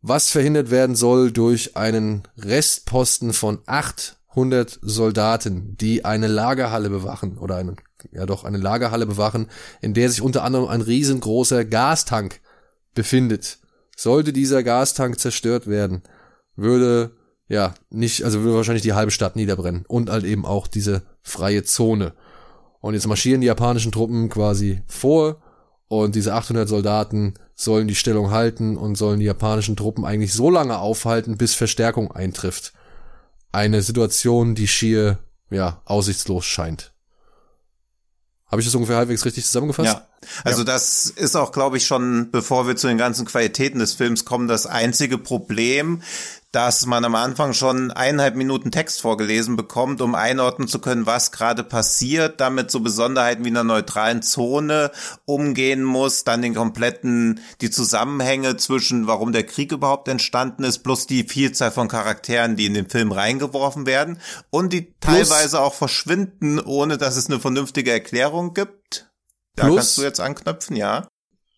Was 0.00 0.30
verhindert 0.30 0.70
werden 0.70 0.94
soll 0.94 1.32
durch 1.32 1.76
einen 1.76 2.22
Restposten 2.36 3.32
von 3.32 3.58
800 3.66 4.78
Soldaten, 4.80 5.76
die 5.76 6.04
eine 6.04 6.28
Lagerhalle 6.28 6.88
bewachen 6.88 7.36
oder 7.36 7.56
eine, 7.56 7.74
ja 8.12 8.24
doch, 8.24 8.44
eine 8.44 8.58
Lagerhalle 8.58 9.06
bewachen, 9.06 9.48
in 9.80 9.94
der 9.94 10.08
sich 10.08 10.22
unter 10.22 10.44
anderem 10.44 10.68
ein 10.68 10.82
riesengroßer 10.82 11.64
Gastank 11.64 12.40
befindet. 12.94 13.58
Sollte 13.96 14.32
dieser 14.32 14.62
Gastank 14.62 15.18
zerstört 15.18 15.66
werden, 15.66 16.02
würde 16.54 17.16
ja 17.48 17.74
nicht, 17.90 18.24
also 18.24 18.42
würde 18.42 18.56
wahrscheinlich 18.56 18.82
die 18.82 18.92
halbe 18.92 19.10
Stadt 19.10 19.34
niederbrennen 19.34 19.84
und 19.88 20.10
halt 20.10 20.24
eben 20.24 20.46
auch 20.46 20.68
diese 20.68 21.02
freie 21.22 21.64
Zone. 21.64 22.12
Und 22.80 22.94
jetzt 22.94 23.08
marschieren 23.08 23.40
die 23.40 23.48
japanischen 23.48 23.90
Truppen 23.90 24.28
quasi 24.28 24.82
vor 24.86 25.42
und 25.88 26.14
diese 26.14 26.34
800 26.34 26.68
Soldaten 26.68 27.34
sollen 27.60 27.88
die 27.88 27.96
Stellung 27.96 28.30
halten 28.30 28.76
und 28.76 28.94
sollen 28.94 29.18
die 29.18 29.26
japanischen 29.26 29.76
Truppen 29.76 30.04
eigentlich 30.04 30.32
so 30.32 30.48
lange 30.48 30.78
aufhalten, 30.78 31.36
bis 31.36 31.56
Verstärkung 31.56 32.12
eintrifft. 32.12 32.72
Eine 33.50 33.82
Situation, 33.82 34.54
die 34.54 34.68
schier, 34.68 35.18
ja, 35.50 35.82
aussichtslos 35.84 36.44
scheint. 36.44 36.92
Habe 38.46 38.62
ich 38.62 38.66
das 38.66 38.76
ungefähr 38.76 38.96
halbwegs 38.96 39.24
richtig 39.24 39.44
zusammengefasst? 39.44 39.92
Ja. 39.92 40.06
Also 40.44 40.62
das 40.62 41.10
ist 41.10 41.36
auch, 41.36 41.50
glaube 41.50 41.76
ich, 41.76 41.86
schon, 41.86 42.30
bevor 42.30 42.68
wir 42.68 42.76
zu 42.76 42.86
den 42.86 42.96
ganzen 42.96 43.26
Qualitäten 43.26 43.80
des 43.80 43.92
Films 43.92 44.24
kommen, 44.24 44.46
das 44.46 44.66
einzige 44.66 45.18
Problem, 45.18 46.02
dass 46.52 46.86
man 46.86 47.04
am 47.04 47.14
Anfang 47.14 47.52
schon 47.52 47.90
eineinhalb 47.90 48.34
Minuten 48.34 48.70
Text 48.70 49.02
vorgelesen 49.02 49.56
bekommt, 49.56 50.00
um 50.00 50.14
einordnen 50.14 50.66
zu 50.66 50.78
können, 50.78 51.04
was 51.04 51.30
gerade 51.30 51.62
passiert, 51.62 52.40
damit 52.40 52.70
so 52.70 52.80
Besonderheiten 52.80 53.44
wie 53.44 53.50
einer 53.50 53.64
neutralen 53.64 54.22
Zone 54.22 54.90
umgehen 55.26 55.84
muss, 55.84 56.24
dann 56.24 56.40
den 56.40 56.54
kompletten, 56.54 57.40
die 57.60 57.70
Zusammenhänge 57.70 58.56
zwischen, 58.56 59.06
warum 59.06 59.32
der 59.32 59.44
Krieg 59.44 59.72
überhaupt 59.72 60.08
entstanden 60.08 60.64
ist, 60.64 60.78
plus 60.78 61.06
die 61.06 61.24
Vielzahl 61.24 61.70
von 61.70 61.88
Charakteren, 61.88 62.56
die 62.56 62.64
in 62.64 62.74
den 62.74 62.88
Film 62.88 63.12
reingeworfen 63.12 63.84
werden 63.84 64.18
und 64.48 64.72
die 64.72 64.94
teilweise 65.00 65.60
auch 65.60 65.74
verschwinden, 65.74 66.60
ohne 66.60 66.96
dass 66.96 67.16
es 67.16 67.26
eine 67.26 67.40
vernünftige 67.40 67.92
Erklärung 67.92 68.54
gibt. 68.54 69.10
Da 69.54 69.64
Plus- 69.66 69.76
kannst 69.76 69.98
du 69.98 70.02
jetzt 70.02 70.20
anknüpfen, 70.20 70.76
ja. 70.76 71.06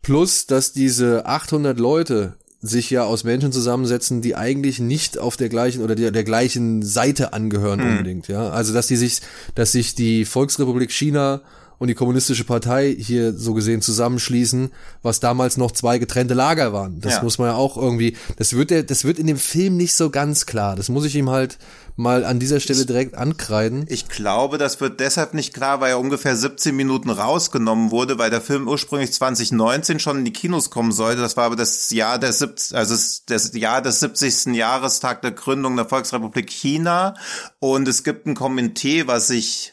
Plus, 0.03 0.47
dass 0.47 0.73
diese 0.73 1.27
800 1.27 1.79
Leute 1.79 2.39
sich 2.63 2.91
ja 2.91 3.05
aus 3.05 3.25
Menschen 3.25 3.53
zusammensetzen, 3.53 4.21
die 4.21 4.37
eigentlich 4.37 4.81
nicht 4.81 5.19
auf 5.19 5.37
der 5.37 5.49
gleichen 5.49 5.83
oder 5.83 5.95
der, 5.95 6.11
der 6.11 6.25
gleichen 6.25 6.83
Seite 6.83 7.33
angehören 7.33 7.81
Hm. 7.81 7.91
unbedingt, 7.93 8.29
ja. 8.29 8.51
Also 8.51 8.75
dass 8.75 8.87
die 8.87 8.97
sich, 8.97 9.21
dass 9.55 9.73
sich 9.73 9.95
die 9.95 10.25
Volksrepublik 10.27 10.91
China 10.93 11.41
und 11.79 11.89
die 11.89 11.95
kommunistische 11.95 12.45
Partei 12.45 12.95
hier 12.95 13.33
so 13.33 13.55
gesehen 13.55 13.81
zusammenschließen, 13.81 14.71
was 15.03 15.21
damals 15.21 15.57
noch 15.57 15.71
zwei 15.71 15.97
getrennte 15.97 16.35
Lager 16.35 16.75
waren. 16.75 17.01
Das 17.01 17.15
Ja. 17.15 17.23
muss 17.23 17.39
man 17.39 17.49
ja 17.49 17.55
auch 17.55 17.79
irgendwie, 17.79 18.17
das 18.37 18.53
wird 18.53 18.69
der, 18.69 18.83
das 18.83 19.05
wird 19.05 19.19
in 19.19 19.27
dem 19.27 19.39
Film 19.39 19.79
nicht 19.79 19.95
so 19.95 20.11
ganz 20.11 20.45
klar. 20.45 20.77
Das 20.77 20.91
muss 20.91 21.07
ich 21.07 21.17
ihm 21.17 21.31
halt 21.31 21.57
mal 21.97 22.25
an 22.25 22.39
dieser 22.39 22.61
Stelle 22.61 22.87
direkt 22.87 23.15
ankreiden. 23.15 23.85
Ich 23.89 24.09
glaube, 24.09 24.59
das 24.59 24.81
wird 24.81 25.01
deshalb 25.01 25.35
nicht 25.35 25.55
klar, 25.55 25.81
weil 25.81 25.91
er 25.91 25.99
ungefähr 25.99 26.37
17 26.37 26.75
Minuten 26.75 27.11
rausgenommen 27.11 27.91
wurde, 27.91 28.19
weil 28.19 28.31
der 28.31 28.41
Film 28.41 28.69
ursprünglich 28.69 29.13
2019 29.13 29.99
schon 29.99 30.19
in 30.19 30.25
die 30.25 30.33
Kinos 30.33 30.71
kommen 30.71 30.93
sollte. 30.93 31.21
Das 31.21 31.37
war 31.37 31.45
aber 31.45 31.57
das 31.57 31.91
Jahr 31.91 32.19
der 32.19 32.33
70, 32.33 32.77
also 32.77 32.95
das 33.27 33.53
Jahr 33.55 33.83
des 33.83 34.01
70. 34.01 34.55
Jahrestag 34.55 35.23
der 35.23 35.33
Gründung 35.33 35.77
der 35.77 35.87
Volksrepublik 35.87 36.49
China. 36.49 37.15
Und 37.59 37.89
es 37.89 38.05
gibt 38.05 38.27
ein 38.27 38.35
Komitee, 38.35 39.07
was 39.07 39.29
sich 39.29 39.73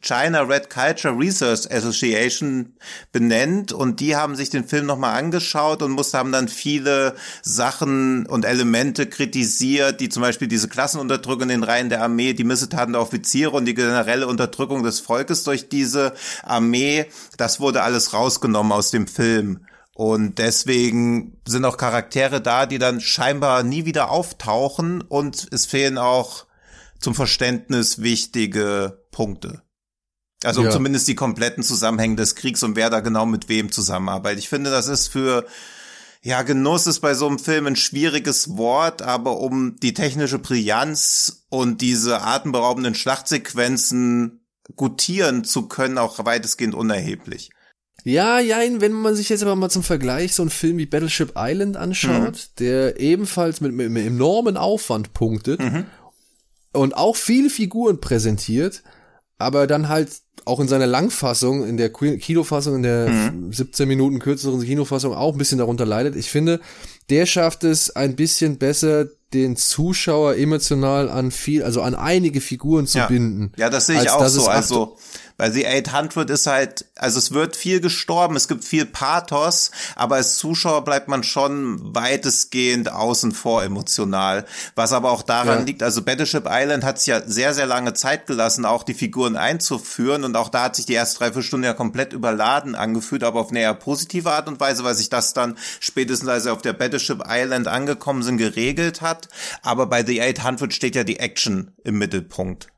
China 0.00 0.42
Red 0.42 0.70
Culture 0.70 1.16
Research 1.16 1.70
Association 1.70 2.74
benennt. 3.12 3.72
Und 3.72 4.00
die 4.00 4.16
haben 4.16 4.36
sich 4.36 4.50
den 4.50 4.64
Film 4.64 4.86
nochmal 4.86 5.18
angeschaut 5.18 5.82
und 5.82 5.92
mussten, 5.92 6.18
haben 6.18 6.32
dann 6.32 6.48
viele 6.48 7.14
Sachen 7.42 8.26
und 8.26 8.44
Elemente 8.44 9.06
kritisiert, 9.06 10.00
die 10.00 10.08
zum 10.08 10.22
Beispiel 10.22 10.48
diese 10.48 10.68
Klassenunterdrückung 10.68 11.50
in 11.50 11.57
den 11.58 11.64
Reihen 11.64 11.88
der 11.88 12.02
Armee, 12.02 12.32
die 12.32 12.44
Missetaten 12.44 12.92
der 12.92 13.02
Offiziere 13.02 13.50
und 13.50 13.64
die 13.66 13.74
generelle 13.74 14.26
Unterdrückung 14.26 14.82
des 14.82 15.00
Volkes 15.00 15.44
durch 15.44 15.68
diese 15.68 16.14
Armee, 16.42 17.06
das 17.36 17.60
wurde 17.60 17.82
alles 17.82 18.12
rausgenommen 18.12 18.72
aus 18.72 18.90
dem 18.90 19.06
Film. 19.06 19.66
Und 19.94 20.38
deswegen 20.38 21.40
sind 21.46 21.64
auch 21.64 21.76
Charaktere 21.76 22.40
da, 22.40 22.66
die 22.66 22.78
dann 22.78 23.00
scheinbar 23.00 23.64
nie 23.64 23.84
wieder 23.84 24.10
auftauchen 24.10 25.02
und 25.02 25.48
es 25.50 25.66
fehlen 25.66 25.98
auch 25.98 26.46
zum 27.00 27.14
Verständnis 27.14 28.00
wichtige 28.00 29.02
Punkte. 29.10 29.62
Also 30.44 30.62
Ja. 30.62 30.70
zumindest 30.70 31.08
die 31.08 31.16
kompletten 31.16 31.64
Zusammenhänge 31.64 32.14
des 32.16 32.36
Kriegs 32.36 32.62
und 32.62 32.76
wer 32.76 32.90
da 32.90 33.00
genau 33.00 33.26
mit 33.26 33.48
wem 33.48 33.72
zusammenarbeitet. 33.72 34.38
Ich 34.38 34.48
finde, 34.48 34.70
das 34.70 34.86
ist 34.86 35.08
für 35.08 35.44
ja, 36.22 36.42
Genuss 36.42 36.86
ist 36.86 37.00
bei 37.00 37.14
so 37.14 37.26
einem 37.26 37.38
Film 37.38 37.66
ein 37.66 37.76
schwieriges 37.76 38.56
Wort, 38.56 39.02
aber 39.02 39.38
um 39.38 39.76
die 39.80 39.94
technische 39.94 40.38
Brillanz 40.38 41.46
und 41.48 41.80
diese 41.80 42.22
atemberaubenden 42.22 42.94
Schlachtsequenzen 42.94 44.40
gutieren 44.76 45.44
zu 45.44 45.68
können, 45.68 45.98
auch 45.98 46.24
weitestgehend 46.24 46.74
unerheblich. 46.74 47.50
Ja, 48.04 48.38
ja, 48.38 48.58
wenn 48.78 48.92
man 48.92 49.14
sich 49.14 49.28
jetzt 49.28 49.42
aber 49.42 49.56
mal 49.56 49.70
zum 49.70 49.82
Vergleich 49.82 50.34
so 50.34 50.42
einen 50.42 50.50
Film 50.50 50.78
wie 50.78 50.86
Battleship 50.86 51.32
Island 51.36 51.76
anschaut, 51.76 52.50
der 52.58 53.00
ebenfalls 53.00 53.60
mit, 53.60 53.72
mit, 53.72 53.90
mit 53.90 54.06
enormen 54.06 54.56
Aufwand 54.56 55.12
punktet 55.14 55.60
und 56.72 56.96
auch 56.96 57.16
viele 57.16 57.50
Figuren 57.50 58.00
präsentiert, 58.00 58.82
aber 59.38 59.66
dann 59.66 59.88
halt 59.88 60.10
auch 60.44 60.60
in 60.60 60.68
seiner 60.68 60.86
Langfassung, 60.86 61.66
in 61.66 61.76
der 61.76 61.90
Kinofassung, 61.92 62.76
in 62.76 62.82
der 62.82 63.32
17 63.50 63.86
Minuten 63.86 64.18
kürzeren 64.18 64.62
Kinofassung 64.62 65.14
auch 65.14 65.32
ein 65.34 65.38
bisschen 65.38 65.58
darunter 65.58 65.84
leidet. 65.86 66.16
Ich 66.16 66.30
finde, 66.30 66.60
der 67.10 67.26
schafft 67.26 67.64
es 67.64 67.94
ein 67.94 68.16
bisschen 68.16 68.58
besser, 68.58 69.06
den 69.34 69.56
Zuschauer 69.56 70.36
emotional 70.36 71.10
an 71.10 71.30
viel, 71.30 71.62
also 71.62 71.82
an 71.82 71.94
einige 71.94 72.40
Figuren 72.40 72.86
zu 72.86 72.98
Ja. 72.98 73.06
binden. 73.08 73.52
Ja, 73.56 73.68
das 73.68 73.86
sehe 73.86 74.02
ich 74.02 74.10
auch 74.10 74.26
so. 74.26 74.46
Also, 74.48 74.96
weil 75.38 75.52
The 75.52 75.66
800 75.66 76.28
ist 76.30 76.46
halt, 76.46 76.84
also 76.96 77.18
es 77.18 77.32
wird 77.32 77.56
viel 77.56 77.80
gestorben, 77.80 78.36
es 78.36 78.48
gibt 78.48 78.64
viel 78.64 78.84
Pathos, 78.84 79.70
aber 79.96 80.16
als 80.16 80.36
Zuschauer 80.36 80.84
bleibt 80.84 81.08
man 81.08 81.22
schon 81.22 81.94
weitestgehend 81.94 82.92
außen 82.92 83.32
vor 83.32 83.62
emotional. 83.62 84.44
Was 84.74 84.92
aber 84.92 85.10
auch 85.10 85.22
daran 85.22 85.60
Ja. 85.60 85.64
liegt, 85.64 85.82
also 85.82 86.02
Battleship 86.02 86.46
Island 86.50 86.84
hat 86.84 86.98
sich 86.98 87.06
ja 87.06 87.22
sehr, 87.26 87.54
sehr 87.54 87.66
lange 87.66 87.94
Zeit 87.94 88.26
gelassen, 88.26 88.64
auch 88.64 88.82
die 88.82 88.94
Figuren 88.94 89.36
einzuführen 89.36 90.24
und 90.24 90.36
auch 90.36 90.48
da 90.48 90.64
hat 90.64 90.76
sich 90.76 90.86
die 90.86 90.94
erste 90.94 91.20
drei, 91.20 91.32
vier 91.32 91.42
Stunden 91.42 91.64
ja 91.64 91.74
komplett 91.74 92.12
überladen 92.12 92.74
angefühlt, 92.74 93.22
aber 93.24 93.40
auf 93.40 93.50
eine 93.50 93.60
eher 93.60 93.74
positive 93.74 94.30
Art 94.32 94.48
und 94.48 94.60
Weise, 94.60 94.84
weil 94.84 94.94
sich 94.94 95.08
das 95.08 95.32
dann 95.32 95.56
spätestens, 95.80 96.28
als 96.28 96.42
sie 96.44 96.52
auf 96.52 96.62
der 96.62 96.72
Battleship 96.72 97.22
Island 97.28 97.68
angekommen 97.68 98.22
sind, 98.22 98.38
geregelt 98.38 99.00
hat. 99.00 99.28
Aber 99.62 99.86
bei 99.86 100.04
The 100.04 100.20
800 100.20 100.74
steht 100.74 100.96
ja 100.96 101.04
die 101.04 101.20
Action 101.20 101.72
im 101.84 101.98
Mittelpunkt 101.98 102.68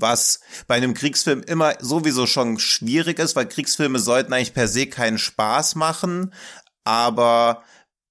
was 0.00 0.40
bei 0.66 0.76
einem 0.76 0.94
Kriegsfilm 0.94 1.42
immer 1.42 1.74
sowieso 1.80 2.26
schon 2.26 2.58
schwierig 2.58 3.18
ist, 3.18 3.36
weil 3.36 3.46
Kriegsfilme 3.46 3.98
sollten 3.98 4.32
eigentlich 4.32 4.54
per 4.54 4.68
se 4.68 4.86
keinen 4.86 5.18
Spaß 5.18 5.74
machen, 5.74 6.32
aber 6.84 7.62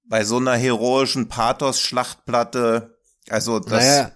bei 0.04 0.24
so 0.24 0.38
einer 0.38 0.56
heroischen 0.56 1.28
Pathos-Schlachtplatte, 1.28 2.98
also 3.30 3.60
das, 3.60 3.84
naja, 3.84 4.12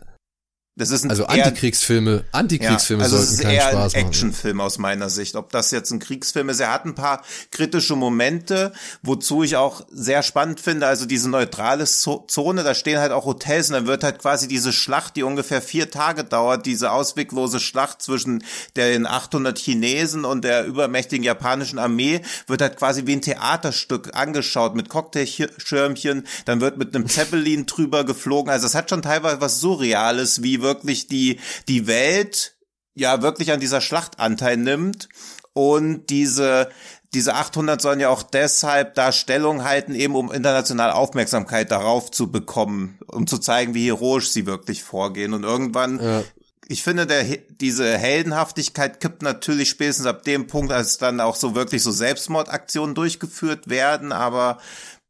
das 0.77 0.89
ist 0.89 1.03
ein 1.03 1.10
also 1.10 1.23
eher, 1.23 1.45
Antikriegsfilme, 1.45 2.23
Antikriegsfilme 2.31 3.02
ja, 3.02 3.06
also 3.06 3.18
es 3.18 3.23
sollten 3.23 3.34
ist 3.35 3.41
keinen 3.43 3.53
eher 3.56 3.61
Spaß 3.72 3.93
ein 3.93 3.99
machen. 3.99 4.07
Actionfilm 4.07 4.61
aus 4.61 4.77
meiner 4.77 5.10
Sicht. 5.10 5.35
Ob 5.35 5.52
das 5.52 5.72
jetzt 5.72 5.91
ein 5.91 5.99
Kriegsfilm 5.99 6.48
ist, 6.48 6.61
er 6.61 6.72
hat 6.72 6.85
ein 6.85 6.95
paar 6.95 7.23
kritische 7.52 7.98
Momente, 7.98 8.72
wozu 9.03 9.43
ich 9.43 9.57
auch 9.57 9.85
sehr 9.91 10.23
spannend 10.23 10.61
finde. 10.61 10.88
Also 10.88 11.06
diese 11.06 11.30
neutrale 11.30 11.84
Zo- 11.85 12.26
Zone, 12.30 12.64
da 12.64 12.73
stehen 12.73 12.99
halt 12.99 13.11
auch 13.11 13.26
Hotels 13.26 13.68
und 13.68 13.73
dann 13.73 13.88
wird 13.88 14.06
halt 14.06 14.19
quasi 14.19 14.48
diese 14.48 14.72
Schlacht, 14.72 15.18
die 15.18 15.23
ungefähr 15.23 15.61
vier 15.61 15.91
Tage 15.91 16.23
dauert, 16.23 16.65
diese 16.65 16.91
ausweglose 16.91 17.60
Schlacht 17.60 18.02
zwischen 18.02 18.43
den 18.77 19.06
800 19.06 19.60
Chinesen 19.60 20.23
und 20.23 20.45
der 20.45 20.65
übermächtigen 20.65 21.26
japanischen 21.26 21.80
Armee, 21.80 22.22
wird 22.48 22.61
halt 22.61 22.77
quasi 22.77 23.06
wie 23.06 23.14
ein 23.18 23.22
Theaterstück 23.22 24.11
angeschaut 24.15 24.73
mit 24.76 24.88
Cocktailschirmchen, 24.88 26.26
dann 26.45 26.61
wird 26.61 26.77
mit 26.77 26.95
einem 26.95 27.10
Zeppelin 27.10 27.65
drüber 27.65 28.06
geflogen. 28.06 28.49
Also 28.49 28.68
es 28.68 28.76
hat 28.76 28.89
schon 28.89 29.02
teilweise 29.02 29.41
was 29.41 29.60
Surreales, 29.60 30.43
wie 30.43 30.60
wirklich 30.61 31.07
die, 31.07 31.39
die 31.67 31.88
Welt 31.88 32.55
ja 32.95 33.21
wirklich 33.21 33.51
an 33.51 33.59
dieser 33.59 33.81
Schlacht 33.81 34.19
Anteil 34.19 34.57
nimmt 34.57 35.09
und 35.53 36.09
diese 36.09 36.69
diese 37.13 37.35
800 37.35 37.81
sollen 37.81 37.99
ja 37.99 38.09
auch 38.09 38.23
deshalb 38.23 38.95
da 38.95 39.11
Stellung 39.11 39.63
halten, 39.63 39.95
eben 39.95 40.15
um 40.15 40.31
international 40.31 40.91
Aufmerksamkeit 40.91 41.69
darauf 41.69 42.09
zu 42.09 42.31
bekommen, 42.31 42.99
um 43.07 43.27
zu 43.27 43.38
zeigen, 43.38 43.73
wie 43.73 43.88
heroisch 43.88 44.29
sie 44.29 44.45
wirklich 44.45 44.83
vorgehen. 44.83 45.33
Und 45.33 45.43
irgendwann, 45.43 46.01
Ja. 46.01 46.23
ich 46.69 46.83
finde, 46.83 47.05
der, 47.05 47.25
diese 47.25 47.97
Heldenhaftigkeit 47.97 49.01
kippt 49.01 49.23
natürlich 49.23 49.69
spätestens 49.69 50.05
ab 50.05 50.23
dem 50.23 50.47
Punkt, 50.47 50.71
als 50.71 50.99
dann 50.99 51.19
auch 51.19 51.35
so 51.35 51.53
wirklich 51.53 51.83
so 51.83 51.91
Selbstmordaktionen 51.91 52.95
durchgeführt 52.95 53.69
werden, 53.69 54.13
aber 54.13 54.59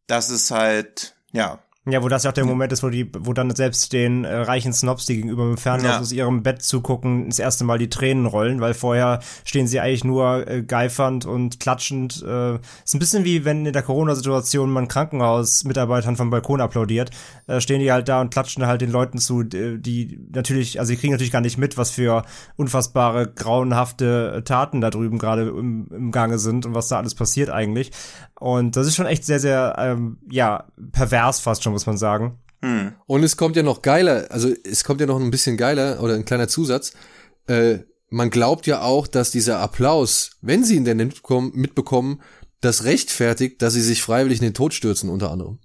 das 0.08 0.32
ist 0.32 0.50
halt, 0.50 1.14
ja, 1.32 1.60
Ja, 1.90 2.04
wo 2.04 2.10
das 2.10 2.24
ja 2.24 2.30
auch 2.30 2.34
der 2.36 2.46
Moment 2.46 2.72
ist, 2.72 2.84
wo 2.84 2.90
die, 2.90 3.10
wo 3.12 3.34
dann 3.34 3.50
selbst 3.56 3.92
den 3.92 4.24
äh, 4.24 4.36
reichen 4.36 4.72
Snobs, 4.72 5.08
die 5.08 5.16
gegenüber 5.16 5.46
im 5.46 5.58
Fernsehen 5.58 5.90
Ja. 5.90 6.00
aus 6.00 6.12
ihrem 6.12 6.44
Bett 6.44 6.62
zugucken, 6.62 7.28
das 7.28 7.40
erste 7.40 7.64
Mal 7.64 7.80
die 7.80 7.90
Tränen 7.90 8.28
rollen, 8.28 8.62
weil 8.62 8.76
vorher 8.76 9.20
stehen 9.46 9.66
sie 9.66 9.80
eigentlich 9.80 10.04
nur 10.04 10.48
äh, 10.48 10.62
geifernd 10.62 11.26
und 11.26 11.60
klatschend. 11.60 12.22
Äh, 12.24 12.60
ist 12.84 12.94
ein 12.94 13.00
bisschen 13.00 13.26
wie 13.26 13.46
wenn 13.46 13.66
in 13.66 13.74
der 13.74 13.82
Corona-Situation 13.82 14.70
man 14.70 14.88
Krankenhausmitarbeitern 14.90 16.16
vom 16.18 16.30
Balkon 16.30 16.62
applaudiert, 16.62 17.10
äh, 17.48 17.60
stehen 17.60 17.80
die 17.80 17.92
halt 17.92 18.08
da 18.08 18.22
und 18.22 18.32
klatschen 18.32 18.68
halt 18.68 18.82
den 18.82 18.92
Leuten 18.92 19.18
zu, 19.18 19.42
die, 19.42 19.82
die 19.82 20.20
natürlich, 20.32 20.80
also 20.80 20.94
die 20.94 21.00
kriegen 21.00 21.14
natürlich 21.14 21.32
gar 21.32 21.42
nicht 21.42 21.58
mit, 21.58 21.78
was 21.78 21.90
für 21.90 22.22
unfassbare, 22.58 23.26
grauenhafte 23.34 24.44
Taten 24.46 24.82
da 24.82 24.92
drüben 24.92 25.18
gerade 25.18 25.50
im, 25.50 25.88
im 25.92 26.12
Gange 26.12 26.38
sind 26.38 26.68
und 26.68 26.76
was 26.76 26.90
da 26.90 26.98
alles 26.98 27.16
passiert 27.16 27.50
eigentlich. 27.50 27.92
Und 28.40 28.76
das 28.76 28.88
ist 28.88 28.96
schon 28.96 29.06
echt 29.06 29.24
sehr, 29.26 29.40
sehr, 29.40 29.76
ähm, 29.78 30.18
ja, 30.30 30.66
pervers 30.92 31.40
fast 31.40 31.64
schon, 31.64 31.71
muss 31.72 31.86
man 31.86 31.98
sagen. 31.98 32.38
Und 33.08 33.24
es 33.24 33.38
kommt 33.38 33.56
ja 33.56 33.64
noch 33.64 33.82
geiler, 33.82 34.28
also 34.30 34.54
es 34.64 34.84
kommt 34.84 35.02
ja 35.02 35.08
noch 35.08 35.20
ein 35.20 35.32
bisschen 35.32 35.58
geiler 35.58 36.02
oder 36.02 36.14
ein 36.14 36.26
kleiner 36.26 36.48
Zusatz. 36.48 36.94
Äh, 37.48 37.80
man 38.10 38.30
glaubt 38.30 38.68
ja 38.68 38.82
auch, 38.82 39.08
dass 39.08 39.32
dieser 39.32 39.60
Applaus, 39.60 40.32
wenn 40.42 40.64
sie 40.64 40.76
ihn 40.76 40.86
denn 40.86 40.98
mitbekommen, 40.98 42.22
das 42.60 42.84
rechtfertigt, 42.84 43.62
dass 43.62 43.74
sie 43.74 43.82
sich 43.82 44.04
freiwillig 44.04 44.40
in 44.40 44.46
den 44.46 44.54
Tod 44.54 44.74
stürzen, 44.74 45.10
unter 45.10 45.32
anderem. 45.32 45.60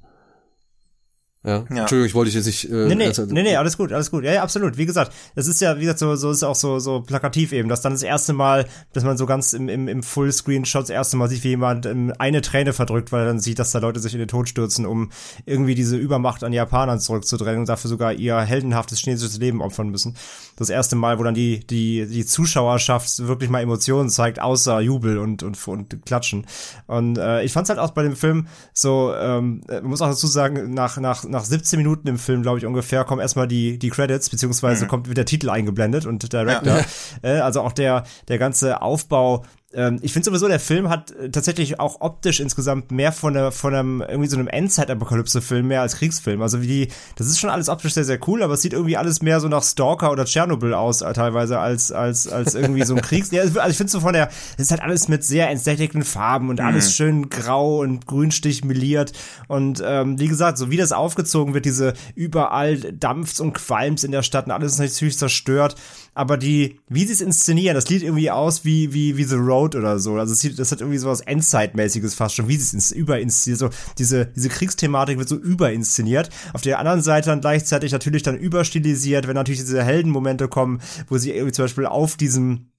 Ja. 1.46 1.64
Ja. 1.70 1.80
Entschuldigung, 1.82 2.06
ich 2.06 2.14
wollte 2.14 2.28
dich 2.30 2.34
jetzt 2.34 2.46
nicht. 2.46 2.64
Äh, 2.70 2.88
Nee, 2.88 2.94
nee, 2.96 3.06
also- 3.06 3.24
nee, 3.24 3.42
nee, 3.44 3.56
alles 3.56 3.76
gut, 3.78 3.92
alles 3.92 4.10
gut. 4.10 4.24
Ja, 4.24 4.32
ja, 4.32 4.42
absolut. 4.42 4.76
Wie 4.76 4.84
gesagt, 4.84 5.12
das 5.36 5.46
ist 5.46 5.60
ja, 5.60 5.76
wie 5.76 5.82
gesagt, 5.82 6.00
so, 6.00 6.14
so 6.16 6.30
ist 6.32 6.42
auch 6.42 6.56
so, 6.56 6.80
so 6.80 7.02
plakativ 7.02 7.52
eben, 7.52 7.68
dass 7.68 7.80
dann 7.82 7.92
das 7.92 8.02
erste 8.02 8.32
Mal, 8.32 8.66
dass 8.92 9.04
man 9.04 9.16
so 9.16 9.26
ganz 9.26 9.52
im, 9.52 9.68
im, 9.68 9.86
im 9.86 10.02
Fullscreen-Shot 10.02 10.82
das 10.82 10.90
erste 10.90 11.16
Mal 11.16 11.28
sieht, 11.28 11.44
wie 11.44 11.50
jemand 11.50 11.86
ähm, 11.86 12.12
eine 12.18 12.40
Träne 12.42 12.72
verdrückt, 12.72 13.12
weil 13.12 13.24
dann 13.26 13.38
sieht, 13.38 13.58
dass 13.60 13.70
da 13.70 13.78
Leute 13.78 14.00
sich 14.00 14.12
in 14.12 14.18
den 14.18 14.28
Tod 14.28 14.48
stürzen, 14.48 14.86
um 14.86 15.10
irgendwie 15.44 15.76
diese 15.76 15.96
Übermacht 15.96 16.42
an 16.42 16.52
Japanern 16.52 16.98
zurückzudrängen 16.98 17.60
und 17.60 17.68
dafür 17.68 17.88
sogar 17.90 18.12
ihr 18.12 18.38
heldenhaftes 18.40 18.98
chinesisches 18.98 19.38
Leben 19.38 19.62
opfern 19.62 19.88
müssen. 19.90 20.16
Das 20.56 20.70
erste 20.70 20.96
Mal, 20.96 21.18
wo 21.18 21.22
dann 21.22 21.34
die, 21.34 21.66
die, 21.66 22.06
die 22.06 22.24
Zuschauerschaft 22.26 23.26
wirklich 23.26 23.50
mal 23.50 23.60
Emotionen 23.60 24.08
zeigt, 24.08 24.40
außer 24.40 24.80
Jubel 24.80 25.18
und, 25.18 25.42
und, 25.42 25.68
und 25.68 26.06
Klatschen. 26.06 26.46
Und 26.86 27.18
äh, 27.18 27.42
ich 27.42 27.52
fand's 27.52 27.70
halt 27.70 27.78
auch 27.78 27.90
bei 27.90 28.02
dem 28.02 28.16
Film 28.16 28.46
so, 28.72 29.14
ähm, 29.14 29.62
man 29.68 29.84
muss 29.84 30.02
auch 30.02 30.08
dazu 30.08 30.26
sagen, 30.26 30.72
nach, 30.72 30.96
nach, 30.98 31.24
nach 31.24 31.44
17 31.44 31.78
Minuten 31.78 32.08
im 32.08 32.18
Film, 32.18 32.42
glaube 32.42 32.58
ich, 32.58 32.66
ungefähr, 32.66 33.04
kommen 33.04 33.20
erstmal 33.20 33.48
die, 33.48 33.78
die 33.78 33.90
Credits, 33.90 34.30
beziehungsweise 34.30 34.86
kommt 34.86 35.08
wird 35.08 35.18
der 35.18 35.26
Titel 35.26 35.50
eingeblendet 35.50 36.06
und 36.06 36.32
Director. 36.32 36.84
Äh, 37.22 37.38
also 37.38 37.62
auch 37.62 37.72
der, 37.72 38.04
der 38.28 38.38
ganze 38.38 38.82
Aufbau 38.82 39.44
ähm, 39.76 39.98
ich 40.00 40.14
finde 40.14 40.24
sowieso, 40.30 40.48
der 40.48 40.58
Film 40.58 40.88
hat 40.88 41.10
äh, 41.10 41.28
tatsächlich 41.28 41.78
auch 41.78 42.00
optisch 42.00 42.40
insgesamt 42.40 42.90
mehr 42.90 43.12
von, 43.12 43.34
der, 43.34 43.52
von 43.52 43.74
einem, 43.74 44.00
irgendwie 44.00 44.28
so 44.28 44.38
einem 44.38 44.48
Endzeit-Apokalypse-Film 44.48 45.66
mehr 45.66 45.82
als 45.82 45.96
Kriegsfilm. 45.96 46.40
Also 46.40 46.62
wie 46.62 46.66
die, 46.66 46.88
das 47.16 47.26
ist 47.26 47.38
schon 47.38 47.50
alles 47.50 47.68
optisch 47.68 47.92
sehr, 47.92 48.04
sehr 48.04 48.18
cool, 48.26 48.42
aber 48.42 48.54
es 48.54 48.62
sieht 48.62 48.72
irgendwie 48.72 48.96
alles 48.96 49.20
mehr 49.20 49.38
so 49.38 49.48
nach 49.48 49.62
Stalker 49.62 50.10
oder 50.10 50.24
Tschernobyl 50.24 50.72
aus, 50.72 51.02
äh, 51.02 51.12
teilweise, 51.12 51.58
als, 51.58 51.92
als, 51.92 52.26
als 52.26 52.54
irgendwie 52.54 52.84
so 52.84 52.94
ein 52.94 53.02
Kriegs. 53.02 53.30
ja, 53.32 53.42
also 53.42 53.60
ich 53.68 53.76
finde 53.76 53.92
so 53.92 54.00
von 54.00 54.14
der, 54.14 54.30
es 54.56 54.64
ist 54.64 54.70
halt 54.70 54.80
alles 54.80 55.08
mit 55.08 55.24
sehr 55.24 55.50
entsättigten 55.50 56.04
Farben 56.04 56.48
und 56.48 56.60
alles 56.60 56.86
mhm. 56.86 56.92
schön 56.92 57.28
grau 57.28 57.80
und 57.80 58.06
grünstich 58.06 58.64
meliert. 58.64 59.12
Und 59.46 59.82
ähm, 59.84 60.18
wie 60.18 60.28
gesagt, 60.28 60.56
so 60.56 60.70
wie 60.70 60.78
das 60.78 60.92
aufgezogen 60.92 61.52
wird, 61.52 61.66
diese 61.66 61.92
überall 62.14 62.78
dampft 62.78 63.40
und 63.40 63.52
qualmt 63.52 64.04
in 64.04 64.12
der 64.12 64.22
Stadt 64.22 64.46
und 64.46 64.52
alles 64.52 64.72
ist 64.72 64.78
natürlich 64.78 65.18
zerstört. 65.18 65.76
Aber 66.16 66.38
die, 66.38 66.80
wie 66.88 67.04
sie 67.04 67.12
es 67.12 67.20
inszenieren, 67.20 67.74
das 67.74 67.84
sieht 67.84 68.02
irgendwie 68.02 68.30
aus 68.30 68.64
wie, 68.64 68.94
wie, 68.94 69.18
wie 69.18 69.24
The 69.24 69.34
Road 69.34 69.74
oder 69.74 69.98
so. 69.98 70.14
Also 70.14 70.32
es 70.32 70.40
sieht, 70.40 70.58
das 70.58 70.72
hat 70.72 70.80
irgendwie 70.80 70.96
so 70.96 71.08
was 71.08 71.20
Endzeitmäßiges 71.20 72.14
fast 72.14 72.36
schon, 72.36 72.48
wie 72.48 72.56
sie 72.56 72.74
es 72.74 72.90
überinszeniert. 72.90 73.58
So, 73.58 73.68
diese, 73.98 74.24
diese 74.24 74.48
Kriegsthematik 74.48 75.18
wird 75.18 75.28
so 75.28 75.36
überinszeniert. 75.36 76.30
Auf 76.54 76.62
der 76.62 76.78
anderen 76.78 77.02
Seite 77.02 77.28
dann 77.28 77.42
gleichzeitig 77.42 77.92
natürlich 77.92 78.22
dann 78.22 78.38
überstilisiert, 78.38 79.28
wenn 79.28 79.34
natürlich 79.34 79.60
diese 79.60 79.84
Heldenmomente 79.84 80.48
kommen, 80.48 80.80
wo 81.08 81.18
sie 81.18 81.32
irgendwie 81.32 81.52
zum 81.52 81.64
Beispiel 81.66 81.84
auf 81.84 82.16
diesem 82.16 82.70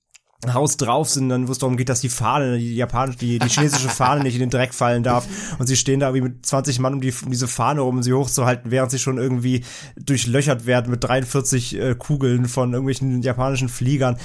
Haus 0.45 0.77
drauf 0.77 1.09
sind, 1.09 1.29
dann 1.29 1.47
wo 1.47 1.51
es 1.51 1.57
darum 1.57 1.77
geht, 1.77 1.89
dass 1.89 2.01
die 2.01 2.09
Fahne, 2.09 2.59
die 2.59 2.75
japanische, 2.75 3.17
die, 3.17 3.39
die 3.39 3.49
chinesische 3.49 3.89
Fahne 3.89 4.21
nicht 4.21 4.35
in 4.35 4.39
den 4.39 4.51
Dreck 4.51 4.71
fallen 4.71 5.01
darf. 5.01 5.27
Und 5.57 5.65
sie 5.65 5.75
stehen 5.75 5.99
da 5.99 6.13
wie 6.13 6.21
mit 6.21 6.45
20 6.45 6.77
Mann 6.77 6.93
um, 6.93 7.01
die, 7.01 7.11
um 7.25 7.31
diese 7.31 7.47
Fahne 7.47 7.81
rum, 7.81 7.97
um 7.97 8.03
sie 8.03 8.13
hochzuhalten, 8.13 8.69
während 8.69 8.91
sie 8.91 8.99
schon 8.99 9.17
irgendwie 9.17 9.63
durchlöchert 9.95 10.67
werden 10.67 10.91
mit 10.91 11.03
43 11.03 11.79
äh, 11.79 11.95
Kugeln 11.95 12.45
von 12.45 12.73
irgendwelchen 12.73 13.23
japanischen 13.23 13.67
Fliegern. 13.67 14.17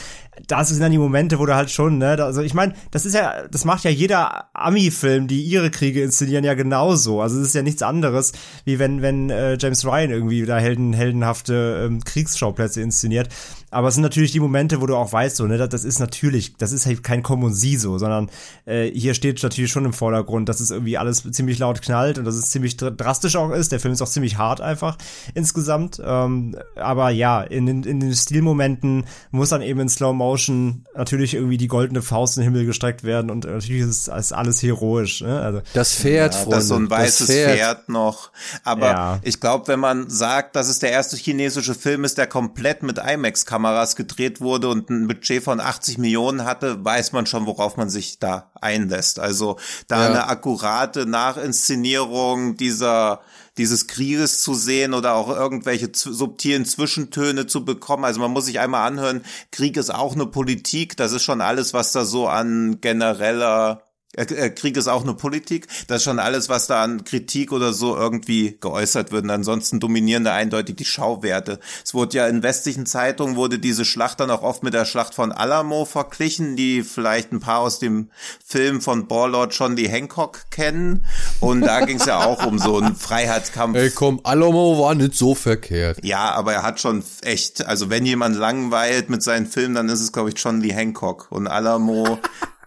Das 0.48 0.68
sind 0.68 0.82
dann 0.82 0.92
die 0.92 0.98
Momente, 0.98 1.38
wo 1.38 1.46
du 1.46 1.54
halt 1.54 1.70
schon, 1.70 1.96
ne, 1.96 2.22
also 2.22 2.42
ich 2.42 2.54
meine, 2.54 2.74
das 2.90 3.06
ist 3.06 3.14
ja, 3.14 3.48
das 3.48 3.64
macht 3.64 3.84
ja 3.84 3.90
jeder 3.90 4.50
Ami-Film, 4.54 5.28
die 5.28 5.42
ihre 5.42 5.70
Kriege 5.70 6.02
inszenieren, 6.02 6.44
ja 6.44 6.54
genauso. 6.54 7.22
Also 7.22 7.40
es 7.40 7.48
ist 7.48 7.54
ja 7.54 7.62
nichts 7.62 7.82
anderes, 7.82 8.32
wie 8.64 8.78
wenn, 8.78 9.00
wenn 9.00 9.30
äh, 9.30 9.56
James 9.58 9.84
Ryan 9.84 10.10
irgendwie 10.10 10.44
da 10.44 10.58
helden, 10.58 10.92
heldenhafte 10.92 11.86
ähm, 11.86 12.04
Kriegsschauplätze 12.04 12.82
inszeniert. 12.82 13.30
Aber 13.72 13.88
es 13.88 13.94
sind 13.94 14.02
natürlich 14.02 14.32
die 14.32 14.40
Momente, 14.40 14.82
wo 14.82 14.86
du 14.86 14.94
auch 14.94 15.12
weißt, 15.12 15.36
so, 15.36 15.46
ne, 15.46 15.56
das 15.56 15.84
ist 15.84 15.98
natürlich, 15.98 16.56
das 16.56 16.72
ist 16.72 16.84
halt 16.84 17.02
kein 17.02 17.22
Comme 17.22 17.52
sie 17.52 17.76
so, 17.76 17.96
sondern 17.96 18.30
äh, 18.66 18.90
hier 18.90 19.14
steht 19.14 19.42
natürlich 19.42 19.72
schon 19.72 19.86
im 19.86 19.94
Vordergrund, 19.94 20.48
dass 20.48 20.60
es 20.60 20.70
irgendwie 20.70 20.98
alles 20.98 21.22
ziemlich 21.32 21.58
laut 21.58 21.80
knallt 21.80 22.18
und 22.18 22.26
dass 22.26 22.34
es 22.34 22.50
ziemlich 22.50 22.76
drastisch 22.76 23.34
auch 23.34 23.50
ist. 23.50 23.72
Der 23.72 23.80
Film 23.80 23.94
ist 23.94 24.02
auch 24.02 24.08
ziemlich 24.08 24.36
hart 24.36 24.60
einfach 24.60 24.98
insgesamt. 25.32 26.00
Ähm, 26.04 26.54
aber 26.76 27.08
ja, 27.08 27.40
in, 27.40 27.66
in, 27.66 27.82
in 27.84 28.00
den 28.00 28.14
Stilmomenten 28.14 29.06
muss 29.30 29.48
dann 29.48 29.62
eben 29.62 29.80
in 29.80 29.88
Slow 29.88 30.12
Motion 30.12 30.84
natürlich 30.94 31.32
irgendwie 31.32 31.56
die 31.56 31.68
goldene 31.68 32.02
Faust 32.02 32.36
in 32.36 32.42
den 32.42 32.52
Himmel 32.52 32.66
gestreckt 32.66 33.04
werden 33.04 33.30
und 33.30 33.46
natürlich 33.46 33.82
ist, 33.82 34.08
ist 34.08 34.32
alles 34.32 34.62
heroisch. 34.62 35.22
Ne? 35.22 35.40
Also, 35.40 35.62
das 35.72 35.94
Pferd, 35.94 36.34
ja, 36.34 36.40
Freunde, 36.40 36.56
das 36.56 36.68
so 36.68 36.74
ein 36.74 36.90
weißes 36.90 37.26
Pferd. 37.26 37.56
Pferd. 37.56 37.88
noch. 37.88 38.32
Aber 38.64 38.86
ja. 38.86 39.18
ich 39.22 39.40
glaube, 39.40 39.68
wenn 39.68 39.80
man 39.80 40.10
sagt, 40.10 40.56
dass 40.56 40.68
es 40.68 40.78
der 40.78 40.90
erste 40.90 41.16
chinesische 41.16 41.74
Film 41.74 42.04
ist, 42.04 42.18
der 42.18 42.26
komplett 42.26 42.82
mit 42.82 42.98
IMAX-Kamera 42.98 43.61
Kameras 43.62 43.94
gedreht 43.94 44.40
wurde 44.40 44.68
und 44.68 44.90
ein 44.90 45.06
Budget 45.06 45.42
von 45.42 45.60
80 45.60 45.98
Millionen 45.98 46.44
hatte, 46.44 46.84
weiß 46.84 47.12
man 47.12 47.26
schon, 47.26 47.46
worauf 47.46 47.76
man 47.76 47.88
sich 47.88 48.18
da 48.18 48.50
einlässt. 48.60 49.20
Also 49.20 49.56
da 49.86 50.00
ja. 50.00 50.08
eine 50.08 50.26
akkurate 50.26 51.06
Nachinszenierung 51.06 52.56
dieser 52.56 53.20
dieses 53.58 53.86
Krieges 53.86 54.40
zu 54.40 54.54
sehen 54.54 54.94
oder 54.94 55.14
auch 55.14 55.28
irgendwelche 55.28 55.90
subtilen 55.92 56.64
Zwischentöne 56.64 57.46
zu 57.46 57.66
bekommen. 57.66 58.06
Also 58.06 58.18
man 58.18 58.30
muss 58.30 58.46
sich 58.46 58.58
einmal 58.58 58.86
anhören, 58.86 59.22
Krieg 59.50 59.76
ist 59.76 59.94
auch 59.94 60.14
eine 60.14 60.24
Politik, 60.24 60.96
das 60.96 61.12
ist 61.12 61.22
schon 61.22 61.42
alles, 61.42 61.74
was 61.74 61.92
da 61.92 62.06
so 62.06 62.28
an 62.28 62.80
genereller 62.80 63.82
Krieg 64.14 64.76
ist 64.76 64.88
auch 64.88 65.04
eine 65.04 65.14
Politik. 65.14 65.68
Das 65.86 65.98
ist 65.98 66.04
schon 66.04 66.18
alles, 66.18 66.50
was 66.50 66.66
da 66.66 66.82
an 66.82 67.04
Kritik 67.04 67.50
oder 67.50 67.72
so 67.72 67.96
irgendwie 67.96 68.58
geäußert 68.60 69.10
wird. 69.10 69.24
Und 69.24 69.30
ansonsten 69.30 69.80
dominieren 69.80 70.24
da 70.24 70.34
eindeutig 70.34 70.76
die 70.76 70.84
Schauwerte. 70.84 71.58
Es 71.82 71.94
wurde 71.94 72.18
ja 72.18 72.26
in 72.26 72.42
westlichen 72.42 72.84
Zeitungen 72.84 73.36
wurde 73.36 73.58
diese 73.58 73.86
Schlacht 73.86 74.20
dann 74.20 74.30
auch 74.30 74.42
oft 74.42 74.62
mit 74.62 74.74
der 74.74 74.84
Schlacht 74.84 75.14
von 75.14 75.32
Alamo 75.32 75.86
verglichen, 75.86 76.56
die 76.56 76.82
vielleicht 76.82 77.32
ein 77.32 77.40
paar 77.40 77.60
aus 77.60 77.78
dem 77.78 78.10
Film 78.44 78.82
von 78.82 79.08
Warlord 79.08 79.54
John 79.54 79.76
Lee 79.76 79.88
Hancock 79.88 80.50
kennen. 80.50 81.06
Und 81.40 81.62
da 81.62 81.84
ging 81.84 81.96
es 81.96 82.04
ja 82.04 82.22
auch 82.22 82.44
um 82.44 82.58
so 82.58 82.78
einen 82.78 82.96
Freiheitskampf. 83.02 83.76
Ey, 83.76 83.90
komm, 83.90 84.20
Alamo 84.24 84.78
war 84.78 84.94
nicht 84.94 85.14
so 85.14 85.34
verkehrt. 85.34 86.04
Ja, 86.04 86.32
aber 86.32 86.52
er 86.52 86.62
hat 86.62 86.80
schon 86.80 87.02
echt, 87.22 87.66
also 87.66 87.88
wenn 87.88 88.04
jemand 88.04 88.36
langweilt 88.36 89.08
mit 89.08 89.22
seinen 89.22 89.46
Filmen, 89.46 89.74
dann 89.74 89.88
ist 89.88 90.02
es, 90.02 90.12
glaube 90.12 90.28
ich, 90.28 90.34
John 90.36 90.60
Lee 90.60 90.74
Hancock. 90.74 91.28
Und 91.30 91.46
Alamo 91.46 92.18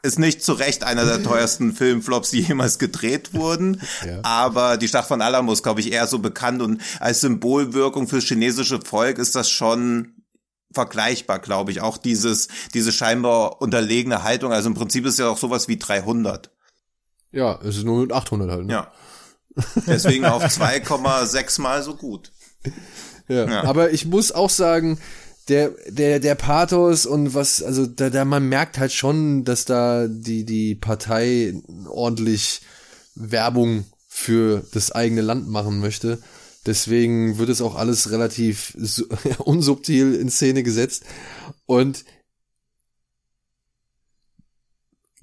ist 0.05 0.19
nicht 0.19 0.43
zu 0.43 0.53
Recht 0.53 0.83
einer 0.83 1.05
der 1.05 1.23
teuersten 1.23 1.73
Filmflops, 1.73 2.29
die 2.31 2.41
jemals 2.41 2.79
gedreht 2.79 3.33
wurden. 3.33 3.81
Ja. 4.05 4.19
Aber 4.23 4.77
die 4.77 4.87
Schlacht 4.87 5.07
von 5.07 5.21
Alamo 5.21 5.51
ist, 5.51 5.63
glaube 5.63 5.79
ich, 5.79 5.91
eher 5.91 6.05
so 6.05 6.19
bekannt 6.19 6.61
und 6.61 6.81
als 6.99 7.21
Symbolwirkung 7.21 8.07
fürs 8.07 8.25
chinesische 8.25 8.79
Volk 8.81 9.17
ist 9.17 9.35
das 9.35 9.49
schon 9.49 10.15
vergleichbar, 10.73 11.39
glaube 11.39 11.71
ich. 11.71 11.81
Auch 11.81 11.97
dieses, 11.97 12.49
diese 12.73 12.91
scheinbar 12.91 13.61
unterlegene 13.61 14.23
Haltung. 14.23 14.51
Also 14.51 14.69
im 14.69 14.75
Prinzip 14.75 15.05
ist 15.05 15.17
ja 15.17 15.29
auch 15.29 15.37
sowas 15.37 15.67
wie 15.67 15.77
300. 15.77 16.51
Ja, 17.31 17.59
es 17.61 17.77
ist 17.77 17.83
nur 17.83 18.01
mit 18.01 18.11
800 18.11 18.51
halt. 18.51 18.65
Ne? 18.65 18.73
Ja. 18.73 18.91
Deswegen 19.87 20.25
auf 20.25 20.43
2,6 20.45 21.61
mal 21.61 21.81
so 21.81 21.95
gut. 21.95 22.31
Ja. 23.27 23.45
ja. 23.45 23.63
Aber 23.63 23.91
ich 23.91 24.05
muss 24.05 24.31
auch 24.31 24.49
sagen, 24.49 24.99
der, 25.47 25.69
der, 25.87 26.19
der 26.19 26.35
Pathos 26.35 27.05
und 27.05 27.33
was, 27.33 27.61
also 27.61 27.85
da, 27.85 28.09
da 28.09 28.25
man 28.25 28.49
merkt 28.49 28.77
halt 28.79 28.91
schon, 28.91 29.43
dass 29.43 29.65
da 29.65 30.07
die, 30.07 30.43
die 30.43 30.75
Partei 30.75 31.53
ordentlich 31.87 32.61
Werbung 33.15 33.85
für 34.07 34.65
das 34.71 34.91
eigene 34.91 35.21
Land 35.21 35.47
machen 35.47 35.79
möchte. 35.79 36.19
Deswegen 36.65 37.37
wird 37.37 37.49
es 37.49 37.61
auch 37.61 37.75
alles 37.75 38.11
relativ 38.11 38.75
unsubtil 39.37 40.15
in 40.15 40.29
Szene 40.29 40.63
gesetzt. 40.63 41.03
Und 41.67 42.05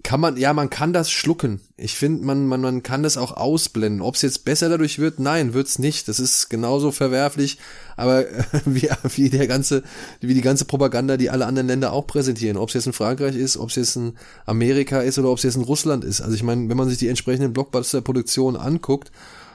kann 0.03 0.21
man, 0.21 0.37
ja, 0.37 0.53
man 0.53 0.71
kann 0.71 0.93
das 0.93 1.11
schlucken. 1.11 1.61
Ich 1.77 1.97
finde, 1.97 2.25
man, 2.25 2.47
man, 2.47 2.61
man 2.61 2.83
kann 2.83 3.03
das 3.03 3.17
auch 3.17 3.37
ausblenden. 3.37 4.01
Ob 4.01 4.15
es 4.17 4.23
jetzt 4.23 4.45
besser 4.45 4.69
dadurch 4.69 4.99
wird, 4.99 5.19
nein, 5.19 5.55
wird's 5.55 5.79
nicht. 5.79 6.09
Das 6.09 6.19
ist 6.21 6.49
genauso 6.49 6.93
verwerflich, 6.93 7.59
aber 7.97 8.29
äh, 8.29 8.45
wie, 8.65 8.89
wie 9.17 9.31
der 9.31 9.47
ganze, 9.47 9.83
wie 10.21 10.35
die 10.35 10.41
ganze 10.41 10.65
Propaganda, 10.65 11.17
die 11.17 11.31
alle 11.31 11.47
anderen 11.47 11.69
Länder 11.69 11.93
auch 11.93 12.07
präsentieren. 12.07 12.57
Ob 12.57 12.69
es 12.69 12.75
jetzt 12.75 12.87
in 12.87 12.93
Frankreich 12.93 13.37
ist, 13.37 13.57
ob 13.57 13.71
es 13.71 13.77
jetzt 13.77 13.97
in 13.97 14.15
Amerika 14.47 15.01
ist 15.01 15.19
oder 15.19 15.31
ob 15.31 15.39
es 15.39 15.45
jetzt 15.45 15.57
in 15.57 15.63
Russland 15.63 16.05
ist. 16.05 16.21
Also 16.21 16.35
ich 16.35 16.43
meine, 16.43 16.69
wenn 16.69 16.77
man 16.77 16.89
sich 16.89 16.99
die 16.99 17.09
entsprechenden 17.09 17.53
Blockbuster-Produktionen 17.53 18.57
anguckt, 18.57 19.13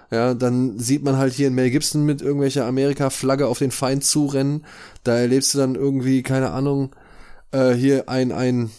ja, 0.09 0.33
dann 0.33 0.79
sieht 0.79 1.03
man 1.03 1.17
halt 1.17 1.33
hier 1.33 1.47
in 1.47 1.55
Mel 1.55 1.69
Gibson 1.69 2.05
mit 2.05 2.21
irgendwelcher 2.21 2.65
Amerika-Flagge 2.65 3.47
auf 3.47 3.59
den 3.59 3.71
Feind 3.71 4.05
zurennen. 4.05 4.65
Da 5.03 5.17
erlebst 5.17 5.53
du 5.53 5.57
dann 5.57 5.75
irgendwie, 5.75 6.23
keine 6.23 6.51
Ahnung, 6.51 6.91
äh, 7.51 7.73
hier 7.73 8.07
ein, 8.07 8.31
ein, 8.31 8.71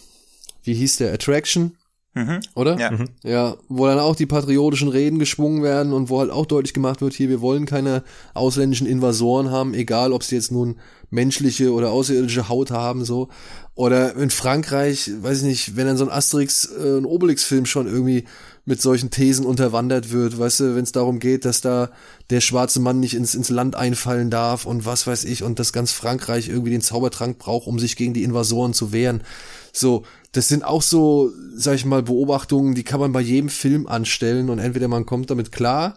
wie 0.63 0.73
hieß 0.73 0.97
der, 0.97 1.13
Attraction, 1.13 1.75
mhm. 2.13 2.39
oder? 2.55 2.77
Ja. 2.77 2.91
Mhm. 2.91 3.09
ja, 3.23 3.57
wo 3.67 3.85
dann 3.85 3.99
auch 3.99 4.15
die 4.15 4.25
patriotischen 4.25 4.89
Reden 4.89 5.19
geschwungen 5.19 5.63
werden 5.63 5.93
und 5.93 6.09
wo 6.09 6.19
halt 6.19 6.31
auch 6.31 6.45
deutlich 6.45 6.73
gemacht 6.73 7.01
wird, 7.01 7.13
hier, 7.13 7.29
wir 7.29 7.41
wollen 7.41 7.65
keine 7.65 8.03
ausländischen 8.33 8.87
Invasoren 8.87 9.51
haben, 9.51 9.73
egal 9.73 10.13
ob 10.13 10.23
sie 10.23 10.35
jetzt 10.35 10.51
nun 10.51 10.75
menschliche 11.11 11.73
oder 11.73 11.91
außerirdische 11.91 12.49
Haut 12.49 12.71
haben, 12.71 13.03
so. 13.05 13.29
Oder 13.75 14.15
in 14.15 14.29
Frankreich, 14.29 15.09
weiß 15.21 15.39
ich 15.39 15.45
nicht, 15.45 15.75
wenn 15.77 15.87
dann 15.87 15.97
so 15.97 16.03
ein 16.03 16.11
Asterix, 16.11 16.65
äh, 16.65 16.97
ein 16.97 17.05
Obelix-Film 17.05 17.65
schon 17.65 17.87
irgendwie 17.87 18.25
mit 18.65 18.81
solchen 18.81 19.09
Thesen 19.09 19.45
unterwandert 19.45 20.11
wird, 20.11 20.37
weißt 20.37 20.59
du, 20.59 20.75
wenn 20.75 20.83
es 20.83 20.91
darum 20.91 21.19
geht, 21.19 21.45
dass 21.45 21.61
da 21.61 21.89
der 22.29 22.41
schwarze 22.41 22.79
Mann 22.79 22.99
nicht 22.99 23.15
ins, 23.15 23.33
ins 23.33 23.49
Land 23.49 23.75
einfallen 23.75 24.29
darf 24.29 24.65
und 24.65 24.85
was 24.85 25.07
weiß 25.07 25.23
ich 25.23 25.41
und 25.41 25.57
dass 25.57 25.73
ganz 25.73 25.91
Frankreich 25.91 26.49
irgendwie 26.49 26.71
den 26.71 26.81
Zaubertrank 26.81 27.39
braucht, 27.39 27.67
um 27.67 27.79
sich 27.79 27.95
gegen 27.95 28.13
die 28.13 28.23
Invasoren 28.23 28.73
zu 28.73 28.91
wehren. 28.91 29.23
So, 29.73 30.03
das 30.31 30.47
sind 30.47 30.63
auch 30.63 30.81
so, 30.81 31.31
sag 31.55 31.75
ich 31.75 31.85
mal, 31.85 32.03
Beobachtungen, 32.03 32.75
die 32.75 32.83
kann 32.83 32.99
man 32.99 33.11
bei 33.11 33.21
jedem 33.21 33.49
Film 33.49 33.87
anstellen 33.87 34.49
und 34.49 34.59
entweder 34.59 34.87
man 34.87 35.05
kommt 35.05 35.29
damit 35.29 35.51
klar 35.51 35.95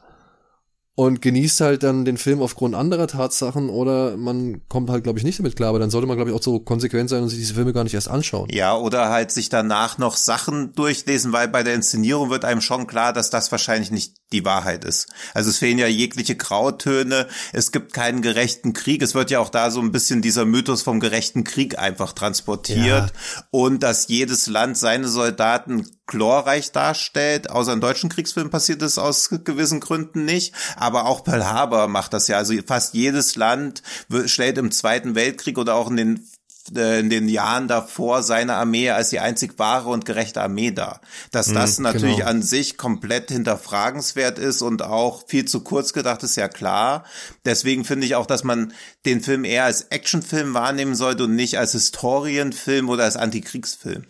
und 0.94 1.22
genießt 1.22 1.60
halt 1.62 1.82
dann 1.82 2.04
den 2.04 2.18
Film 2.18 2.42
aufgrund 2.42 2.74
anderer 2.74 3.06
Tatsachen 3.06 3.70
oder 3.70 4.16
man 4.16 4.66
kommt 4.68 4.90
halt, 4.90 5.04
glaube 5.04 5.18
ich, 5.18 5.24
nicht 5.24 5.38
damit 5.38 5.56
klar. 5.56 5.70
Aber 5.70 5.78
dann 5.78 5.90
sollte 5.90 6.06
man, 6.06 6.16
glaube 6.16 6.30
ich, 6.30 6.36
auch 6.36 6.42
so 6.42 6.60
konsequent 6.60 7.08
sein 7.08 7.22
und 7.22 7.28
sich 7.28 7.38
diese 7.38 7.54
Filme 7.54 7.72
gar 7.72 7.84
nicht 7.84 7.94
erst 7.94 8.08
anschauen. 8.08 8.48
Ja, 8.50 8.76
oder 8.76 9.08
halt 9.08 9.30
sich 9.30 9.48
danach 9.48 9.96
noch 9.98 10.16
Sachen 10.16 10.72
durchlesen, 10.74 11.32
weil 11.32 11.48
bei 11.48 11.62
der 11.62 11.74
Inszenierung 11.74 12.30
wird 12.30 12.44
einem 12.44 12.60
schon 12.60 12.86
klar, 12.86 13.12
dass 13.12 13.30
das 13.30 13.50
wahrscheinlich 13.50 13.90
nicht 13.90 14.16
die 14.32 14.44
Wahrheit 14.44 14.84
ist. 14.84 15.08
Also 15.34 15.50
es 15.50 15.58
fehlen 15.58 15.78
ja 15.78 15.86
jegliche 15.86 16.36
Grautöne, 16.36 17.28
es 17.52 17.72
gibt 17.72 17.92
keinen 17.92 18.22
gerechten 18.22 18.72
Krieg. 18.72 19.02
Es 19.02 19.14
wird 19.14 19.30
ja 19.30 19.40
auch 19.40 19.50
da 19.50 19.70
so 19.70 19.80
ein 19.80 19.92
bisschen 19.92 20.22
dieser 20.22 20.44
Mythos 20.44 20.82
vom 20.82 21.00
gerechten 21.00 21.44
Krieg 21.44 21.78
einfach 21.78 22.12
transportiert 22.12 23.12
ja. 23.12 23.44
und 23.50 23.82
dass 23.82 24.08
jedes 24.08 24.46
Land 24.46 24.78
seine 24.78 25.08
Soldaten 25.08 25.86
glorreich 26.06 26.72
darstellt. 26.72 27.50
Außer 27.50 27.72
in 27.72 27.80
deutschen 27.80 28.10
Kriegsfilmen 28.10 28.50
passiert 28.50 28.82
es 28.82 28.98
aus 28.98 29.30
gewissen 29.44 29.80
Gründen 29.80 30.24
nicht. 30.24 30.54
Aber 30.76 31.06
auch 31.06 31.24
Pearl 31.24 31.46
Harbor 31.46 31.88
macht 31.88 32.12
das 32.12 32.28
ja. 32.28 32.36
Also 32.36 32.54
fast 32.66 32.94
jedes 32.94 33.36
Land 33.36 33.82
stellt 34.26 34.58
im 34.58 34.70
Zweiten 34.70 35.14
Weltkrieg 35.14 35.58
oder 35.58 35.74
auch 35.74 35.90
in 35.90 35.96
den 35.96 36.28
in 36.70 37.10
den 37.10 37.28
Jahren 37.28 37.66
davor 37.66 38.22
seine 38.22 38.54
Armee 38.54 38.90
als 38.90 39.10
die 39.10 39.18
einzig 39.18 39.58
wahre 39.58 39.88
und 39.88 40.04
gerechte 40.04 40.40
Armee 40.40 40.70
dar. 40.70 41.00
Dass 41.32 41.52
das 41.52 41.78
Mhm, 41.78 41.84
natürlich 41.84 42.16
genau. 42.18 42.28
an 42.28 42.42
sich 42.42 42.76
komplett 42.78 43.30
hinterfragenswert 43.30 44.38
ist 44.38 44.62
und 44.62 44.82
auch 44.82 45.24
viel 45.26 45.44
zu 45.44 45.60
kurz 45.60 45.92
gedacht 45.92 46.22
ist 46.22 46.36
ja 46.36 46.48
klar. 46.48 47.04
Deswegen 47.44 47.84
finde 47.84 48.06
ich 48.06 48.14
auch, 48.14 48.26
dass 48.26 48.44
man 48.44 48.72
den 49.06 49.20
Film 49.20 49.44
eher 49.44 49.64
als 49.64 49.82
Actionfilm 49.90 50.54
wahrnehmen 50.54 50.94
sollte 50.94 51.24
und 51.24 51.34
nicht 51.34 51.58
als 51.58 51.72
Historienfilm 51.72 52.88
oder 52.88 53.04
als 53.04 53.16
Antikriegsfilm. 53.16 54.04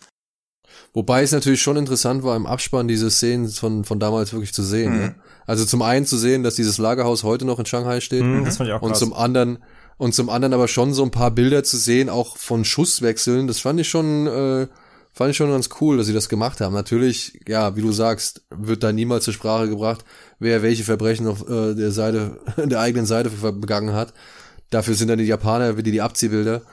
Wobei 0.93 1.23
es 1.23 1.31
natürlich 1.31 1.61
schon 1.61 1.75
interessant 1.77 2.23
war, 2.23 2.35
im 2.35 2.45
Abspann 2.45 2.87
diese 2.87 3.09
Szenen 3.09 3.49
von, 3.49 3.83
von 3.83 3.99
damals 3.99 4.31
wirklich 4.31 4.53
zu 4.53 4.61
sehen. 4.61 4.95
Ne? 4.95 5.15
Also 5.47 5.65
zum 5.65 5.81
einen 5.81 6.05
zu 6.05 6.17
sehen, 6.17 6.43
dass 6.43 6.53
dieses 6.55 6.77
Lagerhaus 6.77 7.23
heute 7.23 7.45
noch 7.45 7.57
in 7.57 7.65
Shanghai 7.65 7.99
steht. 7.99 8.21
Hm, 8.21 8.45
das 8.45 8.57
fand 8.57 8.69
ich 8.69 8.75
auch 8.75 8.81
und 8.81 8.89
krass. 8.91 8.99
zum 8.99 9.13
anderen 9.13 9.57
und 9.97 10.13
zum 10.13 10.29
anderen 10.29 10.53
aber 10.53 10.67
schon 10.67 10.93
so 10.93 11.03
ein 11.03 11.11
paar 11.11 11.31
Bilder 11.31 11.63
zu 11.63 11.77
sehen, 11.77 12.09
auch 12.09 12.37
von 12.37 12.65
Schusswechseln. 12.65 13.47
Das 13.47 13.59
fand 13.59 13.79
ich 13.79 13.89
schon, 13.89 14.27
äh, 14.27 14.67
fand 15.13 15.31
ich 15.31 15.37
schon 15.37 15.51
ganz 15.51 15.69
cool, 15.81 15.97
dass 15.97 16.07
sie 16.07 16.13
das 16.13 16.29
gemacht 16.29 16.61
haben. 16.61 16.73
Natürlich, 16.73 17.39
ja, 17.47 17.75
wie 17.75 17.81
du 17.81 17.91
sagst, 17.91 18.43
wird 18.49 18.83
da 18.83 18.91
niemals 18.91 19.25
zur 19.25 19.33
Sprache 19.33 19.69
gebracht, 19.69 20.03
wer 20.39 20.61
welche 20.61 20.83
Verbrechen 20.83 21.27
auf 21.27 21.47
äh, 21.47 21.75
der 21.75 21.91
Seite, 21.91 22.39
der 22.57 22.79
eigenen 22.79 23.05
Seite 23.05 23.29
begangen 23.29 23.93
hat. 23.93 24.13
Dafür 24.69 24.95
sind 24.95 25.09
dann 25.09 25.19
die 25.19 25.25
Japaner 25.25 25.73
die, 25.73 25.91
die 25.91 26.01
Abziehbilder. 26.01 26.63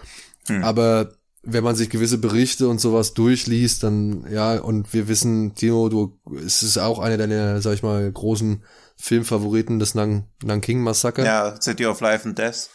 Aber 0.62 1.12
wenn 1.42 1.64
man 1.64 1.76
sich 1.76 1.90
gewisse 1.90 2.18
Berichte 2.18 2.68
und 2.68 2.80
sowas 2.80 3.14
durchliest, 3.14 3.82
dann, 3.82 4.26
ja, 4.30 4.58
und 4.58 4.92
wir 4.92 5.08
wissen, 5.08 5.54
Timo, 5.54 5.88
du, 5.88 6.18
es 6.44 6.62
ist 6.62 6.78
auch 6.78 6.98
einer 6.98 7.16
deiner, 7.16 7.60
sag 7.62 7.74
ich 7.74 7.82
mal, 7.82 8.10
großen 8.10 8.62
Filmfavoriten, 8.96 9.78
das 9.78 9.94
Nang, 9.94 10.24
Nanking 10.42 10.82
Massaker. 10.82 11.24
Ja, 11.24 11.60
City 11.60 11.86
of 11.86 12.00
Life 12.00 12.28
and 12.28 12.38
Death. 12.38 12.68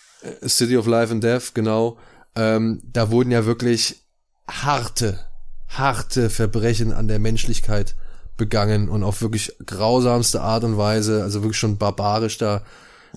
City 0.47 0.77
of 0.77 0.87
Life 0.87 1.11
and 1.11 1.23
Death, 1.23 1.53
genau. 1.53 1.97
Ähm, 2.35 2.81
da 2.91 3.11
wurden 3.11 3.31
ja 3.31 3.45
wirklich 3.45 4.03
harte, 4.47 5.19
harte 5.67 6.29
Verbrechen 6.29 6.91
an 6.91 7.07
der 7.07 7.19
Menschlichkeit 7.19 7.95
begangen 8.37 8.89
und 8.89 9.03
auf 9.03 9.21
wirklich 9.21 9.53
grausamste 9.65 10.41
Art 10.41 10.63
und 10.63 10.77
Weise, 10.77 11.23
also 11.23 11.41
wirklich 11.41 11.57
schon 11.59 11.77
barbarisch 11.77 12.37
da 12.37 12.63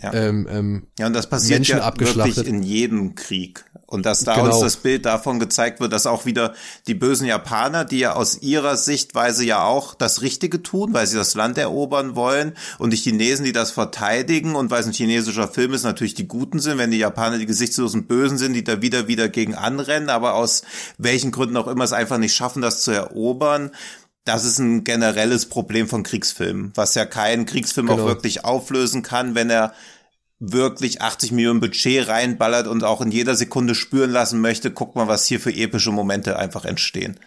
Ja. 0.00 0.12
ähm, 0.14 0.46
ähm, 0.48 0.86
Ja, 0.98 1.08
und 1.08 1.12
das 1.14 1.28
passiert 1.28 1.58
Menschen 1.58 1.78
ja 1.78 1.84
abgeschlachtet. 1.84 2.36
wirklich 2.36 2.54
in 2.54 2.62
jedem 2.62 3.14
Krieg. 3.16 3.64
Und 3.90 4.04
dass 4.04 4.20
da 4.22 4.34
Genau. 4.34 4.48
uns 4.50 4.60
das 4.60 4.76
Bild 4.76 5.06
davon 5.06 5.40
gezeigt 5.40 5.80
wird, 5.80 5.94
dass 5.94 6.06
auch 6.06 6.26
wieder 6.26 6.52
die 6.86 6.94
bösen 6.94 7.26
Japaner, 7.26 7.86
die 7.86 8.00
ja 8.00 8.12
aus 8.12 8.42
ihrer 8.42 8.76
Sichtweise 8.76 9.46
ja 9.46 9.64
auch 9.64 9.94
das 9.94 10.20
Richtige 10.20 10.62
tun, 10.62 10.92
weil 10.92 11.06
sie 11.06 11.16
das 11.16 11.34
Land 11.34 11.56
erobern 11.56 12.14
wollen, 12.14 12.52
und 12.78 12.92
die 12.92 12.98
Chinesen, 12.98 13.46
die 13.46 13.52
das 13.52 13.70
verteidigen, 13.70 14.56
und 14.56 14.70
weil 14.70 14.82
es 14.82 14.86
ein 14.86 14.92
chinesischer 14.92 15.48
Film 15.48 15.72
ist, 15.72 15.84
natürlich 15.84 16.12
die 16.14 16.28
Guten 16.28 16.60
sind, 16.60 16.76
wenn 16.76 16.90
die 16.90 16.98
Japaner 16.98 17.38
die 17.38 17.46
gesichtslosen 17.46 18.06
Bösen 18.06 18.36
sind, 18.36 18.52
die 18.52 18.62
da 18.62 18.82
wieder, 18.82 19.08
wieder 19.08 19.30
gegen 19.30 19.54
anrennen, 19.54 20.10
aber 20.10 20.34
aus 20.34 20.62
welchen 20.98 21.30
Gründen 21.30 21.56
auch 21.56 21.66
immer 21.66 21.84
es 21.84 21.94
einfach 21.94 22.18
nicht 22.18 22.34
schaffen, 22.36 22.60
das 22.60 22.82
zu 22.82 22.90
erobern. 22.90 23.70
Das 24.26 24.44
ist 24.44 24.58
ein 24.58 24.84
generelles 24.84 25.46
Problem 25.46 25.88
von 25.88 26.02
Kriegsfilmen, 26.02 26.72
was 26.74 26.94
ja 26.94 27.06
kein 27.06 27.46
Kriegsfilm 27.46 27.88
auch 27.88 27.96
Genau. 27.96 28.06
wirklich 28.08 28.44
auflösen 28.44 29.02
kann, 29.02 29.34
wenn 29.34 29.48
er 29.48 29.72
wirklich 30.40 31.02
80 31.02 31.32
Millionen 31.32 31.60
Budget 31.60 32.08
reinballert 32.08 32.68
und 32.68 32.84
auch 32.84 33.00
in 33.00 33.10
jeder 33.10 33.34
Sekunde 33.34 33.74
spüren 33.74 34.10
lassen 34.10 34.40
möchte, 34.40 34.70
guck 34.70 34.94
mal, 34.94 35.08
was 35.08 35.26
hier 35.26 35.40
für 35.40 35.52
epische 35.52 35.90
Momente 35.90 36.38
einfach 36.38 36.64
entstehen. 36.64 37.18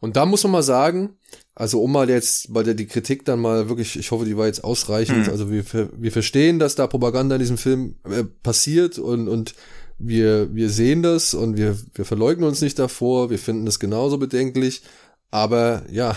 Und 0.00 0.16
da 0.16 0.26
muss 0.26 0.44
man 0.44 0.52
mal 0.52 0.62
sagen, 0.62 1.18
also 1.54 1.82
um 1.82 1.92
mal 1.92 2.08
jetzt 2.08 2.52
bei 2.52 2.62
der 2.62 2.74
die 2.74 2.86
Kritik 2.86 3.24
dann 3.24 3.40
mal 3.40 3.68
wirklich, 3.68 3.98
ich 3.98 4.10
hoffe, 4.10 4.24
die 4.24 4.36
war 4.36 4.46
jetzt 4.46 4.64
ausreichend. 4.64 5.28
Also 5.28 5.50
wir, 5.50 5.64
wir 5.92 6.12
verstehen, 6.12 6.58
dass 6.58 6.74
da 6.74 6.86
Propaganda 6.86 7.34
in 7.34 7.40
diesem 7.40 7.58
Film 7.58 7.96
äh, 8.04 8.24
passiert 8.24 8.98
und, 8.98 9.28
und 9.28 9.54
wir, 9.98 10.54
wir 10.54 10.70
sehen 10.70 11.02
das 11.02 11.34
und 11.34 11.58
wir, 11.58 11.76
wir 11.94 12.04
verleugnen 12.04 12.48
uns 12.48 12.62
nicht 12.62 12.78
davor, 12.78 13.28
wir 13.28 13.38
finden 13.38 13.66
das 13.66 13.78
genauso 13.78 14.16
bedenklich. 14.16 14.82
Aber 15.30 15.82
ja, 15.90 16.16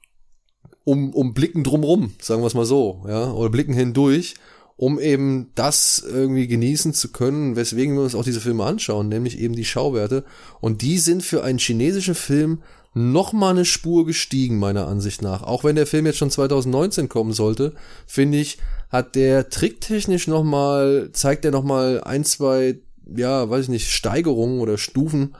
um, 0.84 1.14
um 1.14 1.32
blicken 1.32 1.64
drumrum, 1.64 2.12
sagen 2.20 2.42
wir 2.42 2.46
es 2.46 2.54
mal 2.54 2.66
so, 2.66 3.04
ja, 3.08 3.32
oder 3.32 3.48
blicken 3.48 3.72
hindurch, 3.72 4.34
um 4.80 4.98
eben 4.98 5.50
das 5.56 6.02
irgendwie 6.10 6.46
genießen 6.46 6.94
zu 6.94 7.12
können, 7.12 7.54
weswegen 7.54 7.96
wir 7.96 8.02
uns 8.02 8.14
auch 8.14 8.24
diese 8.24 8.40
Filme 8.40 8.64
anschauen, 8.64 9.10
nämlich 9.10 9.38
eben 9.38 9.54
die 9.54 9.66
Schauwerte. 9.66 10.24
Und 10.62 10.80
die 10.80 10.96
sind 10.96 11.22
für 11.22 11.44
einen 11.44 11.58
chinesischen 11.58 12.14
Film 12.14 12.62
noch 12.94 13.34
mal 13.34 13.50
eine 13.50 13.66
Spur 13.66 14.06
gestiegen, 14.06 14.58
meiner 14.58 14.88
Ansicht 14.88 15.20
nach. 15.20 15.42
Auch 15.42 15.64
wenn 15.64 15.76
der 15.76 15.86
Film 15.86 16.06
jetzt 16.06 16.16
schon 16.16 16.30
2019 16.30 17.10
kommen 17.10 17.34
sollte, 17.34 17.74
finde 18.06 18.38
ich, 18.38 18.56
hat 18.88 19.16
der 19.16 19.50
tricktechnisch 19.50 20.28
noch 20.28 20.44
mal, 20.44 21.10
zeigt 21.12 21.44
er 21.44 21.50
noch 21.50 21.62
mal 21.62 22.02
ein, 22.02 22.24
zwei, 22.24 22.78
ja, 23.14 23.50
weiß 23.50 23.64
ich 23.64 23.70
nicht, 23.70 23.90
Steigerungen 23.90 24.60
oder 24.60 24.78
Stufen, 24.78 25.34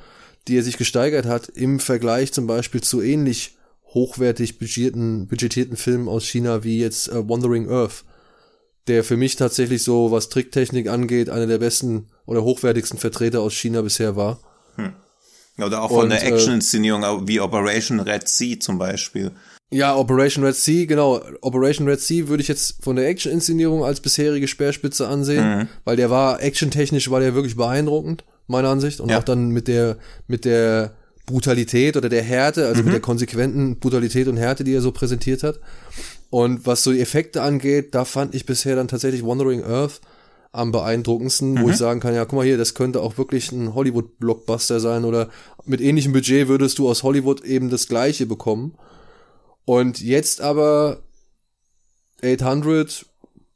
die 0.49 0.59
er 0.59 0.63
sich 0.63 0.77
gesteigert 0.77 1.25
hat 1.25 1.49
im 1.49 1.81
Vergleich 1.81 2.35
zum 2.35 2.47
Beispiel 2.47 2.83
zu 2.83 3.01
ähnlich 3.01 3.57
hochwertig 3.95 4.59
budgetierten, 4.59 5.29
budgetierten 5.29 5.79
Filmen 5.79 6.09
aus 6.09 6.27
China 6.27 6.63
wie 6.63 6.79
jetzt 6.79 7.09
äh, 7.09 7.27
Wandering 7.27 7.71
Earth, 7.71 8.05
der 8.89 9.05
für 9.05 9.17
mich 9.17 9.37
tatsächlich 9.37 9.83
so, 9.83 10.11
was 10.11 10.29
Tricktechnik 10.29 10.89
angeht, 10.89 11.31
einer 11.31 11.47
der 11.47 11.59
besten 11.59 12.07
oder 12.27 12.43
hochwertigsten 12.43 12.99
Vertreter 12.99 13.41
aus 13.41 13.55
China 13.55 13.83
bisher 13.83 14.17
war. 14.17 14.41
Oder 15.59 15.83
auch 15.83 15.91
von 15.91 16.05
Und, 16.05 16.11
der 16.11 16.23
äh, 16.25 16.29
Action-Inszenierung 16.33 17.29
wie 17.29 17.41
Operation 17.41 18.01
Red 18.01 18.27
Sea 18.29 18.59
zum 18.59 18.79
Beispiel. 18.79 19.31
Ja, 19.73 19.95
Operation 19.95 20.45
Red 20.45 20.57
Sea, 20.57 20.87
genau. 20.87 21.21
Operation 21.43 21.87
Red 21.87 22.01
Sea 22.01 22.29
würde 22.29 22.43
ich 22.43 22.49
jetzt 22.49 22.83
von 22.83 22.97
der 22.97 23.07
Action-Inszenierung 23.09 23.85
als 23.85 24.01
bisherige 24.01 24.49
Speerspitze 24.49 25.07
ansehen, 25.07 25.69
weil 25.85 25.97
der 25.97 26.11
war, 26.11 26.43
actiontechnisch 26.43 27.11
war 27.11 27.21
der 27.21 27.35
wirklich 27.35 27.57
beeindruckend, 27.57 28.25
meiner 28.47 28.69
Ansicht. 28.71 29.01
Und 29.01 29.11
Ja. 29.11 29.19
auch 29.19 29.23
dann 29.25 29.51
mit 29.51 29.69
der, 29.69 29.99
mit 30.27 30.45
der 30.45 30.95
Brutalität 31.27 31.97
oder 31.97 32.09
der 32.09 32.23
Härte, 32.23 32.67
also 32.67 32.83
mit 32.83 32.93
der 32.93 33.01
konsequenten 33.01 33.79
Brutalität 33.79 34.27
und 34.27 34.39
Härte, 34.39 34.65
die 34.65 34.73
er 34.75 34.81
so 34.81 34.91
präsentiert 34.93 35.43
hat. 35.45 35.61
Und 36.31 36.65
was 36.65 36.85
so 36.85 36.93
die 36.93 37.01
Effekte 37.01 37.43
angeht, 37.43 37.95
da 37.95 38.05
fand 38.05 38.35
ich 38.35 38.47
bisher 38.47 38.77
dann 38.77 38.89
tatsächlich 38.89 39.25
Wandering 39.25 39.65
Earth 39.65 40.01
am 40.53 40.73
beeindruckendsten, 40.73 41.61
wo 41.63 41.71
ich 41.71 41.77
sagen 41.77 42.01
kann, 42.01 42.15
ja, 42.15 42.25
guck 42.25 42.35
mal 42.35 42.45
hier, 42.45 42.59
das 42.59 42.75
könnte 42.75 43.03
auch 43.03 43.19
wirklich 43.19 43.53
ein 43.53 43.75
Hollywood-Blockbuster 43.75 44.81
sein 44.81 45.05
oder 45.05 45.29
mit 45.65 45.81
ähnlichem 45.81 46.13
Budget 46.13 46.49
würdest 46.49 46.79
du 46.79 46.89
aus 46.89 47.03
Hollywood 47.03 47.45
eben 47.45 47.71
das 47.71 47.87
gleiche 47.87 48.27
bekommen. 48.27 48.77
Und 49.65 50.01
jetzt 50.01 50.41
aber 50.41 51.03
800, 52.23 53.07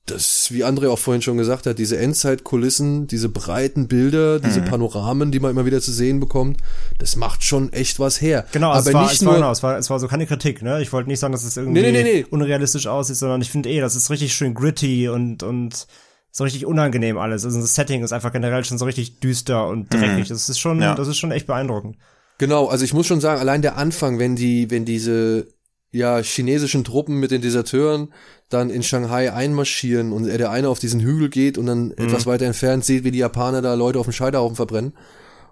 das, 0.07 0.49
wie 0.51 0.65
André 0.65 0.91
auch 0.91 0.99
vorhin 0.99 1.23
schon 1.23 1.39
gesagt 1.39 1.67
hat, 1.67 1.79
diese 1.79 1.97
Endzeitkulissen, 1.99 3.07
diese 3.07 3.29
breiten 3.31 3.89
Bilder, 3.89 4.39
diese 4.39 4.61
Mhm. 4.61 4.65
Panoramen, 4.67 5.31
die 5.33 5.41
man 5.41 5.51
immer 5.51 5.65
wieder 5.65 5.81
zu 5.81 5.93
sehen 5.93 6.21
bekommt, 6.21 6.59
das 6.99 7.17
macht 7.17 7.43
schon 7.43 7.73
echt 7.73 7.99
was 7.99 8.21
her. 8.21 8.45
Genau, 8.53 8.71
aber 8.71 8.81
es 8.81 8.93
war, 8.93 9.03
nicht 9.05 9.15
es 9.15 9.21
war, 9.25 9.33
nur, 9.33 9.41
genau, 9.41 9.51
es 9.53 9.63
war, 9.63 9.79
es 9.79 9.89
war 9.89 9.99
so 9.99 10.07
keine 10.09 10.27
Kritik, 10.27 10.61
ne? 10.63 10.83
Ich 10.83 10.93
wollte 10.93 11.09
nicht 11.09 11.21
sagen, 11.21 11.33
dass 11.33 11.45
es 11.45 11.57
irgendwie 11.57 11.81
Nee, 11.81 11.93
nee, 11.93 12.03
nee, 12.03 12.27
unrealistisch 12.29 12.87
aussieht, 12.87 13.17
sondern 13.17 13.41
ich 13.41 13.51
finde 13.51 13.71
eh, 13.71 13.81
das 13.81 13.97
ist 13.97 14.11
richtig 14.11 14.35
schön 14.35 14.53
gritty 14.53 15.09
und, 15.09 15.43
und 15.43 15.87
so 16.31 16.45
richtig 16.45 16.67
unangenehm 16.67 17.17
alles. 17.17 17.45
Also 17.47 17.61
das 17.61 17.75
Setting 17.75 18.03
ist 18.03 18.13
einfach 18.13 18.33
generell 18.33 18.65
schon 18.65 18.77
so 18.77 18.85
richtig 18.85 19.21
düster 19.21 19.69
und 19.69 19.93
dreckig. 19.95 20.29
Das 20.29 20.49
ist 20.49 20.59
schon, 20.59 20.83
Ja. 20.83 20.95
das 20.95 21.09
ist 21.09 21.17
schon 21.17 21.31
echt 21.31 21.47
beeindruckend. 21.47 21.97
Genau, 22.39 22.67
also 22.67 22.85
ich 22.85 22.93
muss 22.93 23.07
schon 23.07 23.21
sagen, 23.21 23.41
allein 23.41 23.63
der 23.63 23.77
Anfang, 23.79 24.19
wenn 24.19 24.35
die, 24.35 24.69
wenn 24.71 24.85
diese 24.85 25.47
ja 25.95 26.19
chinesischen 26.23 26.85
Truppen 26.85 27.19
mit 27.19 27.31
den 27.31 27.41
Deserteuren 27.41 28.13
dann 28.49 28.71
in 28.71 28.83
Shanghai 28.83 29.33
einmarschieren 29.33 30.13
und 30.13 30.29
er 30.29 30.39
der 30.39 30.51
eine 30.51 30.69
auf 30.69 30.79
diesen 30.79 31.01
Hügel 31.01 31.31
geht 31.31 31.57
und 31.57 31.67
dann 31.67 31.93
etwas 31.93 32.27
weiter 32.27 32.47
entfernt 32.47 32.85
sieht, 32.85 33.05
wie 33.05 33.11
die 33.11 33.19
Japaner 33.19 33.63
da 33.63 33.75
Leute 33.75 33.99
auf 33.99 34.07
dem 34.07 34.13
Scheiterhaufen 34.13 34.57
verbrennen 34.57 34.93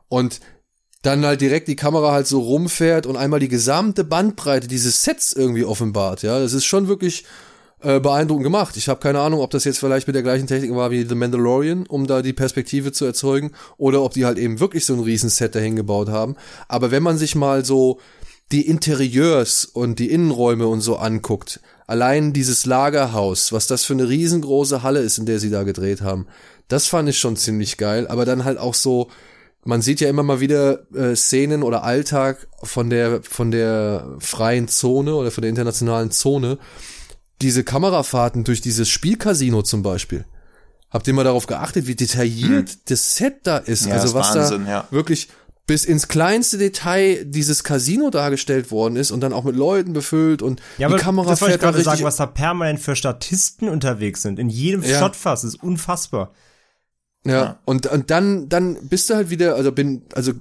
und 0.08 0.40
dann 1.02 1.24
halt 1.24 1.40
direkt 1.40 1.66
die 1.68 1.76
Kamera 1.76 2.12
halt 2.12 2.26
so 2.26 2.40
rumfährt 2.40 3.06
und 3.06 3.16
einmal 3.16 3.40
die 3.40 3.48
gesamte 3.48 4.04
Bandbreite 4.04 4.68
dieses 4.68 5.02
Sets 5.02 5.32
irgendwie 5.32 5.64
offenbart, 5.64 6.22
ja, 6.22 6.38
das 6.38 6.52
ist 6.52 6.64
schon 6.64 6.86
wirklich 6.86 7.24
äh, 7.82 7.98
beeindruckend 7.98 8.44
gemacht. 8.44 8.76
Ich 8.76 8.88
habe 8.88 9.00
keine 9.00 9.20
Ahnung, 9.20 9.40
ob 9.40 9.50
das 9.50 9.64
jetzt 9.64 9.80
vielleicht 9.80 10.06
mit 10.06 10.14
der 10.14 10.22
gleichen 10.22 10.46
Technik 10.46 10.72
war 10.74 10.92
wie 10.92 11.04
The 11.04 11.16
Mandalorian, 11.16 11.86
um 11.86 12.06
da 12.06 12.22
die 12.22 12.32
Perspektive 12.32 12.92
zu 12.92 13.04
erzeugen, 13.04 13.50
oder 13.76 14.02
ob 14.02 14.12
die 14.12 14.24
halt 14.24 14.38
eben 14.38 14.60
wirklich 14.60 14.84
so 14.84 14.94
ein 14.94 15.00
Riesenset 15.00 15.54
dahin 15.54 15.74
gebaut 15.74 16.08
haben. 16.08 16.36
Aber 16.68 16.92
wenn 16.92 17.02
man 17.02 17.18
sich 17.18 17.34
mal 17.34 17.64
so 17.64 17.98
die 18.52 18.66
Interieurs 18.66 19.64
und 19.64 19.98
die 19.98 20.10
Innenräume 20.10 20.66
und 20.66 20.80
so 20.82 20.96
anguckt, 20.96 21.60
allein 21.86 22.32
dieses 22.32 22.66
Lagerhaus, 22.66 23.52
was 23.52 23.66
das 23.66 23.84
für 23.84 23.94
eine 23.94 24.08
riesengroße 24.08 24.82
Halle 24.82 25.00
ist, 25.00 25.18
in 25.18 25.26
der 25.26 25.38
sie 25.38 25.50
da 25.50 25.62
gedreht 25.62 26.02
haben, 26.02 26.26
das 26.68 26.86
fand 26.86 27.08
ich 27.08 27.18
schon 27.18 27.36
ziemlich 27.36 27.76
geil. 27.76 28.06
Aber 28.08 28.24
dann 28.24 28.44
halt 28.44 28.58
auch 28.58 28.74
so, 28.74 29.10
man 29.64 29.82
sieht 29.82 30.00
ja 30.00 30.08
immer 30.08 30.22
mal 30.22 30.40
wieder 30.40 30.90
äh, 30.94 31.16
Szenen 31.16 31.62
oder 31.62 31.82
Alltag 31.82 32.46
von 32.62 32.90
der 32.90 33.22
von 33.22 33.50
der 33.50 34.16
freien 34.18 34.68
Zone 34.68 35.14
oder 35.14 35.30
von 35.30 35.42
der 35.42 35.50
internationalen 35.50 36.10
Zone. 36.10 36.58
Diese 37.40 37.64
Kamerafahrten 37.64 38.44
durch 38.44 38.60
dieses 38.60 38.88
Spielcasino 38.88 39.62
zum 39.62 39.82
Beispiel. 39.82 40.24
Habt 40.90 41.08
ihr 41.08 41.14
mal 41.14 41.24
darauf 41.24 41.46
geachtet, 41.46 41.86
wie 41.86 41.94
detailliert 41.94 42.90
das 42.90 43.16
Set 43.16 43.40
da 43.44 43.56
ist? 43.56 43.82
Hm. 43.82 43.88
Ja, 43.88 43.94
also 43.94 44.08
ist 44.08 44.14
was 44.14 44.34
Wahnsinn, 44.36 44.64
da 44.66 44.70
ja. 44.70 44.88
wirklich 44.90 45.28
bis 45.72 45.86
ins 45.86 46.06
kleinste 46.06 46.58
Detail 46.58 47.24
dieses 47.24 47.64
Casino 47.64 48.10
dargestellt 48.10 48.70
worden 48.70 48.96
ist 48.96 49.10
und 49.10 49.22
dann 49.22 49.32
auch 49.32 49.44
mit 49.44 49.56
Leuten 49.56 49.94
befüllt 49.94 50.42
und 50.42 50.60
Ja, 50.76 50.86
die 50.90 50.96
Kamera 50.96 51.30
das 51.30 51.40
wollte 51.40 51.54
ich 51.54 51.60
fährt 51.60 51.62
da 51.62 51.66
gerade 51.68 51.78
richtig. 51.78 51.92
sagen, 51.94 52.04
was 52.04 52.16
da 52.16 52.26
permanent 52.26 52.78
für 52.78 52.94
Statisten 52.94 53.70
unterwegs 53.70 54.20
sind. 54.20 54.38
In 54.38 54.50
jedem 54.50 54.82
Ja. 54.82 54.98
Shotfass 54.98 55.44
ist 55.44 55.62
unfassbar. 55.62 56.34
Ja, 57.24 57.32
Ja. 57.32 57.58
Und, 57.64 57.86
und 57.86 58.10
dann, 58.10 58.50
dann 58.50 58.86
bist 58.86 59.08
du 59.08 59.14
halt 59.14 59.30
wieder, 59.30 59.54
also 59.54 59.72
bin, 59.72 60.02
also 60.12 60.32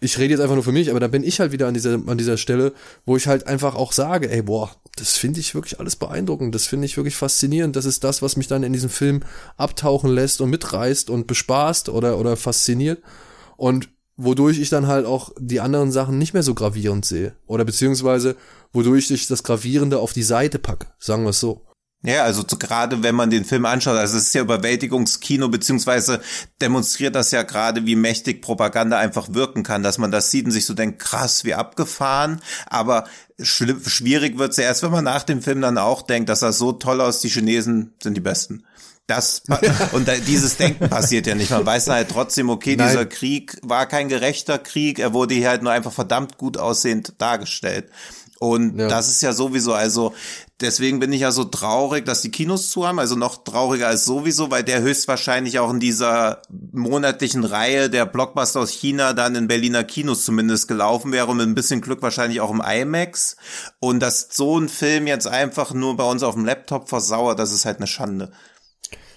ich 0.00 0.16
rede 0.16 0.30
jetzt 0.32 0.40
einfach 0.40 0.54
nur 0.54 0.64
für 0.64 0.72
mich, 0.72 0.88
aber 0.88 1.00
da 1.00 1.08
bin 1.08 1.22
ich 1.22 1.38
halt 1.38 1.52
wieder 1.52 1.66
an 1.68 1.74
dieser, 1.74 2.00
an 2.06 2.16
dieser 2.16 2.38
Stelle, 2.38 2.72
wo 3.04 3.18
ich 3.18 3.26
halt 3.26 3.46
einfach 3.46 3.74
auch 3.74 3.92
sage, 3.92 4.30
ey, 4.30 4.40
boah, 4.40 4.70
das 4.96 5.18
finde 5.18 5.40
ich 5.40 5.54
wirklich 5.54 5.80
alles 5.80 5.96
beeindruckend, 5.96 6.54
das 6.54 6.64
finde 6.66 6.86
ich 6.86 6.96
wirklich 6.96 7.16
faszinierend, 7.16 7.76
das 7.76 7.84
ist 7.84 8.04
das, 8.04 8.22
was 8.22 8.36
mich 8.38 8.46
dann 8.48 8.62
in 8.62 8.72
diesem 8.72 8.88
Film 8.88 9.20
abtauchen 9.58 10.10
lässt 10.10 10.40
und 10.40 10.48
mitreißt 10.48 11.10
und 11.10 11.26
bespaßt 11.26 11.90
oder, 11.90 12.16
oder 12.18 12.38
fasziniert 12.38 13.02
und 13.58 13.90
wodurch 14.16 14.58
ich 14.58 14.70
dann 14.70 14.86
halt 14.86 15.06
auch 15.06 15.30
die 15.38 15.60
anderen 15.60 15.92
Sachen 15.92 16.18
nicht 16.18 16.32
mehr 16.32 16.42
so 16.42 16.54
gravierend 16.54 17.04
sehe 17.04 17.36
oder 17.46 17.64
beziehungsweise 17.64 18.36
wodurch 18.72 19.10
ich 19.10 19.26
das 19.26 19.42
Gravierende 19.42 19.98
auf 19.98 20.12
die 20.12 20.22
Seite 20.22 20.58
packe, 20.58 20.88
sagen 20.98 21.24
wir 21.24 21.30
es 21.30 21.40
so. 21.40 21.66
Ja, 22.02 22.22
also 22.22 22.44
gerade 22.44 23.02
wenn 23.02 23.14
man 23.14 23.30
den 23.30 23.44
Film 23.44 23.64
anschaut, 23.64 23.96
also 23.96 24.16
es 24.16 24.24
ist 24.24 24.34
ja 24.34 24.42
Überwältigungskino, 24.42 25.48
beziehungsweise 25.48 26.20
demonstriert 26.60 27.14
das 27.14 27.32
ja 27.32 27.42
gerade, 27.42 27.84
wie 27.84 27.96
mächtig 27.96 28.42
Propaganda 28.42 28.98
einfach 28.98 29.34
wirken 29.34 29.62
kann, 29.62 29.82
dass 29.82 29.98
man 29.98 30.12
das 30.12 30.30
sieht 30.30 30.44
und 30.44 30.52
sich 30.52 30.66
so 30.66 30.74
denkt, 30.74 31.00
krass, 31.00 31.44
wie 31.44 31.54
abgefahren, 31.54 32.40
aber 32.66 33.08
schwierig 33.40 34.38
wird's 34.38 34.56
ja 34.56 34.64
erst, 34.64 34.82
wenn 34.82 34.92
man 34.92 35.04
nach 35.04 35.24
dem 35.24 35.42
Film 35.42 35.60
dann 35.60 35.78
auch 35.78 36.02
denkt, 36.02 36.28
dass 36.28 36.40
das 36.40 36.58
so 36.58 36.72
toll 36.72 37.00
aus, 37.00 37.20
die 37.20 37.28
Chinesen 37.28 37.94
sind 38.00 38.16
die 38.16 38.20
Besten. 38.20 38.64
Das 39.06 39.42
und 39.92 40.08
dieses 40.26 40.56
Denken 40.56 40.88
passiert 40.88 41.26
ja 41.26 41.34
nicht. 41.34 41.50
Man 41.50 41.64
weiß 41.64 41.88
halt 41.88 42.10
trotzdem, 42.10 42.50
okay, 42.50 42.74
Nein. 42.76 42.88
dieser 42.88 43.06
Krieg 43.06 43.56
war 43.62 43.86
kein 43.86 44.08
gerechter 44.08 44.58
Krieg, 44.58 44.98
er 44.98 45.12
wurde 45.12 45.34
hier 45.34 45.48
halt 45.48 45.62
nur 45.62 45.72
einfach 45.72 45.92
verdammt 45.92 46.38
gut 46.38 46.58
aussehend 46.58 47.14
dargestellt. 47.18 47.88
Und 48.38 48.78
Ja. 48.78 48.88
das 48.88 49.08
ist 49.08 49.22
ja 49.22 49.32
sowieso, 49.32 49.72
also 49.72 50.12
deswegen 50.60 50.98
bin 50.98 51.10
ich 51.12 51.22
ja 51.22 51.32
so 51.32 51.44
traurig, 51.44 52.04
dass 52.04 52.20
die 52.20 52.30
Kinos 52.30 52.70
zu 52.70 52.86
haben, 52.86 52.98
also 52.98 53.16
noch 53.16 53.44
trauriger 53.44 53.88
als 53.88 54.04
sowieso, 54.04 54.50
weil 54.50 54.62
der 54.62 54.82
höchstwahrscheinlich 54.82 55.58
auch 55.58 55.70
in 55.70 55.80
dieser 55.80 56.42
monatlichen 56.72 57.44
Reihe 57.44 57.88
der 57.88 58.04
Blockbuster 58.04 58.60
aus 58.60 58.70
China 58.70 59.14
dann 59.14 59.36
in 59.36 59.48
Berliner 59.48 59.84
Kinos 59.84 60.24
zumindest 60.24 60.68
gelaufen 60.68 61.12
wäre 61.12 61.28
und 61.28 61.38
mit 61.38 61.46
ein 61.46 61.54
bisschen 61.54 61.80
Glück 61.80 62.02
wahrscheinlich 62.02 62.40
auch 62.42 62.50
im 62.50 62.60
IMAX. 62.60 63.36
Und 63.78 64.00
dass 64.00 64.28
so 64.30 64.58
ein 64.58 64.68
Film 64.68 65.06
jetzt 65.06 65.26
einfach 65.28 65.72
nur 65.72 65.96
bei 65.96 66.04
uns 66.04 66.22
auf 66.22 66.34
dem 66.34 66.44
Laptop 66.44 66.90
versauert, 66.90 67.38
das 67.38 67.52
ist 67.52 67.64
halt 67.64 67.78
eine 67.78 67.86
Schande. 67.86 68.32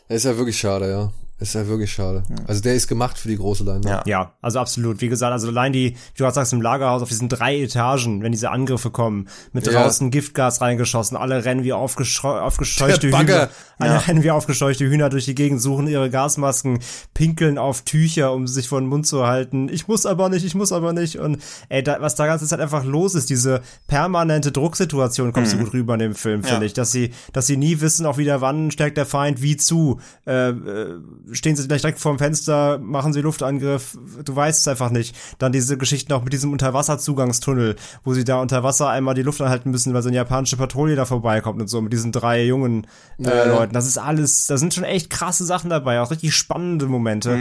Ist 0.09 0.25
ja 0.25 0.35
wirklich 0.35 0.59
schade, 0.59 0.89
ja. 0.89 1.11
Das 1.39 1.47
ist 1.49 1.53
ja 1.55 1.67
wirklich 1.67 1.91
schade. 1.91 2.23
Also 2.47 2.61
der 2.61 2.75
ist 2.75 2.87
gemacht 2.89 3.17
für 3.17 3.29
die 3.29 3.37
große 3.37 3.63
Leinwand. 3.63 3.85
Ja. 3.85 4.03
Ja, 4.05 4.33
also 4.41 4.59
absolut. 4.59 4.99
Wie 4.99 5.07
gesagt, 5.07 5.31
also 5.31 5.47
allein 5.47 5.71
die, 5.71 5.91
wie 5.91 6.17
du 6.17 6.23
gerade 6.23 6.35
sagst, 6.35 6.51
im 6.51 6.61
Lagerhaus 6.61 7.01
auf 7.01 7.07
diesen 7.07 7.29
drei 7.29 7.61
Etagen, 7.61 8.21
wenn 8.23 8.33
diese 8.33 8.51
Angriffe 8.51 8.91
kommen, 8.91 9.29
mit 9.53 9.65
Ja. 9.65 9.81
draußen 9.83 10.11
Giftgas 10.11 10.59
reingeschossen, 10.59 11.15
alle 11.15 11.45
rennen 11.45 11.63
wie 11.63 11.71
aufgescheu 11.71 12.39
aufgescheuchte. 12.39 13.07
Hühner, 13.07 13.49
alle 13.77 14.05
rennen 14.07 14.23
wie 14.23 14.31
aufgescheuchte 14.31 14.85
Hühner 14.89 15.09
durch 15.09 15.23
die 15.25 15.35
Gegend, 15.35 15.61
suchen 15.61 15.87
ihre 15.87 16.09
Gasmasken, 16.09 16.79
pinkeln 17.13 17.57
auf 17.57 17.83
Tücher, 17.83 18.33
um 18.33 18.45
sich 18.45 18.67
vor 18.67 18.81
den 18.81 18.89
Mund 18.89 19.07
zu 19.07 19.25
halten. 19.25 19.69
Ich 19.69 19.87
muss 19.87 20.05
aber 20.05 20.27
nicht, 20.27 20.43
ich 20.43 20.55
muss 20.55 20.73
aber 20.73 20.91
nicht. 20.91 21.19
Und 21.19 21.37
ey, 21.69 21.81
da, 21.83 22.01
was 22.01 22.15
da 22.15 22.25
ganze 22.25 22.47
Zeit 22.47 22.59
einfach 22.59 22.83
los 22.83 23.15
ist, 23.15 23.29
diese 23.29 23.61
permanente 23.87 24.51
Drucksituation 24.51 25.31
kommt 25.31 25.47
so 25.47 25.55
gut 25.57 25.71
rüber 25.73 25.93
in 25.93 25.99
dem 25.99 26.15
Film, 26.15 26.43
finde 26.43 26.59
Ja. 26.61 26.65
ich, 26.65 26.73
dass 26.73 26.91
sie, 26.91 27.11
dass 27.31 27.47
sie 27.47 27.55
nie 27.55 27.79
wissen, 27.79 28.05
auch 28.05 28.17
wieder 28.17 28.41
wann 28.41 28.71
stärkt 28.71 28.97
der 28.97 29.05
Feind 29.05 29.41
wie 29.41 29.55
zu. 29.55 30.01
Äh, 30.27 30.49
äh, 30.49 30.99
stehen 31.33 31.55
sie 31.55 31.67
gleich 31.67 31.81
direkt 31.81 31.99
vorm 31.99 32.17
Fenster, 32.17 32.77
machen 32.79 33.13
sie 33.13 33.21
Luftangriff, 33.21 33.97
du 34.23 34.35
weißt 34.35 34.59
es 34.61 34.67
einfach 34.67 34.89
nicht. 34.89 35.15
Dann 35.37 35.51
diese 35.51 35.77
Geschichten 35.77 36.13
auch 36.13 36.23
mit 36.23 36.33
diesem 36.33 36.51
Unterwasserzugangstunnel, 36.51 37.75
wo 38.03 38.13
sie 38.13 38.23
da 38.23 38.41
unter 38.41 38.63
Wasser 38.63 38.89
einmal 38.89 39.15
die 39.15 39.21
Luft 39.21 39.41
anhalten 39.41 39.71
müssen, 39.71 39.93
weil 39.93 40.01
so 40.01 40.09
eine 40.09 40.17
japanische 40.17 40.57
Patrouille 40.57 40.95
da 40.95 41.05
vorbeikommt 41.05 41.61
und 41.61 41.67
so, 41.67 41.81
mit 41.81 41.93
diesen 41.93 42.11
drei 42.11 42.43
jungen 42.45 42.87
äh, 43.19 43.23
Ja. 43.23 43.45
Leuten. 43.45 43.73
Das 43.73 43.85
ist 43.87 43.97
alles, 43.97 44.47
da 44.47 44.57
sind 44.57 44.73
schon 44.73 44.83
echt 44.83 45.09
krasse 45.09 45.45
Sachen 45.45 45.69
dabei, 45.69 46.01
auch 46.01 46.11
richtig 46.11 46.33
spannende 46.35 46.87
Momente. 46.87 47.37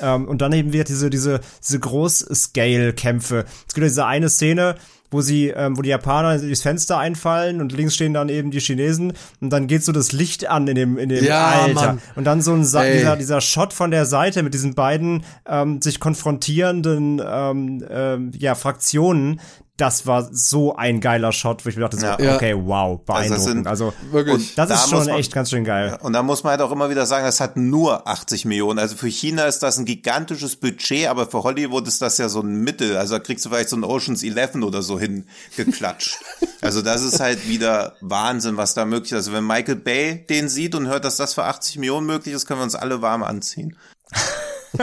Ähm, 0.00 0.28
und 0.28 0.42
dann 0.42 0.52
eben 0.52 0.72
wieder 0.72 0.84
diese, 0.84 1.10
diese, 1.10 1.40
diese 1.62 1.80
Groß-Scale-Kämpfe. 1.80 3.44
Es 3.68 3.74
gibt 3.74 3.84
ja 3.84 3.88
diese 3.88 4.06
eine 4.06 4.28
Szene, 4.28 4.76
wo 5.12 5.20
sie, 5.20 5.48
ähm, 5.48 5.76
wo 5.76 5.82
die 5.82 5.90
Japaner 5.90 6.38
durchs 6.38 6.62
Fenster 6.62 6.98
einfallen 6.98 7.60
und 7.60 7.72
links 7.72 7.94
stehen 7.94 8.14
dann 8.14 8.28
eben 8.28 8.50
die 8.50 8.60
Chinesen 8.60 9.12
und 9.40 9.50
dann 9.50 9.66
geht 9.66 9.84
so 9.84 9.92
das 9.92 10.12
Licht 10.12 10.48
an 10.48 10.66
in 10.66 10.74
dem, 10.74 10.98
in 10.98 11.08
dem 11.08 11.24
Ja, 11.24 11.62
Alter. 11.62 11.74
Mann. 11.74 12.02
Und 12.16 12.24
dann 12.24 12.42
so 12.42 12.52
ein 12.52 12.64
Sa 12.64 12.84
Ey. 12.84 12.98
dieser, 12.98 13.16
dieser 13.16 13.40
Shot 13.40 13.72
von 13.72 13.90
der 13.90 14.06
Seite 14.06 14.42
mit 14.42 14.54
diesen 14.54 14.74
beiden 14.74 15.24
ähm, 15.46 15.80
sich 15.80 16.00
konfrontierenden 16.00 17.22
ähm, 17.24 17.84
ähm, 17.88 18.32
ja, 18.38 18.54
Fraktionen, 18.54 19.40
das 19.78 20.06
war 20.06 20.28
so 20.32 20.76
ein 20.76 21.00
geiler 21.00 21.32
Shot, 21.32 21.64
wo 21.64 21.68
ich 21.70 21.76
mir 21.76 21.82
dachte, 21.82 21.96
so, 21.98 22.04
Ja. 22.06 22.36
okay, 22.36 22.54
wow, 22.56 23.00
beeindruckend. 23.04 23.42
sind- 23.44 23.66
Also, 23.66 23.92
Wirklich. 24.10 24.54
Das 24.54 24.68
da 24.68 24.74
ist 24.74 24.80
muss 24.82 24.90
schon 24.90 25.06
man- 25.06 25.18
echt 25.18 25.32
ganz 25.32 25.48
schön 25.50 25.64
geil. 25.64 25.98
Und 26.02 26.12
da 26.12 26.22
muss 26.22 26.44
man 26.44 26.52
halt 26.52 26.60
auch 26.60 26.70
immer 26.70 26.90
wieder 26.90 27.06
sagen, 27.06 27.24
das 27.24 27.40
hat 27.40 27.56
nur 27.56 28.06
80 28.06 28.44
Millionen. 28.44 28.78
Also 28.78 28.96
für 28.96 29.08
China 29.08 29.44
ist 29.46 29.60
das 29.62 29.78
ein 29.78 29.84
gigantisches 29.86 30.56
Budget, 30.56 31.08
aber 31.08 31.26
für 31.26 31.42
Hollywood 31.42 31.88
ist 31.88 32.02
das 32.02 32.18
ja 32.18 32.28
so 32.28 32.40
ein 32.42 32.62
Mittel. 32.62 32.96
Also 32.98 33.14
da 33.14 33.20
kriegst 33.20 33.44
du 33.46 33.48
vielleicht 33.48 33.70
so 33.70 33.76
ein 33.76 33.84
Oceans 33.84 34.22
11 34.22 34.62
oder 34.62 34.82
so 34.82 35.00
hingeklatscht. 35.00 36.18
also 36.60 36.82
das 36.82 37.02
ist 37.02 37.18
halt 37.18 37.48
wieder 37.48 37.94
Wahnsinn, 38.02 38.58
was 38.58 38.74
da 38.74 38.84
möglich 38.84 39.12
ist. 39.12 39.16
Also 39.16 39.32
wenn 39.32 39.46
Michael 39.46 39.76
Bay 39.76 40.24
den 40.28 40.48
sieht 40.50 40.74
und 40.74 40.86
hört, 40.86 41.04
dass 41.06 41.16
das 41.16 41.32
für 41.34 41.44
80 41.44 41.78
Millionen 41.78 42.06
möglich 42.06 42.34
ist, 42.34 42.46
können 42.46 42.60
wir 42.60 42.64
uns 42.64 42.74
alle 42.74 43.00
warm 43.02 43.22
anziehen. 43.22 43.76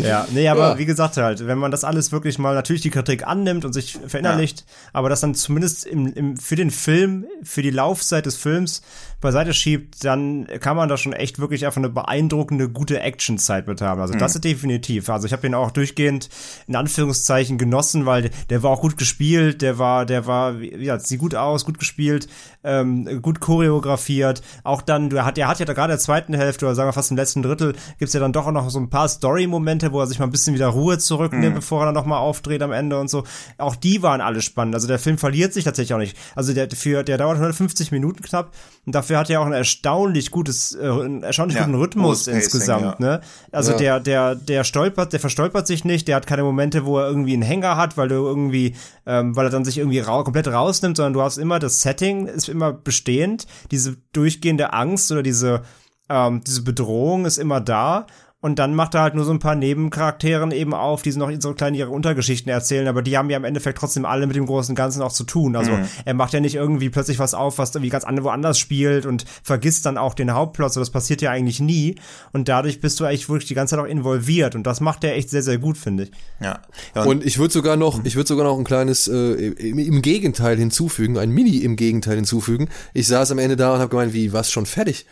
Ja, 0.00 0.26
nee, 0.32 0.48
aber 0.48 0.70
Ja. 0.72 0.78
wie 0.78 0.86
gesagt 0.86 1.16
halt, 1.16 1.46
wenn 1.46 1.58
man 1.58 1.70
das 1.70 1.84
alles 1.84 2.10
wirklich 2.12 2.38
mal 2.38 2.54
natürlich 2.54 2.82
die 2.82 2.90
Kritik 2.90 3.26
annimmt 3.26 3.64
und 3.64 3.72
sich 3.72 3.98
verinnerlicht, 4.06 4.64
aber 4.92 5.08
das 5.08 5.20
dann 5.20 5.34
zumindest 5.34 5.86
im, 5.86 6.06
im, 6.14 6.36
für 6.36 6.56
den 6.56 6.70
Film, 6.70 7.26
für 7.42 7.62
die 7.62 7.70
Laufzeit 7.70 8.26
des 8.26 8.36
Films 8.36 8.82
beiseite 9.20 9.52
schiebt, 9.52 10.02
dann 10.04 10.46
kann 10.60 10.76
man 10.76 10.88
da 10.88 10.96
schon 10.96 11.12
echt 11.12 11.38
wirklich 11.38 11.66
einfach 11.66 11.78
eine 11.78 11.90
beeindruckende, 11.90 12.70
gute 12.70 13.00
Actionzeit 13.00 13.66
mit 13.66 13.82
haben. 13.82 14.00
Also 14.00 14.14
das 14.14 14.34
ist 14.34 14.44
definitiv. 14.44 15.10
Also 15.10 15.26
ich 15.26 15.32
habe 15.34 15.46
ihn 15.46 15.54
auch 15.54 15.70
durchgehend 15.70 16.30
in 16.66 16.76
Anführungszeichen 16.76 17.58
genossen, 17.58 18.06
weil 18.06 18.30
der 18.48 18.62
war 18.62 18.70
auch 18.70 18.80
gut 18.80 18.96
gespielt, 18.96 19.60
der 19.60 19.78
war, 19.78 20.06
der 20.06 20.26
war, 20.26 20.54
ja, 20.60 20.98
sieht 20.98 21.20
gut 21.20 21.34
aus, 21.34 21.66
gut 21.66 21.78
gespielt, 21.78 22.28
ähm, 22.62 23.22
gut 23.22 23.40
choreografiert. 23.40 24.42
Auch 24.64 24.82
dann, 24.82 25.10
der 25.10 25.24
hat, 25.24 25.36
der 25.36 25.48
hat 25.48 25.58
ja 25.60 25.64
da 25.66 25.72
gerade 25.72 25.92
in 25.92 25.96
der 25.96 25.98
zweiten 25.98 26.34
Hälfte 26.34 26.66
oder 26.66 26.74
sagen 26.74 26.88
wir 26.88 26.92
fast 26.92 27.10
im 27.10 27.16
letzten 27.16 27.42
Drittel, 27.42 27.74
gibt's 27.98 28.14
ja 28.14 28.20
dann 28.20 28.32
doch 28.32 28.46
auch 28.46 28.52
noch 28.52 28.68
so 28.70 28.78
ein 28.78 28.90
paar 28.90 29.08
Story-Momente, 29.08 29.92
wo 29.92 30.00
er 30.00 30.06
sich 30.06 30.18
mal 30.18 30.26
ein 30.26 30.30
bisschen 30.30 30.54
wieder 30.54 30.68
Ruhe 30.68 30.98
zurücknimmt, 30.98 31.54
bevor 31.54 31.82
er 31.82 31.86
dann 31.86 31.94
nochmal 31.94 32.18
aufdreht 32.18 32.62
am 32.62 32.72
Ende 32.72 32.98
und 32.98 33.08
so. 33.08 33.24
Auch 33.58 33.76
die 33.76 34.02
waren 34.02 34.20
alle 34.20 34.42
spannend. 34.42 34.74
Also 34.74 34.86
der 34.88 34.98
Film 34.98 35.18
verliert 35.18 35.52
sich 35.54 35.64
tatsächlich 35.64 35.94
auch 35.94 35.98
nicht. 35.98 36.16
Also 36.34 36.52
der, 36.52 36.68
für, 36.70 37.02
der 37.02 37.18
dauert 37.18 37.36
150 37.36 37.92
Minuten 37.92 38.22
knapp 38.22 38.52
und 38.86 38.94
dafür 38.94 39.18
hat 39.18 39.30
er 39.30 39.40
auch 39.40 39.46
ein 39.46 39.52
erstaunlich 39.52 40.30
gutes, 40.30 40.74
äh, 40.74 40.86
einen 40.88 41.22
erstaunlich 41.22 41.56
Ja, 41.56 41.64
guten 41.64 41.76
Rhythmus 41.78 42.24
Pacing, 42.24 42.34
insgesamt, 42.34 42.82
ja. 42.82 42.96
ne? 42.98 43.20
Also 43.52 43.72
Ja. 43.72 43.76
der, 43.78 44.00
der, 44.00 44.34
der 44.34 44.64
stolpert, 44.64 45.12
der 45.12 45.20
verstolpert 45.20 45.66
sich 45.66 45.84
nicht, 45.84 46.08
der 46.08 46.16
hat 46.16 46.26
keine 46.26 46.42
Momente, 46.42 46.84
wo 46.84 46.98
er 46.98 47.06
irgendwie 47.08 47.32
einen 47.34 47.42
Hänger 47.42 47.76
hat, 47.76 47.96
weil 47.96 48.08
du 48.08 48.14
irgendwie, 48.16 48.74
ähm, 49.10 49.34
weil 49.34 49.46
er 49.46 49.50
dann 49.50 49.64
sich 49.64 49.78
irgendwie 49.78 49.98
rau 49.98 50.22
komplett 50.22 50.46
rausnimmt, 50.46 50.96
sondern 50.96 51.14
du 51.14 51.22
hast 51.22 51.36
immer 51.36 51.58
das 51.58 51.82
Setting, 51.82 52.26
ist 52.26 52.48
immer 52.48 52.72
bestehend, 52.72 53.48
diese 53.72 53.96
durchgehende 54.12 54.72
Angst 54.72 55.10
oder 55.10 55.24
diese, 55.24 55.62
ähm, 56.08 56.42
diese 56.46 56.62
Bedrohung 56.62 57.26
ist 57.26 57.36
immer 57.36 57.60
da. 57.60 58.06
Und 58.42 58.58
dann 58.58 58.74
macht 58.74 58.94
er 58.94 59.02
halt 59.02 59.14
nur 59.14 59.26
so 59.26 59.32
ein 59.32 59.38
paar 59.38 59.54
Nebencharakteren 59.54 60.50
eben 60.50 60.72
auf, 60.72 61.02
die 61.02 61.10
noch 61.12 61.30
so 61.40 61.52
kleine 61.52 61.76
ihre 61.76 61.90
Untergeschichten 61.90 62.50
erzählen, 62.50 62.88
aber 62.88 63.02
die 63.02 63.18
haben 63.18 63.28
ja 63.28 63.36
im 63.36 63.44
Endeffekt 63.44 63.78
trotzdem 63.78 64.06
alle 64.06 64.26
mit 64.26 64.34
dem 64.34 64.46
großen 64.46 64.74
Ganzen 64.74 65.02
auch 65.02 65.12
zu 65.12 65.24
tun. 65.24 65.56
Also 65.56 65.72
er 66.06 66.14
macht 66.14 66.32
ja 66.32 66.40
nicht 66.40 66.54
irgendwie 66.54 66.88
plötzlich 66.88 67.18
was 67.18 67.34
auf, 67.34 67.58
was 67.58 67.74
irgendwie 67.74 67.90
ganz 67.90 68.04
andere 68.04 68.24
woanders 68.24 68.58
spielt 68.58 69.04
und 69.04 69.26
vergisst 69.42 69.84
dann 69.84 69.98
auch 69.98 70.14
den 70.14 70.32
Hauptplot. 70.32 70.72
So, 70.72 70.80
das 70.80 70.88
passiert 70.88 71.20
ja 71.20 71.30
eigentlich 71.30 71.60
nie. 71.60 71.96
Und 72.32 72.48
dadurch 72.48 72.80
bist 72.80 72.98
du 72.98 73.04
eigentlich 73.04 73.28
wirklich 73.28 73.46
die 73.48 73.54
ganze 73.54 73.76
Zeit 73.76 73.84
auch 73.84 73.88
involviert. 73.88 74.54
Und 74.54 74.62
das 74.62 74.80
macht 74.80 75.04
er 75.04 75.16
echt 75.16 75.28
sehr, 75.28 75.42
sehr 75.42 75.58
gut, 75.58 75.76
finde 75.76 76.04
ich. 76.04 76.10
Ja. 76.40 76.60
ja 76.94 77.02
Und 77.02 77.26
ich 77.26 77.38
würde 77.38 77.52
sogar 77.52 77.76
noch, 77.76 78.02
ich 78.04 78.16
würde 78.16 78.28
sogar 78.28 78.46
noch 78.46 78.56
ein 78.56 78.64
kleines 78.64 79.06
äh, 79.06 79.48
im, 79.48 79.78
im 79.78 80.00
Gegenteil 80.00 80.56
hinzufügen, 80.56 81.18
ein 81.18 81.30
Mini 81.30 81.58
im 81.58 81.76
Gegenteil 81.76 82.16
hinzufügen. 82.16 82.70
Ich 82.94 83.06
saß 83.06 83.32
am 83.32 83.38
Ende 83.38 83.56
da 83.56 83.74
und 83.74 83.80
habe 83.80 83.90
gemeint, 83.90 84.14
wie, 84.14 84.32
was 84.32 84.50
schon 84.50 84.64
fertig? 84.64 85.04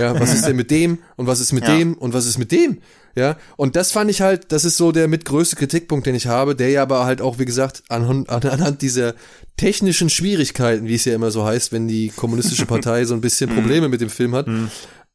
Ja, 0.00 0.18
was 0.18 0.34
ist 0.34 0.46
denn 0.48 0.56
mit 0.56 0.72
dem 0.72 0.98
und 1.16 1.28
was 1.28 1.38
ist 1.38 1.52
mit 1.52 1.62
Ja. 1.62 1.76
dem 1.76 1.94
und 1.94 2.12
was 2.12 2.26
ist 2.26 2.38
mit 2.38 2.50
dem? 2.50 2.71
Ja, 3.14 3.36
und 3.56 3.76
das 3.76 3.92
fand 3.92 4.10
ich 4.10 4.22
halt, 4.22 4.52
das 4.52 4.64
ist 4.64 4.78
so 4.78 4.90
der 4.90 5.06
mitgrößte 5.06 5.56
Kritikpunkt, 5.56 6.06
den 6.06 6.14
ich 6.14 6.28
habe, 6.28 6.56
der 6.56 6.70
ja 6.70 6.82
aber 6.82 7.04
halt 7.04 7.20
auch, 7.20 7.38
wie 7.38 7.44
gesagt, 7.44 7.82
anhand, 7.88 8.30
anhand 8.30 8.80
dieser 8.82 9.14
technischen 9.56 10.08
Schwierigkeiten, 10.08 10.86
wie 10.86 10.94
es 10.94 11.04
ja 11.04 11.14
immer 11.14 11.30
so 11.30 11.44
heißt, 11.44 11.72
wenn 11.72 11.88
die 11.88 12.08
kommunistische 12.08 12.64
Partei 12.66 13.04
so 13.04 13.14
ein 13.14 13.20
bisschen 13.20 13.50
Probleme 13.54 13.88
mit 13.88 14.00
dem 14.00 14.08
Film 14.08 14.34
hat, 14.34 14.46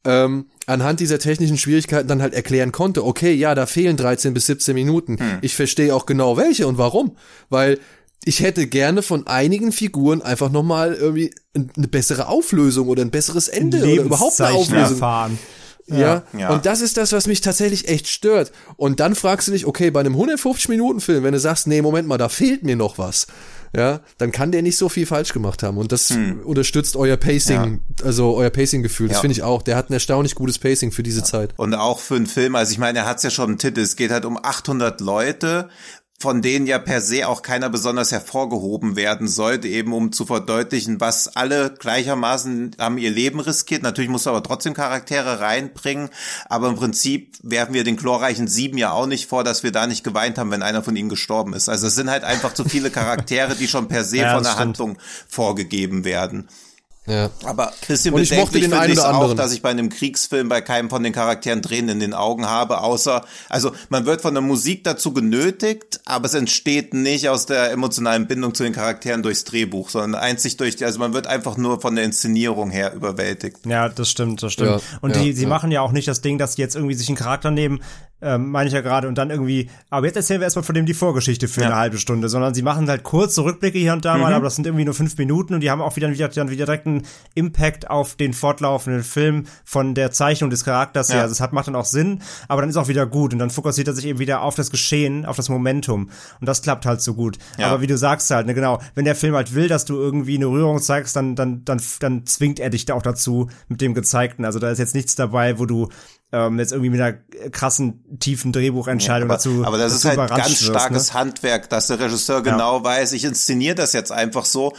ähm, 0.04 0.46
anhand 0.66 1.00
dieser 1.00 1.18
technischen 1.18 1.58
Schwierigkeiten 1.58 2.06
dann 2.06 2.22
halt 2.22 2.34
erklären 2.34 2.70
konnte, 2.70 3.04
okay, 3.04 3.34
ja, 3.34 3.56
da 3.56 3.66
fehlen 3.66 3.96
13 3.96 4.32
bis 4.32 4.46
17 4.46 4.74
Minuten. 4.74 5.18
Ich 5.42 5.56
verstehe 5.56 5.92
auch 5.94 6.06
genau 6.06 6.36
welche 6.36 6.68
und 6.68 6.78
warum. 6.78 7.16
Weil 7.50 7.80
ich 8.24 8.40
hätte 8.40 8.66
gerne 8.66 9.02
von 9.02 9.26
einigen 9.26 9.72
Figuren 9.72 10.22
einfach 10.22 10.50
nochmal 10.50 10.94
irgendwie 10.94 11.32
eine 11.54 11.88
bessere 11.88 12.28
Auflösung 12.28 12.88
oder 12.88 13.02
ein 13.02 13.10
besseres 13.10 13.48
Ende 13.48 13.78
oder 13.78 14.02
überhaupt 14.02 14.40
eine 14.40 14.54
Auflösung. 14.54 14.94
erfahren. 14.94 15.38
Ja. 15.88 16.22
Ja. 16.36 16.50
Und 16.50 16.66
das 16.66 16.80
ist 16.80 16.96
das, 16.96 17.12
was 17.12 17.26
mich 17.26 17.40
tatsächlich 17.40 17.88
echt 17.88 18.08
stört. 18.08 18.52
Und 18.76 19.00
dann 19.00 19.14
fragst 19.14 19.48
du 19.48 19.52
dich, 19.52 19.66
okay, 19.66 19.90
bei 19.90 20.00
einem 20.00 20.14
150-Minuten-Film, 20.16 21.24
wenn 21.24 21.32
du 21.32 21.40
sagst, 21.40 21.66
nee, 21.66 21.82
Moment 21.82 22.08
mal, 22.08 22.18
da 22.18 22.28
fehlt 22.28 22.62
mir 22.62 22.76
noch 22.76 22.98
was. 22.98 23.26
ja, 23.76 24.00
dann 24.16 24.32
kann 24.32 24.50
der 24.50 24.62
nicht 24.62 24.78
so 24.78 24.88
viel 24.88 25.04
falsch 25.04 25.34
gemacht 25.34 25.62
haben. 25.62 25.76
Und 25.76 25.92
das 25.92 26.10
unterstützt 26.44 26.96
euer 26.96 27.18
Pacing, 27.18 27.80
also 28.02 28.34
euer 28.34 28.48
Pacing-Gefühl. 28.48 29.08
Das 29.08 29.18
Ja. 29.18 29.20
finde 29.20 29.32
ich 29.32 29.42
auch. 29.42 29.60
Der 29.60 29.76
hat 29.76 29.90
ein 29.90 29.92
erstaunlich 29.92 30.34
gutes 30.34 30.58
Pacing 30.58 30.90
für 30.90 31.02
diese 31.02 31.22
Zeit. 31.22 31.52
Und 31.58 31.74
auch 31.74 31.98
für 31.98 32.16
einen 32.16 32.26
Film, 32.26 32.54
also 32.54 32.72
ich 32.72 32.78
meine, 32.78 33.00
er 33.00 33.06
hat 33.06 33.18
es 33.18 33.24
ja 33.24 33.30
schon 33.30 33.50
im 33.50 33.58
Titel, 33.58 33.80
es 33.80 33.96
geht 33.96 34.10
halt 34.10 34.24
um 34.24 34.38
800 34.42 35.02
Leute, 35.02 35.68
von 36.20 36.42
denen 36.42 36.66
ja 36.66 36.80
per 36.80 37.00
se 37.00 37.28
auch 37.28 37.42
keiner 37.42 37.70
besonders 37.70 38.10
hervorgehoben 38.10 38.96
werden 38.96 39.28
sollte, 39.28 39.68
eben 39.68 39.92
um 39.92 40.10
zu 40.10 40.26
verdeutlichen, 40.26 41.00
was 41.00 41.36
alle 41.36 41.72
gleichermaßen 41.78 42.74
haben 42.80 42.98
ihr 42.98 43.10
Leben 43.12 43.38
riskiert. 43.38 43.82
Natürlich 43.84 44.10
musst 44.10 44.26
du 44.26 44.30
aber 44.30 44.42
trotzdem 44.42 44.74
Charaktere 44.74 45.38
reinbringen, 45.38 46.10
aber 46.48 46.68
im 46.68 46.74
Prinzip 46.74 47.36
werfen 47.42 47.72
wir 47.72 47.84
den 47.84 47.96
glorreichen 47.96 48.48
Sieben 48.48 48.78
ja 48.78 48.90
auch 48.90 49.06
nicht 49.06 49.28
vor, 49.28 49.44
dass 49.44 49.62
wir 49.62 49.70
da 49.70 49.86
nicht 49.86 50.02
geweint 50.02 50.38
haben, 50.38 50.50
wenn 50.50 50.62
einer 50.62 50.82
von 50.82 50.96
ihnen 50.96 51.08
gestorben 51.08 51.52
ist. 51.52 51.68
Also 51.68 51.86
es 51.86 51.94
sind 51.94 52.10
halt 52.10 52.24
einfach 52.24 52.52
zu 52.52 52.64
viele 52.64 52.90
Charaktere, 52.90 53.54
die 53.54 53.68
schon 53.68 53.86
per 53.86 54.02
se 54.02 54.16
Ja, 54.18 54.34
von 54.34 54.42
der 54.42 54.50
stimmt. 54.50 54.60
Handlung 54.60 54.98
vorgegeben 55.28 56.04
werden. 56.04 56.48
Ja. 57.08 57.30
Aber 57.44 57.68
ein 57.68 57.74
bisschen 57.86 58.14
Und 58.14 58.22
ich 58.22 58.30
mochte 58.32 58.52
bedenklich 58.52 58.62
den 58.64 58.70
finde 58.70 58.80
einen 58.80 58.92
ich 58.92 58.98
oder 58.98 59.08
auch, 59.08 59.20
anderen. 59.20 59.36
dass 59.36 59.52
ich 59.52 59.62
bei 59.62 59.70
einem 59.70 59.88
Kriegsfilm 59.88 60.48
bei 60.48 60.60
keinem 60.60 60.90
von 60.90 61.02
den 61.02 61.12
Charakteren 61.12 61.62
Tränen 61.62 61.90
in 61.90 62.00
den 62.00 62.14
Augen 62.14 62.46
habe, 62.46 62.82
außer, 62.82 63.24
also 63.48 63.72
man 63.88 64.06
wird 64.06 64.20
von 64.20 64.34
der 64.34 64.42
Musik 64.42 64.84
dazu 64.84 65.12
genötigt, 65.12 66.00
aber 66.04 66.26
es 66.26 66.34
entsteht 66.34 66.94
nicht 66.94 67.28
aus 67.28 67.46
der 67.46 67.72
emotionalen 67.72 68.26
Bindung 68.26 68.54
zu 68.54 68.62
den 68.62 68.72
Charakteren 68.72 69.22
durchs 69.22 69.44
Drehbuch, 69.44 69.88
sondern 69.90 70.20
einzig 70.20 70.56
durch, 70.58 70.76
die, 70.76 70.84
also 70.84 70.98
man 70.98 71.14
wird 71.14 71.26
einfach 71.26 71.56
nur 71.56 71.80
von 71.80 71.94
der 71.94 72.04
Inszenierung 72.04 72.70
her 72.70 72.92
überwältigt. 72.94 73.64
Ja, 73.64 73.88
das 73.88 74.10
stimmt, 74.10 74.42
das 74.42 74.52
stimmt. 74.52 74.68
Ja, 74.70 74.80
und 75.00 75.16
ja, 75.16 75.22
die, 75.22 75.32
sie 75.32 75.44
ja. 75.44 75.48
machen 75.48 75.70
ja 75.70 75.80
auch 75.80 75.92
nicht 75.92 76.08
das 76.08 76.20
Ding, 76.20 76.38
dass 76.38 76.56
die 76.56 76.62
jetzt 76.62 76.74
irgendwie 76.76 76.94
sich 76.94 77.08
einen 77.08 77.16
Charakter 77.16 77.50
nehmen, 77.50 77.80
ähm, 78.20 78.50
meine 78.50 78.68
ich 78.68 78.74
ja 78.74 78.80
gerade, 78.80 79.06
und 79.08 79.16
dann 79.16 79.30
irgendwie, 79.30 79.70
aber 79.90 80.06
jetzt 80.06 80.16
erzählen 80.16 80.40
wir 80.40 80.46
erstmal 80.46 80.64
von 80.64 80.74
dem 80.74 80.86
die 80.86 80.94
Vorgeschichte 80.94 81.46
für 81.48 81.60
Ja. 81.60 81.66
eine 81.68 81.76
halbe 81.76 81.98
Stunde, 81.98 82.28
sondern 82.28 82.52
sie 82.54 82.62
machen 82.62 82.88
halt 82.88 83.02
kurze 83.04 83.44
Rückblicke 83.44 83.78
hier 83.78 83.92
und 83.92 84.04
da 84.04 84.14
Mhm. 84.16 84.22
mal, 84.22 84.34
aber 84.34 84.44
das 84.44 84.56
sind 84.56 84.66
irgendwie 84.66 84.84
nur 84.84 84.94
fünf 84.94 85.16
Minuten 85.18 85.54
und 85.54 85.60
die 85.60 85.70
haben 85.70 85.80
auch 85.80 85.94
wieder, 85.96 86.10
wieder, 86.10 86.28
dann 86.28 86.50
wieder 86.50 86.66
direkt 86.66 86.86
einen 86.86 87.02
Impact 87.34 87.88
auf 87.90 88.16
den 88.16 88.32
fortlaufenden 88.32 89.02
Film 89.04 89.44
von 89.64 89.94
der 89.94 90.10
Zeichnung 90.10 90.50
des 90.50 90.64
Charakters 90.64 91.08
her. 91.10 91.16
Ja. 91.16 91.22
Also 91.22 91.32
es 91.32 91.40
hat, 91.40 91.52
macht 91.52 91.68
dann 91.68 91.76
auch 91.76 91.84
Sinn, 91.84 92.22
aber 92.48 92.60
dann 92.62 92.70
ist 92.70 92.76
auch 92.76 92.88
wieder 92.88 93.06
gut 93.06 93.32
und 93.32 93.38
dann 93.38 93.50
fokussiert 93.50 93.88
er 93.88 93.94
sich 93.94 94.06
eben 94.06 94.18
wieder 94.18 94.42
auf 94.42 94.54
das 94.56 94.70
Geschehen, 94.70 95.24
auf 95.24 95.36
das 95.36 95.48
Momentum. 95.48 96.10
Und 96.40 96.48
das 96.48 96.62
klappt 96.62 96.86
halt 96.86 97.00
so 97.00 97.14
gut. 97.14 97.38
Ja. 97.58 97.68
Aber 97.68 97.80
wie 97.82 97.86
du 97.86 97.96
sagst 97.96 98.30
halt, 98.30 98.46
ne, 98.46 98.54
genau, 98.54 98.80
wenn 98.94 99.04
der 99.04 99.14
Film 99.14 99.34
halt 99.34 99.54
will, 99.54 99.68
dass 99.68 99.84
du 99.84 99.94
irgendwie 99.94 100.36
eine 100.36 100.46
Rührung 100.46 100.80
zeigst, 100.80 101.14
dann, 101.16 101.36
dann, 101.36 101.64
dann, 101.64 101.80
dann 102.00 102.26
zwingt 102.26 102.58
er 102.60 102.70
dich 102.70 102.84
da 102.84 102.94
auch 102.94 103.02
dazu 103.02 103.48
mit 103.68 103.80
dem 103.80 103.94
Gezeigten. 103.94 104.44
Also 104.44 104.58
da 104.58 104.70
ist 104.70 104.78
jetzt 104.78 104.94
nichts 104.94 105.14
dabei, 105.14 105.58
wo 105.58 105.66
du 105.66 105.88
ähm, 106.32 106.58
jetzt 106.58 106.72
irgendwie 106.72 106.90
mit 106.90 107.00
einer 107.00 107.18
krassen, 107.50 108.18
tiefen 108.18 108.52
Drehbuchentscheidung 108.52 109.28
aber, 109.28 109.36
dazu 109.36 109.64
aber 109.64 109.78
das 109.78 109.94
ist 109.94 110.04
halt 110.04 110.16
ganz 110.16 110.50
wirst, 110.50 110.64
starkes 110.64 111.08
ne? 111.08 111.20
Handwerk, 111.20 111.70
dass 111.70 111.86
der 111.86 112.00
Regisseur 112.00 112.42
genau 112.42 112.84
weiß, 112.84 113.12
ich 113.12 113.24
inszeniere 113.24 113.74
das 113.74 113.92
jetzt 113.92 114.12
einfach 114.12 114.44
so. 114.44 114.74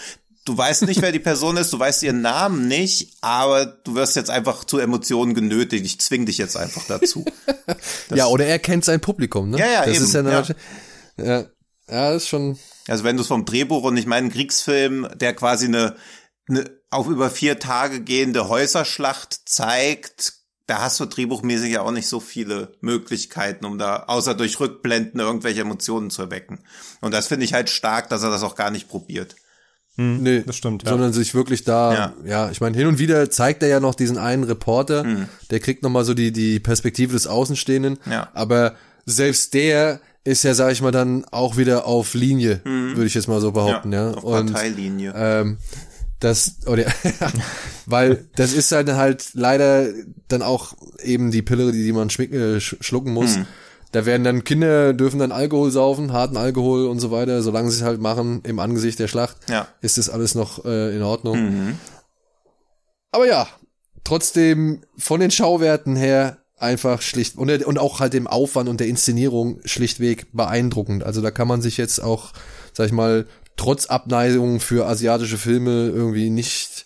Du 0.46 0.58
weißt 0.58 0.84
nicht, 0.84 1.02
wer 1.02 1.12
die 1.12 1.20
Person 1.20 1.58
ist, 1.58 1.74
du 1.74 1.80
weißt 1.80 2.02
ihren 2.04 2.22
Namen 2.22 2.68
nicht, 2.68 3.18
aber 3.22 3.66
du 3.66 3.96
wirst 3.96 4.16
jetzt 4.16 4.30
einfach 4.30 4.64
zu 4.64 4.80
Emotionen 4.80 5.34
genötigt. 5.34 5.86
Ich 5.86 6.00
zwing 6.00 6.26
dich 6.26 6.38
jetzt 6.38 6.56
einfach 6.56 6.84
dazu. 6.88 7.26
ja, 8.16 8.26
oder 8.28 8.46
er 8.46 8.58
kennt 8.58 8.86
sein 8.86 9.00
Publikum, 9.00 9.50
ne? 9.50 9.60
Ja, 9.60 9.68
ja, 9.68 9.86
das 9.86 9.96
eben, 9.96 10.06
Ist 10.06 10.14
ja, 10.14 10.20
eine, 10.22 10.32
ja. 10.32 10.44
ja. 11.18 11.40
ja, 11.90 12.14
das 12.14 12.24
ist 12.24 12.30
schon. 12.30 12.58
Also 12.88 13.04
wenn 13.04 13.16
du 13.16 13.22
es 13.22 13.28
vom 13.28 13.46
Drehbuch 13.46 13.84
und 13.84 13.98
ich 13.98 14.08
meine 14.08 14.22
einen 14.22 14.32
Kriegsfilm, 14.32 15.08
der 15.16 15.36
quasi 15.36 15.66
eine, 15.66 15.96
eine 16.48 16.70
auf 16.90 17.08
über 17.08 17.30
vier 17.30 17.60
Tage 17.60 18.02
gehende 18.02 18.50
Häuserschlacht 18.50 19.42
zeigt, 19.46 20.39
da 20.70 20.82
hast 20.82 21.00
du 21.00 21.06
drehbuchmäßig 21.06 21.72
ja 21.72 21.82
auch 21.82 21.92
nicht 21.92 22.08
so 22.08 22.20
viele 22.20 22.74
Möglichkeiten, 22.82 23.66
um 23.66 23.78
da 23.78 24.04
außer 24.08 24.36
durch 24.36 24.60
Rückblenden 24.60 25.20
irgendwelche 25.20 25.62
Emotionen 25.62 26.10
zu 26.10 26.22
erwecken. 26.22 26.60
Und 27.02 27.14
das 27.14 27.28
finde 27.28 27.46
ich 27.46 27.54
halt 27.54 27.70
stark, 27.70 28.10
dass 28.10 28.24
er 28.24 28.30
das 28.30 28.44
auch 28.44 28.56
gar 28.56 28.72
nicht 28.72 28.88
probiert. 28.88 29.36
Nee, 30.02 30.44
das 30.46 30.56
stimmt, 30.56 30.84
ja. 30.84 30.92
Sondern 30.92 31.12
sich 31.12 31.36
wirklich 31.36 31.66
da, 31.66 31.94
Ja. 31.94 32.14
ja, 32.26 32.52
ich 32.52 32.62
meine, 32.62 32.78
hin 32.78 32.88
und 32.88 33.00
wieder 33.00 33.30
zeigt 33.30 33.64
er 33.64 33.68
ja 33.70 33.82
noch 33.82 33.96
diesen 33.96 34.18
einen 34.18 34.46
Reporter, 34.46 35.06
der 35.52 35.60
kriegt 35.60 35.84
nochmal 35.84 36.06
so 36.06 36.14
die, 36.14 36.32
die 36.32 36.62
Perspektive 36.62 37.12
des 37.12 37.28
Außenstehenden. 37.28 37.98
Ja. 38.10 38.30
Aber 38.34 38.76
selbst 39.06 39.54
der 39.54 40.00
ist 40.24 40.44
ja, 40.44 40.54
sag 40.54 40.72
ich 40.72 40.82
mal, 40.82 40.92
dann 40.92 41.26
auch 41.32 41.58
wieder 41.58 41.86
auf 41.86 42.14
Linie, 42.14 42.62
würde 42.64 43.06
ich 43.08 43.14
jetzt 43.16 43.28
mal 43.28 43.42
so 43.42 43.52
behaupten, 43.52 43.92
ja. 43.92 44.12
auf 44.12 44.24
Und 44.24 44.54
Parteilinie. 44.54 45.14
ähm, 45.16 45.58
das, 46.20 46.58
oder, 46.68 46.86
weil 47.86 48.26
das 48.36 48.54
ist 48.54 48.72
halt 48.72 48.90
halt 48.94 49.30
leider 49.34 49.88
dann 50.28 50.42
auch 50.42 50.74
eben 51.02 51.32
die 51.32 51.42
Pille, 51.42 51.72
die, 51.72 51.84
die 51.84 51.94
man 51.94 52.10
schmick, 52.10 52.34
äh, 52.34 52.58
sch- 52.58 52.82
schlucken 52.82 53.14
muss. 53.14 53.38
Da 53.92 54.06
werden 54.06 54.24
dann 54.24 54.44
Kinder 54.44 54.94
dürfen 54.94 55.20
dann 55.20 55.32
Alkohol 55.32 55.72
saufen, 55.72 56.14
harten 56.14 56.38
Alkohol 56.38 56.86
und 56.88 57.00
so 57.00 57.10
weiter, 57.10 57.42
solange 57.42 57.72
sie 57.72 57.78
es 57.78 57.84
halt 57.84 58.00
machen 58.00 58.42
im 58.44 58.60
Angesicht 58.60 59.00
der 59.00 59.08
Schlacht, 59.08 59.38
Ja. 59.50 59.68
ist 59.82 59.98
das 59.98 60.10
alles 60.10 60.36
noch 60.36 60.64
äh, 60.66 60.96
in 60.96 61.02
Ordnung. 61.02 61.78
Aber 63.12 63.26
ja, 63.28 63.48
trotzdem 64.04 64.82
von 64.98 65.20
den 65.20 65.32
Schauwerten 65.32 65.96
her 65.96 66.38
einfach 66.58 67.02
schlicht 67.02 67.38
und, 67.38 67.50
und 67.66 67.80
auch 67.80 68.00
halt 68.00 68.14
dem 68.14 68.28
Aufwand 68.28 68.70
und 68.70 68.80
der 68.80 68.88
Inszenierung 68.88 69.60
schlichtweg 69.66 70.28
beeindruckend. 70.34 71.04
Also 71.04 71.22
da 71.22 71.32
kann 71.32 71.48
man 71.48 71.62
sich 71.62 71.78
jetzt 71.78 72.04
auch, 72.04 72.34
sag 72.74 72.86
ich 72.88 72.92
mal, 72.92 73.26
trotz 73.60 73.88
Abneigung 73.88 74.62
für 74.62 74.88
asiatische 74.88 75.38
Filme 75.38 75.90
irgendwie 75.90 76.30
nicht 76.30 76.86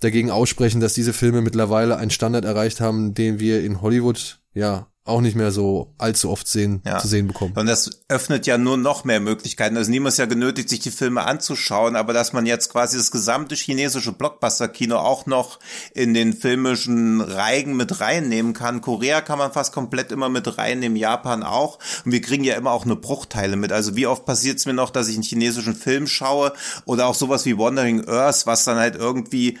dagegen 0.00 0.32
aussprechen, 0.32 0.80
dass 0.80 0.92
diese 0.92 1.12
Filme 1.12 1.40
mittlerweile 1.40 1.98
einen 1.98 2.10
Standard 2.10 2.44
erreicht 2.44 2.80
haben, 2.80 3.14
den 3.14 3.38
wir 3.38 3.62
in 3.62 3.80
Hollywood 3.80 4.40
ja 4.52 4.88
auch 5.10 5.20
nicht 5.20 5.36
mehr 5.36 5.50
so 5.50 5.92
allzu 5.98 6.30
oft 6.30 6.48
sehen, 6.48 6.82
Ja. 6.86 6.98
zu 6.98 7.08
sehen 7.08 7.26
bekommen. 7.26 7.52
Und 7.56 7.66
das 7.66 7.90
öffnet 8.08 8.46
ja 8.46 8.56
nur 8.56 8.76
noch 8.76 9.04
mehr 9.04 9.20
Möglichkeiten. 9.20 9.76
Also 9.76 9.90
niemand 9.90 10.12
ist 10.14 10.18
ja 10.18 10.26
genötigt, 10.26 10.68
sich 10.68 10.80
die 10.80 10.90
Filme 10.90 11.24
anzuschauen, 11.24 11.96
aber 11.96 12.12
dass 12.12 12.32
man 12.32 12.46
jetzt 12.46 12.70
quasi 12.70 12.96
das 12.96 13.10
gesamte 13.10 13.54
chinesische 13.54 14.12
Blockbuster-Kino 14.12 14.96
auch 14.96 15.26
noch 15.26 15.58
in 15.94 16.14
den 16.14 16.32
filmischen 16.32 17.20
Reigen 17.20 17.76
mit 17.76 18.00
reinnehmen 18.00 18.52
kann. 18.52 18.80
Korea 18.80 19.20
kann 19.20 19.38
man 19.38 19.52
fast 19.52 19.72
komplett 19.72 20.12
immer 20.12 20.28
mit 20.28 20.58
reinnehmen, 20.58 20.96
Japan 20.96 21.42
auch. 21.42 21.78
Und 22.04 22.12
wir 22.12 22.20
kriegen 22.20 22.44
ja 22.44 22.54
immer 22.54 22.70
auch 22.70 22.84
nur 22.84 23.00
Bruchteile 23.00 23.56
mit. 23.56 23.72
Also 23.72 23.96
wie 23.96 24.06
oft 24.06 24.24
passiert 24.24 24.58
es 24.58 24.66
mir 24.66 24.74
noch, 24.74 24.90
dass 24.90 25.08
ich 25.08 25.14
einen 25.14 25.22
chinesischen 25.24 25.74
Film 25.74 26.06
schaue 26.06 26.52
oder 26.84 27.06
auch 27.06 27.14
sowas 27.14 27.44
wie 27.44 27.58
Wandering 27.58 28.08
Earth, 28.08 28.46
was 28.46 28.64
dann 28.64 28.78
halt 28.78 28.96
irgendwie 28.96 29.58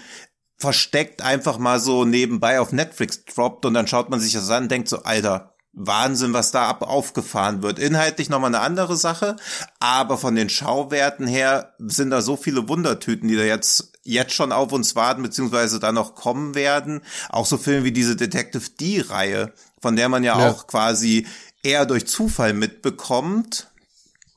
versteckt 0.60 1.22
einfach 1.22 1.58
mal 1.58 1.80
so 1.80 2.04
nebenbei 2.04 2.60
auf 2.60 2.70
Netflix 2.72 3.24
droppt 3.24 3.64
und 3.64 3.74
dann 3.74 3.88
schaut 3.88 4.10
man 4.10 4.20
sich 4.20 4.34
das 4.34 4.50
an 4.50 4.64
und 4.64 4.70
denkt 4.70 4.88
so, 4.88 5.02
Alter, 5.02 5.54
Wahnsinn, 5.72 6.32
was 6.34 6.50
da 6.50 6.68
ab 6.68 6.82
aufgefahren 6.82 7.62
wird. 7.62 7.78
Inhaltlich 7.78 8.28
nochmal 8.28 8.54
eine 8.54 8.60
andere 8.60 8.96
Sache, 8.96 9.36
aber 9.78 10.18
von 10.18 10.34
den 10.34 10.50
Schauwerten 10.50 11.26
her 11.26 11.74
sind 11.78 12.10
da 12.10 12.20
so 12.22 12.36
viele 12.36 12.68
Wundertüten, 12.68 13.28
die 13.28 13.36
da 13.36 13.44
jetzt, 13.44 13.92
jetzt 14.02 14.34
schon 14.34 14.52
auf 14.52 14.72
uns 14.72 14.96
warten, 14.96 15.22
beziehungsweise 15.22 15.80
da 15.80 15.92
noch 15.92 16.14
kommen 16.14 16.54
werden. 16.54 17.00
Auch 17.30 17.46
so 17.46 17.56
Filme 17.56 17.84
wie 17.84 17.92
diese 17.92 18.16
Detective 18.16 18.68
D-Reihe, 18.78 19.52
von 19.80 19.96
der 19.96 20.08
man 20.08 20.24
ja, 20.24 20.38
Ja. 20.38 20.50
auch 20.50 20.66
quasi 20.66 21.26
eher 21.62 21.86
durch 21.86 22.06
Zufall 22.06 22.52
mitbekommt. 22.52 23.69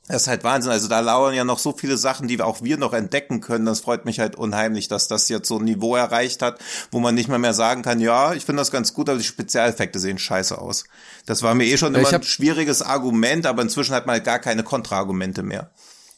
Das 0.06 0.22
ist 0.22 0.28
halt 0.28 0.44
Wahnsinn. 0.44 0.70
Also 0.70 0.86
da 0.86 1.00
lauern 1.00 1.34
ja 1.34 1.44
noch 1.44 1.58
so 1.58 1.72
viele 1.72 1.96
Sachen, 1.96 2.28
die 2.28 2.40
auch 2.42 2.62
wir 2.62 2.76
noch 2.76 2.92
entdecken 2.92 3.40
können. 3.40 3.64
Das 3.64 3.80
freut 3.80 4.04
mich 4.04 4.20
halt 4.20 4.36
unheimlich, 4.36 4.88
dass 4.88 5.08
das 5.08 5.30
jetzt 5.30 5.48
so 5.48 5.58
ein 5.58 5.64
Niveau 5.64 5.96
erreicht 5.96 6.42
hat, 6.42 6.58
wo 6.90 7.00
man 7.00 7.14
nicht 7.14 7.28
mal 7.28 7.38
mehr 7.38 7.54
sagen 7.54 7.80
kann, 7.82 8.00
ja, 8.00 8.34
ich 8.34 8.44
finde 8.44 8.60
das 8.60 8.70
ganz 8.70 8.92
gut, 8.92 9.08
aber 9.08 9.18
die 9.18 9.24
Spezialeffekte 9.24 9.98
sehen 9.98 10.18
scheiße 10.18 10.58
aus. 10.58 10.84
Das 11.24 11.42
war 11.42 11.54
mir 11.54 11.64
eh 11.64 11.78
schon 11.78 11.94
Ja, 11.94 12.00
immer 12.00 12.08
ich 12.08 12.14
ein 12.14 12.22
schwieriges 12.22 12.82
Argument, 12.82 13.46
aber 13.46 13.62
inzwischen 13.62 13.94
hat 13.94 14.04
man 14.04 14.14
halt 14.14 14.24
gar 14.24 14.40
keine 14.40 14.62
Kontraargumente 14.62 15.42
mehr. 15.42 15.70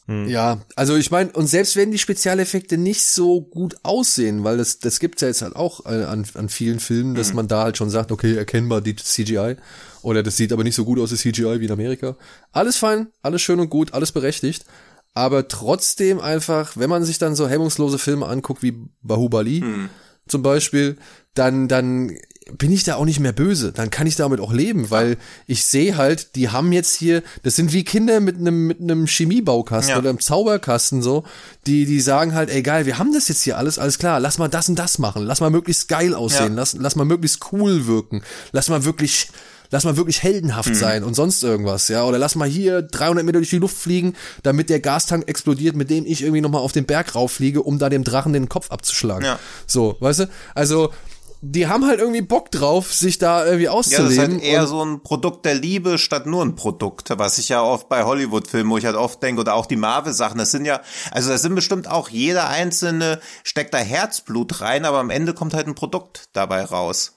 Ja, 0.08 0.60
also 0.76 0.94
ich 0.94 1.10
meine, 1.10 1.32
und 1.32 1.48
selbst 1.48 1.74
wenn 1.74 1.90
die 1.90 1.98
Spezialeffekte 1.98 2.78
nicht 2.78 3.02
so 3.02 3.40
gut 3.40 3.74
aussehen, 3.82 4.44
weil 4.44 4.56
das, 4.56 4.78
das 4.78 5.00
gibt's 5.00 5.20
ja 5.20 5.26
jetzt 5.26 5.42
halt 5.42 5.56
auch 5.56 5.84
äh, 5.84 6.04
an, 6.04 6.24
an 6.34 6.48
vielen 6.48 6.78
Filmen, 6.78 7.16
dass 7.16 7.32
man 7.32 7.48
da 7.48 7.64
halt 7.64 7.76
schon 7.76 7.90
sagt, 7.90 8.12
okay, 8.12 8.36
erkennbar 8.36 8.82
die 8.82 8.94
CGI. 8.94 9.56
Oder 10.06 10.22
das 10.22 10.36
sieht 10.36 10.52
aber 10.52 10.62
nicht 10.62 10.76
so 10.76 10.84
gut 10.84 11.00
aus, 11.00 11.10
das 11.10 11.18
CGI 11.18 11.58
wie 11.58 11.64
in 11.64 11.72
Amerika. 11.72 12.16
Alles 12.52 12.76
fein, 12.76 13.08
alles 13.22 13.42
schön 13.42 13.58
und 13.58 13.70
gut, 13.70 13.92
alles 13.92 14.12
berechtigt. 14.12 14.64
Aber 15.14 15.48
trotzdem 15.48 16.20
einfach, 16.20 16.76
wenn 16.76 16.88
man 16.88 17.02
sich 17.02 17.18
dann 17.18 17.34
so 17.34 17.48
hemmungslose 17.48 17.98
Filme 17.98 18.26
anguckt 18.26 18.62
wie 18.62 18.74
Bahubali 19.02 19.64
zum 20.28 20.42
Beispiel, 20.44 20.96
dann, 21.34 21.66
dann 21.66 22.16
bin 22.56 22.70
ich 22.70 22.84
da 22.84 22.94
auch 22.94 23.04
nicht 23.04 23.18
mehr 23.18 23.32
böse. 23.32 23.72
Dann 23.72 23.90
kann 23.90 24.06
ich 24.06 24.14
damit 24.14 24.38
auch 24.38 24.52
leben, 24.52 24.90
weil 24.92 25.16
ich 25.48 25.64
sehe 25.64 25.96
halt, 25.96 26.36
die 26.36 26.50
haben 26.50 26.70
jetzt 26.70 26.94
hier, 26.94 27.24
das 27.42 27.56
sind 27.56 27.72
wie 27.72 27.82
Kinder 27.82 28.20
mit 28.20 28.36
einem 28.36 28.68
mit 28.68 28.80
einem 28.80 29.06
Chemiebaukasten 29.08 29.90
Ja. 29.94 29.98
oder 29.98 30.10
einem 30.10 30.20
Zauberkasten 30.20 31.02
so, 31.02 31.24
die 31.66 31.84
die 31.84 32.00
sagen 32.00 32.32
halt, 32.34 32.48
ey 32.48 32.62
geil, 32.62 32.86
wir 32.86 32.98
haben 32.98 33.12
das 33.12 33.26
jetzt 33.26 33.42
hier 33.42 33.58
alles, 33.58 33.80
alles 33.80 33.98
klar, 33.98 34.20
lass 34.20 34.38
mal 34.38 34.46
das 34.46 34.68
und 34.68 34.78
das 34.78 35.00
machen, 35.00 35.24
lass 35.24 35.40
mal 35.40 35.50
möglichst 35.50 35.88
geil 35.88 36.14
aussehen, 36.14 36.52
Ja. 36.52 36.60
lass 36.60 36.74
lass 36.74 36.94
mal 36.94 37.04
möglichst 37.04 37.40
cool 37.52 37.88
wirken, 37.88 38.22
lass 38.52 38.68
mal 38.68 38.84
wirklich 38.84 39.30
Lass 39.70 39.84
mal 39.84 39.96
wirklich 39.96 40.22
heldenhaft 40.22 40.70
Mhm. 40.70 40.74
sein 40.74 41.04
und 41.04 41.14
sonst 41.14 41.42
irgendwas, 41.42 41.88
ja. 41.88 42.04
Oder 42.04 42.18
lass 42.18 42.34
mal 42.34 42.48
hier 42.48 42.82
300 42.82 43.24
Meter 43.24 43.38
durch 43.38 43.50
die 43.50 43.58
Luft 43.58 43.76
fliegen, 43.76 44.14
damit 44.42 44.70
der 44.70 44.80
Gastank 44.80 45.28
explodiert, 45.28 45.76
mit 45.76 45.90
dem 45.90 46.06
ich 46.06 46.22
irgendwie 46.22 46.40
nochmal 46.40 46.62
auf 46.62 46.72
den 46.72 46.86
Berg 46.86 47.14
rauffliege, 47.14 47.62
um 47.62 47.78
da 47.78 47.88
dem 47.88 48.04
Drachen 48.04 48.32
den 48.32 48.48
Kopf 48.48 48.70
abzuschlagen. 48.70 49.24
Ja. 49.24 49.38
So, 49.66 49.96
weißt 50.00 50.20
du? 50.20 50.28
Also, 50.54 50.90
die 51.42 51.66
haben 51.68 51.86
halt 51.86 52.00
irgendwie 52.00 52.22
Bock 52.22 52.50
drauf, 52.50 52.92
sich 52.94 53.18
da 53.18 53.44
irgendwie 53.44 53.64
Ja, 53.66 53.76
das 53.76 53.86
ist 53.88 53.98
auszuleben. 54.00 54.32
halt 54.36 54.42
eher 54.42 54.66
so 54.66 54.82
ein 54.84 55.02
Produkt 55.02 55.44
der 55.44 55.54
Liebe 55.54 55.98
statt 55.98 56.26
nur 56.26 56.42
ein 56.42 56.56
Produkt, 56.56 57.10
was 57.18 57.36
ich 57.38 57.50
ja 57.50 57.62
oft 57.62 57.88
bei 57.90 58.04
Hollywood-Filmen, 58.04 58.70
wo 58.70 58.78
ich 58.78 58.86
halt 58.86 58.96
oft 58.96 59.22
denke, 59.22 59.42
oder 59.42 59.54
auch 59.54 59.66
die 59.66 59.76
Marvel-Sachen, 59.76 60.38
das 60.38 60.50
sind 60.50 60.64
ja, 60.64 60.80
also 61.12 61.28
das 61.30 61.42
sind 61.42 61.54
bestimmt 61.54 61.88
auch 61.90 62.08
jeder 62.08 62.48
einzelne 62.48 63.20
steckt 63.44 63.74
da 63.74 63.78
Herzblut 63.78 64.60
rein, 64.62 64.84
aber 64.86 64.98
am 64.98 65.10
Ende 65.10 65.34
kommt 65.34 65.52
halt 65.54 65.66
ein 65.66 65.74
Produkt 65.74 66.24
dabei 66.32 66.64
raus. 66.64 67.12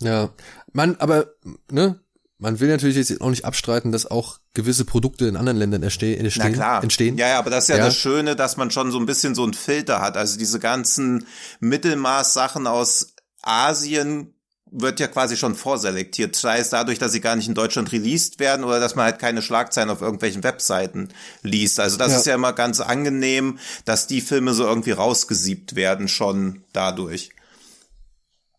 Ja, 0.00 0.30
man, 0.72 0.96
aber, 0.96 1.26
ne, 1.70 1.98
man 2.38 2.60
will 2.60 2.68
natürlich 2.68 2.96
jetzt 2.96 3.20
auch 3.22 3.30
nicht 3.30 3.46
abstreiten, 3.46 3.92
dass 3.92 4.04
auch 4.10 4.38
gewisse 4.52 4.84
Produkte 4.84 5.26
in 5.26 5.36
anderen 5.36 5.56
Ländern 5.58 5.82
entstehen. 5.82 6.30
Na 6.36 6.50
klar. 6.50 6.82
entstehen. 6.82 7.16
Ja, 7.16 7.28
ja, 7.28 7.38
aber 7.38 7.48
das 7.50 7.64
ist 7.64 7.68
ja, 7.68 7.78
Ja. 7.78 7.84
das 7.86 7.96
Schöne, 7.96 8.36
dass 8.36 8.56
man 8.58 8.70
schon 8.70 8.90
so 8.92 8.98
ein 8.98 9.06
bisschen 9.06 9.34
so 9.34 9.42
einen 9.44 9.54
Filter 9.54 10.00
hat. 10.02 10.16
Also 10.18 10.38
diese 10.38 10.58
ganzen 10.58 11.26
Mittelmaß-Sachen 11.60 12.66
aus 12.66 13.14
Asien 13.42 14.34
wird 14.70 14.98
ja 15.00 15.06
quasi 15.06 15.36
schon 15.36 15.54
vorselektiert. 15.54 16.34
Sei 16.36 16.58
es 16.58 16.70
dadurch, 16.70 16.98
dass 16.98 17.12
sie 17.12 17.20
gar 17.20 17.36
nicht 17.36 17.48
in 17.48 17.54
Deutschland 17.54 17.92
released 17.92 18.38
werden 18.40 18.64
oder 18.64 18.80
dass 18.80 18.96
man 18.96 19.04
halt 19.06 19.18
keine 19.18 19.40
Schlagzeilen 19.40 19.88
auf 19.90 20.02
irgendwelchen 20.02 20.42
Webseiten 20.42 21.08
liest. 21.42 21.78
Also 21.80 21.96
das 21.96 22.12
Ja. 22.12 22.18
ist 22.18 22.26
ja 22.26 22.34
immer 22.34 22.52
ganz 22.52 22.80
angenehm, 22.80 23.58
dass 23.84 24.06
die 24.08 24.20
Filme 24.20 24.52
so 24.54 24.64
irgendwie 24.64 24.90
rausgesiebt 24.90 25.76
werden 25.76 26.08
schon 26.08 26.64
dadurch. 26.72 27.30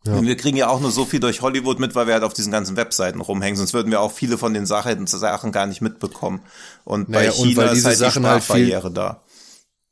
Ja. 0.06 0.14
Und 0.14 0.26
wir 0.26 0.38
kriegen 0.38 0.56
ja 0.58 0.70
auch 0.70 0.80
nur 0.80 0.92
so 0.92 1.04
viel 1.06 1.20
durch 1.20 1.42
Hollywood 1.42 1.80
mit, 1.80 1.94
weil 1.96 2.08
wir 2.08 2.14
halt 2.14 2.24
auf 2.24 2.34
diesen 2.34 2.52
ganzen 2.52 2.78
Webseiten 2.78 3.20
rumhängen. 3.20 3.58
Sonst 3.58 3.74
würden 3.74 3.92
wir 3.92 4.00
auch 4.00 4.12
viele 4.14 4.38
von 4.38 4.54
den 4.54 4.66
Sachen, 4.66 5.06
Sachen 5.08 5.52
gar 5.52 5.66
nicht 5.66 5.82
mitbekommen. 5.82 6.42
Und 6.86 7.08
bei 7.12 7.20
Naja, 7.26 7.32
und 7.32 7.48
China 7.50 7.58
weil 7.64 7.68
ist 7.70 7.76
diese 7.76 7.88
halt 7.90 7.96
die 7.98 8.00
Sachen 8.04 8.26
halt 8.26 8.44
viel- 8.44 8.68
Sprachbarriere 8.68 8.92
da. 8.92 9.24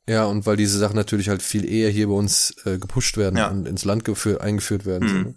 Ja, 0.08 0.24
und 0.26 0.46
weil 0.46 0.56
diese 0.56 0.78
Sachen 0.78 0.94
natürlich 0.96 1.28
halt 1.28 1.42
viel 1.42 1.68
eher 1.68 1.90
hier 1.90 2.06
bei 2.06 2.14
uns 2.14 2.54
äh, 2.64 2.78
gepusht 2.78 3.16
werden 3.16 3.36
Ja. 3.36 3.48
und 3.48 3.66
ins 3.66 3.84
Land 3.84 4.04
geführt, 4.04 4.40
eingeführt 4.40 4.86
werden. 4.86 5.08
So, 5.08 5.14
ne? 5.14 5.34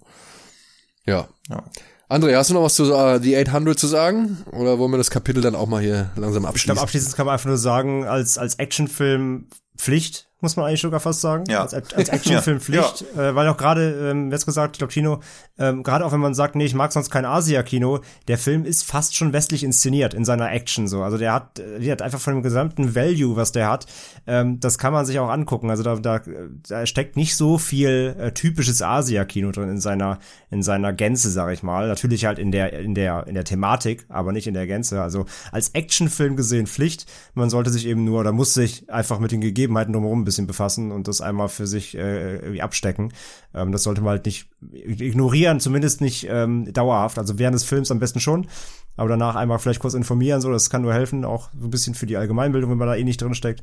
Ja. 1.06 1.28
Ja. 1.50 1.64
André, 2.08 2.36
hast 2.36 2.50
du 2.50 2.54
noch 2.54 2.64
was 2.64 2.76
zu 2.76 2.92
äh, 2.94 3.20
die 3.20 3.36
800 3.36 3.78
zu 3.78 3.88
sagen? 3.88 4.38
Oder 4.52 4.80
wollen 4.80 4.92
wir 4.92 4.98
das 4.98 5.10
Kapitel 5.12 5.42
dann 5.42 5.56
auch 5.56 5.68
mal 5.68 5.82
hier 5.82 6.12
langsam 6.16 6.44
Ich 6.44 6.50
abschließen? 6.50 6.68
glaube, 6.74 6.82
abschließend 6.82 7.16
kann 7.16 7.26
man 7.26 7.34
einfach 7.34 7.48
nur 7.48 7.58
sagen, 7.58 8.06
als, 8.06 8.38
als 8.38 8.56
Actionfilm 8.56 9.48
Pflicht, 9.78 10.29
muss 10.42 10.56
man 10.56 10.66
eigentlich 10.66 10.82
sogar 10.82 11.00
fast 11.00 11.22
sagen. 11.22 11.44
Ja. 11.48 11.62
Als, 11.62 11.74
als 11.74 12.10
Actionfilm 12.10 12.60
Pflicht, 12.60 13.06
äh, 13.18 13.36
weil 13.36 13.48
auch 13.48 13.58
gerade, 13.58 14.10
ähm, 14.12 14.32
jetzt 14.32 14.46
gesagt, 14.46 14.76
ich 14.76 14.80
glaube, 14.80 14.94
Tino, 14.94 15.20
ähm, 15.58 15.84
gerade 15.84 16.06
auch 16.06 16.12
wenn 16.12 16.20
man 16.20 16.34
sagt, 16.34 16.56
nee, 16.56 16.66
ich 16.66 16.74
mag 16.74 16.92
sonst 16.94 17.10
kein 17.10 17.26
Asia-Kino, 17.26 18.00
der 18.28 18.38
Film 18.38 18.66
ist 18.66 18.84
fast 18.84 19.16
schon 19.16 19.34
westlich 19.34 19.64
inszeniert 19.64 20.14
in 20.14 20.26
seiner 20.26 20.52
Action 20.52 20.88
so. 20.88 21.04
Also 21.04 21.18
der 21.18 21.34
hat, 21.34 21.60
äh, 21.60 21.80
der 21.80 21.92
hat 21.92 22.02
einfach 22.02 22.20
von 22.20 22.36
dem 22.36 22.44
gesamten 22.44 22.96
Value, 22.96 23.36
was 23.36 23.52
der 23.52 23.70
hat, 23.70 23.86
ähm, 24.28 24.60
das 24.60 24.78
kann 24.78 24.94
man 24.94 25.06
sich 25.06 25.20
auch 25.20 25.30
angucken. 25.30 25.70
Also 25.70 25.84
da, 25.84 25.96
da, 25.96 26.22
da 26.68 26.86
steckt 26.86 27.18
nicht 27.18 27.36
so 27.36 27.58
viel 27.58 28.16
äh, 28.18 28.32
typisches 28.32 28.82
Asia-Kino 28.82 29.52
drin 29.52 29.70
in 29.70 29.80
seiner, 29.80 30.20
in 30.50 30.64
seiner 30.64 30.94
Gänze, 30.94 31.30
sag 31.30 31.52
ich 31.52 31.64
mal. 31.64 31.88
Natürlich 31.88 32.26
halt 32.26 32.40
in 32.40 32.52
der, 32.52 32.74
in 32.74 32.96
der, 32.96 33.28
in 33.28 33.34
der 33.34 33.44
Thematik, 33.44 34.06
aber 34.08 34.32
nicht 34.32 34.48
in 34.48 34.54
der 34.54 34.68
Gänze. 34.68 35.02
Also 35.02 35.26
als 35.52 35.70
Actionfilm 35.70 36.36
gesehen 36.36 36.68
Pflicht. 36.68 37.06
Man 37.34 37.50
sollte 37.50 37.70
sich 37.70 37.86
eben 37.86 38.04
nur, 38.06 38.22
oder 38.22 38.32
muss 38.32 38.54
sich 38.54 38.90
einfach 38.90 39.20
mit 39.20 39.32
den 39.32 39.42
Gegebenheiten 39.42 39.94
drumherum 39.94 40.24
bisschen 40.30 40.48
befassen 40.48 40.92
und 40.92 41.08
das 41.08 41.22
einmal 41.22 41.50
für 41.50 41.68
sich 41.68 41.96
äh, 41.98 42.36
irgendwie 42.38 42.62
abstecken. 42.62 43.14
Ähm, 43.54 43.72
das 43.72 43.84
sollte 43.84 44.02
man 44.02 44.12
halt 44.12 44.26
nicht 44.26 44.48
ignorieren, 44.72 45.60
zumindest 45.60 46.02
nicht 46.02 46.28
ähm, 46.30 46.72
dauerhaft. 46.72 47.18
Also 47.20 47.38
während 47.40 47.56
des 47.56 47.64
Films 47.64 47.92
am 47.92 48.00
besten 48.00 48.20
schon. 48.20 48.48
Aber 48.96 49.10
danach 49.10 49.36
einmal 49.36 49.60
vielleicht 49.60 49.80
kurz 49.80 49.94
informieren, 49.94 50.42
so, 50.42 50.52
das 50.52 50.70
kann 50.70 50.82
nur 50.82 50.94
helfen, 50.94 51.24
auch 51.26 51.50
so 51.58 51.68
ein 51.68 51.72
bisschen 51.72 51.96
für 51.96 52.06
die 52.06 52.18
Allgemeinbildung, 52.18 52.70
wenn 52.72 52.78
man 52.78 52.88
da 52.88 52.96
eh 52.96 53.04
nicht 53.04 53.22
drin 53.22 53.34
steckt. 53.34 53.62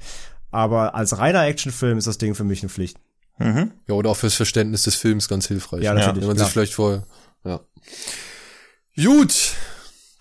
Aber 0.50 0.94
als 0.94 1.18
reiner 1.18 1.44
Actionfilm 1.46 1.98
ist 1.98 2.06
das 2.06 2.16
Ding 2.18 2.34
für 2.34 2.44
mich 2.44 2.62
eine 2.62 2.68
Pflicht. 2.70 2.96
Mhm. 3.38 3.72
ja, 3.86 3.94
oder 3.94 4.10
auch 4.10 4.16
fürs 4.16 4.34
Verständnis 4.34 4.84
des 4.84 4.94
Films 4.94 5.28
ganz 5.28 5.46
hilfreich. 5.46 5.82
Ja, 5.82 5.92
ne? 5.92 6.00
natürlich, 6.00 6.20
Wenn 6.22 6.28
man 6.28 6.36
klar. 6.36 6.46
sich 6.46 6.52
vielleicht 6.54 6.74
vorher, 6.74 7.02
ja. 7.44 7.60
Gut. 8.96 9.52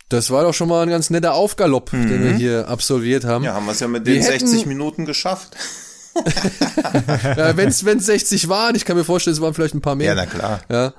Das 0.10 0.30
war 0.30 0.44
doch 0.44 0.54
schon 0.54 0.70
mal 0.70 0.84
ein 0.84 0.90
ganz 0.90 1.10
netter 1.10 1.34
Aufgalopp, 1.34 1.90
den 1.90 2.24
wir 2.24 2.34
hier 2.36 2.68
absolviert 2.68 3.24
haben. 3.26 3.42
Mhm. 3.42 3.46
Ja, 3.46 3.54
haben 3.56 3.66
wir 3.66 3.72
es 3.72 3.80
ja 3.80 3.88
mit 3.88 4.06
Wir 4.06 4.14
den 4.16 4.24
hätten- 4.24 4.48
60 4.48 4.66
Minuten 4.68 5.06
geschafft. 5.06 5.56
Ja, 7.38 7.58
wenn 7.58 7.70
es 7.70 7.80
60 7.80 8.48
waren, 8.50 8.76
ich 8.76 8.86
kann 8.86 8.96
mir 8.98 9.04
vorstellen, 9.04 9.34
es 9.36 9.42
waren 9.42 9.54
vielleicht 9.54 9.76
ein 9.76 9.82
paar 9.82 9.96
mehr. 9.96 10.08
Ja, 10.08 10.16
na 10.16 10.26
klar. 10.26 10.62
Ja. 10.70 10.94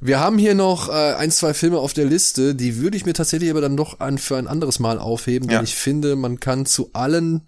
Wir 0.00 0.20
haben 0.20 0.38
hier 0.38 0.54
noch 0.54 0.88
äh, 0.88 1.14
ein, 1.14 1.30
zwei 1.30 1.54
Filme 1.54 1.78
auf 1.78 1.92
der 1.92 2.04
Liste, 2.04 2.54
die 2.54 2.76
würde 2.80 2.96
ich 2.96 3.04
mir 3.06 3.14
tatsächlich 3.14 3.50
aber 3.50 3.60
dann 3.60 3.76
doch 3.76 4.00
an, 4.00 4.18
für 4.18 4.36
ein 4.36 4.46
anderes 4.46 4.78
Mal 4.78 4.98
aufheben, 4.98 5.48
denn 5.48 5.56
Ja. 5.58 5.62
ich 5.62 5.74
finde, 5.74 6.14
man 6.14 6.38
kann 6.38 6.66
zu 6.66 6.90
allen, 6.92 7.42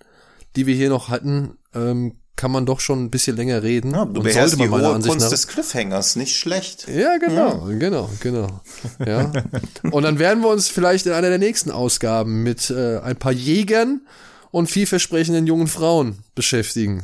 die 0.57 0.67
wir 0.67 0.75
hier 0.75 0.89
noch 0.89 1.09
hatten, 1.11 1.59
ähm, 1.75 2.17
kann 2.35 2.51
man 2.51 2.65
doch 2.65 2.81
schon 2.81 3.05
ein 3.05 3.11
bisschen 3.11 3.37
länger 3.37 3.63
reden. 3.63 3.93
Ja, 3.93 4.07
du 4.07 4.21
und 4.21 4.23
beherrschst 4.25 4.59
die 4.59 4.67
meiner 4.67 4.89
hohe 4.89 4.95
Ansicht 4.95 5.11
Kunst 5.13 5.27
nach. 5.27 5.31
des 5.31 5.47
Cliffhangers, 5.47 6.17
nicht 6.17 6.37
schlecht. 6.37 6.89
Ja, 6.89 7.19
genau, 7.19 7.69
genau, 7.79 8.09
genau. 8.21 8.61
Ja. 9.07 9.31
Und 9.91 10.03
dann 10.05 10.19
werden 10.19 10.43
wir 10.43 10.49
uns 10.49 10.67
vielleicht 10.69 11.05
in 11.07 11.13
einer 11.13 11.29
der 11.29 11.39
nächsten 11.39 11.71
Ausgaben 11.71 12.43
mit 12.43 12.71
äh, 12.71 12.99
ein 13.01 13.17
paar 13.17 13.33
Jägern 13.33 14.01
und 14.51 14.69
vielversprechenden 14.71 15.47
jungen 15.47 15.67
Frauen 15.69 16.19
beschäftigen. 16.35 17.03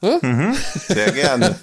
Sehr 0.00 1.10
gerne. 1.10 1.56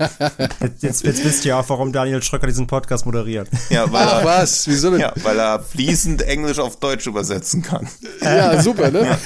Jetzt, 0.60 0.84
jetzt, 0.84 1.04
jetzt 1.06 1.24
wisst 1.24 1.46
ihr 1.46 1.56
auch, 1.58 1.70
warum 1.70 1.94
Daniel 1.94 2.22
Schröcker 2.22 2.48
diesen 2.48 2.68
Podcast 2.68 3.06
moderiert. 3.06 3.48
Ja, 3.70 3.90
weil 3.94 4.06
Ach 4.06 4.20
er, 4.20 4.26
was, 4.26 4.68
wieso 4.68 4.92
denn? 4.92 5.00
ja, 5.00 5.14
weil 5.24 5.40
er 5.40 5.60
fließend 5.64 6.22
Englisch 6.24 6.60
auf 6.60 6.76
Deutsch 6.78 7.08
übersetzen 7.08 7.62
kann. 7.62 7.88
Ja, 8.22 8.62
super, 8.62 8.92
ne? 8.92 9.18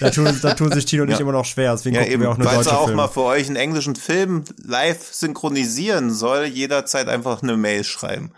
Da 0.00 0.10
tun, 0.10 0.38
da 0.42 0.52
tun 0.52 0.70
sich 0.70 0.84
Tino 0.84 1.04
und 1.04 1.08
ich 1.08 1.14
Ja. 1.14 1.20
immer 1.22 1.32
noch 1.32 1.46
schwer, 1.46 1.72
deswegen 1.72 1.94
Ja, 1.96 2.02
gucken 2.02 2.12
eben, 2.12 2.22
wir 2.24 2.30
auch 2.30 2.36
nur 2.36 2.46
falls 2.46 2.58
deutsche 2.66 2.70
er 2.76 2.80
auch 2.80 2.84
Filme. 2.88 3.02
mal 3.02 3.08
für 3.08 3.22
euch 3.22 3.46
einen 3.46 3.56
englischen 3.56 3.96
Film 3.96 4.44
live 4.62 5.08
synchronisieren 5.10 6.12
soll, 6.12 6.44
jederzeit 6.44 7.08
einfach 7.08 7.42
eine 7.42 7.56
Mail 7.56 7.84
schreiben. 7.84 8.32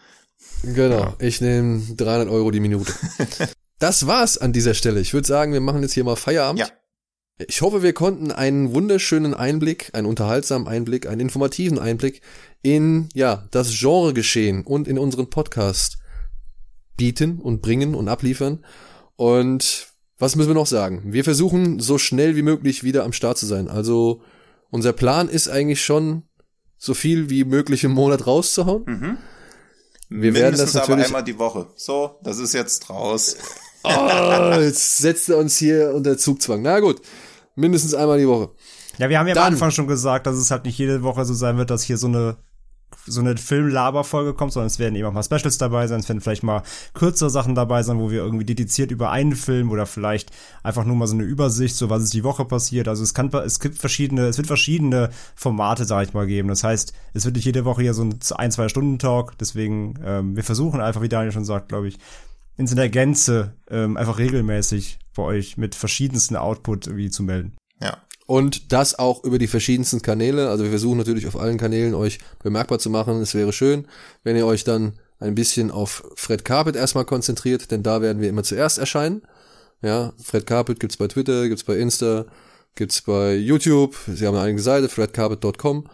Genau, 0.63 1.15
ich 1.19 1.41
nehme 1.41 1.83
300 1.97 2.29
Euro 2.29 2.53
die 2.53 2.61
Minute. 2.61 2.93
Das 3.81 4.07
war's 4.07 4.39
an 4.39 4.53
dieser 4.53 4.75
Stelle. 4.75 5.01
Ich 5.01 5.15
würde 5.15 5.27
sagen, 5.27 5.53
wir 5.53 5.61
machen 5.61 5.83
jetzt 5.83 5.95
hier 5.95 6.05
mal 6.05 6.15
Feierabend. 6.15 6.61
Ja. 6.61 6.69
Ich 7.49 7.63
hoffe, 7.63 7.83
wir 7.83 7.95
konnten 7.95 8.31
einen 8.31 8.75
wunderschönen 8.75 9.33
Einblick, 9.33 9.91
einen 9.95 10.07
unterhaltsamen 10.07 10.69
Einblick, 10.69 11.07
einen 11.07 11.23
informativen 11.23 11.79
Einblick 11.79 12.21
in, 12.61 13.09
ja, 13.15 13.49
das 13.51 13.71
Genregeschehen 13.81 14.65
und 14.67 14.87
in 14.87 14.99
unseren 14.99 15.31
Podcast 15.31 15.97
bieten 16.99 17.39
und 17.39 17.63
bringen 17.63 17.95
und 17.95 18.09
abliefern. 18.09 18.63
Und 19.17 19.89
was 20.19 20.37
müssen 20.37 20.51
wir 20.51 20.55
noch 20.55 20.67
sagen? 20.67 21.03
Wir 21.07 21.25
versuchen 21.25 21.81
so 21.81 21.97
schnell 21.97 22.37
wie 22.37 22.43
möglich 22.43 22.85
wieder 22.85 23.05
am 23.05 23.15
Start 23.15 23.39
zu 23.39 23.47
sein. 23.47 23.69
Also 23.69 24.21
unser 24.69 24.93
Plan 24.93 25.31
ist 25.31 25.49
eigentlich 25.49 25.83
schon, 25.83 26.25
so 26.77 26.93
viel 26.93 27.31
wie 27.31 27.45
möglich 27.45 27.85
im 27.85 27.93
Monat 27.93 28.27
rauszuhauen. 28.27 28.85
Wir 30.11 30.35
werden 30.35 30.53
das 30.53 30.61
Mindestens 30.61 30.77
aber 30.77 30.89
natürlich- 30.89 31.07
einmal 31.07 31.25
die 31.25 31.39
Woche. 31.39 31.69
So, 31.77 32.19
das 32.23 32.39
ist 32.39 32.53
jetzt 32.53 32.91
raus. 32.91 33.37
Oh, 33.83 34.59
jetzt 34.61 34.99
setzt 34.99 35.29
er 35.31 35.39
uns 35.39 35.57
hier 35.57 35.93
unter 35.95 36.19
Zugzwang. 36.19 36.63
Na 36.63 36.81
gut, 36.81 37.01
mindestens 37.55 37.95
einmal 37.95 38.19
die 38.19 38.29
Woche. 38.29 38.51
Ja, 38.99 39.09
wir 39.09 39.19
haben 39.19 39.29
ja 39.29 39.35
Dann- 39.35 39.45
am 39.45 39.53
Anfang 39.55 39.71
schon 39.71 39.87
gesagt, 39.87 40.27
dass 40.27 40.37
es 40.37 40.51
halt 40.51 40.65
nicht 40.65 40.77
jede 40.79 41.03
Woche 41.03 41.25
so 41.25 41.35
sein 41.35 41.57
wird, 41.57 41.71
dass 41.71 41.83
hier 41.83 41.97
so 41.97 42.07
eine 42.09 42.37
so 43.07 43.21
eine 43.21 43.37
Film-Laber-Folge 43.37 44.35
kommt, 44.35 44.53
sondern 44.53 44.67
es 44.67 44.79
werden 44.79 44.95
eben 44.97 45.07
auch 45.07 45.13
mal 45.13 45.23
Specials 45.23 45.59
dabei 45.59 45.87
sein, 45.87 46.01
es 46.01 46.09
werden 46.09 46.21
vielleicht 46.21 46.43
mal 46.43 46.63
kürzere 46.93 47.31
Sachen 47.31 47.55
dabei 47.55 47.83
sein, 47.83 47.99
wo 48.01 48.11
wir 48.11 48.19
irgendwie 48.19 48.45
dediziert 48.45 48.91
über 48.91 49.11
einen 49.11 49.37
Film 49.37 49.71
oder 49.71 49.87
vielleicht 49.87 50.31
einfach 50.65 50.85
nur 50.85 50.97
mal 50.97 51.07
so 51.07 51.15
eine 51.15 51.23
Übersicht, 51.23 51.77
so 51.77 51.89
was 51.89 52.03
ist 52.03 52.13
die 52.13 52.25
Woche 52.25 52.45
passiert. 52.45 52.89
Also 52.89 53.03
es 53.03 53.15
kann, 53.15 53.29
es 53.33 53.61
gibt 53.61 53.79
verschiedene, 53.79 54.27
es 54.27 54.37
wird 54.39 54.49
verschiedene 54.49 55.11
Formate, 55.35 55.85
sag 55.85 56.07
ich 56.09 56.15
mal, 56.15 56.27
geben. 56.27 56.49
Das 56.49 56.65
heißt, 56.65 56.93
es 57.15 57.25
wird 57.25 57.37
nicht 57.37 57.45
jede 57.45 57.65
Woche 57.65 57.83
hier 57.83 57.95
so 57.95 58.03
ein 58.03 58.19
ein, 58.37 58.51
zwei 58.53 58.69
Stunden 58.69 58.99
Talk. 58.99 59.39
Deswegen, 59.39 59.95
ähm, 60.05 60.37
wir 60.37 60.45
versuchen 60.45 60.81
einfach, 60.81 61.01
wie 61.01 61.09
Daniel 61.09 61.33
schon 61.33 61.45
sagt, 61.45 61.69
glaube 61.69 61.89
ich, 61.89 61.99
in 62.69 62.77
der 62.77 62.91
Gänze 62.91 63.55
ähm, 63.71 63.97
einfach 63.97 64.19
regelmäßig 64.19 64.99
bei 65.15 65.23
euch 65.23 65.57
mit 65.57 65.75
verschiedensten 65.75 66.37
Output 66.37 66.87
irgendwie 66.87 67.11
zu 67.11 67.23
melden. 67.23 67.57
Ja. 67.81 67.99
Und 68.27 68.73
das 68.73 68.99
auch 68.99 69.25
über 69.25 69.39
die 69.39 69.47
verschiedensten 69.47 70.03
Kanäle. 70.03 70.51
Also 70.51 70.65
wir 70.65 70.71
versuchen 70.71 70.99
natürlich 70.99 71.27
auf 71.27 71.37
allen 71.37 71.59
Kanälen 71.59 71.95
euch 71.95 72.19
bemerkbar 72.43 72.79
zu 72.79 72.91
machen. 72.91 73.21
Es 73.21 73.35
wäre 73.35 73.53
schön, 73.53 73.87
wenn 74.23 74.37
ihr 74.37 74.47
euch 74.47 74.65
dann 74.65 74.93
ein 75.19 75.35
bisschen 75.35 75.71
auf 75.71 76.05
Fred 76.17 76.45
Carpet 76.45 76.77
erstmal 76.77 77.05
konzentriert, 77.05 77.71
denn 77.71 77.83
da 77.83 78.03
werden 78.03 78.23
wir 78.23 78.29
immer 78.29 78.43
zuerst 78.43 78.79
erscheinen. 78.79 79.23
Ja, 79.83 80.13
Fred 80.23 80.47
Carpet 80.47 80.81
gibt's 80.81 80.97
bei 80.97 81.09
Twitter, 81.09 81.49
gibt's 81.49 81.65
bei 81.65 81.77
Insta, 81.77 82.27
gibt's 82.75 83.03
bei 83.03 83.35
YouTube. 83.35 83.97
Sie 84.07 84.27
haben 84.27 84.35
eine 84.35 84.45
eigene 84.45 84.63
Seite, 84.63 84.89
fredcarpet.com. 84.89 85.89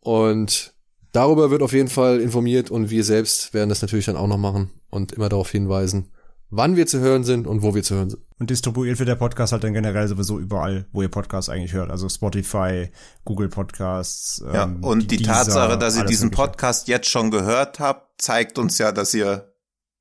Und 0.00 0.74
darüber 1.12 1.50
wird 1.50 1.62
auf 1.62 1.72
jeden 1.72 1.88
Fall 1.88 2.20
informiert 2.20 2.70
und 2.70 2.90
wir 2.90 3.04
selbst 3.04 3.54
werden 3.54 3.68
das 3.68 3.82
natürlich 3.82 4.06
dann 4.06 4.16
auch 4.16 4.26
noch 4.26 4.38
machen 4.38 4.70
und 4.92 5.12
immer 5.12 5.28
darauf 5.28 5.50
hinweisen, 5.50 6.10
wann 6.50 6.76
wir 6.76 6.86
zu 6.86 7.00
hören 7.00 7.24
sind 7.24 7.46
und 7.46 7.62
wo 7.62 7.74
wir 7.74 7.82
zu 7.82 7.94
hören 7.94 8.10
sind. 8.10 8.22
Und 8.38 8.50
distribuiert 8.50 8.98
wird 8.98 9.08
der 9.08 9.16
Podcast 9.16 9.52
halt 9.52 9.64
dann 9.64 9.72
generell 9.72 10.06
sowieso 10.06 10.38
überall, 10.38 10.86
wo 10.92 11.02
ihr 11.02 11.08
Podcasts 11.08 11.48
eigentlich 11.48 11.72
hört. 11.72 11.90
Also 11.90 12.08
Spotify, 12.08 12.90
Google 13.24 13.48
Podcasts. 13.48 14.44
Ja, 14.52 14.64
ähm, 14.64 14.84
und 14.84 15.10
die 15.10 15.16
Deezer, 15.16 15.32
Tatsache, 15.32 15.78
dass 15.78 15.96
ihr 15.96 16.04
diesen 16.04 16.26
Mögliche. 16.26 16.42
Podcast 16.42 16.88
jetzt 16.88 17.08
schon 17.08 17.30
gehört 17.30 17.80
habt, 17.80 18.20
zeigt 18.20 18.58
uns 18.58 18.78
ja, 18.78 18.92
dass 18.92 19.14
ihr 19.14 19.54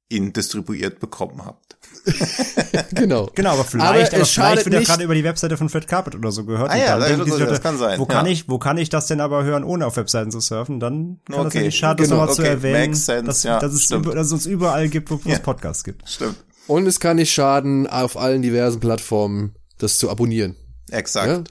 ihn 0.09 0.33
distribuiert 0.33 0.99
bekommen 0.99 1.45
habt. 1.45 1.77
genau. 2.93 3.29
Genau, 3.35 3.51
aber 3.51 3.63
vielleicht, 3.63 3.87
aber, 3.87 3.95
aber, 3.97 4.01
es 4.01 4.09
vielleicht 4.09 4.31
schadet 4.33 4.65
wird 4.65 4.73
ja 4.75 4.81
gerade 4.81 5.03
über 5.03 5.15
die 5.15 5.23
Webseite 5.23 5.57
von 5.57 5.69
Fred 5.69 5.87
Carpet 5.87 6.15
oder 6.15 6.31
so 6.31 6.45
gehört. 6.45 6.71
Ah 6.71 6.73
und 6.73 6.79
ja, 6.79 6.97
dann 6.97 6.99
das- 6.99 7.09
die 7.09 7.17
das- 7.17 7.29
Leute, 7.39 7.45
das 7.51 7.61
kann 7.61 7.77
sein, 7.77 7.99
Wo 7.99 8.05
kann 8.05 8.25
ja. 8.25 8.31
ich, 8.31 8.49
wo 8.49 8.59
kann 8.59 8.77
ich 8.77 8.89
das 8.89 9.07
denn 9.07 9.21
aber 9.21 9.43
hören, 9.43 9.63
ohne 9.63 9.85
auf 9.85 9.97
Webseiten 9.97 10.31
zu 10.31 10.39
surfen? 10.39 10.79
Dann 10.79 11.19
kann 11.27 11.43
das 11.45 11.53
ja 11.53 11.59
Okay, 11.59 11.63
nicht 11.63 11.77
schaden, 11.77 11.97
das 11.97 12.07
genau, 12.09 12.21
nochmal 12.21 12.35
zu 12.35 12.41
okay, 12.41 12.51
erwähnen, 12.51 12.91
makes 12.91 13.05
sense, 13.05 13.23
dass, 13.25 13.43
ja, 13.43 13.59
dass, 13.59 13.73
es 13.73 13.89
über, 13.91 14.15
dass 14.15 14.27
es 14.27 14.33
uns 14.33 14.45
überall 14.45 14.89
gibt, 14.89 15.11
wo 15.11 15.19
es 15.25 15.39
Podcasts 15.39 15.83
gibt. 15.83 16.07
Stimmt. 16.09 16.35
Und 16.67 16.87
es 16.87 16.99
kann 16.99 17.17
nicht 17.17 17.33
schaden, 17.33 17.87
auf 17.87 18.17
allen 18.17 18.41
diversen 18.41 18.79
Plattformen 18.79 19.55
das 19.77 19.97
zu 19.97 20.09
abonnieren. 20.09 20.55
Exakt. 20.89 21.27
Ja? 21.27 21.43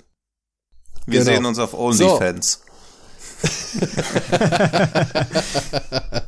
Wir 1.06 1.20
Genau. 1.20 1.32
sehen 1.32 1.44
uns 1.46 1.58
auf 1.58 1.74
OnlyFans. 1.74 2.62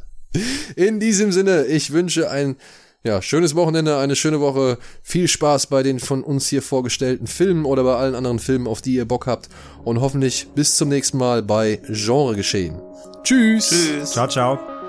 In 0.77 0.99
diesem 1.01 1.33
Sinne, 1.33 1.65
ich 1.67 1.93
wünsche 1.93 2.31
ein 2.31 2.57
ja, 3.05 3.21
schönes 3.21 3.55
Wochenende, 3.57 3.99
eine 3.99 4.15
schöne 4.17 4.41
Woche. 4.41 4.79
Viel 5.03 5.27
Spaß 5.27 5.67
bei 5.67 5.83
den 5.83 5.99
von 5.99 6.23
uns 6.23 6.49
hier 6.49 6.63
vorgestellten 6.63 7.27
Filmen 7.27 7.65
oder 7.65 7.83
bei 7.83 7.97
allen 7.97 8.15
anderen 8.15 8.39
Filmen, 8.39 8.67
auf 8.67 8.81
die 8.81 8.95
ihr 8.95 9.07
Bock 9.07 9.27
habt. 9.27 9.49
Und 9.85 10.01
hoffentlich 10.01 10.49
bis 10.55 10.77
zum 10.77 10.89
nächsten 10.89 11.19
Mal 11.19 11.43
bei 11.43 11.81
Genre 11.89 12.37
geschehen. 12.37 12.81
Tschüss. 13.25 13.71
Tschüss. 13.71 14.13
Ciao, 14.13 14.29
ciao. 14.29 14.82